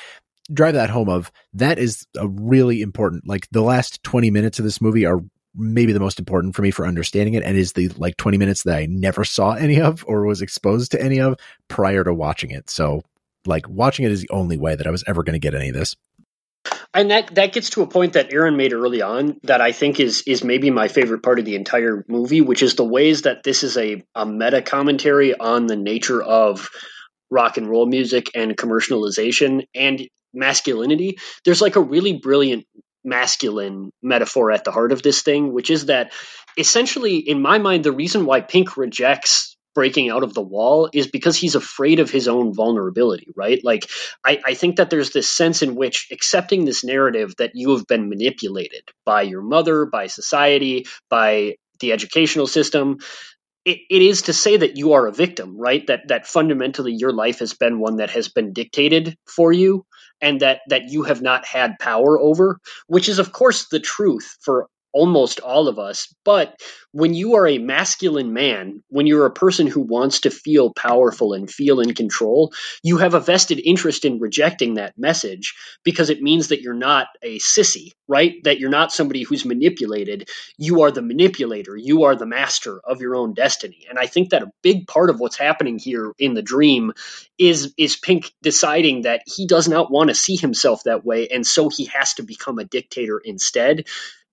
drive 0.53 0.75
that 0.75 0.91
home 0.91 1.09
of 1.09 1.31
that 1.55 1.79
is 1.79 2.07
a 2.17 2.27
really 2.27 2.83
important, 2.83 3.27
like 3.27 3.49
the 3.51 3.63
last 3.63 4.03
20 4.03 4.31
minutes 4.33 4.59
of 4.59 4.65
this 4.65 4.81
movie 4.81 5.07
are 5.07 5.21
maybe 5.55 5.93
the 5.93 6.01
most 6.01 6.19
important 6.19 6.55
for 6.55 6.63
me 6.63 6.71
for 6.71 6.87
understanding 6.87 7.35
it 7.35 7.43
and 7.43 7.57
is 7.57 7.73
the 7.73 7.89
like 7.91 8.17
20 8.17 8.39
minutes 8.39 8.65
that 8.65 8.77
I 8.77 8.87
never 8.87 9.25
saw 9.25 9.53
any 9.53 9.81
of 9.81 10.05
or 10.07 10.25
was 10.25 10.43
exposed 10.43 10.93
to 10.93 11.03
any 11.03 11.21
of 11.21 11.39
prior 11.69 12.05
to 12.05 12.13
watching 12.13 12.51
it. 12.51 12.69
So 12.71 13.03
like 13.47 13.69
watching 13.69 14.05
it 14.05 14.13
is 14.13 14.23
the 14.23 14.31
only 14.31 14.57
way 14.57 14.75
that 14.75 14.87
I 14.87 14.91
was 14.91 15.05
ever 15.07 15.23
going 15.23 15.35
to 15.35 15.39
get 15.39 15.55
any 15.55 15.69
of 15.69 15.75
this. 15.75 15.95
And 16.95 17.11
that 17.11 17.35
that 17.35 17.53
gets 17.53 17.71
to 17.71 17.83
a 17.83 17.87
point 17.87 18.15
that 18.15 18.33
Aaron 18.33 18.57
made 18.57 18.73
early 18.73 19.03
on 19.03 19.39
that 19.43 19.61
I 19.61 19.73
think 19.73 20.01
is 20.01 20.23
is 20.27 20.45
maybe 20.45 20.71
my 20.71 20.89
favorite 20.89 21.23
part 21.23 21.39
of 21.39 21.45
the 21.45 21.57
entire 21.57 22.05
movie, 22.09 22.41
which 22.41 22.63
is 22.63 22.77
the 22.77 22.85
ways 22.85 23.23
that 23.23 23.43
this 23.43 23.63
is 23.63 23.77
a, 23.77 24.03
a 24.15 24.25
meta 24.25 24.63
commentary 24.63 25.39
on 25.39 25.67
the 25.67 25.77
nature 25.77 26.23
of 26.23 26.71
rock 27.31 27.57
and 27.57 27.69
roll 27.69 27.87
music 27.87 28.31
and 28.35 28.57
commercialization 28.57 29.67
and 29.75 30.09
masculinity. 30.33 31.19
There's 31.45 31.61
like 31.61 31.77
a 31.77 31.81
really 31.81 32.15
brilliant 32.15 32.67
masculine 33.05 33.91
metaphor 34.03 34.51
at 34.51 34.65
the 34.65 34.73
heart 34.73 34.93
of 34.93 35.03
this 35.03 35.23
thing, 35.23 35.53
which 35.53 35.71
is 35.71 35.87
that 35.87 36.13
essentially, 36.57 37.17
in 37.17 37.43
my 37.43 37.59
mind, 37.59 37.85
the 37.85 37.93
reason 37.93 38.27
why 38.27 38.41
Pink 38.41 38.77
rejects 38.77 39.55
breaking 39.75 40.09
out 40.09 40.23
of 40.23 40.35
the 40.35 40.43
wall 40.43 40.89
is 40.93 41.09
because 41.09 41.37
he's 41.37 41.57
afraid 41.57 41.99
of 41.99 42.11
his 42.11 42.29
own 42.29 42.55
vulnerability, 42.55 43.29
right? 43.37 43.61
Like, 43.65 43.91
I, 44.25 44.41
I, 44.45 44.55
think 44.55 44.77
that 44.77 44.89
there's 44.89 45.11
this 45.11 45.29
sense 45.29 45.63
in 45.63 45.75
which 45.75 46.07
accepting 46.13 46.65
this 46.65 46.85
narrative 46.85 47.35
that 47.39 47.53
you 47.55 47.73
have 47.73 47.87
been 47.87 48.09
manipulated 48.09 48.89
by 49.05 49.23
your 49.23 49.43
mother, 49.43 49.85
by 49.85 50.07
society, 50.07 50.87
by 51.11 51.57
the 51.81 51.93
educational 51.93 52.47
system. 52.47 52.99
It, 53.65 53.79
it 53.91 54.03
is 54.03 54.23
to 54.23 54.33
say 54.33 54.57
that 54.57 54.77
you 54.77 54.93
are 54.93 55.07
a 55.07 55.13
victim, 55.13 55.59
right? 55.59 55.85
That 55.89 56.09
that 56.09 56.27
fundamentally 56.27 56.95
your 56.95 57.13
life 57.13 57.41
has 57.41 57.55
been 57.55 57.81
one 57.81 57.97
that 57.97 58.11
has 58.11 58.29
been 58.29 58.53
dictated 58.53 59.17
for 59.27 59.53
you, 59.53 59.85
and 60.25 60.41
that 60.41 60.63
that 60.69 60.89
you 60.89 61.03
have 61.03 61.21
not 61.21 61.45
had 61.45 61.79
power 61.79 62.19
over, 62.19 62.59
which 62.87 63.09
is 63.09 63.19
of 63.19 63.33
course 63.33 63.69
the 63.69 63.79
truth 63.79 64.39
for 64.41 64.67
almost 64.95 65.41
all 65.41 65.69
of 65.69 65.79
us. 65.79 66.15
But 66.25 66.61
when 66.93 67.13
you 67.13 67.35
are 67.35 67.47
a 67.47 67.59
masculine 67.59 68.33
man, 68.33 68.83
when 68.89 69.07
you're 69.07 69.27
a 69.27 69.33
person 69.33 69.67
who 69.67 69.81
wants 69.81 70.21
to 70.21 70.31
feel 70.31 70.73
powerful 70.73 71.33
and 71.33 71.51
feel 71.51 71.81
in 71.81 71.93
control, 71.93 72.53
you 72.83 72.99
have 72.99 73.15
a 73.15 73.21
vested 73.21 73.61
interest 73.65 74.05
in 74.05 74.21
rejecting 74.21 74.75
that 74.75 74.97
message 74.97 75.55
because 75.83 76.11
it 76.11 76.23
means 76.23 76.49
that 76.49 76.63
you're 76.63 76.73
not 76.73 77.09
a 77.23 77.39
sissy, 77.41 77.91
right? 78.09 78.37
That 78.45 78.61
you're 78.61 78.71
not 78.71 78.93
somebody 78.93 79.25
who's 79.25 79.45
manipulated. 79.45 80.29
You 80.57 80.83
are 80.83 80.93
the 80.93 81.03
manipulator. 81.03 81.77
You 81.77 82.05
are 82.05 82.15
the 82.15 82.27
master 82.27 82.81
of 82.85 83.01
your 83.01 83.17
own 83.17 83.35
destiny. 83.35 83.87
And 83.91 83.99
I 83.99 84.07
think 84.07 84.31
that 84.31 84.43
a 84.43 84.53
big 84.63 84.87
part 84.87 85.11
of 85.11 85.19
what's 85.19 85.37
happening 85.37 85.79
here 85.79 86.13
in 86.19 86.35
the 86.35 86.43
dream 86.43 86.93
is 87.39 87.75
is 87.77 87.97
Pink 87.97 88.33
deciding 88.43 89.03
that 89.03 89.23
he 89.27 89.47
does 89.47 89.69
not 89.69 89.91
want 89.91 90.09
to 90.11 90.15
see 90.15 90.37
himself 90.37 90.85
that 90.85 91.05
way 91.05 91.29
and 91.29 91.47
so 91.47 91.69
he 91.69 91.87
has 91.87 92.15
to 92.15 92.23
become 92.23 92.59
a 92.59 92.65
dictator 92.65 93.21
instead 93.25 93.85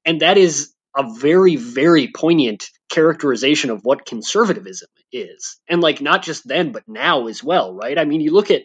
and 0.05 0.21
that 0.21 0.37
is 0.37 0.73
a 0.95 1.03
very, 1.17 1.55
very 1.55 2.09
poignant 2.13 2.69
characterization 2.89 3.69
of 3.69 3.83
what 3.83 4.05
conservatism 4.05 4.89
is. 5.11 5.57
And 5.69 5.81
like 5.81 6.01
not 6.01 6.23
just 6.23 6.47
then, 6.47 6.71
but 6.71 6.83
now 6.87 7.27
as 7.27 7.43
well, 7.43 7.73
right? 7.73 7.97
I 7.97 8.05
mean, 8.05 8.21
you 8.21 8.31
look 8.31 8.51
at 8.51 8.63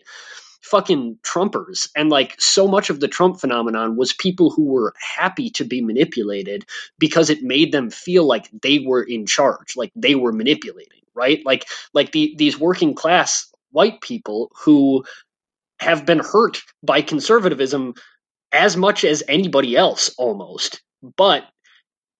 fucking 0.62 1.18
Trumpers, 1.22 1.88
and 1.96 2.10
like 2.10 2.34
so 2.40 2.66
much 2.66 2.90
of 2.90 2.98
the 2.98 3.08
Trump 3.08 3.40
phenomenon 3.40 3.96
was 3.96 4.12
people 4.12 4.50
who 4.50 4.64
were 4.64 4.92
happy 5.16 5.50
to 5.50 5.64
be 5.64 5.80
manipulated 5.80 6.64
because 6.98 7.30
it 7.30 7.42
made 7.42 7.70
them 7.70 7.90
feel 7.90 8.26
like 8.26 8.48
they 8.62 8.80
were 8.80 9.02
in 9.02 9.26
charge, 9.26 9.76
like 9.76 9.92
they 9.94 10.16
were 10.16 10.32
manipulating, 10.32 11.02
right? 11.14 11.40
Like 11.46 11.66
like 11.94 12.10
the 12.10 12.34
these 12.36 12.58
working 12.58 12.94
class 12.94 13.48
white 13.70 14.00
people 14.00 14.50
who 14.64 15.04
have 15.78 16.04
been 16.04 16.18
hurt 16.18 16.62
by 16.82 17.02
conservatism 17.02 17.94
as 18.50 18.76
much 18.76 19.04
as 19.04 19.22
anybody 19.28 19.76
else 19.76 20.12
almost 20.18 20.82
but 21.16 21.44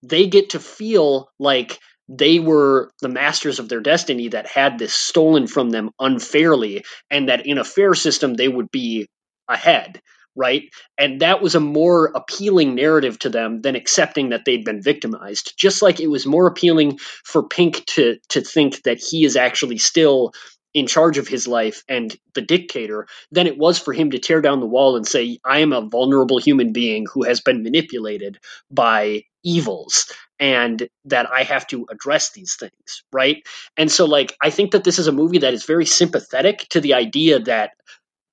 they 0.03 0.26
get 0.26 0.51
to 0.51 0.61
feel 0.61 1.30
like 1.39 1.78
they 2.09 2.39
were 2.39 2.91
the 3.03 3.09
masters 3.09 3.59
of 3.59 3.68
their 3.68 3.80
destiny 3.80 4.28
that 4.28 4.47
had 4.47 4.78
this 4.78 4.95
stolen 4.95 5.47
from 5.47 5.70
them 5.70 5.91
unfairly 5.99 6.84
and 7.11 7.28
that 7.28 7.47
in 7.47 7.59
a 7.59 7.64
fair 7.64 7.95
system 7.95 8.34
they 8.34 8.49
would 8.49 8.70
be 8.70 9.09
ahead 9.49 10.01
right? 10.37 10.64
And 10.99 11.20
that 11.22 11.43
was 11.43 11.55
a 11.55 11.61
more 11.61 12.12
appealing 12.14 12.74
narrative 12.74 13.18
to 13.20 13.30
them 13.30 13.62
than 13.62 13.74
accepting 13.74 14.28
that 14.28 14.45
they'd 14.45 14.64
been 14.64 14.82
victimized. 14.82 15.55
Just 15.59 15.82
like 15.82 15.99
it 15.99 16.09
was 16.09 16.26
more 16.26 16.47
appealing 16.47 16.99
for 17.24 17.49
pink 17.49 17.84
to 17.87 18.18
to 18.28 18.43
think 18.43 18.82
that 18.82 18.99
he 18.99 19.24
is 19.24 19.34
actually 19.37 19.78
still 19.78 20.32
in 20.77 20.87
charge 20.87 21.16
of 21.16 21.27
his 21.27 21.49
life 21.49 21.83
and 21.89 22.14
the 22.35 22.43
dictator 22.43 23.07
than 23.33 23.47
it 23.47 23.57
was 23.57 23.79
for 23.79 23.95
him 23.95 24.11
to 24.11 24.18
tear 24.18 24.43
down 24.43 24.61
the 24.61 24.66
wall 24.66 24.95
and 24.95 25.09
say, 25.09 25.39
I 25.43 25.61
am 25.61 25.72
a 25.72 25.81
vulnerable 25.81 26.37
human 26.37 26.74
being 26.74 27.07
who 27.11 27.22
has 27.22 27.41
been 27.41 27.62
manipulated 27.62 28.39
by 28.70 29.22
evils 29.43 30.12
and 30.39 30.87
that 31.07 31.33
I 31.33 31.45
have 31.45 31.66
to 31.68 31.87
address 31.91 32.33
these 32.33 32.57
things, 32.57 33.05
right? 33.11 33.43
And 33.79 33.91
so, 33.91 34.05
like, 34.05 34.37
I 34.39 34.51
think 34.51 34.72
that 34.72 34.85
this 34.85 34.99
is 34.99 35.07
a 35.07 35.12
movie 35.12 35.39
that 35.39 35.55
is 35.55 35.64
very 35.64 35.87
sympathetic 35.87 36.66
to 36.70 36.83
the 36.83 36.93
idea 36.93 37.39
that 37.39 37.70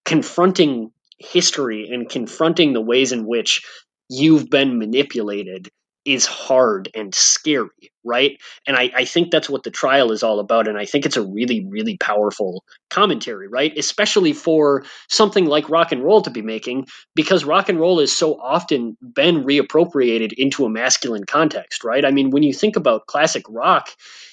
confronting 0.04 0.92
history 1.18 1.92
and 1.94 2.10
confronting 2.10 2.74
the 2.74 2.82
ways 2.82 3.14
in 3.14 3.26
which 3.26 3.66
you've 4.10 4.50
been 4.50 4.80
manipulated 4.80 5.70
is 6.06 6.26
hard 6.26 6.90
and 6.94 7.16
scary, 7.16 7.92
right? 8.04 8.38
And 8.68 8.76
I, 8.76 8.92
I, 8.94 9.06
think 9.06 9.32
that's 9.32 9.50
what 9.50 9.64
the 9.64 9.72
trial 9.72 10.12
is 10.12 10.22
all 10.22 10.40
about. 10.40 10.68
And 10.68 10.78
I 10.78 10.86
think 10.86 11.06
it's 11.06 11.16
a 11.16 11.26
really, 11.26 11.66
really 11.66 11.98
powerful 11.98 12.64
commentary, 12.90 13.48
right? 13.48 13.72
Especially 13.78 14.34
for 14.34 14.84
something 15.10 15.46
like 15.46 15.70
rock 15.70 15.92
and 15.94 16.04
roll 16.04 16.22
to 16.24 16.30
be 16.30 16.42
making, 16.42 16.88
because 17.16 17.46
rock 17.46 17.70
and 17.70 17.80
roll 17.80 18.02
is 18.02 18.16
so 18.16 18.36
often 18.40 18.98
been 19.02 19.46
reappropriated 19.46 20.34
into 20.34 20.66
a 20.66 20.70
masculine 20.70 21.24
context, 21.24 21.84
right? 21.84 22.04
I 22.04 22.12
mean, 22.12 22.32
when 22.32 22.44
you 22.44 22.54
think 22.54 22.76
about 22.76 23.08
classic 23.08 23.44
rock, 23.50 23.90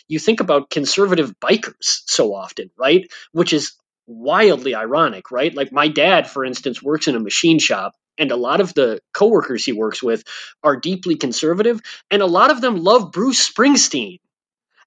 you 0.08 0.18
think 0.18 0.40
about 0.40 0.70
conservative 0.70 1.34
bikers 1.40 2.02
so 2.06 2.34
often, 2.34 2.70
right? 2.76 3.08
Which 3.30 3.52
is 3.52 3.76
wildly 4.08 4.74
ironic, 4.74 5.30
right? 5.30 5.54
Like 5.54 5.70
my 5.70 5.86
dad, 5.86 6.28
for 6.28 6.44
instance, 6.44 6.82
works 6.82 7.06
in 7.06 7.14
a 7.14 7.20
machine 7.20 7.60
shop 7.60 7.94
and 8.20 8.30
a 8.30 8.36
lot 8.36 8.60
of 8.60 8.72
the 8.74 9.00
coworkers 9.12 9.64
he 9.64 9.72
works 9.72 10.02
with 10.02 10.22
are 10.62 10.76
deeply 10.76 11.16
conservative 11.16 11.80
and 12.10 12.22
a 12.22 12.26
lot 12.26 12.50
of 12.50 12.60
them 12.60 12.76
love 12.76 13.10
Bruce 13.10 13.50
Springsteen. 13.50 14.18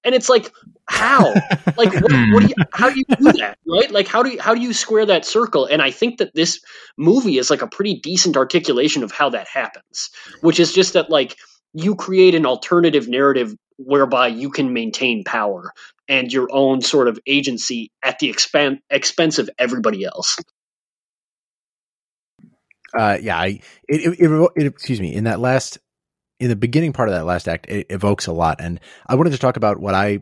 And 0.05 0.13
it's 0.13 0.29
like, 0.29 0.51
how? 0.85 1.33
like, 1.77 1.93
what, 1.93 2.11
what 2.11 2.41
do 2.41 2.47
you? 2.47 2.55
Hmm. 2.57 2.61
How 2.73 2.89
do 2.89 2.99
you 2.99 3.15
do 3.15 3.31
that? 3.39 3.57
Right? 3.65 3.89
Like, 3.89 4.07
how 4.07 4.23
do 4.23 4.31
you 4.31 4.41
how 4.41 4.53
do 4.53 4.61
you 4.61 4.73
square 4.73 5.05
that 5.05 5.25
circle? 5.25 5.65
And 5.65 5.81
I 5.81 5.91
think 5.91 6.17
that 6.17 6.33
this 6.35 6.59
movie 6.97 7.37
is 7.37 7.49
like 7.49 7.61
a 7.61 7.67
pretty 7.67 7.99
decent 8.01 8.35
articulation 8.37 9.03
of 9.03 9.11
how 9.11 9.29
that 9.29 9.47
happens, 9.47 10.09
which 10.41 10.59
is 10.59 10.73
just 10.73 10.93
that 10.93 11.09
like 11.09 11.37
you 11.73 11.95
create 11.95 12.35
an 12.35 12.45
alternative 12.45 13.07
narrative 13.07 13.55
whereby 13.77 14.27
you 14.27 14.51
can 14.51 14.73
maintain 14.73 15.23
power 15.23 15.71
and 16.07 16.31
your 16.31 16.47
own 16.51 16.81
sort 16.81 17.07
of 17.07 17.19
agency 17.25 17.89
at 18.03 18.19
the 18.19 18.31
expen- 18.31 18.79
expense 18.89 19.39
of 19.39 19.49
everybody 19.57 20.03
else 20.03 20.37
uh, 22.97 23.17
yeah, 23.21 23.37
I, 23.37 23.59
it, 23.87 24.19
it, 24.19 24.49
it, 24.55 24.65
excuse 24.65 25.01
me, 25.01 25.13
in 25.13 25.25
that 25.25 25.39
last, 25.39 25.79
in 26.39 26.49
the 26.49 26.55
beginning 26.55 26.93
part 26.93 27.09
of 27.09 27.15
that 27.15 27.25
last 27.25 27.47
act, 27.47 27.67
it 27.69 27.87
evokes 27.89 28.27
a 28.27 28.33
lot. 28.33 28.59
And 28.59 28.79
I 29.07 29.15
wanted 29.15 29.31
to 29.31 29.39
talk 29.39 29.57
about 29.57 29.79
what 29.79 29.95
I, 29.95 30.19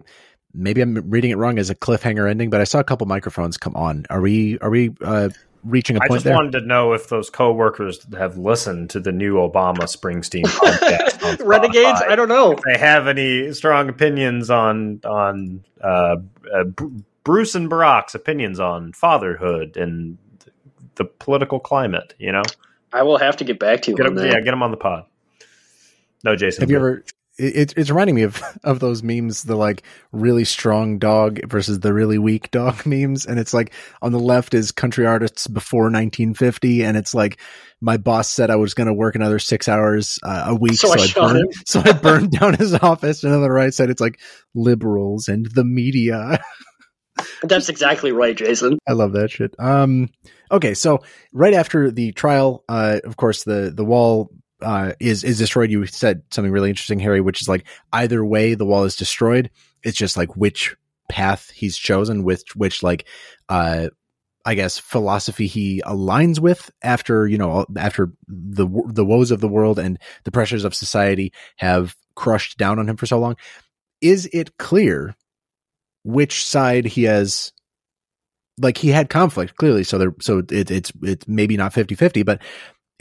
maybe 0.53 0.81
I'm 0.81 1.09
reading 1.09 1.31
it 1.31 1.37
wrong 1.37 1.59
as 1.59 1.69
a 1.69 1.75
cliffhanger 1.75 2.29
ending, 2.29 2.49
but 2.49 2.61
I 2.61 2.65
saw 2.65 2.79
a 2.79 2.83
couple 2.83 3.07
microphones 3.07 3.57
come 3.57 3.75
on. 3.75 4.05
Are 4.09 4.21
we, 4.21 4.57
are 4.59 4.69
we, 4.69 4.91
uh, 5.01 5.29
reaching 5.63 5.95
a 5.95 5.99
point 5.99 6.11
I 6.11 6.15
just 6.15 6.25
there? 6.25 6.35
wanted 6.35 6.59
to 6.59 6.65
know 6.65 6.93
if 6.93 7.09
those 7.09 7.29
coworkers 7.29 8.05
have 8.17 8.37
listened 8.37 8.89
to 8.91 8.99
the 8.99 9.11
new 9.11 9.35
Obama 9.35 9.83
Springsteen 9.83 10.45
podcast. 10.45 11.39
Renegades? 11.45 12.01
I 12.07 12.15
don't 12.15 12.29
know. 12.29 12.53
If 12.53 12.61
they 12.61 12.79
have 12.79 13.07
any 13.07 13.53
strong 13.53 13.89
opinions 13.89 14.49
on 14.49 15.01
on 15.05 15.63
uh, 15.81 16.17
uh, 16.53 16.63
Bruce 17.23 17.55
and 17.55 17.69
Barack's 17.69 18.15
opinions 18.15 18.59
on 18.59 18.93
fatherhood 18.93 19.77
and 19.77 20.17
the 20.95 21.05
political 21.05 21.59
climate. 21.59 22.13
You 22.17 22.31
know, 22.31 22.43
I 22.93 23.03
will 23.03 23.17
have 23.17 23.37
to 23.37 23.43
get 23.43 23.59
back 23.59 23.83
to 23.83 23.91
you. 23.91 23.97
Get 23.97 24.05
him, 24.07 24.17
yeah, 24.17 24.39
get 24.41 24.53
him 24.53 24.63
on 24.63 24.71
the 24.71 24.77
pod. 24.77 25.05
No, 26.23 26.35
Jason. 26.35 26.61
Have 26.61 26.69
you 26.69 26.77
ever 26.77 27.03
it, 27.41 27.73
it's 27.75 27.89
reminding 27.89 28.15
me 28.15 28.23
of 28.23 28.41
of 28.63 28.79
those 28.79 29.03
memes, 29.03 29.43
the 29.43 29.55
like 29.55 29.83
really 30.11 30.45
strong 30.45 30.99
dog 30.99 31.39
versus 31.49 31.79
the 31.79 31.93
really 31.93 32.17
weak 32.17 32.51
dog 32.51 32.85
memes, 32.85 33.25
and 33.25 33.39
it's 33.39 33.53
like 33.53 33.73
on 34.01 34.11
the 34.11 34.19
left 34.19 34.53
is 34.53 34.71
country 34.71 35.05
artists 35.05 35.47
before 35.47 35.83
1950, 35.83 36.83
and 36.83 36.97
it's 36.97 37.13
like 37.13 37.39
my 37.81 37.97
boss 37.97 38.29
said 38.29 38.49
I 38.49 38.57
was 38.57 38.73
going 38.73 38.87
to 38.87 38.93
work 38.93 39.15
another 39.15 39.39
six 39.39 39.67
hours 39.67 40.19
uh, 40.23 40.45
a 40.47 40.55
week, 40.55 40.75
So 40.75 40.87
so, 40.89 40.93
I 40.93 41.25
I, 41.25 41.33
burned, 41.33 41.53
so 41.65 41.81
I 41.83 41.91
burned 41.93 42.31
down 42.39 42.53
his 42.53 42.75
office. 42.75 43.23
And 43.23 43.33
on 43.33 43.41
the 43.41 43.51
right 43.51 43.73
side, 43.73 43.89
it's 43.89 44.01
like 44.01 44.19
liberals 44.53 45.27
and 45.27 45.47
the 45.47 45.63
media. 45.63 46.39
That's 47.41 47.69
exactly 47.69 48.11
right, 48.11 48.37
Jason. 48.37 48.77
I 48.87 48.93
love 48.93 49.13
that 49.13 49.31
shit. 49.31 49.55
Um, 49.57 50.09
okay, 50.51 50.73
so 50.73 51.01
right 51.33 51.53
after 51.53 51.89
the 51.89 52.11
trial, 52.11 52.63
uh, 52.69 52.99
of 53.03 53.17
course, 53.17 53.43
the 53.43 53.71
the 53.73 53.85
wall 53.85 54.29
uh, 54.61 54.93
is 54.99 55.23
is 55.23 55.37
destroyed. 55.37 55.71
You 55.71 55.85
said 55.85 56.23
something 56.31 56.51
really 56.51 56.69
interesting, 56.69 56.99
Harry, 56.99 57.21
which 57.21 57.41
is 57.41 57.49
like 57.49 57.65
either 57.93 58.23
way 58.23 58.53
the 58.53 58.65
wall 58.65 58.83
is 58.83 58.95
destroyed. 58.95 59.49
It's 59.83 59.97
just 59.97 60.17
like 60.17 60.35
which 60.35 60.75
path 61.09 61.49
he's 61.49 61.77
chosen, 61.77 62.23
with 62.23 62.43
which 62.55 62.83
like 62.83 63.07
uh, 63.49 63.89
I 64.45 64.55
guess 64.55 64.77
philosophy 64.77 65.47
he 65.47 65.81
aligns 65.85 66.39
with 66.39 66.71
after 66.81 67.27
you 67.27 67.37
know 67.37 67.65
after 67.77 68.11
the 68.27 68.67
the 68.87 69.05
woes 69.05 69.31
of 69.31 69.41
the 69.41 69.47
world 69.47 69.79
and 69.79 69.97
the 70.23 70.31
pressures 70.31 70.65
of 70.65 70.75
society 70.75 71.33
have 71.57 71.95
crushed 72.15 72.57
down 72.57 72.79
on 72.79 72.89
him 72.89 72.97
for 72.97 73.05
so 73.05 73.19
long. 73.19 73.35
Is 74.01 74.27
it 74.33 74.57
clear 74.57 75.15
which 76.03 76.43
side 76.43 76.85
he 76.85 77.03
has 77.03 77.53
like 78.57 78.77
he 78.77 78.89
had 78.89 79.09
conflict 79.09 79.55
clearly 79.55 79.83
so 79.83 79.97
there 79.97 80.13
so 80.19 80.39
it, 80.49 80.69
it's 80.69 80.91
it's 81.01 81.27
maybe 81.27 81.57
not 81.57 81.73
50-50 81.73 82.25
but 82.25 82.41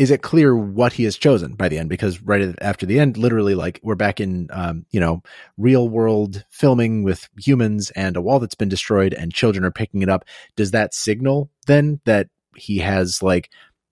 is 0.00 0.10
it 0.10 0.22
clear 0.22 0.56
what 0.56 0.94
he 0.94 1.04
has 1.04 1.18
chosen 1.18 1.52
by 1.56 1.68
the 1.68 1.76
end? 1.76 1.90
Because 1.90 2.22
right 2.22 2.54
after 2.62 2.86
the 2.86 2.98
end 2.98 3.18
literally 3.18 3.54
like 3.54 3.78
we're 3.82 3.94
back 3.94 4.18
in 4.18 4.48
um 4.50 4.86
you 4.90 4.98
know 4.98 5.22
real 5.58 5.90
world 5.90 6.42
filming 6.48 7.02
with 7.02 7.28
humans 7.38 7.90
and 7.90 8.16
a 8.16 8.22
wall 8.22 8.38
that's 8.38 8.54
been 8.54 8.70
destroyed 8.70 9.12
and 9.12 9.34
children 9.34 9.62
are 9.62 9.70
picking 9.70 10.00
it 10.00 10.08
up. 10.08 10.24
Does 10.56 10.70
that 10.70 10.94
signal 10.94 11.50
then 11.66 12.00
that 12.06 12.28
he 12.56 12.78
has 12.78 13.22
like 13.22 13.50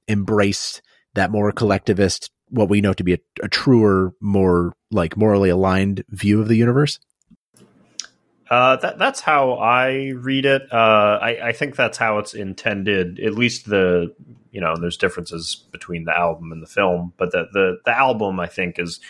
embraced 0.08 0.80
that 1.14 1.30
more 1.30 1.52
collectivist 1.52 2.30
what 2.48 2.70
we 2.70 2.80
know 2.80 2.94
to 2.94 3.04
be 3.04 3.12
a, 3.12 3.18
a 3.42 3.48
truer 3.48 4.14
more 4.22 4.72
like 4.90 5.14
morally 5.14 5.50
aligned 5.50 6.04
view 6.08 6.40
of 6.40 6.48
the 6.48 6.56
universe 6.56 6.98
Uh, 8.50 8.76
that 8.76 8.98
that's 8.98 9.20
how 9.20 9.52
I 9.54 10.12
read 10.16 10.46
it. 10.46 10.72
Uh, 10.72 11.18
I, 11.20 11.48
I 11.48 11.52
think 11.52 11.76
that's 11.76 11.98
how 11.98 12.18
it's 12.18 12.34
intended. 12.34 13.20
At 13.20 13.34
least 13.34 13.66
the 13.66 14.14
you 14.50 14.60
know, 14.60 14.74
there's 14.76 14.96
differences 14.96 15.64
between 15.70 16.04
the 16.04 16.16
album 16.16 16.52
and 16.52 16.62
the 16.62 16.66
film, 16.66 17.12
but 17.16 17.32
the 17.32 17.46
the, 17.52 17.78
the 17.84 17.96
album 17.96 18.40
I 18.40 18.46
think 18.46 18.78
is 18.78 19.00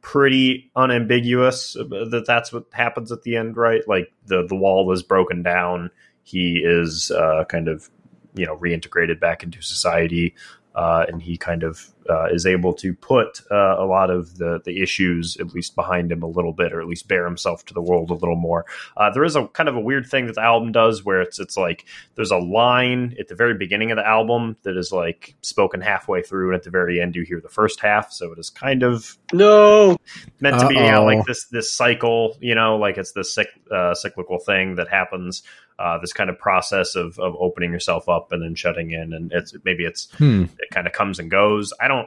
pretty 0.00 0.70
unambiguous 0.76 1.74
that 1.74 2.24
that's 2.26 2.52
what 2.52 2.64
happens 2.72 3.12
at 3.12 3.22
the 3.22 3.36
end, 3.36 3.56
right? 3.56 3.86
Like 3.86 4.12
the 4.26 4.46
the 4.46 4.56
wall 4.56 4.86
was 4.86 5.02
broken 5.02 5.42
down. 5.42 5.90
He 6.22 6.62
is 6.64 7.10
uh, 7.10 7.44
kind 7.44 7.68
of 7.68 7.90
you 8.34 8.46
know 8.46 8.56
reintegrated 8.56 9.20
back 9.20 9.42
into 9.42 9.60
society. 9.62 10.34
Uh, 10.74 11.04
and 11.08 11.20
he 11.20 11.36
kind 11.36 11.64
of 11.64 11.88
uh, 12.08 12.26
is 12.32 12.46
able 12.46 12.72
to 12.74 12.94
put 12.94 13.42
uh, 13.50 13.76
a 13.78 13.84
lot 13.84 14.10
of 14.10 14.38
the 14.38 14.60
the 14.64 14.82
issues 14.82 15.36
at 15.38 15.54
least 15.54 15.74
behind 15.74 16.10
him 16.10 16.22
a 16.22 16.26
little 16.26 16.52
bit, 16.52 16.72
or 16.72 16.80
at 16.80 16.86
least 16.86 17.08
bear 17.08 17.24
himself 17.24 17.64
to 17.66 17.74
the 17.74 17.82
world 17.82 18.10
a 18.10 18.14
little 18.14 18.36
more. 18.36 18.64
Uh, 18.96 19.10
there 19.10 19.24
is 19.24 19.36
a 19.36 19.46
kind 19.48 19.68
of 19.68 19.76
a 19.76 19.80
weird 19.80 20.06
thing 20.06 20.26
that 20.26 20.34
the 20.34 20.42
album 20.42 20.72
does, 20.72 21.04
where 21.04 21.20
it's 21.20 21.38
it's 21.38 21.56
like 21.56 21.84
there's 22.14 22.30
a 22.30 22.38
line 22.38 23.14
at 23.18 23.28
the 23.28 23.34
very 23.34 23.54
beginning 23.54 23.90
of 23.90 23.96
the 23.96 24.06
album 24.06 24.56
that 24.62 24.76
is 24.76 24.92
like 24.92 25.34
spoken 25.42 25.80
halfway 25.80 26.22
through, 26.22 26.48
and 26.48 26.56
at 26.56 26.62
the 26.62 26.70
very 26.70 27.00
end 27.00 27.14
you 27.16 27.22
hear 27.22 27.40
the 27.40 27.48
first 27.48 27.80
half. 27.80 28.12
So 28.12 28.32
it 28.32 28.38
is 28.38 28.50
kind 28.50 28.82
of 28.82 29.16
No. 29.32 29.96
meant 30.40 30.60
to 30.60 30.68
be 30.68 30.78
Uh-oh. 30.78 31.04
like 31.04 31.26
this 31.26 31.46
this 31.46 31.72
cycle, 31.72 32.36
you 32.40 32.54
know, 32.54 32.76
like 32.76 32.98
it's 32.98 33.12
this 33.12 33.34
cyc- 33.36 33.70
uh, 33.70 33.94
cyclical 33.94 34.38
thing 34.38 34.76
that 34.76 34.88
happens. 34.88 35.42
Uh, 35.78 35.96
this 35.98 36.12
kind 36.12 36.28
of 36.28 36.36
process 36.36 36.96
of 36.96 37.20
of 37.20 37.36
opening 37.38 37.70
yourself 37.70 38.08
up 38.08 38.32
and 38.32 38.42
then 38.42 38.56
shutting 38.56 38.90
in, 38.90 39.12
and 39.12 39.30
it's 39.32 39.54
maybe 39.64 39.84
it's 39.84 40.10
hmm. 40.18 40.42
it 40.58 40.70
kind 40.72 40.88
of 40.88 40.92
comes 40.92 41.20
and 41.20 41.30
goes. 41.30 41.72
I 41.80 41.86
don't. 41.86 41.97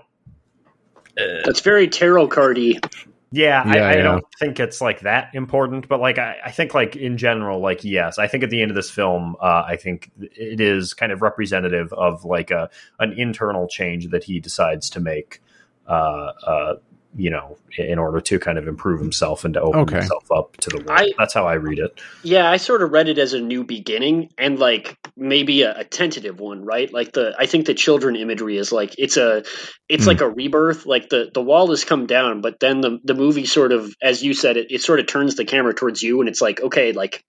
Uh, 1.17 1.41
That's 1.45 1.61
very 1.61 1.87
tarot 1.87 2.29
cardy. 2.29 2.83
yeah, 3.31 3.63
Yeah, 3.65 3.83
I, 3.85 3.91
I 3.91 3.95
yeah. 3.95 4.01
don't 4.01 4.25
think 4.39 4.59
it's 4.59 4.81
like 4.81 5.01
that 5.01 5.33
important, 5.33 5.87
but 5.87 5.99
like 5.99 6.17
I, 6.17 6.37
I 6.45 6.51
think 6.51 6.73
like 6.73 6.95
in 6.95 7.17
general, 7.17 7.59
like 7.59 7.83
yes, 7.83 8.17
I 8.17 8.27
think 8.27 8.43
at 8.43 8.49
the 8.49 8.61
end 8.61 8.71
of 8.71 8.75
this 8.75 8.89
film, 8.89 9.35
uh, 9.41 9.63
I 9.65 9.77
think 9.77 10.11
it 10.19 10.59
is 10.59 10.93
kind 10.93 11.11
of 11.11 11.21
representative 11.21 11.93
of 11.93 12.25
like 12.25 12.51
a 12.51 12.69
an 12.99 13.13
internal 13.13 13.67
change 13.67 14.09
that 14.09 14.23
he 14.23 14.39
decides 14.39 14.89
to 14.91 14.99
make. 14.99 15.41
Uh, 15.87 16.31
uh, 16.45 16.75
you 17.15 17.29
know, 17.29 17.57
in 17.77 17.99
order 17.99 18.21
to 18.21 18.39
kind 18.39 18.57
of 18.57 18.67
improve 18.67 19.01
himself 19.01 19.43
and 19.43 19.53
to 19.55 19.61
open 19.61 19.81
Okay. 19.81 19.97
himself 19.97 20.31
up 20.31 20.55
to 20.57 20.69
the 20.69 20.77
world. 20.77 20.91
I- 21.01 21.11
That's 21.17 21.33
how 21.33 21.45
I 21.45 21.55
read 21.55 21.79
it. 21.79 21.99
Yeah, 22.23 22.49
I 22.49 22.57
sort 22.57 22.81
of 22.81 22.91
read 22.91 23.09
it 23.09 23.17
as 23.17 23.33
a 23.33 23.41
new 23.41 23.63
beginning 23.63 24.29
and 24.37 24.57
like 24.57 24.97
maybe 25.17 25.63
a, 25.63 25.79
a 25.79 25.83
tentative 25.83 26.39
one, 26.39 26.63
right? 26.63 26.91
Like 26.91 27.11
the 27.11 27.35
I 27.37 27.47
think 27.47 27.65
the 27.65 27.73
children 27.73 28.15
imagery 28.15 28.57
is 28.57 28.71
like 28.71 28.95
it's 28.97 29.17
a 29.17 29.43
it's 29.89 30.03
Hmm. 30.03 30.07
like 30.07 30.21
a 30.21 30.29
rebirth. 30.29 30.85
Like 30.85 31.09
the 31.09 31.29
the 31.33 31.41
wall 31.41 31.69
has 31.71 31.83
come 31.83 32.05
down, 32.07 32.41
but 32.41 32.59
then 32.59 32.79
the 32.81 32.99
the 33.03 33.13
movie 33.13 33.45
sort 33.45 33.71
of, 33.73 33.93
as 34.01 34.23
you 34.23 34.33
said, 34.33 34.55
it 34.57 34.67
it 34.71 34.81
sort 34.81 34.99
of 34.99 35.07
turns 35.07 35.35
the 35.35 35.45
camera 35.45 35.73
towards 35.73 36.01
you, 36.01 36.19
and 36.21 36.29
it's 36.29 36.41
like 36.41 36.61
okay, 36.61 36.93
like 36.93 37.23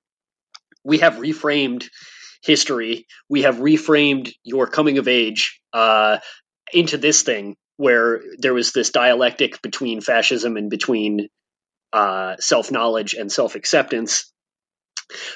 we 0.85 0.99
have 0.99 1.15
reframed 1.15 1.89
history, 2.45 3.07
we 3.29 3.43
have 3.43 3.57
reframed 3.57 4.33
your 4.43 4.67
coming 4.67 4.99
of 4.99 5.07
age 5.09 5.61
uh, 5.73 6.19
into 6.73 6.99
this 6.99 7.23
thing 7.23 7.57
where 7.83 8.23
there 8.39 8.55
was 8.55 8.73
this 8.73 8.91
dialectic 8.91 9.61
between 9.63 10.01
fascism 10.01 10.57
and 10.57 10.71
between 10.71 11.29
uh, 11.93 12.37
self 12.39 12.71
knowledge 12.71 13.15
and 13.15 13.31
self 13.31 13.55
acceptance 13.55 14.33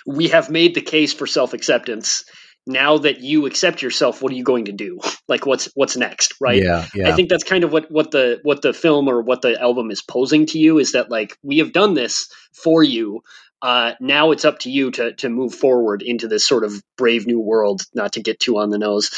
we 0.06 0.28
have 0.28 0.50
made 0.50 0.74
the 0.74 0.80
case 0.80 1.12
for 1.12 1.26
self-acceptance. 1.26 2.24
Now 2.66 2.98
that 2.98 3.20
you 3.20 3.46
accept 3.46 3.82
yourself 3.82 4.22
what 4.22 4.32
are 4.32 4.36
you 4.36 4.44
going 4.44 4.66
to 4.66 4.72
do? 4.72 5.00
Like 5.28 5.44
what's 5.44 5.68
what's 5.74 5.96
next 5.96 6.34
right? 6.40 6.62
Yeah 6.62 6.86
yeah. 6.94 7.08
I 7.08 7.12
think 7.12 7.28
that's 7.28 7.42
kind 7.42 7.64
of 7.64 7.72
what 7.72 7.90
what 7.90 8.12
the 8.12 8.38
what 8.44 8.62
the 8.62 8.72
film 8.72 9.08
or 9.08 9.22
what 9.22 9.42
the 9.42 9.60
album 9.60 9.90
is 9.90 10.00
posing 10.00 10.46
to 10.46 10.58
you 10.60 10.78
is 10.78 10.92
that 10.92 11.10
like 11.10 11.36
we 11.42 11.58
have 11.58 11.72
done 11.72 11.94
this 11.94 12.28
for 12.52 12.80
you. 12.80 13.22
Uh 13.60 13.94
now 13.98 14.30
it's 14.30 14.44
up 14.44 14.60
to 14.60 14.70
you 14.70 14.92
to 14.92 15.14
to 15.14 15.28
move 15.28 15.52
forward 15.52 16.02
into 16.02 16.28
this 16.28 16.46
sort 16.46 16.62
of 16.62 16.80
brave 16.96 17.26
new 17.26 17.40
world 17.40 17.82
not 17.92 18.12
to 18.12 18.22
get 18.22 18.38
too 18.38 18.58
on 18.58 18.70
the 18.70 18.78
nose. 18.78 19.10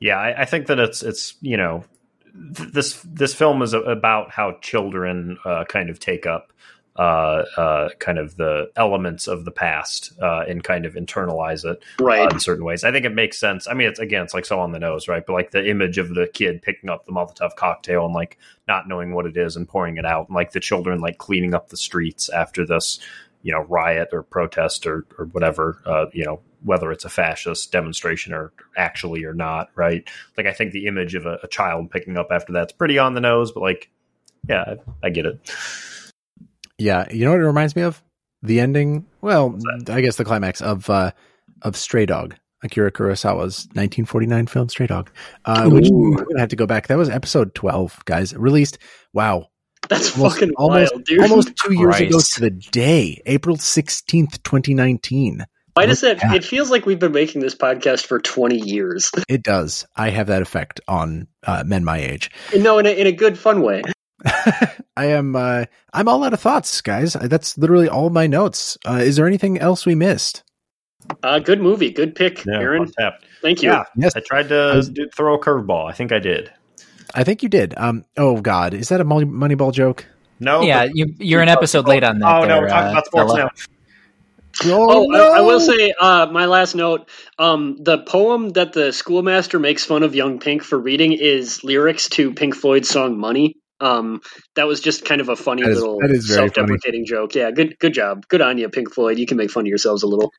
Yeah, 0.00 0.18
I, 0.18 0.42
I 0.42 0.44
think 0.44 0.66
that 0.66 0.80
it's 0.80 1.04
it's 1.04 1.36
you 1.40 1.56
know 1.56 1.84
th- 2.56 2.72
this 2.72 3.02
this 3.04 3.34
film 3.34 3.62
is 3.62 3.72
a- 3.74 3.80
about 3.80 4.30
how 4.30 4.58
children 4.60 5.38
uh, 5.44 5.64
kind 5.64 5.90
of 5.90 5.98
take 5.98 6.26
up 6.26 6.52
uh, 6.98 7.44
uh, 7.58 7.88
kind 7.98 8.18
of 8.18 8.36
the 8.36 8.70
elements 8.74 9.28
of 9.28 9.44
the 9.44 9.50
past 9.50 10.12
uh, 10.22 10.44
and 10.48 10.64
kind 10.64 10.86
of 10.86 10.94
internalize 10.94 11.64
it 11.64 11.82
right 12.00 12.32
in 12.32 12.40
certain 12.40 12.64
ways. 12.64 12.84
I 12.84 12.92
think 12.92 13.04
it 13.04 13.14
makes 13.14 13.38
sense. 13.38 13.68
I 13.68 13.74
mean, 13.74 13.86
it's 13.88 13.98
again, 13.98 14.22
it's 14.22 14.32
like 14.32 14.46
so 14.46 14.60
on 14.60 14.72
the 14.72 14.78
nose, 14.78 15.06
right? 15.06 15.22
But 15.26 15.34
like 15.34 15.50
the 15.50 15.68
image 15.68 15.98
of 15.98 16.14
the 16.14 16.26
kid 16.26 16.62
picking 16.62 16.88
up 16.88 17.04
the 17.04 17.12
Molotov 17.12 17.54
cocktail 17.54 18.06
and 18.06 18.14
like 18.14 18.38
not 18.66 18.88
knowing 18.88 19.12
what 19.12 19.26
it 19.26 19.36
is 19.36 19.56
and 19.56 19.68
pouring 19.68 19.98
it 19.98 20.06
out, 20.06 20.28
and 20.28 20.34
like 20.34 20.52
the 20.52 20.60
children 20.60 21.00
like 21.00 21.18
cleaning 21.18 21.52
up 21.54 21.68
the 21.68 21.76
streets 21.76 22.30
after 22.30 22.64
this, 22.64 22.98
you 23.46 23.52
know, 23.52 23.62
riot 23.68 24.08
or 24.12 24.24
protest 24.24 24.88
or 24.88 25.06
or 25.20 25.26
whatever, 25.26 25.80
uh, 25.86 26.06
you 26.12 26.24
know, 26.24 26.40
whether 26.64 26.90
it's 26.90 27.04
a 27.04 27.08
fascist 27.08 27.70
demonstration 27.70 28.34
or 28.34 28.52
actually 28.76 29.22
or 29.24 29.32
not, 29.32 29.70
right? 29.76 30.02
Like 30.36 30.46
I 30.46 30.52
think 30.52 30.72
the 30.72 30.86
image 30.86 31.14
of 31.14 31.26
a, 31.26 31.38
a 31.44 31.46
child 31.46 31.92
picking 31.92 32.18
up 32.18 32.32
after 32.32 32.52
that's 32.52 32.72
pretty 32.72 32.98
on 32.98 33.14
the 33.14 33.20
nose, 33.20 33.52
but 33.52 33.60
like, 33.60 33.88
yeah, 34.48 34.64
I, 34.66 35.06
I 35.06 35.10
get 35.10 35.26
it. 35.26 35.38
Yeah, 36.76 37.06
you 37.08 37.24
know 37.24 37.30
what 37.30 37.40
it 37.40 37.46
reminds 37.46 37.76
me 37.76 37.82
of? 37.82 38.02
The 38.42 38.58
ending. 38.58 39.06
Well, 39.20 39.56
I 39.88 40.00
guess 40.00 40.16
the 40.16 40.24
climax 40.24 40.60
of 40.60 40.90
uh, 40.90 41.12
of 41.62 41.76
Stray 41.76 42.04
Dog, 42.04 42.34
Akira 42.64 42.90
Kurosawa's 42.90 43.68
1949 43.74 44.48
film 44.48 44.68
Stray 44.68 44.88
Dog, 44.88 45.08
uh, 45.44 45.70
which 45.70 45.88
Ooh. 45.88 46.16
we're 46.16 46.24
gonna 46.24 46.40
have 46.40 46.48
to 46.48 46.56
go 46.56 46.66
back. 46.66 46.88
That 46.88 46.98
was 46.98 47.08
episode 47.08 47.54
12, 47.54 48.04
guys. 48.06 48.34
Released. 48.34 48.78
Wow, 49.12 49.50
that's 49.88 50.16
almost 50.16 50.38
fucking 50.38 50.54
almost, 50.56 50.92
wild 50.94 51.04
dude 51.04 51.20
almost 51.22 51.56
two 51.56 51.74
years 51.74 52.00
ago 52.00 52.18
to 52.20 52.40
the 52.40 52.50
day, 52.50 53.20
April 53.26 53.56
16th, 53.56 54.42
2019. 54.42 55.44
why 55.74 55.86
does 55.86 56.00
that 56.00 56.18
it 56.34 56.44
feels 56.44 56.70
like 56.70 56.86
we've 56.86 56.98
been 56.98 57.12
making 57.12 57.40
this 57.40 57.54
podcast 57.54 58.06
for 58.06 58.18
20 58.18 58.56
years 58.58 59.10
It 59.28 59.42
does. 59.42 59.86
I 59.96 60.10
have 60.10 60.26
that 60.28 60.42
effect 60.42 60.80
on 60.88 61.28
uh, 61.46 61.64
men 61.66 61.84
my 61.84 61.98
age. 61.98 62.30
no 62.56 62.78
in 62.78 62.86
a, 62.86 62.90
in 62.90 63.06
a 63.06 63.12
good 63.12 63.38
fun 63.38 63.62
way 63.62 63.82
I 64.96 65.06
am. 65.06 65.36
Uh, 65.36 65.66
I'm 65.92 66.08
all 66.08 66.24
out 66.24 66.32
of 66.32 66.40
thoughts, 66.40 66.80
guys. 66.80 67.12
That's 67.12 67.58
literally 67.58 67.86
all 67.88 68.08
my 68.08 68.26
notes. 68.26 68.78
Uh, 68.88 68.94
is 68.94 69.16
there 69.16 69.26
anything 69.26 69.58
else 69.58 69.84
we 69.86 69.94
missed? 69.94 70.42
uh 71.22 71.38
good 71.38 71.60
movie 71.60 71.90
good 71.92 72.16
pick 72.16 72.44
Yeah, 72.44 72.58
aaron 72.58 72.90
thank 73.40 73.62
you 73.62 73.70
Yeah, 73.70 73.84
Yes, 73.94 74.16
I 74.16 74.20
tried 74.20 74.48
to 74.48 74.56
I 74.72 74.76
was- 74.76 74.88
do, 74.88 75.08
throw 75.14 75.34
a 75.34 75.38
curveball. 75.38 75.88
I 75.88 75.92
think 75.92 76.10
I 76.10 76.18
did. 76.18 76.50
I 77.16 77.24
think 77.24 77.42
you 77.42 77.48
did. 77.48 77.74
Um. 77.76 78.04
Oh 78.16 78.40
God, 78.40 78.74
is 78.74 78.90
that 78.90 79.00
a 79.00 79.04
Money- 79.04 79.24
Moneyball 79.26 79.72
joke? 79.72 80.06
No, 80.38 80.60
yeah, 80.60 80.86
you, 80.92 81.14
you're 81.18 81.40
an 81.40 81.48
episode 81.48 81.88
late 81.88 82.04
on 82.04 82.18
that. 82.18 82.26
Oh 82.26 82.46
no, 82.46 82.60
we're 82.60 82.68
talking 82.68 82.88
uh, 82.88 82.90
about 82.92 83.06
sports 83.06 83.32
fella. 83.32 83.44
now. 83.44 83.50
Oh, 84.64 85.14
I, 85.14 85.38
I 85.38 85.40
will 85.42 85.60
say, 85.60 85.92
uh, 85.98 86.26
my 86.30 86.46
last 86.46 86.74
note: 86.74 87.08
um, 87.38 87.76
the 87.80 87.98
poem 87.98 88.50
that 88.50 88.72
the 88.72 88.92
schoolmaster 88.92 89.58
makes 89.58 89.84
fun 89.84 90.02
of 90.02 90.14
young 90.14 90.38
Pink 90.38 90.62
for 90.62 90.78
reading 90.78 91.12
is 91.12 91.62
lyrics 91.64 92.08
to 92.10 92.32
Pink 92.34 92.54
Floyd's 92.54 92.88
song 92.88 93.18
"Money." 93.18 93.56
Um, 93.80 94.22
that 94.54 94.66
was 94.66 94.80
just 94.80 95.04
kind 95.04 95.20
of 95.20 95.28
a 95.28 95.36
funny 95.36 95.62
That 95.62 95.72
is- 95.72 95.78
little 95.80 95.98
that 96.00 96.10
is 96.10 96.32
self-deprecating 96.32 97.04
joke. 97.06 97.34
Yeah, 97.34 97.50
good 97.50 97.78
good 97.78 97.92
job. 97.94 98.26
Good 98.28 98.40
on 98.40 98.56
you, 98.58 98.68
Pink 98.68 98.92
Floyd. 98.92 99.18
You 99.18 99.26
can 99.26 99.36
make 99.36 99.50
fun 99.50 99.64
of 99.64 99.68
yourselves 99.68 100.02
a 100.02 100.06
little. 100.06 100.32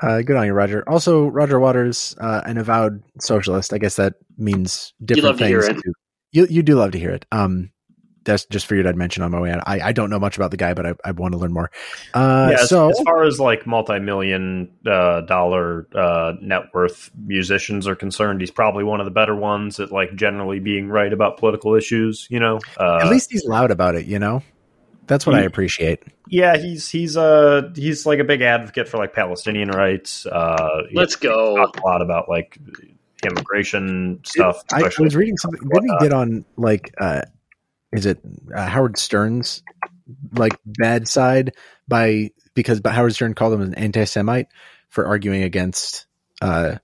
Uh, 0.00 0.22
good 0.22 0.36
on 0.36 0.46
you, 0.46 0.52
Roger. 0.52 0.82
Also, 0.88 1.26
Roger 1.26 1.60
Waters, 1.60 2.16
uh, 2.20 2.40
an 2.46 2.58
avowed 2.58 3.02
socialist. 3.20 3.72
I 3.72 3.78
guess 3.78 3.96
that 3.96 4.14
means 4.38 4.94
different 5.04 5.24
love 5.24 5.38
to 5.38 5.44
things. 5.44 5.66
hear 5.66 5.76
it. 5.76 5.82
to- 5.82 5.92
You 6.32 6.46
you 6.48 6.62
do 6.62 6.76
love 6.76 6.92
to 6.92 6.98
hear 6.98 7.10
it. 7.10 7.26
Um, 7.32 7.70
that's 8.24 8.44
just 8.46 8.66
figured 8.66 8.86
I'd 8.86 8.96
mention 8.96 9.22
on 9.22 9.30
my 9.30 9.40
way 9.40 9.50
out. 9.50 9.62
I, 9.66 9.80
I 9.80 9.92
don't 9.92 10.10
know 10.10 10.18
much 10.18 10.36
about 10.36 10.50
the 10.50 10.56
guy, 10.58 10.74
but 10.74 10.86
I, 10.86 10.92
I 11.04 11.10
want 11.12 11.32
to 11.32 11.38
learn 11.38 11.52
more. 11.52 11.70
Uh, 12.12 12.48
yeah, 12.52 12.62
as, 12.62 12.68
so 12.68 12.90
as 12.90 13.00
far 13.00 13.24
as 13.24 13.40
like 13.40 13.66
multi-million 13.66 14.70
uh, 14.86 15.22
dollar 15.22 15.86
uh, 15.94 16.34
net 16.40 16.64
worth 16.74 17.10
musicians 17.26 17.88
are 17.88 17.94
concerned, 17.96 18.40
he's 18.40 18.50
probably 18.50 18.84
one 18.84 19.00
of 19.00 19.06
the 19.06 19.10
better 19.10 19.34
ones 19.34 19.80
at 19.80 19.90
like 19.90 20.14
generally 20.16 20.60
being 20.60 20.88
right 20.88 21.12
about 21.12 21.38
political 21.38 21.74
issues. 21.74 22.26
You 22.30 22.40
know, 22.40 22.60
uh, 22.78 23.00
at 23.02 23.08
least 23.10 23.32
he's 23.32 23.44
loud 23.44 23.70
about 23.70 23.94
it. 23.94 24.06
You 24.06 24.18
know, 24.18 24.42
that's 25.10 25.26
what 25.26 25.34
he- 25.36 25.42
I 25.42 25.44
appreciate. 25.44 26.02
yeah, 26.28 26.56
he's 26.56 26.88
he's 26.88 27.16
uh 27.16 27.70
he's 27.74 28.06
like 28.06 28.20
a 28.20 28.24
big 28.24 28.40
advocate 28.40 28.88
for 28.88 28.96
like 28.96 29.12
Palestinian 29.12 29.68
rights. 29.68 30.24
Uh, 30.24 30.84
Let's 30.94 31.16
go. 31.16 31.56
talks 31.56 31.78
a 31.78 31.84
lot 31.84 32.00
about 32.00 32.28
like 32.28 32.56
immigration 33.24 34.20
stuff. 34.24 34.62
I, 34.72 34.84
I 34.84 34.90
was 35.02 35.14
reading 35.16 35.36
something. 35.36 35.60
Didn't 35.68 35.90
he 35.90 35.96
get 36.00 36.12
on 36.12 36.44
like, 36.56 36.94
uh, 36.98 37.22
is 37.92 38.06
it 38.06 38.18
uh, 38.54 38.64
Howard 38.66 38.96
Stern's 38.96 39.62
like 40.32 40.56
bad 40.64 41.06
side 41.08 41.52
by 41.88 42.30
because 42.54 42.80
Howard 42.84 43.14
Stern 43.14 43.34
called 43.34 43.52
him 43.52 43.60
an 43.60 43.74
anti-Semite 43.74 44.46
for 44.88 45.06
arguing 45.06 45.42
against, 45.42 46.06
uh, 46.40 46.76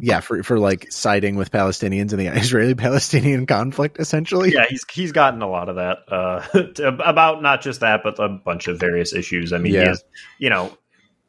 yeah, 0.00 0.20
for 0.20 0.42
for 0.42 0.58
like 0.58 0.90
siding 0.92 1.36
with 1.36 1.50
Palestinians 1.50 2.12
in 2.12 2.18
the 2.18 2.26
Israeli-Palestinian 2.36 3.46
conflict, 3.46 3.98
essentially. 4.00 4.52
yeah, 4.52 4.66
he's 4.68 4.84
he's 4.92 5.12
gotten 5.12 5.42
a 5.42 5.48
lot 5.48 5.68
of 5.68 5.76
that 5.76 5.98
uh, 6.08 6.40
to- 6.74 6.88
about 7.08 7.42
not 7.42 7.60
just 7.62 7.80
that, 7.80 8.00
but 8.02 8.18
a 8.18 8.28
bunch 8.28 8.68
of 8.68 8.78
various 8.78 9.12
issues. 9.14 9.52
I 9.52 9.58
mean, 9.58 9.74
Yeah. 9.74 9.88
he's 9.90 10.04
you 10.38 10.50
know, 10.50 10.76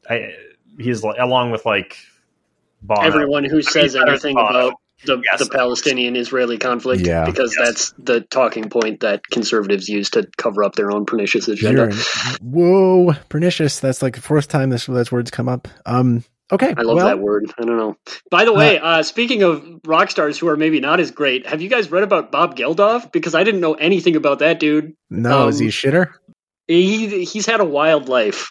I, 0.09 0.33
he's 0.79 1.03
like, 1.03 1.17
along 1.19 1.51
with 1.51 1.65
like 1.65 1.97
Bono. 2.81 3.01
Everyone 3.01 3.43
who 3.43 3.61
says 3.61 3.93
better 3.93 4.07
anything 4.09 4.35
than 4.35 4.45
Bono. 4.45 4.59
about 4.67 4.73
the, 5.05 5.21
Yes, 5.31 5.39
the. 5.39 5.49
Palestinian-Israeli 5.51 6.57
conflict, 6.59 7.05
Yeah. 7.05 7.25
because 7.25 7.55
Yes. 7.59 7.67
that's 7.67 7.93
the 7.97 8.21
talking 8.21 8.69
point 8.69 8.99
that 9.01 9.25
conservatives 9.27 9.89
use 9.89 10.11
to 10.11 10.27
cover 10.37 10.63
up 10.63 10.75
their 10.75 10.91
own 10.91 11.05
pernicious 11.05 11.47
agenda. 11.47 11.85
an- 11.85 11.93
whoa, 12.41 13.13
pernicious. 13.29 13.79
That's 13.79 14.01
like 14.01 14.15
the 14.15 14.21
fourth 14.21 14.47
time 14.47 14.69
this 14.69 14.85
this 14.85 15.11
word's 15.11 15.31
come 15.31 15.49
up. 15.49 15.67
Um, 15.85 16.23
okay, 16.51 16.73
I 16.77 16.81
love 16.81 16.97
well, 16.97 17.05
that 17.07 17.19
word. 17.19 17.51
I 17.57 17.63
don't 17.63 17.77
know. 17.77 17.97
By 18.29 18.45
the 18.45 18.53
way, 18.53 18.79
uh, 18.79 19.03
speaking 19.03 19.43
of 19.43 19.63
rock 19.85 20.11
stars 20.11 20.37
who 20.37 20.47
are 20.47 20.57
maybe 20.57 20.79
not 20.79 20.99
as 20.99 21.11
great, 21.11 21.47
have 21.47 21.61
you 21.61 21.69
guys 21.69 21.91
read 21.91 22.03
about 22.03 22.31
Bob 22.31 22.55
Geldof? 22.55 23.11
Because 23.11 23.35
I 23.35 23.43
didn't 23.43 23.61
know 23.61 23.73
anything 23.73 24.15
about 24.15 24.39
that 24.39 24.59
dude. 24.59 24.95
No, 25.09 25.47
is 25.47 25.59
he 25.59 25.65
um, 25.65 25.69
a 25.69 25.71
shitter? 25.71 26.13
He 26.67 27.25
he's 27.25 27.45
had 27.45 27.59
a 27.59 27.65
wild 27.65 28.09
life. 28.09 28.49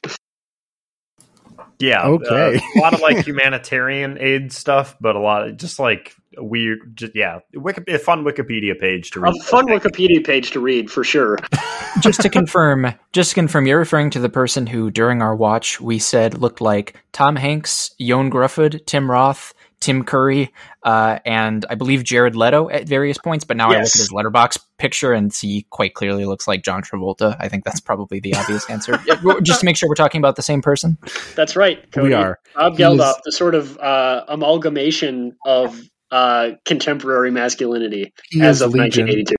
Yeah. 1.81 2.06
Okay. 2.06 2.56
uh, 2.56 2.60
a 2.77 2.81
lot 2.81 2.94
of 2.94 3.01
like 3.01 3.24
humanitarian 3.27 4.18
aid 4.20 4.52
stuff, 4.52 4.97
but 5.01 5.16
a 5.16 5.20
lot 5.20 5.48
of 5.48 5.56
just 5.56 5.78
like 5.78 6.14
weird, 6.40 6.96
just, 6.96 7.14
yeah, 7.14 7.40
Wiki, 7.54 7.82
a 7.92 7.98
fun 7.98 8.24
Wikipedia 8.24 8.78
page 8.78 9.10
to 9.12 9.20
read. 9.20 9.34
A 9.36 9.42
fun 9.44 9.66
Wikipedia 9.66 10.24
page 10.24 10.50
to 10.52 10.60
read 10.60 10.90
for 10.90 11.04
sure. 11.04 11.38
just 12.00 12.20
to 12.22 12.28
confirm, 12.28 12.94
just 13.12 13.30
to 13.30 13.34
confirm, 13.34 13.66
you're 13.66 13.78
referring 13.78 14.10
to 14.10 14.20
the 14.20 14.28
person 14.28 14.66
who, 14.66 14.90
during 14.90 15.22
our 15.22 15.34
watch, 15.34 15.80
we 15.80 15.98
said 15.98 16.38
looked 16.38 16.60
like 16.60 16.96
Tom 17.12 17.36
Hanks, 17.36 17.90
Ioan 18.00 18.30
Gruffudd, 18.30 18.84
Tim 18.86 19.10
Roth, 19.10 19.54
Tim 19.80 20.04
Curry, 20.04 20.52
uh, 20.82 21.20
and 21.24 21.64
I 21.70 21.74
believe 21.74 22.04
Jared 22.04 22.36
Leto 22.36 22.68
at 22.68 22.86
various 22.86 23.16
points. 23.16 23.44
But 23.44 23.56
now 23.56 23.68
I 23.68 23.76
look 23.76 23.86
at 23.86 23.92
his 23.92 24.10
Letterboxd 24.10 24.58
picture 24.76 25.14
and 25.14 25.32
see 25.32 25.66
quite 25.70 25.94
clearly 25.94 26.26
looks 26.26 26.46
like 26.46 26.62
John 26.62 26.82
Travolta. 26.82 27.34
I 27.40 27.48
think 27.48 27.64
that's 27.64 27.80
probably 27.80 28.20
the 28.20 28.34
obvious 28.34 28.68
answer. 28.68 28.98
Just 29.42 29.60
to 29.60 29.64
make 29.66 29.78
sure 29.78 29.88
we're 29.88 29.94
talking 29.94 30.18
about 30.18 30.36
the 30.36 30.42
same 30.42 30.60
person. 30.60 30.98
That's 31.34 31.56
right. 31.56 31.90
Cody. 31.92 32.08
We 32.08 32.14
are. 32.14 32.38
Bob 32.54 32.76
He 32.76 32.82
Geldof, 32.82 33.08
is- 33.10 33.20
the 33.24 33.32
sort 33.32 33.54
of 33.54 33.78
uh, 33.78 34.24
amalgamation 34.28 35.34
of 35.46 35.80
uh, 36.11 36.53
contemporary 36.65 37.31
masculinity 37.31 38.12
He 38.28 38.41
as 38.43 38.61
of 38.61 38.73
Legion. 38.73 39.07
1982. 39.07 39.37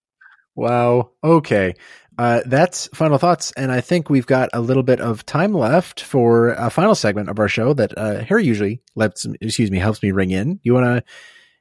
Wow. 0.56 1.12
Okay. 1.24 1.74
Uh, 2.18 2.42
that's 2.46 2.88
final 2.94 3.18
thoughts, 3.18 3.52
and 3.54 3.72
I 3.72 3.82
think 3.82 4.10
we've 4.10 4.28
got 4.28 4.50
a 4.54 4.62
little 4.62 4.84
bit 4.84 5.00
of 5.00 5.26
time 5.26 5.54
left 5.54 6.02
for 6.02 6.50
a 6.50 6.70
final 6.70 6.94
segment 6.94 7.30
of 7.30 7.40
our 7.40 7.48
show 7.48 7.74
that 7.74 7.98
uh, 7.98 8.20
Harry 8.20 8.46
usually 8.46 8.82
lets, 8.96 9.26
excuse 9.40 9.72
me, 9.72 9.80
helps 9.80 10.04
me 10.04 10.12
ring 10.12 10.30
in. 10.30 10.60
You 10.62 10.74
wanna, 10.74 11.04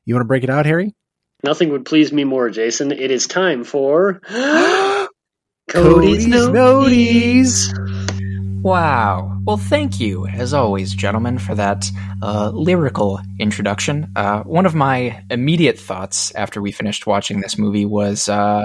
you 0.04 0.14
wanna 0.14 0.26
break 0.26 0.44
it 0.44 0.50
out, 0.50 0.66
Harry? 0.66 0.94
Nothing 1.44 1.70
would 1.70 1.86
please 1.86 2.12
me 2.12 2.24
more, 2.24 2.50
Jason. 2.50 2.92
It 2.92 3.10
is 3.10 3.26
time 3.26 3.64
for 3.64 4.20
Cody's 5.70 6.26
Noties. 6.26 7.99
Wow. 8.62 9.38
Well, 9.46 9.56
thank 9.56 10.00
you, 10.00 10.26
as 10.26 10.52
always, 10.52 10.92
gentlemen, 10.92 11.38
for 11.38 11.54
that 11.54 11.90
uh, 12.22 12.50
lyrical 12.50 13.18
introduction. 13.38 14.12
Uh, 14.14 14.42
one 14.42 14.66
of 14.66 14.74
my 14.74 15.24
immediate 15.30 15.78
thoughts 15.78 16.30
after 16.34 16.60
we 16.60 16.70
finished 16.70 17.06
watching 17.06 17.40
this 17.40 17.56
movie 17.56 17.86
was 17.86 18.28
uh, 18.28 18.64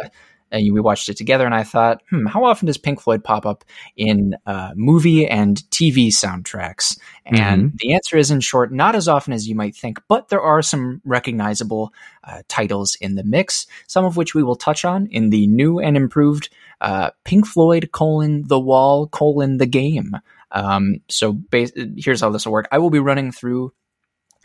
and 0.55 0.73
we 0.73 0.79
watched 0.79 1.09
it 1.09 1.17
together, 1.17 1.45
and 1.45 1.53
I 1.53 1.63
thought, 1.63 2.01
hmm, 2.09 2.25
how 2.25 2.45
often 2.45 2.67
does 2.67 2.77
Pink 2.77 3.01
Floyd 3.01 3.23
pop 3.23 3.45
up 3.45 3.65
in 3.97 4.35
uh, 4.45 4.71
movie 4.75 5.27
and 5.27 5.57
TV 5.69 6.07
soundtracks? 6.07 6.97
And 7.25 7.73
the 7.77 7.93
answer 7.93 8.17
is, 8.17 8.31
in 8.31 8.39
short, 8.39 8.71
not 8.71 8.95
as 8.95 9.07
often 9.07 9.33
as 9.33 9.47
you 9.47 9.55
might 9.55 9.75
think, 9.75 9.99
but 10.07 10.29
there 10.29 10.41
are 10.41 10.61
some 10.61 11.01
recognizable 11.03 11.93
uh, 12.23 12.41
titles 12.47 12.95
in 13.01 13.15
the 13.15 13.23
mix, 13.23 13.67
some 13.87 14.05
of 14.05 14.15
which 14.15 14.33
we 14.33 14.43
will 14.43 14.55
touch 14.55 14.85
on 14.85 15.07
in 15.07 15.29
the 15.29 15.47
new 15.47 15.79
and 15.79 15.97
improved 15.97 16.49
uh, 16.81 17.09
Pink 17.23 17.45
Floyd 17.45 17.89
colon 17.91 18.43
the 18.47 18.59
wall 18.59 19.07
colon 19.07 19.57
the 19.57 19.65
game. 19.65 20.15
Um, 20.51 21.01
so 21.09 21.33
bas- 21.33 21.73
here's 21.97 22.21
how 22.21 22.29
this 22.29 22.45
will 22.45 22.53
work. 22.53 22.67
I 22.71 22.77
will 22.77 22.89
be 22.89 22.99
running 22.99 23.31
through 23.31 23.73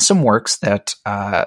some 0.01 0.23
works 0.23 0.59
that 0.59 0.95
uh, 1.07 1.47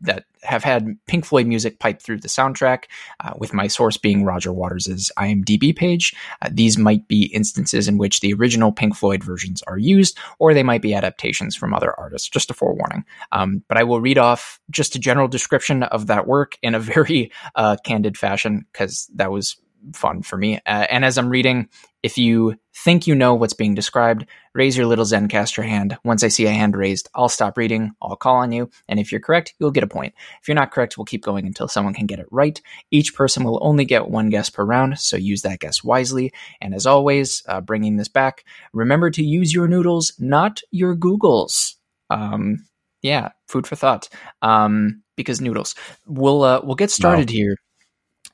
that 0.00 0.24
have 0.42 0.64
had 0.64 0.96
Pink 1.06 1.24
Floyd 1.24 1.46
music 1.46 1.78
piped 1.78 2.02
through 2.02 2.18
the 2.18 2.28
soundtrack, 2.28 2.84
uh, 3.20 3.32
with 3.38 3.52
my 3.52 3.66
source 3.66 3.96
being 3.96 4.24
Roger 4.24 4.52
Waters' 4.52 5.10
IMDb 5.18 5.74
page. 5.74 6.14
Uh, 6.40 6.48
these 6.50 6.78
might 6.78 7.06
be 7.08 7.26
instances 7.26 7.88
in 7.88 7.98
which 7.98 8.20
the 8.20 8.32
original 8.34 8.72
Pink 8.72 8.96
Floyd 8.96 9.22
versions 9.22 9.62
are 9.66 9.78
used, 9.78 10.18
or 10.38 10.54
they 10.54 10.62
might 10.62 10.82
be 10.82 10.94
adaptations 10.94 11.56
from 11.56 11.74
other 11.74 11.98
artists. 11.98 12.28
Just 12.28 12.50
a 12.50 12.54
forewarning. 12.54 13.04
Um, 13.32 13.62
but 13.68 13.78
I 13.78 13.84
will 13.84 14.00
read 14.00 14.18
off 14.18 14.60
just 14.70 14.96
a 14.96 14.98
general 14.98 15.28
description 15.28 15.82
of 15.84 16.06
that 16.08 16.26
work 16.26 16.58
in 16.62 16.74
a 16.74 16.80
very 16.80 17.30
uh, 17.54 17.76
candid 17.84 18.16
fashion 18.16 18.66
because 18.72 19.08
that 19.14 19.30
was 19.30 19.56
fun 19.92 20.22
for 20.22 20.36
me. 20.36 20.56
Uh, 20.66 20.86
and 20.90 21.04
as 21.04 21.18
I'm 21.18 21.28
reading, 21.28 21.68
if 22.02 22.18
you 22.18 22.56
think 22.74 23.06
you 23.06 23.14
know 23.14 23.34
what's 23.34 23.52
being 23.52 23.74
described, 23.74 24.26
raise 24.54 24.76
your 24.76 24.86
little 24.86 25.04
Zencastr 25.04 25.64
hand. 25.64 25.96
Once 26.04 26.24
I 26.24 26.28
see 26.28 26.46
a 26.46 26.50
hand 26.50 26.76
raised, 26.76 27.08
I'll 27.14 27.28
stop 27.28 27.56
reading, 27.56 27.92
I'll 28.02 28.16
call 28.16 28.36
on 28.36 28.52
you, 28.52 28.70
and 28.88 28.98
if 28.98 29.12
you're 29.12 29.20
correct, 29.20 29.54
you'll 29.58 29.70
get 29.70 29.84
a 29.84 29.88
point. 29.88 30.14
If 30.40 30.48
you're 30.48 30.54
not 30.54 30.72
correct, 30.72 30.96
we'll 30.96 31.04
keep 31.04 31.24
going 31.24 31.46
until 31.46 31.68
someone 31.68 31.94
can 31.94 32.06
get 32.06 32.18
it 32.18 32.26
right. 32.30 32.60
Each 32.90 33.14
person 33.14 33.44
will 33.44 33.58
only 33.62 33.84
get 33.84 34.08
one 34.08 34.30
guess 34.30 34.50
per 34.50 34.64
round, 34.64 34.98
so 34.98 35.16
use 35.16 35.42
that 35.42 35.60
guess 35.60 35.84
wisely. 35.84 36.32
And 36.60 36.74
as 36.74 36.86
always, 36.86 37.42
uh, 37.46 37.60
bringing 37.60 37.96
this 37.96 38.08
back, 38.08 38.44
remember 38.72 39.10
to 39.10 39.22
use 39.22 39.54
your 39.54 39.68
noodles, 39.68 40.12
not 40.18 40.60
your 40.70 40.96
Googles. 40.96 41.74
Um, 42.10 42.66
yeah, 43.02 43.30
food 43.48 43.66
for 43.66 43.76
thought. 43.76 44.08
Um, 44.42 45.02
because 45.16 45.40
noodles. 45.40 45.74
We'll 46.06 46.42
uh, 46.42 46.60
we'll 46.62 46.74
get 46.74 46.90
started 46.90 47.28
here. 47.30 47.56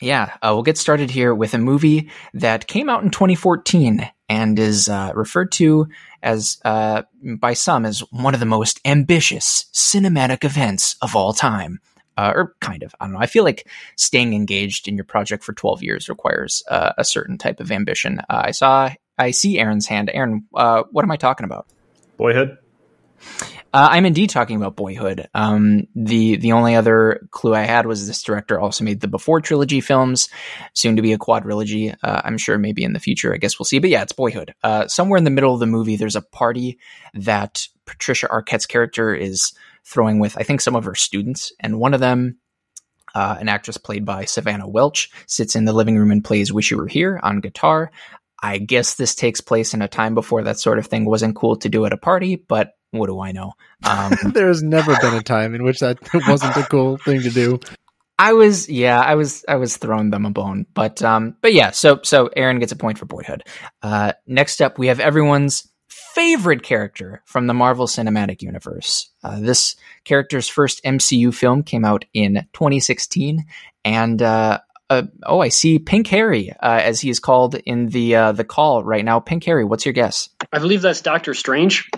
Yeah, 0.00 0.36
uh, 0.42 0.52
we'll 0.52 0.62
get 0.62 0.78
started 0.78 1.10
here 1.10 1.34
with 1.34 1.54
a 1.54 1.58
movie 1.58 2.10
that 2.34 2.66
came 2.66 2.88
out 2.88 3.02
in 3.02 3.10
2014 3.10 4.08
and 4.28 4.58
is 4.58 4.88
uh, 4.88 5.10
referred 5.14 5.50
to 5.52 5.88
as 6.22 6.58
uh, 6.64 7.02
by 7.22 7.54
some 7.54 7.84
as 7.84 8.00
one 8.10 8.34
of 8.34 8.40
the 8.40 8.46
most 8.46 8.80
ambitious 8.84 9.66
cinematic 9.72 10.44
events 10.44 10.96
of 11.02 11.16
all 11.16 11.32
time. 11.32 11.80
Uh, 12.16 12.32
or 12.34 12.54
kind 12.60 12.82
of, 12.82 12.92
I 12.98 13.04
don't 13.04 13.12
know. 13.12 13.20
I 13.20 13.26
feel 13.26 13.44
like 13.44 13.68
staying 13.94 14.34
engaged 14.34 14.88
in 14.88 14.96
your 14.96 15.04
project 15.04 15.44
for 15.44 15.52
12 15.52 15.84
years 15.84 16.08
requires 16.08 16.64
uh, 16.68 16.92
a 16.98 17.04
certain 17.04 17.38
type 17.38 17.60
of 17.60 17.70
ambition. 17.70 18.20
I 18.28 18.50
saw, 18.50 18.90
I 19.18 19.30
see 19.30 19.60
Aaron's 19.60 19.86
hand. 19.86 20.10
Aaron, 20.12 20.44
uh, 20.52 20.82
what 20.90 21.04
am 21.04 21.12
I 21.12 21.16
talking 21.16 21.44
about? 21.44 21.68
Boyhood. 22.16 22.58
Uh, 23.72 23.88
I'm 23.90 24.06
indeed 24.06 24.30
talking 24.30 24.56
about 24.56 24.76
Boyhood. 24.76 25.28
Um, 25.34 25.88
the 25.94 26.36
the 26.36 26.52
only 26.52 26.74
other 26.74 27.28
clue 27.30 27.54
I 27.54 27.62
had 27.62 27.86
was 27.86 28.06
this 28.06 28.22
director 28.22 28.58
also 28.58 28.82
made 28.82 29.00
the 29.00 29.08
Before 29.08 29.40
trilogy 29.40 29.80
films, 29.80 30.28
soon 30.72 30.96
to 30.96 31.02
be 31.02 31.12
a 31.12 31.18
quadrilogy. 31.18 31.94
Uh, 32.02 32.22
I'm 32.24 32.38
sure 32.38 32.56
maybe 32.56 32.82
in 32.82 32.94
the 32.94 32.98
future. 32.98 33.34
I 33.34 33.36
guess 33.36 33.58
we'll 33.58 33.66
see. 33.66 33.78
But 33.78 33.90
yeah, 33.90 34.02
it's 34.02 34.12
Boyhood. 34.12 34.54
Uh, 34.62 34.88
somewhere 34.88 35.18
in 35.18 35.24
the 35.24 35.30
middle 35.30 35.52
of 35.52 35.60
the 35.60 35.66
movie, 35.66 35.96
there's 35.96 36.16
a 36.16 36.22
party 36.22 36.78
that 37.14 37.68
Patricia 37.84 38.28
Arquette's 38.28 38.66
character 38.66 39.14
is 39.14 39.52
throwing 39.84 40.18
with, 40.18 40.36
I 40.38 40.42
think, 40.42 40.60
some 40.60 40.76
of 40.76 40.84
her 40.84 40.94
students, 40.94 41.52
and 41.60 41.78
one 41.78 41.94
of 41.94 42.00
them. 42.00 42.38
Uh, 43.14 43.36
an 43.40 43.48
actress 43.48 43.78
played 43.78 44.04
by 44.04 44.26
Savannah 44.26 44.68
Welch 44.68 45.10
sits 45.26 45.56
in 45.56 45.64
the 45.64 45.72
living 45.72 45.96
room 45.96 46.10
and 46.10 46.22
plays 46.22 46.52
"Wish 46.52 46.70
You 46.70 46.76
Were 46.76 46.86
Here" 46.86 47.18
on 47.22 47.40
guitar. 47.40 47.90
I 48.40 48.58
guess 48.58 48.94
this 48.94 49.14
takes 49.14 49.40
place 49.40 49.74
in 49.74 49.82
a 49.82 49.88
time 49.88 50.14
before 50.14 50.44
that 50.44 50.58
sort 50.58 50.78
of 50.78 50.86
thing 50.86 51.04
wasn't 51.04 51.34
cool 51.34 51.56
to 51.56 51.68
do 51.68 51.84
at 51.86 51.92
a 51.92 51.96
party, 51.96 52.36
but 52.36 52.74
what 52.90 53.06
do 53.06 53.20
I 53.20 53.32
know? 53.32 53.52
Um, 53.84 54.12
There's 54.34 54.62
never 54.62 54.96
been 55.00 55.14
a 55.14 55.22
time 55.22 55.54
in 55.54 55.62
which 55.62 55.80
that 55.80 55.98
wasn't 56.28 56.56
a 56.56 56.64
cool 56.64 56.98
thing 56.98 57.22
to 57.22 57.30
do. 57.30 57.60
I 58.18 58.32
was, 58.32 58.68
yeah, 58.68 59.00
I 59.00 59.14
was, 59.14 59.44
I 59.48 59.54
was 59.54 59.76
throwing 59.76 60.10
them 60.10 60.26
a 60.26 60.30
bone, 60.30 60.66
but, 60.74 61.00
um, 61.02 61.36
but 61.40 61.54
yeah. 61.54 61.70
So, 61.70 62.00
so 62.02 62.28
Aaron 62.34 62.58
gets 62.58 62.72
a 62.72 62.76
point 62.76 62.98
for 62.98 63.06
Boyhood. 63.06 63.44
Uh, 63.80 64.14
next 64.26 64.60
up, 64.60 64.78
we 64.78 64.88
have 64.88 64.98
everyone's 64.98 65.68
favorite 65.88 66.64
character 66.64 67.22
from 67.26 67.46
the 67.46 67.54
Marvel 67.54 67.86
Cinematic 67.86 68.42
Universe. 68.42 69.10
Uh, 69.22 69.38
this 69.38 69.76
character's 70.04 70.48
first 70.48 70.82
MCU 70.82 71.32
film 71.32 71.62
came 71.62 71.84
out 71.84 72.04
in 72.12 72.46
2016, 72.52 73.46
and 73.84 74.20
uh, 74.20 74.58
uh, 74.90 75.02
oh, 75.24 75.40
I 75.40 75.48
see 75.48 75.78
Pink 75.78 76.06
Harry, 76.08 76.50
uh, 76.50 76.80
as 76.82 77.00
he 77.00 77.10
is 77.10 77.20
called 77.20 77.54
in 77.54 77.86
the 77.86 78.16
uh, 78.16 78.32
the 78.32 78.44
call 78.44 78.82
right 78.82 79.04
now. 79.04 79.20
Pink 79.20 79.44
Harry, 79.44 79.64
what's 79.64 79.84
your 79.84 79.92
guess? 79.92 80.28
I 80.52 80.58
believe 80.58 80.82
that's 80.82 81.02
Doctor 81.02 81.34
Strange. 81.34 81.88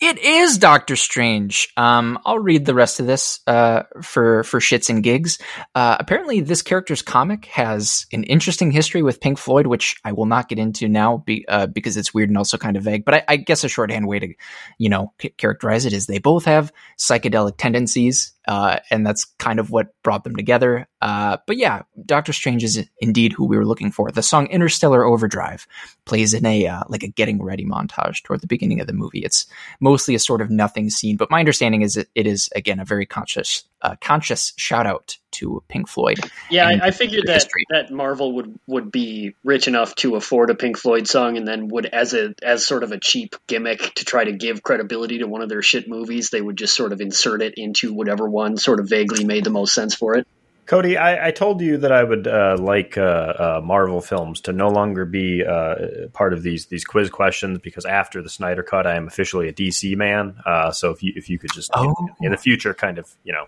It 0.00 0.18
is 0.18 0.58
Doctor 0.58 0.96
Strange. 0.96 1.72
Um, 1.76 2.18
I'll 2.24 2.38
read 2.38 2.64
the 2.66 2.74
rest 2.74 3.00
of 3.00 3.06
this 3.06 3.40
uh, 3.46 3.82
for 4.02 4.44
for 4.44 4.60
shits 4.60 4.90
and 4.90 5.02
gigs. 5.02 5.38
Uh, 5.74 5.96
apparently, 5.98 6.40
this 6.40 6.62
character's 6.62 7.02
comic 7.02 7.46
has 7.46 8.06
an 8.12 8.24
interesting 8.24 8.70
history 8.70 9.02
with 9.02 9.20
Pink 9.20 9.38
Floyd, 9.38 9.66
which 9.66 9.96
I 10.04 10.12
will 10.12 10.26
not 10.26 10.48
get 10.48 10.58
into 10.58 10.88
now 10.88 11.18
be, 11.18 11.44
uh, 11.48 11.66
because 11.66 11.96
it's 11.96 12.14
weird 12.14 12.28
and 12.28 12.38
also 12.38 12.58
kind 12.58 12.76
of 12.76 12.84
vague. 12.84 13.04
But 13.04 13.14
I, 13.14 13.24
I 13.28 13.36
guess 13.36 13.64
a 13.64 13.68
shorthand 13.68 14.06
way 14.06 14.18
to, 14.18 14.34
you 14.78 14.88
know, 14.88 15.12
c- 15.20 15.30
characterize 15.30 15.84
it 15.84 15.92
is 15.92 16.06
they 16.06 16.18
both 16.18 16.44
have 16.44 16.72
psychedelic 16.98 17.56
tendencies 17.56 18.32
uh, 18.46 18.78
and 18.90 19.06
that's 19.06 19.24
kind 19.38 19.58
of 19.58 19.70
what 19.70 19.88
brought 20.02 20.24
them 20.24 20.36
together. 20.36 20.88
Uh, 21.02 21.36
but 21.46 21.56
yeah, 21.56 21.82
Doctor 22.04 22.32
Strange 22.32 22.64
is 22.64 22.84
indeed 23.00 23.32
who 23.32 23.44
we 23.44 23.56
were 23.56 23.66
looking 23.66 23.90
for. 23.90 24.10
The 24.10 24.22
song 24.22 24.46
"Interstellar 24.46 25.04
Overdrive" 25.04 25.66
plays 26.04 26.32
in 26.32 26.46
a 26.46 26.66
uh, 26.66 26.82
like 26.88 27.02
a 27.02 27.08
getting 27.08 27.42
ready 27.42 27.64
montage 27.64 28.22
toward 28.22 28.40
the 28.40 28.46
beginning 28.46 28.80
of 28.80 28.86
the 28.86 28.92
movie. 28.92 29.20
It's 29.20 29.46
mostly 29.80 30.14
a 30.14 30.20
sort 30.20 30.40
of 30.40 30.50
nothing 30.50 30.90
scene, 30.90 31.16
but 31.16 31.30
my 31.30 31.40
understanding 31.40 31.82
is 31.82 31.96
it, 31.96 32.08
it 32.14 32.26
is 32.26 32.48
again 32.54 32.80
a 32.80 32.84
very 32.84 33.06
conscious 33.06 33.64
uh, 33.82 33.96
conscious 34.00 34.52
shout 34.56 34.86
out 34.86 35.16
to 35.32 35.62
Pink 35.68 35.88
Floyd. 35.88 36.18
Yeah, 36.50 36.66
I, 36.66 36.86
I, 36.86 36.90
figured 36.90 37.24
that 37.26 37.34
history. 37.34 37.64
that 37.70 37.90
Marvel 37.90 38.32
would 38.36 38.58
would 38.66 38.90
be 38.90 39.34
rich 39.44 39.68
enough 39.68 39.94
to 39.96 40.16
afford 40.16 40.50
a 40.50 40.54
Pink 40.54 40.78
Floyd 40.78 41.06
song, 41.06 41.36
and 41.36 41.46
then 41.46 41.68
would 41.68 41.86
as 41.86 42.14
a 42.14 42.34
as 42.42 42.66
sort 42.66 42.82
of 42.82 42.92
a 42.92 42.98
cheap 42.98 43.36
gimmick 43.46 43.94
to 43.96 44.04
try 44.04 44.24
to 44.24 44.32
give 44.32 44.62
credibility 44.62 45.18
to 45.18 45.26
one 45.26 45.42
of 45.42 45.48
their 45.48 45.62
shit 45.62 45.88
movies, 45.88 46.30
they 46.30 46.40
would 46.40 46.56
just 46.56 46.74
sort 46.74 46.92
of 46.92 47.00
insert 47.00 47.42
it 47.42 47.54
into 47.56 47.92
whatever 47.92 48.28
one 48.28 48.56
sort 48.56 48.80
of 48.80 48.88
vaguely 48.88 49.24
made 49.24 49.44
the 49.44 49.50
most 49.50 49.74
sense 49.74 49.94
for 49.94 50.16
it. 50.16 50.26
Cody, 50.66 50.96
I, 50.96 51.28
I, 51.28 51.30
told 51.30 51.60
you 51.60 51.78
that 51.78 51.92
I 51.92 52.02
would 52.02 52.26
uh, 52.26 52.56
like 52.58 52.98
uh, 52.98 53.00
uh, 53.00 53.60
Marvel 53.62 54.00
films 54.00 54.40
to 54.42 54.52
no 54.52 54.68
longer 54.68 55.04
be 55.04 55.44
uh, 55.44 56.08
part 56.12 56.32
of 56.32 56.42
these 56.42 56.66
these 56.66 56.84
quiz 56.84 57.08
questions 57.08 57.60
because 57.60 57.84
after 57.84 58.20
the 58.20 58.28
Snyder 58.28 58.64
Cut, 58.64 58.84
I 58.86 58.96
am 58.96 59.06
officially 59.06 59.48
a 59.48 59.52
DC 59.52 59.96
man. 59.96 60.36
Uh, 60.44 60.72
so 60.72 60.90
if 60.90 61.04
you 61.04 61.12
if 61.14 61.30
you 61.30 61.38
could 61.38 61.52
just 61.52 61.70
oh. 61.74 61.94
in, 62.20 62.26
in, 62.26 62.32
the 62.32 62.36
future, 62.36 62.74
kind 62.74 62.98
of 62.98 63.08
you 63.22 63.32
know, 63.32 63.46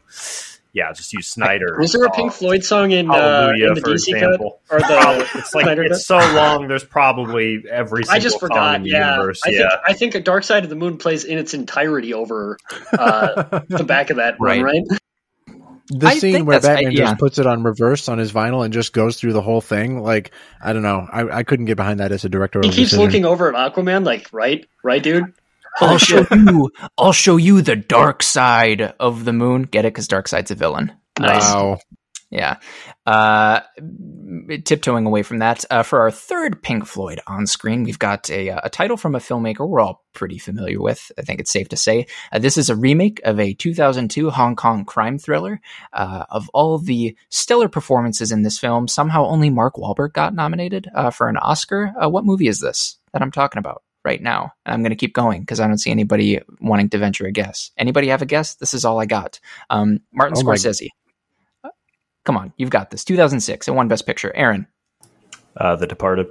yeah, 0.73 0.93
just 0.93 1.13
use 1.13 1.27
Snyder. 1.27 1.77
Was 1.81 1.93
there 1.93 2.05
a 2.05 2.11
Pink 2.11 2.33
Floyd 2.33 2.63
song 2.63 2.93
in, 2.93 3.11
uh, 3.11 3.53
in 3.53 3.75
the 3.75 3.81
DC 3.81 4.15
example. 4.15 4.61
cut 4.69 4.77
or 4.77 4.81
the? 4.81 5.29
it's 5.35 5.55
like 5.55 5.65
Snyder 5.65 5.83
it's 5.83 6.07
so 6.07 6.19
long. 6.19 6.69
There's 6.69 6.85
probably 6.85 7.65
every. 7.69 8.05
I 8.09 8.21
just 8.21 8.39
forgot. 8.39 8.87
yeah, 8.87 9.17
universe. 9.17 9.41
I 9.45 9.51
yeah. 9.51 9.59
think 9.59 9.81
I 9.87 9.93
think 9.95 10.15
a 10.15 10.21
Dark 10.21 10.45
Side 10.45 10.63
of 10.63 10.71
the 10.71 10.77
Moon 10.77 10.99
plays 10.99 11.25
in 11.25 11.37
its 11.37 11.53
entirety 11.53 12.15
over 12.15 12.59
the 12.93 13.85
back 13.85 14.11
of 14.11 14.19
that 14.19 14.37
right. 14.39 14.63
run, 14.63 14.85
right? 14.89 15.01
The 15.89 16.07
I 16.07 16.19
scene 16.19 16.45
where 16.45 16.61
Batman 16.61 16.87
I, 16.87 16.91
yeah. 16.91 17.05
just 17.05 17.19
puts 17.19 17.39
it 17.39 17.47
on 17.47 17.63
reverse 17.63 18.09
on 18.09 18.19
his 18.19 18.33
vinyl 18.33 18.65
and 18.65 18.73
just 18.73 18.93
goes 18.93 19.19
through 19.19 19.33
the 19.33 19.43
whole 19.43 19.61
thing, 19.61 20.01
like 20.01 20.33
I 20.61 20.73
don't 20.73 20.83
know, 20.83 21.07
I, 21.11 21.39
I 21.39 21.43
couldn't 21.43 21.67
get 21.67 21.77
behind 21.77 22.01
that 22.01 22.13
as 22.13 22.25
a 22.25 22.29
director. 22.29 22.61
He 22.63 22.69
keeps 22.69 22.91
decision. 22.91 23.05
looking 23.05 23.25
over 23.25 23.55
at 23.55 23.75
Aquaman, 23.75 24.05
like 24.05 24.29
right, 24.33 24.67
right, 24.83 25.03
dude. 25.03 25.33
I'll 25.81 25.99
show 25.99 26.27
you. 26.31 26.73
I'll 26.99 27.13
show 27.13 27.37
you 27.37 27.63
the 27.63 27.77
dark 27.77 28.23
side 28.23 28.95
of 28.99 29.25
the 29.25 29.33
moon. 29.33 29.63
Get 29.63 29.85
it? 29.85 29.95
Because 29.95 30.09
Darkseid's 30.09 30.51
a 30.51 30.55
villain. 30.55 30.93
Nice. 31.19 31.43
Wow. 31.43 31.79
Yeah. 32.31 32.59
Uh, 33.07 33.61
tiptoeing 34.65 35.07
away 35.07 35.23
from 35.23 35.39
that, 35.39 35.65
uh, 35.71 35.83
for 35.83 36.01
our 36.01 36.11
third 36.11 36.63
Pink 36.63 36.85
Floyd 36.85 37.21
on 37.27 37.47
screen, 37.47 37.85
we've 37.85 37.99
got 37.99 38.29
a, 38.29 38.51
uh, 38.51 38.61
a, 38.65 38.71
title 38.71 38.99
from 38.99 39.15
a 39.15 39.19
filmmaker 39.19 39.67
we're 39.67 39.81
all 39.81 40.05
pretty 40.13 40.37
familiar 40.37 40.79
with. 40.81 41.11
I 41.17 41.23
think 41.23 41.41
it's 41.41 41.51
safe 41.51 41.71
to 41.71 41.77
say. 41.77 42.07
Uh, 42.31 42.39
this 42.39 42.59
is 42.59 42.69
a 42.69 42.77
remake 42.77 43.21
of 43.25 43.41
a 43.41 43.55
2002 43.55 44.29
Hong 44.29 44.57
Kong 44.57 44.85
crime 44.85 45.19
thriller. 45.19 45.59
Uh, 45.95 46.27
of 46.29 46.51
all 46.53 46.77
the 46.77 47.17
stellar 47.31 47.69
performances 47.69 48.31
in 48.31 48.43
this 48.43 48.59
film, 48.59 48.89
somehow 48.89 49.25
only 49.25 49.49
Mark 49.49 49.77
Wahlberg 49.77 50.13
got 50.13 50.35
nominated 50.35 50.87
uh, 50.95 51.11
for 51.11 51.29
an 51.29 51.39
Oscar. 51.39 51.95
what 51.97 52.27
movie 52.27 52.49
is 52.49 52.61
this 52.61 52.99
that 53.13 53.23
I'm 53.23 53.33
talking 53.33 53.59
about? 53.59 53.83
right 54.05 54.23
now. 54.23 54.53
And 54.65 54.73
I'm 54.73 54.81
going 54.81 54.91
to 54.91 54.97
keep 54.97 55.13
going 55.13 55.41
because 55.41 55.61
I 55.61 55.67
don't 55.67 55.77
see 55.77 55.91
anybody 55.91 56.41
wanting 56.61 56.89
to 56.91 56.99
venture 56.99 57.27
a 57.27 57.33
guess. 57.33 57.73
Anybody 57.77 58.09
have 58.09 58.23
a 58.23 58.27
guess? 58.27 58.55
This 58.55 58.73
is 58.73 58.85
all 58.85 59.01
I 59.01 59.07
got. 59.07 59.39
Um, 59.69 59.99
Martin 60.13 60.39
oh 60.39 60.43
Scorsese. 60.43 60.89
Come 62.25 62.37
on, 62.37 62.53
you've 62.57 62.71
got 62.71 62.91
this. 62.91 63.05
2006, 63.05 63.69
it 63.69 63.71
won 63.73 63.89
Best 63.89 64.07
Picture. 64.07 64.33
Aaron. 64.35 64.67
Uh, 65.57 65.77
the 65.77 65.87
Departed. 65.87 66.29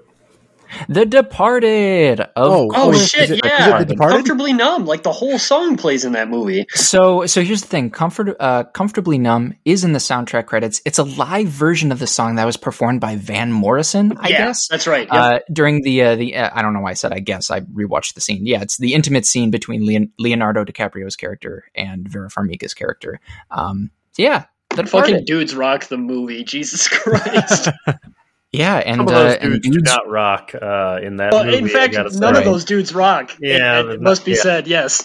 The 0.89 1.05
Departed. 1.05 2.19
Of 2.19 2.29
oh, 2.35 2.71
oh 2.73 2.93
shit! 2.93 3.31
It, 3.31 3.41
yeah, 3.43 3.83
comfortably 3.85 4.53
numb. 4.53 4.85
Like 4.85 5.03
the 5.03 5.11
whole 5.11 5.39
song 5.39 5.77
plays 5.77 6.05
in 6.05 6.13
that 6.13 6.29
movie. 6.29 6.65
So, 6.71 7.25
so 7.25 7.41
here's 7.41 7.61
the 7.61 7.67
thing: 7.67 7.89
Comfort, 7.89 8.35
uh, 8.39 8.65
comfortably 8.65 9.17
numb 9.17 9.55
is 9.65 9.83
in 9.83 9.93
the 9.93 9.99
soundtrack 9.99 10.45
credits. 10.45 10.81
It's 10.85 10.99
a 10.99 11.03
live 11.03 11.47
version 11.47 11.91
of 11.91 11.99
the 11.99 12.07
song 12.07 12.35
that 12.35 12.45
was 12.45 12.57
performed 12.57 13.01
by 13.01 13.15
Van 13.15 13.51
Morrison. 13.51 14.17
I 14.17 14.29
yeah, 14.29 14.37
guess 14.37 14.67
that's 14.67 14.87
right. 14.87 15.07
Yep. 15.07 15.13
Uh, 15.13 15.39
during 15.51 15.83
the 15.83 16.03
uh, 16.03 16.15
the 16.15 16.35
uh, 16.35 16.49
I 16.53 16.61
don't 16.61 16.73
know 16.73 16.81
why 16.81 16.91
I 16.91 16.95
said 16.95 17.13
I 17.13 17.19
guess 17.19 17.49
I 17.49 17.61
rewatched 17.61 18.13
the 18.13 18.21
scene. 18.21 18.45
Yeah, 18.45 18.61
it's 18.61 18.77
the 18.77 18.93
intimate 18.93 19.25
scene 19.25 19.51
between 19.51 19.85
Leon- 19.85 20.11
Leonardo 20.19 20.65
DiCaprio's 20.65 21.15
character 21.15 21.65
and 21.75 22.07
Vera 22.07 22.29
Farmiga's 22.29 22.73
character. 22.73 23.19
Um, 23.51 23.91
yeah, 24.17 24.45
that 24.77 24.89
fucking 24.89 25.25
dudes 25.25 25.55
rock 25.55 25.85
the 25.85 25.97
movie. 25.97 26.43
Jesus 26.43 26.87
Christ. 26.89 27.69
yeah, 28.51 28.77
and, 28.77 28.97
Some 28.97 29.07
of 29.07 29.13
those 29.13 29.35
uh, 29.35 29.39
dudes, 29.39 29.59
dudes, 29.59 29.77
do 29.77 29.81
not 29.83 30.09
rock 30.09 30.53
uh, 30.55 30.99
in 31.01 31.17
that. 31.17 31.33
Well, 31.33 31.45
movie, 31.45 31.57
in 31.57 31.67
fact, 31.67 31.95
none 32.15 32.35
of 32.35 32.43
those 32.43 32.65
dudes 32.65 32.93
rock. 32.93 33.35
Yeah, 33.39 33.81
it, 33.81 33.89
it 33.89 34.01
must 34.01 34.25
be 34.25 34.31
yeah. 34.31 34.41
said. 34.41 34.67
Yes. 34.67 35.03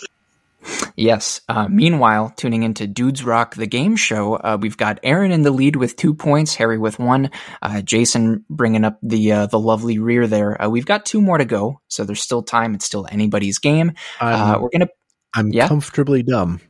Yes. 0.96 1.40
Uh, 1.48 1.68
meanwhile, 1.68 2.32
tuning 2.36 2.62
into 2.62 2.86
Dudes 2.86 3.24
Rock, 3.24 3.54
the 3.54 3.66
game 3.66 3.96
show, 3.96 4.34
uh, 4.34 4.58
we've 4.60 4.76
got 4.76 5.00
Aaron 5.02 5.32
in 5.32 5.42
the 5.42 5.50
lead 5.50 5.76
with 5.76 5.96
two 5.96 6.14
points, 6.14 6.54
Harry 6.54 6.78
with 6.78 6.98
one, 6.98 7.30
uh, 7.60 7.82
Jason 7.82 8.44
bringing 8.48 8.84
up 8.84 8.98
the 9.02 9.32
uh, 9.32 9.46
the 9.46 9.58
lovely 9.58 9.98
rear 9.98 10.26
there. 10.26 10.60
Uh, 10.60 10.68
we've 10.68 10.86
got 10.86 11.04
two 11.04 11.20
more 11.20 11.38
to 11.38 11.44
go, 11.44 11.80
so 11.88 12.04
there's 12.04 12.22
still 12.22 12.42
time. 12.42 12.74
It's 12.74 12.84
still 12.84 13.06
anybody's 13.10 13.58
game. 13.58 13.92
Uh, 14.20 14.58
we're 14.60 14.70
gonna. 14.70 14.88
I'm 15.34 15.48
yeah? 15.52 15.66
comfortably 15.66 16.22
dumb. 16.22 16.60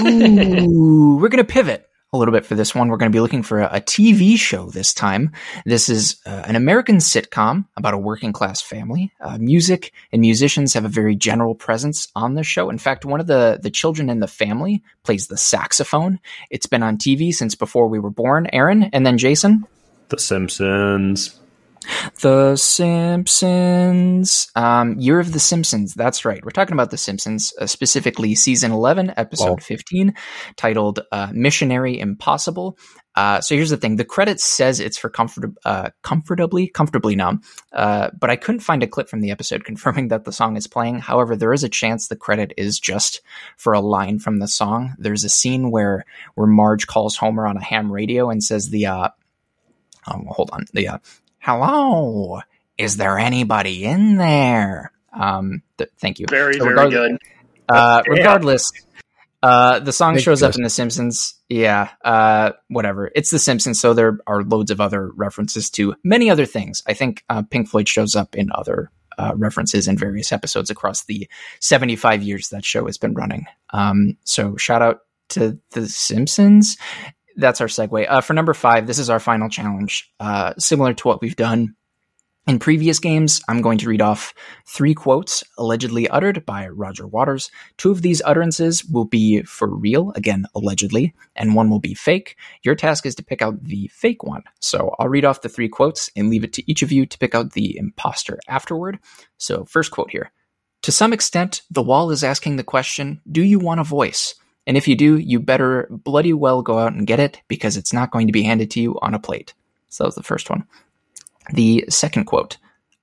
Ooh, 0.00 1.18
we're 1.20 1.28
going 1.28 1.44
to 1.44 1.52
pivot 1.52 1.88
a 2.12 2.16
little 2.16 2.32
bit 2.32 2.46
for 2.46 2.54
this 2.54 2.74
one. 2.74 2.88
We're 2.88 2.96
going 2.96 3.10
to 3.10 3.16
be 3.16 3.20
looking 3.20 3.42
for 3.42 3.60
a, 3.60 3.76
a 3.76 3.80
TV 3.80 4.38
show 4.38 4.70
this 4.70 4.94
time. 4.94 5.32
This 5.66 5.88
is 5.88 6.20
uh, 6.24 6.44
an 6.46 6.54
American 6.54 6.98
sitcom 6.98 7.66
about 7.76 7.94
a 7.94 7.98
working 7.98 8.32
class 8.32 8.62
family. 8.62 9.12
Uh, 9.20 9.36
music 9.38 9.92
and 10.12 10.20
musicians 10.20 10.74
have 10.74 10.84
a 10.84 10.88
very 10.88 11.16
general 11.16 11.54
presence 11.56 12.08
on 12.14 12.34
this 12.34 12.46
show. 12.46 12.70
In 12.70 12.78
fact, 12.78 13.04
one 13.04 13.20
of 13.20 13.26
the, 13.26 13.58
the 13.60 13.70
children 13.70 14.08
in 14.08 14.20
the 14.20 14.28
family 14.28 14.82
plays 15.02 15.26
the 15.26 15.36
saxophone. 15.36 16.20
It's 16.50 16.66
been 16.66 16.84
on 16.84 16.98
TV 16.98 17.34
since 17.34 17.56
before 17.56 17.88
we 17.88 17.98
were 17.98 18.10
born. 18.10 18.48
Aaron, 18.52 18.84
and 18.84 19.04
then 19.04 19.18
Jason? 19.18 19.66
The 20.08 20.18
Simpsons. 20.18 21.40
The 22.20 22.56
Simpsons. 22.56 24.48
Um, 24.54 24.98
Year 24.98 25.20
of 25.20 25.32
the 25.32 25.40
Simpsons. 25.40 25.94
That's 25.94 26.24
right. 26.24 26.44
We're 26.44 26.50
talking 26.50 26.74
about 26.74 26.90
The 26.90 26.96
Simpsons, 26.96 27.52
uh, 27.60 27.66
specifically 27.66 28.34
season 28.34 28.72
11, 28.72 29.14
episode 29.16 29.62
15, 29.62 30.14
titled 30.56 31.00
uh, 31.12 31.28
Missionary 31.32 31.98
Impossible. 31.98 32.78
Uh, 33.16 33.40
so 33.40 33.54
here's 33.54 33.70
the 33.70 33.76
thing: 33.76 33.96
the 33.96 34.04
credit 34.04 34.40
says 34.40 34.80
it's 34.80 34.98
for 34.98 35.08
comfort, 35.08 35.52
uh, 35.64 35.90
comfortably, 36.02 36.66
comfortably 36.66 37.14
numb, 37.14 37.42
uh, 37.72 38.10
but 38.18 38.28
I 38.28 38.36
couldn't 38.36 38.60
find 38.60 38.82
a 38.82 38.88
clip 38.88 39.08
from 39.08 39.20
the 39.20 39.30
episode 39.30 39.64
confirming 39.66 40.08
that 40.08 40.24
the 40.24 40.32
song 40.32 40.56
is 40.56 40.66
playing. 40.66 40.98
However, 40.98 41.36
there 41.36 41.52
is 41.52 41.62
a 41.62 41.68
chance 41.68 42.08
the 42.08 42.16
credit 42.16 42.52
is 42.56 42.80
just 42.80 43.20
for 43.56 43.72
a 43.72 43.80
line 43.80 44.18
from 44.18 44.38
the 44.38 44.48
song. 44.48 44.94
There's 44.98 45.24
a 45.24 45.28
scene 45.28 45.70
where 45.70 46.04
where 46.34 46.48
Marge 46.48 46.86
calls 46.86 47.16
Homer 47.16 47.46
on 47.46 47.56
a 47.56 47.64
ham 47.64 47.92
radio 47.92 48.30
and 48.30 48.42
says 48.42 48.70
the 48.70 48.86
uh, 48.86 49.08
oh, 50.08 50.24
hold 50.28 50.50
on 50.52 50.64
the 50.72 50.88
uh, 50.88 50.98
hello, 51.44 52.40
is 52.78 52.96
there 52.96 53.18
anybody 53.18 53.84
in 53.84 54.16
there? 54.16 54.90
Um, 55.12 55.62
th- 55.76 55.90
thank 55.98 56.18
you. 56.18 56.24
Very, 56.28 56.54
so 56.54 56.64
very 56.64 56.90
good. 56.90 57.18
Uh, 57.68 58.02
regardless, 58.08 58.72
uh, 59.42 59.78
the 59.80 59.92
song 59.92 60.16
shows 60.16 60.42
up 60.42 60.54
in 60.54 60.62
The 60.62 60.70
Simpsons. 60.70 61.34
Yeah, 61.50 61.90
uh, 62.02 62.52
whatever. 62.68 63.10
It's 63.14 63.30
The 63.30 63.38
Simpsons, 63.38 63.78
so 63.78 63.92
there 63.92 64.18
are 64.26 64.42
loads 64.42 64.70
of 64.70 64.80
other 64.80 65.10
references 65.10 65.68
to 65.70 65.94
many 66.02 66.30
other 66.30 66.46
things. 66.46 66.82
I 66.86 66.94
think 66.94 67.22
uh, 67.28 67.42
Pink 67.42 67.68
Floyd 67.68 67.88
shows 67.88 68.16
up 68.16 68.34
in 68.34 68.50
other 68.54 68.90
uh, 69.18 69.32
references 69.36 69.86
in 69.86 69.98
various 69.98 70.32
episodes 70.32 70.70
across 70.70 71.04
the 71.04 71.28
75 71.60 72.22
years 72.22 72.48
that 72.48 72.64
show 72.64 72.86
has 72.86 72.96
been 72.96 73.12
running. 73.12 73.44
Um, 73.70 74.16
so 74.24 74.56
shout 74.56 74.80
out 74.80 75.00
to 75.30 75.58
The 75.72 75.88
Simpsons 75.88 76.78
that's 77.36 77.60
our 77.60 77.66
segue. 77.66 78.06
Uh, 78.08 78.20
for 78.20 78.34
number 78.34 78.54
five, 78.54 78.86
this 78.86 78.98
is 78.98 79.10
our 79.10 79.20
final 79.20 79.48
challenge. 79.48 80.10
Uh, 80.20 80.54
similar 80.58 80.94
to 80.94 81.08
what 81.08 81.20
we've 81.20 81.36
done 81.36 81.74
In 82.46 82.58
previous 82.58 82.98
games, 82.98 83.40
I'm 83.48 83.62
going 83.62 83.78
to 83.78 83.88
read 83.88 84.02
off 84.02 84.34
three 84.68 84.92
quotes 84.92 85.42
allegedly 85.56 86.06
uttered 86.08 86.44
by 86.44 86.68
Roger 86.68 87.06
Waters. 87.06 87.50
Two 87.78 87.90
of 87.90 88.02
these 88.02 88.20
utterances 88.22 88.84
will 88.84 89.06
be 89.06 89.40
for 89.44 89.74
real, 89.74 90.12
again, 90.14 90.44
allegedly, 90.54 91.14
and 91.34 91.54
one 91.54 91.70
will 91.70 91.80
be 91.80 91.94
fake. 91.94 92.36
Your 92.62 92.74
task 92.74 93.06
is 93.06 93.14
to 93.14 93.24
pick 93.24 93.40
out 93.40 93.64
the 93.64 93.88
fake 93.94 94.22
one. 94.24 94.42
So 94.60 94.94
I'll 94.98 95.08
read 95.08 95.24
off 95.24 95.40
the 95.40 95.48
three 95.48 95.70
quotes 95.70 96.10
and 96.16 96.28
leave 96.28 96.44
it 96.44 96.52
to 96.54 96.70
each 96.70 96.82
of 96.82 96.92
you 96.92 97.06
to 97.06 97.18
pick 97.18 97.34
out 97.34 97.52
the 97.52 97.78
imposter 97.78 98.38
afterward. 98.46 98.98
So, 99.38 99.64
first 99.64 99.90
quote 99.90 100.10
here 100.10 100.30
To 100.82 100.92
some 100.92 101.14
extent, 101.14 101.62
the 101.70 101.82
wall 101.82 102.10
is 102.10 102.22
asking 102.22 102.56
the 102.56 102.62
question 102.62 103.22
Do 103.30 103.42
you 103.42 103.58
want 103.58 103.80
a 103.80 103.84
voice? 103.84 104.34
And 104.66 104.76
if 104.76 104.88
you 104.88 104.96
do, 104.96 105.16
you 105.16 105.40
better 105.40 105.88
bloody 105.90 106.32
well 106.32 106.62
go 106.62 106.78
out 106.78 106.94
and 106.94 107.06
get 107.06 107.20
it 107.20 107.40
because 107.48 107.76
it's 107.76 107.92
not 107.92 108.10
going 108.10 108.26
to 108.28 108.32
be 108.32 108.42
handed 108.42 108.70
to 108.72 108.80
you 108.80 108.98
on 109.00 109.14
a 109.14 109.18
plate. 109.18 109.52
So 109.88 110.04
that 110.04 110.08
was 110.08 110.14
the 110.14 110.22
first 110.22 110.48
one. 110.48 110.64
The 111.52 111.84
second 111.88 112.24
quote 112.24 112.56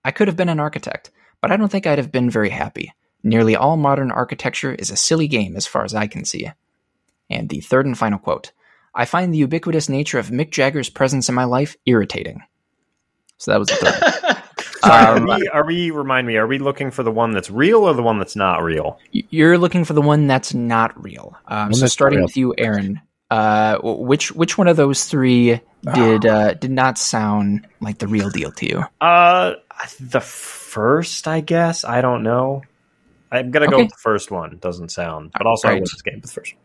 I 0.03 0.11
could 0.11 0.27
have 0.27 0.37
been 0.37 0.49
an 0.49 0.59
architect, 0.59 1.11
but 1.41 1.51
I 1.51 1.57
don't 1.57 1.69
think 1.69 1.85
I'd 1.85 1.99
have 1.99 2.11
been 2.11 2.29
very 2.29 2.49
happy. 2.49 2.93
Nearly 3.23 3.55
all 3.55 3.77
modern 3.77 4.11
architecture 4.11 4.73
is 4.73 4.89
a 4.89 4.95
silly 4.95 5.27
game 5.27 5.55
as 5.55 5.67
far 5.67 5.83
as 5.83 5.93
I 5.93 6.07
can 6.07 6.25
see. 6.25 6.49
And 7.29 7.49
the 7.49 7.61
third 7.61 7.85
and 7.85 7.97
final 7.97 8.17
quote 8.19 8.51
I 8.93 9.05
find 9.05 9.33
the 9.33 9.37
ubiquitous 9.37 9.87
nature 9.87 10.19
of 10.19 10.29
Mick 10.29 10.51
Jagger's 10.51 10.89
presence 10.89 11.29
in 11.29 11.35
my 11.35 11.45
life 11.45 11.77
irritating. 11.85 12.41
So 13.37 13.51
that 13.51 13.59
was 13.59 13.69
the 13.69 13.75
third. 13.75 14.37
Sorry, 14.83 15.05
Um, 15.19 15.29
are, 15.29 15.39
we, 15.39 15.47
are 15.49 15.65
we 15.65 15.91
remind 15.91 16.27
me? 16.27 16.37
Are 16.37 16.47
we 16.47 16.57
looking 16.59 16.91
for 16.91 17.03
the 17.03 17.11
one 17.11 17.31
that's 17.31 17.49
real 17.49 17.79
or 17.87 17.93
the 17.93 18.01
one 18.03 18.17
that's 18.17 18.35
not 18.35 18.63
real? 18.63 18.99
You're 19.11 19.57
looking 19.57 19.85
for 19.85 19.93
the 19.93 20.01
one 20.01 20.27
that's 20.27 20.53
not 20.53 21.01
real. 21.01 21.35
Um, 21.47 21.73
so 21.73 21.85
starting 21.87 22.17
real. 22.17 22.25
with 22.25 22.37
you, 22.37 22.55
Aaron. 22.57 23.01
Uh, 23.29 23.77
which 23.81 24.31
which 24.33 24.57
one 24.57 24.67
of 24.67 24.75
those 24.75 25.05
three 25.05 25.61
did 25.93 26.25
uh, 26.25 26.53
did 26.55 26.71
not 26.71 26.97
sound 26.97 27.65
like 27.79 27.97
the 27.99 28.07
real 28.07 28.29
deal 28.29 28.51
to 28.51 28.65
you? 28.67 28.83
Uh, 28.99 29.53
the 30.01 30.19
first, 30.19 31.27
I 31.29 31.39
guess. 31.39 31.85
I 31.85 32.01
don't 32.01 32.23
know. 32.23 32.63
I'm 33.31 33.49
gonna 33.51 33.69
go 33.69 33.77
with 33.77 33.89
the 33.89 33.95
first 33.97 34.31
one. 34.31 34.57
Doesn't 34.59 34.89
sound, 34.91 35.31
but 35.37 35.47
also 35.47 35.69
I 35.69 35.71
Alright. 35.71 35.81
won 35.83 35.89
this 35.93 36.01
game 36.01 36.15
with 36.15 36.23
the 36.23 36.27
first. 36.41 36.53
one. 36.55 36.61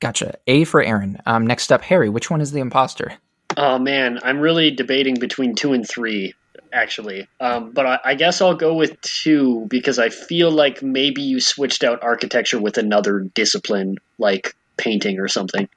Gotcha. 0.00 0.34
A 0.48 0.64
for 0.64 0.82
Aaron. 0.82 1.18
Um, 1.26 1.46
next 1.46 1.70
up, 1.70 1.82
Harry. 1.82 2.08
Which 2.08 2.28
one 2.28 2.40
is 2.40 2.50
the 2.50 2.58
imposter? 2.58 3.12
Oh 3.56 3.78
man, 3.78 4.18
I'm 4.24 4.40
really 4.40 4.72
debating 4.72 5.14
between 5.14 5.54
two 5.54 5.72
and 5.74 5.88
three, 5.88 6.34
actually. 6.74 7.28
Um, 7.40 7.70
but 7.70 7.86
I, 7.86 7.98
I 8.04 8.14
guess 8.14 8.40
I'll 8.40 8.54
go 8.54 8.74
with 8.74 9.00
two 9.00 9.66
because 9.68 9.98
I 9.98 10.10
feel 10.10 10.50
like 10.50 10.82
maybe 10.82 11.22
you 11.22 11.40
switched 11.40 11.84
out 11.84 12.02
architecture 12.02 12.60
with 12.60 12.76
another 12.76 13.20
discipline, 13.20 13.96
like 14.18 14.54
painting 14.76 15.18
or 15.18 15.28
something. 15.28 15.68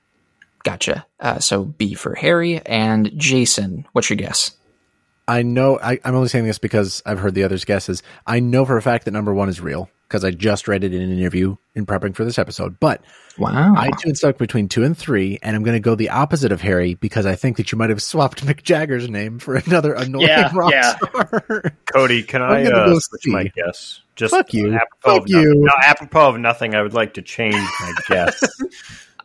Gotcha. 0.64 1.06
Uh, 1.19 1.40
so 1.40 1.64
B 1.64 1.94
for 1.94 2.15
Harry 2.15 2.60
and 2.65 3.11
Jason. 3.15 3.88
What's 3.94 4.10
your 4.10 4.18
guess? 4.18 4.52
I 5.28 5.44
know. 5.44 5.80
I, 5.80 5.99
I'm 6.03 6.15
only 6.15 6.30
saying 6.30 6.45
this 6.45 6.57
because 6.57 7.03
I've 7.06 7.19
heard 7.19 7.36
the 7.36 7.44
others' 7.44 7.65
guesses. 7.65 8.02
I 8.26 8.40
know 8.40 8.65
for 8.65 8.78
a 8.78 8.82
fact 8.82 9.06
that 9.06 9.11
number 9.11 9.34
one 9.34 9.49
is 9.49 9.61
real 9.61 9.90
because 10.08 10.24
I 10.24 10.32
just 10.32 10.68
read 10.68 10.84
it 10.84 10.94
in 10.94 11.02
an 11.02 11.18
interview 11.20 11.56
in 11.76 11.86
prepping 11.86 12.16
for 12.16 12.24
this 12.26 12.40
episode. 12.40 12.80
But 12.80 13.02
Wow. 13.38 13.76
I 13.78 13.90
too 13.92 14.10
am 14.10 14.16
stuck 14.16 14.38
between 14.40 14.68
two 14.68 14.84
and 14.84 14.98
three, 14.98 15.38
and 15.44 15.56
I'm 15.56 15.62
going 15.64 15.76
to 15.76 15.80
go 15.80 15.94
the 15.96 16.10
opposite 16.10 16.52
of 16.52 16.60
Harry 16.62 16.96
because 16.96 17.26
I 17.28 17.36
think 17.36 17.58
that 17.58 17.72
you 17.72 17.78
might 17.78 17.90
have 17.92 18.02
swapped 18.02 18.44
Mick 18.46 18.64
Jagger's 18.64 19.10
name 19.10 19.38
for 19.40 19.56
another 19.56 19.94
annoying 19.94 20.28
Yeah, 20.28 20.52
rock 20.56 20.72
yeah. 20.72 20.96
star. 20.98 21.64
Cody, 21.86 22.24
can 22.24 22.42
I 22.42 22.60
I'm 22.60 22.64
gonna 22.66 22.76
uh, 22.78 22.86
go 22.88 23.00
switch 23.00 23.22
C. 23.24 23.32
my 23.32 23.44
guess? 23.56 24.02
Just 24.16 24.34
Fuck 24.34 24.54
you. 24.54 24.74
Apropos 24.74 24.88
Fuck 25.02 25.24
of 25.24 25.30
nothing. 25.30 25.42
you. 25.50 25.56
No, 25.60 25.72
apropos 25.84 26.30
of 26.30 26.40
nothing, 26.40 26.74
I 26.74 26.82
would 26.82 26.94
like 26.96 27.14
to 27.16 27.22
change 27.22 27.54
my 27.54 27.94
guess. 28.10 28.42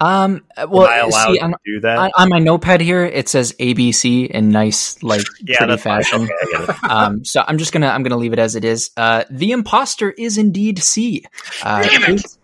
Um. 0.04 0.44
uh, 0.56 0.66
Well, 0.68 0.86
Am 0.86 0.92
I 0.92 0.98
allowed 0.98 1.32
see, 1.32 1.38
to 1.38 1.44
on, 1.44 1.54
do 1.64 1.80
that? 1.80 1.98
on, 1.98 2.10
on 2.16 2.28
my 2.28 2.38
notepad 2.38 2.80
here, 2.80 3.04
it 3.04 3.28
says 3.28 3.52
ABC 3.60 4.28
in 4.28 4.48
nice, 4.50 5.02
like 5.02 5.22
yeah, 5.40 5.58
pretty 5.58 5.76
fashion. 5.76 6.22
Okay, 6.22 6.32
I 6.42 6.46
get 6.66 6.68
it. 6.70 6.84
um, 6.90 7.24
so 7.24 7.42
I'm 7.46 7.58
just 7.58 7.72
gonna 7.72 7.88
I'm 7.88 8.02
gonna 8.02 8.16
leave 8.18 8.32
it 8.32 8.38
as 8.38 8.56
it 8.56 8.64
is. 8.64 8.90
Uh, 8.96 9.24
the 9.30 9.52
imposter 9.52 10.10
is 10.10 10.38
indeed 10.38 10.78
C. 10.80 11.24
Uh, 11.62 11.82
Damn 11.82 12.02
it. 12.02 12.06
here's- 12.06 12.38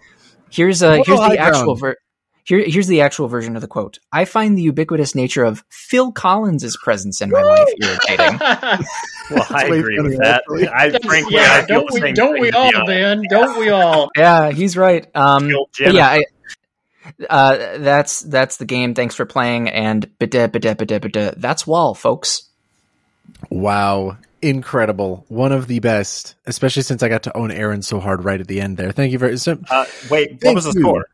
Here's 0.51 0.83
uh, 0.83 1.03
here's 1.05 1.21
the 1.21 1.37
actual 1.39 1.75
ver- 1.75 1.97
here 2.45 2.65
here's 2.67 2.87
the 2.87 3.03
actual 3.03 3.29
version 3.29 3.55
of 3.55 3.61
the 3.61 3.69
quote. 3.69 3.99
I 4.11 4.25
find 4.25 4.57
the 4.57 4.63
ubiquitous 4.63 5.15
nature 5.15 5.45
of 5.45 5.63
Phil 5.69 6.11
Collins' 6.11 6.75
presence 6.83 7.21
in 7.21 7.29
my 7.29 7.43
life 7.43 7.69
irritating. 7.83 8.39
Well, 9.31 9.47
I 9.51 9.69
way 9.69 9.79
agree 9.81 10.01
with 10.01 10.17
that. 10.17 10.37
actually. 10.49 10.69
I 10.71 10.99
frankly, 11.01 11.35
yeah, 11.35 11.53
I 11.53 11.67
feel 11.67 11.81
don't 11.81 11.93
the 11.93 12.01
we? 12.01 12.13
Don't 12.15 12.33
thing, 12.33 12.41
we 12.41 12.51
all, 12.53 12.71
be 12.71 12.77
honest. 12.77 12.89
man? 12.89 13.23
Don't 13.29 13.59
we 13.61 13.69
all? 13.69 14.09
yeah, 14.17 14.51
he's 14.53 14.75
right. 14.75 15.07
Um, 15.15 15.49
Phil 15.51 15.67
but 15.67 15.73
Jenner. 15.75 15.91
yeah, 15.99 16.07
I, 16.07 16.25
uh, 17.29 17.79
that's 17.79 18.21
that's 18.21 18.57
the 18.59 18.65
game. 18.65 18.95
Thanks 18.95 19.15
for 19.15 19.25
playing. 19.27 19.69
And 19.69 20.09
bida 20.19 20.49
bida 20.49 20.75
bida 20.75 21.01
bida. 21.01 21.35
That's 21.37 21.67
Wall, 21.67 21.95
folks. 21.95 22.49
Wow. 23.51 24.17
Incredible. 24.41 25.25
One 25.29 25.53
of 25.53 25.67
the 25.67 25.81
best, 25.81 26.37
especially 26.47 26.83
since 26.83 27.03
I 27.03 27.09
got 27.09 27.25
to 27.25 27.37
own 27.37 27.51
Aaron 27.51 27.83
so 27.83 27.99
hard 27.99 28.25
right 28.25 28.41
at 28.41 28.47
the 28.47 28.61
end 28.61 28.77
there. 28.77 28.93
Thank 28.93 29.13
you 29.13 29.19
very 29.19 29.37
so, 29.37 29.59
Uh, 29.69 29.85
wait, 30.11 30.39
what 30.43 30.55
was 30.55 30.65
the 30.65 30.73
you. 30.75 30.81
score? 30.81 31.07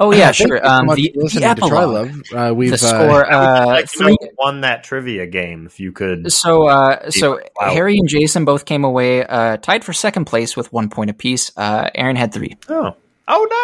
Oh 0.00 0.12
yeah, 0.12 0.30
sure. 0.30 0.64
Um, 0.64 0.86
much 0.86 0.96
the, 0.96 1.12
for 1.28 1.40
the 1.40 1.44
epilogue. 1.46 2.10
Love. 2.32 2.50
Uh, 2.50 2.54
we've 2.54 2.70
The 2.70 2.76
uh, 2.76 2.88
score. 2.88 3.30
Uh, 3.30 3.66
like 3.66 3.86
to 3.90 4.02
know 4.04 4.06
three. 4.16 4.30
won 4.38 4.60
that 4.60 4.84
trivia 4.84 5.26
game. 5.26 5.66
If 5.66 5.80
you 5.80 5.90
could, 5.90 6.32
So, 6.32 6.68
uh, 6.68 7.10
so 7.10 7.40
Wow. 7.60 7.72
Harry 7.74 7.96
and 7.98 8.08
Jason 8.08 8.44
both 8.44 8.64
came 8.64 8.84
away 8.84 9.26
uh, 9.26 9.56
tied 9.56 9.84
for 9.84 9.92
second 9.92 10.26
place 10.26 10.56
with 10.56 10.72
one 10.72 10.88
point 10.88 11.10
apiece. 11.10 11.50
Uh, 11.56 11.90
Aaron 11.96 12.14
had 12.14 12.32
three. 12.32 12.56
oh, 12.68 12.94
oh, 13.28 13.46
no, 13.48 13.56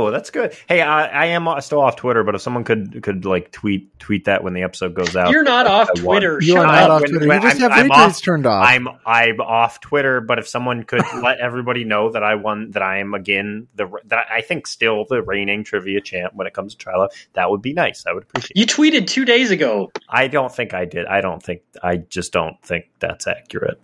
oh, 0.00 0.10
that's 0.10 0.30
good. 0.30 0.54
Hey, 0.68 0.80
I, 0.82 1.06
I 1.06 1.26
am 1.26 1.46
still 1.60 1.80
off 1.80 1.96
Twitter, 1.96 2.24
but 2.24 2.34
if 2.34 2.40
someone 2.40 2.64
could 2.64 3.02
could 3.02 3.24
like 3.24 3.52
tweet 3.52 3.98
tweet 3.98 4.24
that 4.24 4.42
when 4.42 4.54
the 4.54 4.62
episode 4.62 4.94
goes 4.94 5.14
out, 5.14 5.30
You're 5.30 5.42
not 5.44 5.66
off 5.66 5.88
Twitter. 5.94 6.38
You're 6.42 6.66
not 6.66 6.90
off 6.90 7.00
Twitter. 7.02 7.26
when 7.28 7.42
you 7.42 7.48
just 7.48 7.60
I'm- 7.60 7.70
have 7.70 7.78
I'm 7.80 7.90
replays 7.90 8.08
off- 8.16 8.22
turned 8.22 8.46
off. 8.46 8.66
I'm 8.66 8.88
I'm 9.06 9.40
off 9.40 9.80
Twitter, 9.80 10.20
but 10.20 10.38
if 10.38 10.48
someone 10.48 10.82
could 10.84 11.02
let 11.22 11.38
everybody 11.40 11.84
know 11.84 12.10
that 12.12 12.22
I 12.22 12.34
won, 12.34 12.70
that 12.72 12.82
I 12.82 12.98
am 12.98 13.14
again 13.14 13.68
the 13.74 13.88
that 14.06 14.26
I 14.30 14.40
think 14.40 14.66
still 14.66 15.04
the 15.08 15.22
reigning 15.22 15.64
trivia 15.64 16.00
champ 16.00 16.34
when 16.34 16.46
it 16.46 16.54
comes 16.54 16.74
to 16.74 16.84
Trilo, 16.84 17.08
that 17.34 17.50
would 17.50 17.62
be 17.62 17.72
nice. 17.72 18.04
I 18.06 18.12
would 18.12 18.24
appreciate. 18.24 18.52
it. 18.56 18.58
You 18.58 18.66
tweeted 18.66 19.06
two 19.06 19.24
days 19.24 19.50
ago. 19.50 19.90
I 20.08 20.28
don't 20.28 20.52
think 20.54 20.74
I 20.74 20.84
did. 20.86 21.06
I 21.06 21.20
don't 21.20 21.42
think 21.42 21.62
I 21.82 21.96
just 21.98 22.32
don't 22.32 22.60
think 22.62 22.86
that's 22.98 23.26
accurate. 23.26 23.80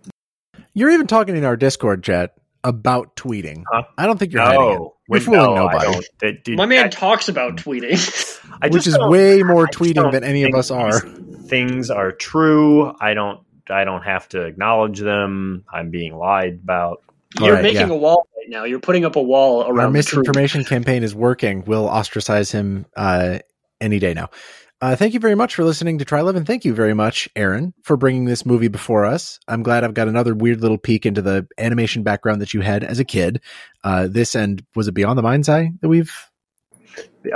You're 0.72 0.90
even 0.90 1.06
talking 1.06 1.36
in 1.36 1.44
our 1.44 1.56
Discord 1.56 2.02
chat 2.02 2.34
about 2.64 3.14
tweeting. 3.16 3.62
Huh? 3.70 3.82
I 3.96 4.06
don't 4.06 4.18
think 4.18 4.32
you're 4.32 4.42
hiding 4.42 4.60
it. 4.62 4.74
No, 4.78 4.93
You're 5.08 5.20
fooling 5.20 5.40
no, 5.40 5.54
nobody. 5.54 6.00
That- 6.20 6.44
dude, 6.44 6.56
My 6.56 6.66
man 6.66 6.86
I- 6.86 6.88
talks 6.88 7.28
about 7.28 7.56
tweeting. 7.56 8.40
I 8.62 8.68
Which 8.68 8.86
is 8.86 8.96
way 8.98 9.42
more 9.42 9.66
I 9.66 9.70
tweeting 9.70 10.12
than 10.12 10.24
any 10.24 10.44
of 10.44 10.54
us 10.54 10.70
are. 10.70 11.00
Things 11.00 11.90
are 11.90 12.12
true. 12.12 12.94
I 13.00 13.14
don't. 13.14 13.40
I 13.68 13.84
don't 13.84 14.02
have 14.02 14.28
to 14.30 14.42
acknowledge 14.42 15.00
them. 15.00 15.64
I'm 15.72 15.90
being 15.90 16.14
lied 16.14 16.60
about. 16.62 17.02
You're 17.40 17.54
right, 17.54 17.62
making 17.62 17.88
yeah. 17.88 17.94
a 17.94 17.96
wall 17.96 18.28
right 18.36 18.48
now. 18.48 18.64
You're 18.64 18.78
putting 18.80 19.04
up 19.04 19.16
a 19.16 19.22
wall 19.22 19.62
around 19.62 19.80
Our 19.80 19.86
the 19.86 19.92
misinformation 19.92 20.64
campaign 20.64 21.02
is 21.02 21.14
working. 21.14 21.64
We'll 21.66 21.88
ostracize 21.88 22.52
him 22.52 22.86
uh, 22.96 23.40
any 23.80 23.98
day 23.98 24.14
now. 24.14 24.30
Uh, 24.80 24.94
thank 24.96 25.14
you 25.14 25.20
very 25.20 25.34
much 25.34 25.54
for 25.54 25.64
listening 25.64 25.98
to 25.98 26.04
Trylove, 26.04 26.36
and 26.36 26.46
thank 26.46 26.64
you 26.64 26.74
very 26.74 26.92
much, 26.92 27.28
Aaron, 27.36 27.72
for 27.84 27.96
bringing 27.96 28.26
this 28.26 28.44
movie 28.44 28.68
before 28.68 29.04
us. 29.06 29.38
I'm 29.48 29.62
glad 29.62 29.82
I've 29.82 29.94
got 29.94 30.08
another 30.08 30.34
weird 30.34 30.60
little 30.60 30.76
peek 30.78 31.06
into 31.06 31.22
the 31.22 31.46
animation 31.56 32.02
background 32.02 32.42
that 32.42 32.52
you 32.52 32.60
had 32.60 32.84
as 32.84 32.98
a 32.98 33.04
kid. 33.04 33.40
Uh, 33.82 34.08
this 34.10 34.34
and 34.34 34.62
was 34.74 34.86
it 34.88 34.92
Beyond 34.92 35.16
the 35.18 35.22
Mind's 35.22 35.48
Eye 35.48 35.70
that 35.80 35.88
we've 35.88 36.12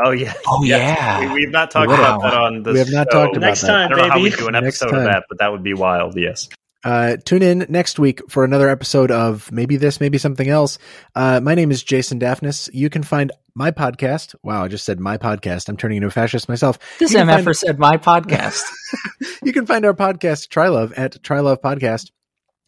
Oh 0.05 0.11
yeah. 0.11 0.35
Oh 0.47 0.63
Yeah. 0.65 0.79
yeah. 1.23 1.33
We, 1.33 1.41
we've 1.45 1.51
not 1.51 1.71
talked 1.71 1.89
Wow. 1.89 1.95
about 1.95 2.23
that 2.23 2.35
on 2.35 2.63
the 2.65 2.73
We 2.73 2.79
have 2.81 2.91
not 2.93 3.07
show. 3.11 3.25
talked 3.25 3.37
about 3.37 3.41
that. 3.41 3.47
Next 3.47 3.61
that. 3.63 3.67
time, 3.69 3.87
I 3.87 3.89
don't 3.97 3.99
know 4.09 4.11
how 4.13 4.21
we 4.21 4.31
baby. 4.31 4.37
do 4.43 4.47
an 4.49 4.53
Next 4.53 4.83
episode 4.83 4.99
of 4.99 5.05
that, 5.05 5.25
but 5.31 5.39
that 5.39 5.51
would 5.51 5.63
be 5.63 5.73
wild. 5.75 6.17
Yes. 6.19 6.49
Uh, 6.85 7.17
tune 7.25 7.43
in 7.43 7.67
next 7.69 7.99
week 7.99 8.21
for 8.31 8.45
another 8.45 8.69
episode 8.69 9.11
of 9.11 9.51
maybe 9.51 9.77
this, 9.77 10.01
maybe 10.01 10.19
something 10.19 10.49
else. 10.49 10.79
Uh, 11.15 11.41
my 11.41 11.55
name 11.55 11.71
is 11.71 11.83
Jason 11.83 12.19
Daphnis. 12.21 12.71
You 12.73 12.89
can 12.89 13.03
find 13.03 13.33
my 13.55 13.71
podcast. 13.73 14.35
Wow, 14.43 14.65
I 14.65 14.69
just 14.69 14.85
said 14.85 15.01
my 15.01 15.19
podcast. 15.19 15.69
I'm 15.69 15.77
turning 15.77 15.97
into 15.97 16.07
a 16.07 16.11
fascist 16.13 16.49
myself. 16.49 16.79
This 16.99 17.13
You 17.13 17.19
can 17.19 17.27
MF 17.29 17.45
find- 17.45 17.57
said 17.57 17.79
my 17.79 17.97
podcast. 17.97 18.63
you 19.43 19.53
can 19.53 19.67
find 19.67 19.85
our 19.85 19.95
podcast 19.95 20.49
Trylove 20.49 20.93
at 20.97 21.21
Trylove 21.23 21.61
Podcast 21.61 22.11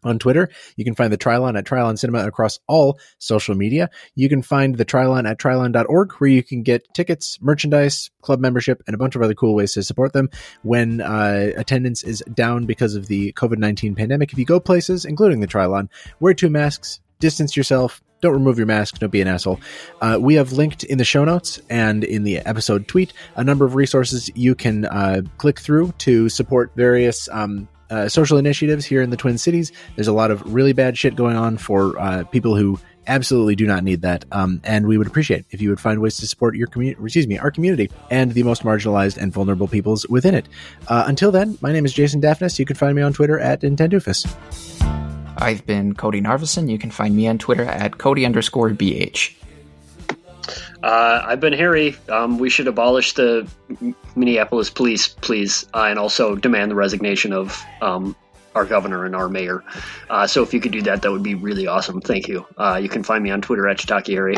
on 0.03 0.19
Twitter. 0.19 0.49
You 0.77 0.85
can 0.85 0.95
find 0.95 1.13
the 1.13 1.19
Trylon 1.19 1.59
at 1.59 1.65
Trylon 1.65 1.99
Cinema 1.99 2.27
across 2.27 2.59
all 2.67 2.99
social 3.19 3.55
media. 3.55 3.91
You 4.15 4.29
can 4.29 4.43
find 4.43 4.77
the 4.77 4.85
Trylon 4.85 5.29
at 5.29 5.39
trylon.org 5.39 6.13
where 6.15 6.31
you 6.31 6.43
can 6.43 6.63
get 6.63 6.93
tickets, 6.95 7.39
merchandise, 7.41 8.11
club 8.23 8.41
membership, 8.41 8.83
and 8.87 8.95
a 8.95 8.99
bunch 8.99 9.17
of 9.17 9.23
other 9.23 9.35
cool 9.35 9.55
ways 9.55 9.73
to 9.73 9.83
support 9.83 10.13
them 10.13 10.31
when 10.63 11.01
uh, 11.01 11.51
attendance 11.57 12.03
is 12.03 12.23
down 12.35 12.67
because 12.67 12.95
of 12.95 13.07
the 13.09 13.33
COVID 13.35 13.59
19 13.59 13.95
pandemic. 13.95 14.33
If 14.33 14.39
you 14.39 14.45
go 14.45 14.61
places, 14.61 15.05
including 15.05 15.41
the 15.41 15.47
Trylon, 15.47 15.89
wear 16.21 16.35
two 16.35 16.51
masks, 16.51 17.01
distance 17.19 17.57
yourself. 17.57 18.03
Don't 18.21 18.35
remove 18.35 18.59
your 18.59 18.67
mask. 18.67 18.99
Don't 18.99 19.11
be 19.11 19.23
an 19.23 19.29
asshole. 19.29 19.61
Uh, 20.01 20.19
we 20.21 20.35
have 20.35 20.53
linked 20.53 20.85
in 20.85 20.99
the 20.99 21.05
show 21.05 21.25
notes 21.25 21.59
and 21.71 22.05
in 22.05 22.23
the 22.23 22.39
episode 22.39 22.87
tweet 22.87 23.15
a 23.37 23.43
number 23.43 23.65
of 23.65 23.75
resources 23.75 24.31
you 24.35 24.55
can 24.55 24.85
uh, 24.85 25.23
click 25.39 25.59
through 25.59 25.93
to 25.99 26.29
support 26.29 26.71
various 26.77 27.31
um, 27.31 27.67
uh, 27.91 28.09
social 28.09 28.39
initiatives 28.39 28.85
here 28.85 29.03
in 29.03 29.11
the 29.11 29.17
Twin 29.17 29.39
Cities. 29.39 29.73
There's 29.97 30.09
a 30.09 30.13
lot 30.13 30.31
of 30.31 30.43
really 30.53 30.73
bad 30.73 30.97
shit 30.97 31.17
going 31.17 31.37
on 31.37 31.59
for 31.59 31.99
uh, 31.99 32.25
people 32.25 32.57
who 32.57 32.79
absolutely 33.07 33.57
do 33.57 33.67
not 33.67 33.83
need 33.83 34.03
that. 34.03 34.25
Um, 34.33 34.61
and 34.65 34.87
we 34.87 34.97
would 34.99 35.07
appreciate 35.07 35.45
if 35.51 35.61
you 35.61 35.69
would 35.71 35.81
find 35.81 36.01
ways 36.01 36.17
to 36.19 36.27
support 36.27 36.55
your 36.55 36.69
community, 36.69 37.03
excuse 37.03 37.27
me, 37.27 37.39
our 37.39 37.51
community 37.51 37.91
and 38.11 38.33
the 38.33 38.43
most 38.43 38.63
marginalized 38.63 39.17
and 39.17 39.33
vulnerable 39.33 39.69
peoples 39.69 40.07
within 40.09 40.35
it. 40.35 40.49
Uh, 40.89 41.05
until 41.07 41.31
then, 41.33 41.59
my 41.61 41.73
name 41.73 41.85
is 41.85 41.93
Jason 41.93 42.21
Daphnis. 42.21 42.59
You 42.59 42.65
can 42.65 42.77
find 42.77 42.95
me 42.95 43.03
on 43.03 43.13
Twitter 43.13 43.39
at 43.39 43.63
Nintendoofus. 43.63 44.27
I've 45.39 45.65
been 45.67 45.95
Cody 45.95 46.21
Narvison. 46.21 46.71
You 46.71 46.79
can 46.79 46.91
find 46.91 47.17
me 47.17 47.27
on 47.27 47.39
Twitter 47.39 47.65
at 47.65 47.99
Cody 47.99 48.27
underscore 48.27 48.71
BH. 48.71 49.35
Uh, 50.83 51.23
I've 51.25 51.41
been 51.41 51.53
Harry. 51.53 51.97
Um, 52.09 52.39
we 52.39 52.51
should 52.51 52.69
abolish 52.69 53.15
the 53.15 53.49
Minneapolis 54.17 54.71
police, 54.71 55.09
please, 55.09 55.67
uh, 55.75 55.85
and 55.85 55.99
also 55.99 56.35
demand 56.37 56.71
the 56.71 56.75
resignation 56.75 57.33
of 57.33 57.65
um, 57.83 58.17
our 58.55 58.65
governor 58.65 59.05
and 59.05 59.15
our 59.15 59.29
mayor. 59.29 59.63
Uh, 60.09 60.27
so 60.27 60.43
if 60.43 60.53
you 60.55 60.61
could 60.61 60.73
do 60.73 60.83
that, 60.83 61.03
that 61.03 61.11
would 61.11 61.23
be 61.23 61.35
really 61.35 61.67
awesome. 61.67 62.01
Thank 62.01 62.29
you. 62.29 62.47
Uh, 62.57 62.81
you 62.83 62.89
can 62.89 63.03
find 63.03 63.23
me 63.23 63.31
on 63.31 63.41
Twitter 63.41 63.69
at 63.69 63.79
Chitaki 63.79 64.15
Harry. 64.15 64.37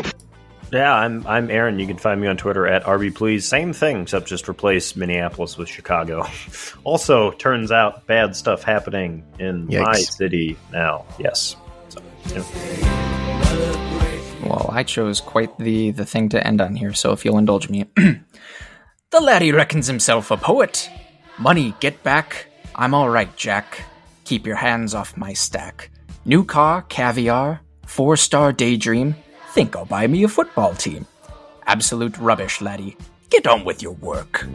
Yeah, 0.71 0.91
I'm 0.91 1.25
I'm 1.27 1.51
Aaron. 1.51 1.77
You 1.77 1.85
can 1.85 1.97
find 1.99 2.19
me 2.19 2.25
on 2.27 2.35
Twitter 2.35 2.65
at 2.65 2.83
RB 2.83 3.13
Please. 3.13 3.47
Same 3.47 3.73
thing, 3.73 4.01
except 4.01 4.25
just 4.25 4.49
replace 4.49 4.95
Minneapolis 4.95 5.55
with 5.55 5.69
Chicago. 5.69 6.25
also, 6.83 7.29
turns 7.31 7.71
out 7.71 8.07
bad 8.07 8.35
stuff 8.35 8.63
happening 8.63 9.23
in 9.37 9.67
Yikes. 9.67 9.83
my 9.83 9.97
city 9.97 10.57
now. 10.71 11.05
Yes. 11.19 11.55
So, 11.89 12.01
Well, 14.45 14.69
I 14.71 14.83
chose 14.83 15.21
quite 15.21 15.57
the 15.57 15.91
the 15.91 16.05
thing 16.05 16.29
to 16.29 16.45
end 16.45 16.61
on 16.61 16.75
here, 16.75 16.93
so 16.93 17.11
if 17.11 17.23
you'll 17.23 17.37
indulge 17.37 17.69
me. 17.69 17.85
the 17.95 19.19
laddie 19.21 19.51
reckons 19.51 19.87
himself 19.87 20.31
a 20.31 20.37
poet. 20.37 20.89
Money, 21.37 21.73
get 21.79 22.03
back. 22.03 22.47
I'm 22.75 22.93
all 22.93 23.09
right, 23.09 23.33
Jack. 23.37 23.81
Keep 24.25 24.45
your 24.45 24.55
hands 24.55 24.93
off 24.93 25.17
my 25.17 25.33
stack. 25.33 25.89
New 26.25 26.43
car, 26.43 26.81
caviar, 26.83 27.61
four 27.85 28.17
star 28.17 28.51
daydream. 28.51 29.15
Think 29.49 29.75
I'll 29.75 29.85
buy 29.85 30.07
me 30.07 30.23
a 30.23 30.27
football 30.27 30.73
team. 30.73 31.05
Absolute 31.65 32.17
rubbish, 32.17 32.61
laddie. 32.61 32.97
Get 33.29 33.47
on 33.47 33.65
with 33.65 33.81
your 33.81 33.93
work. 33.93 34.45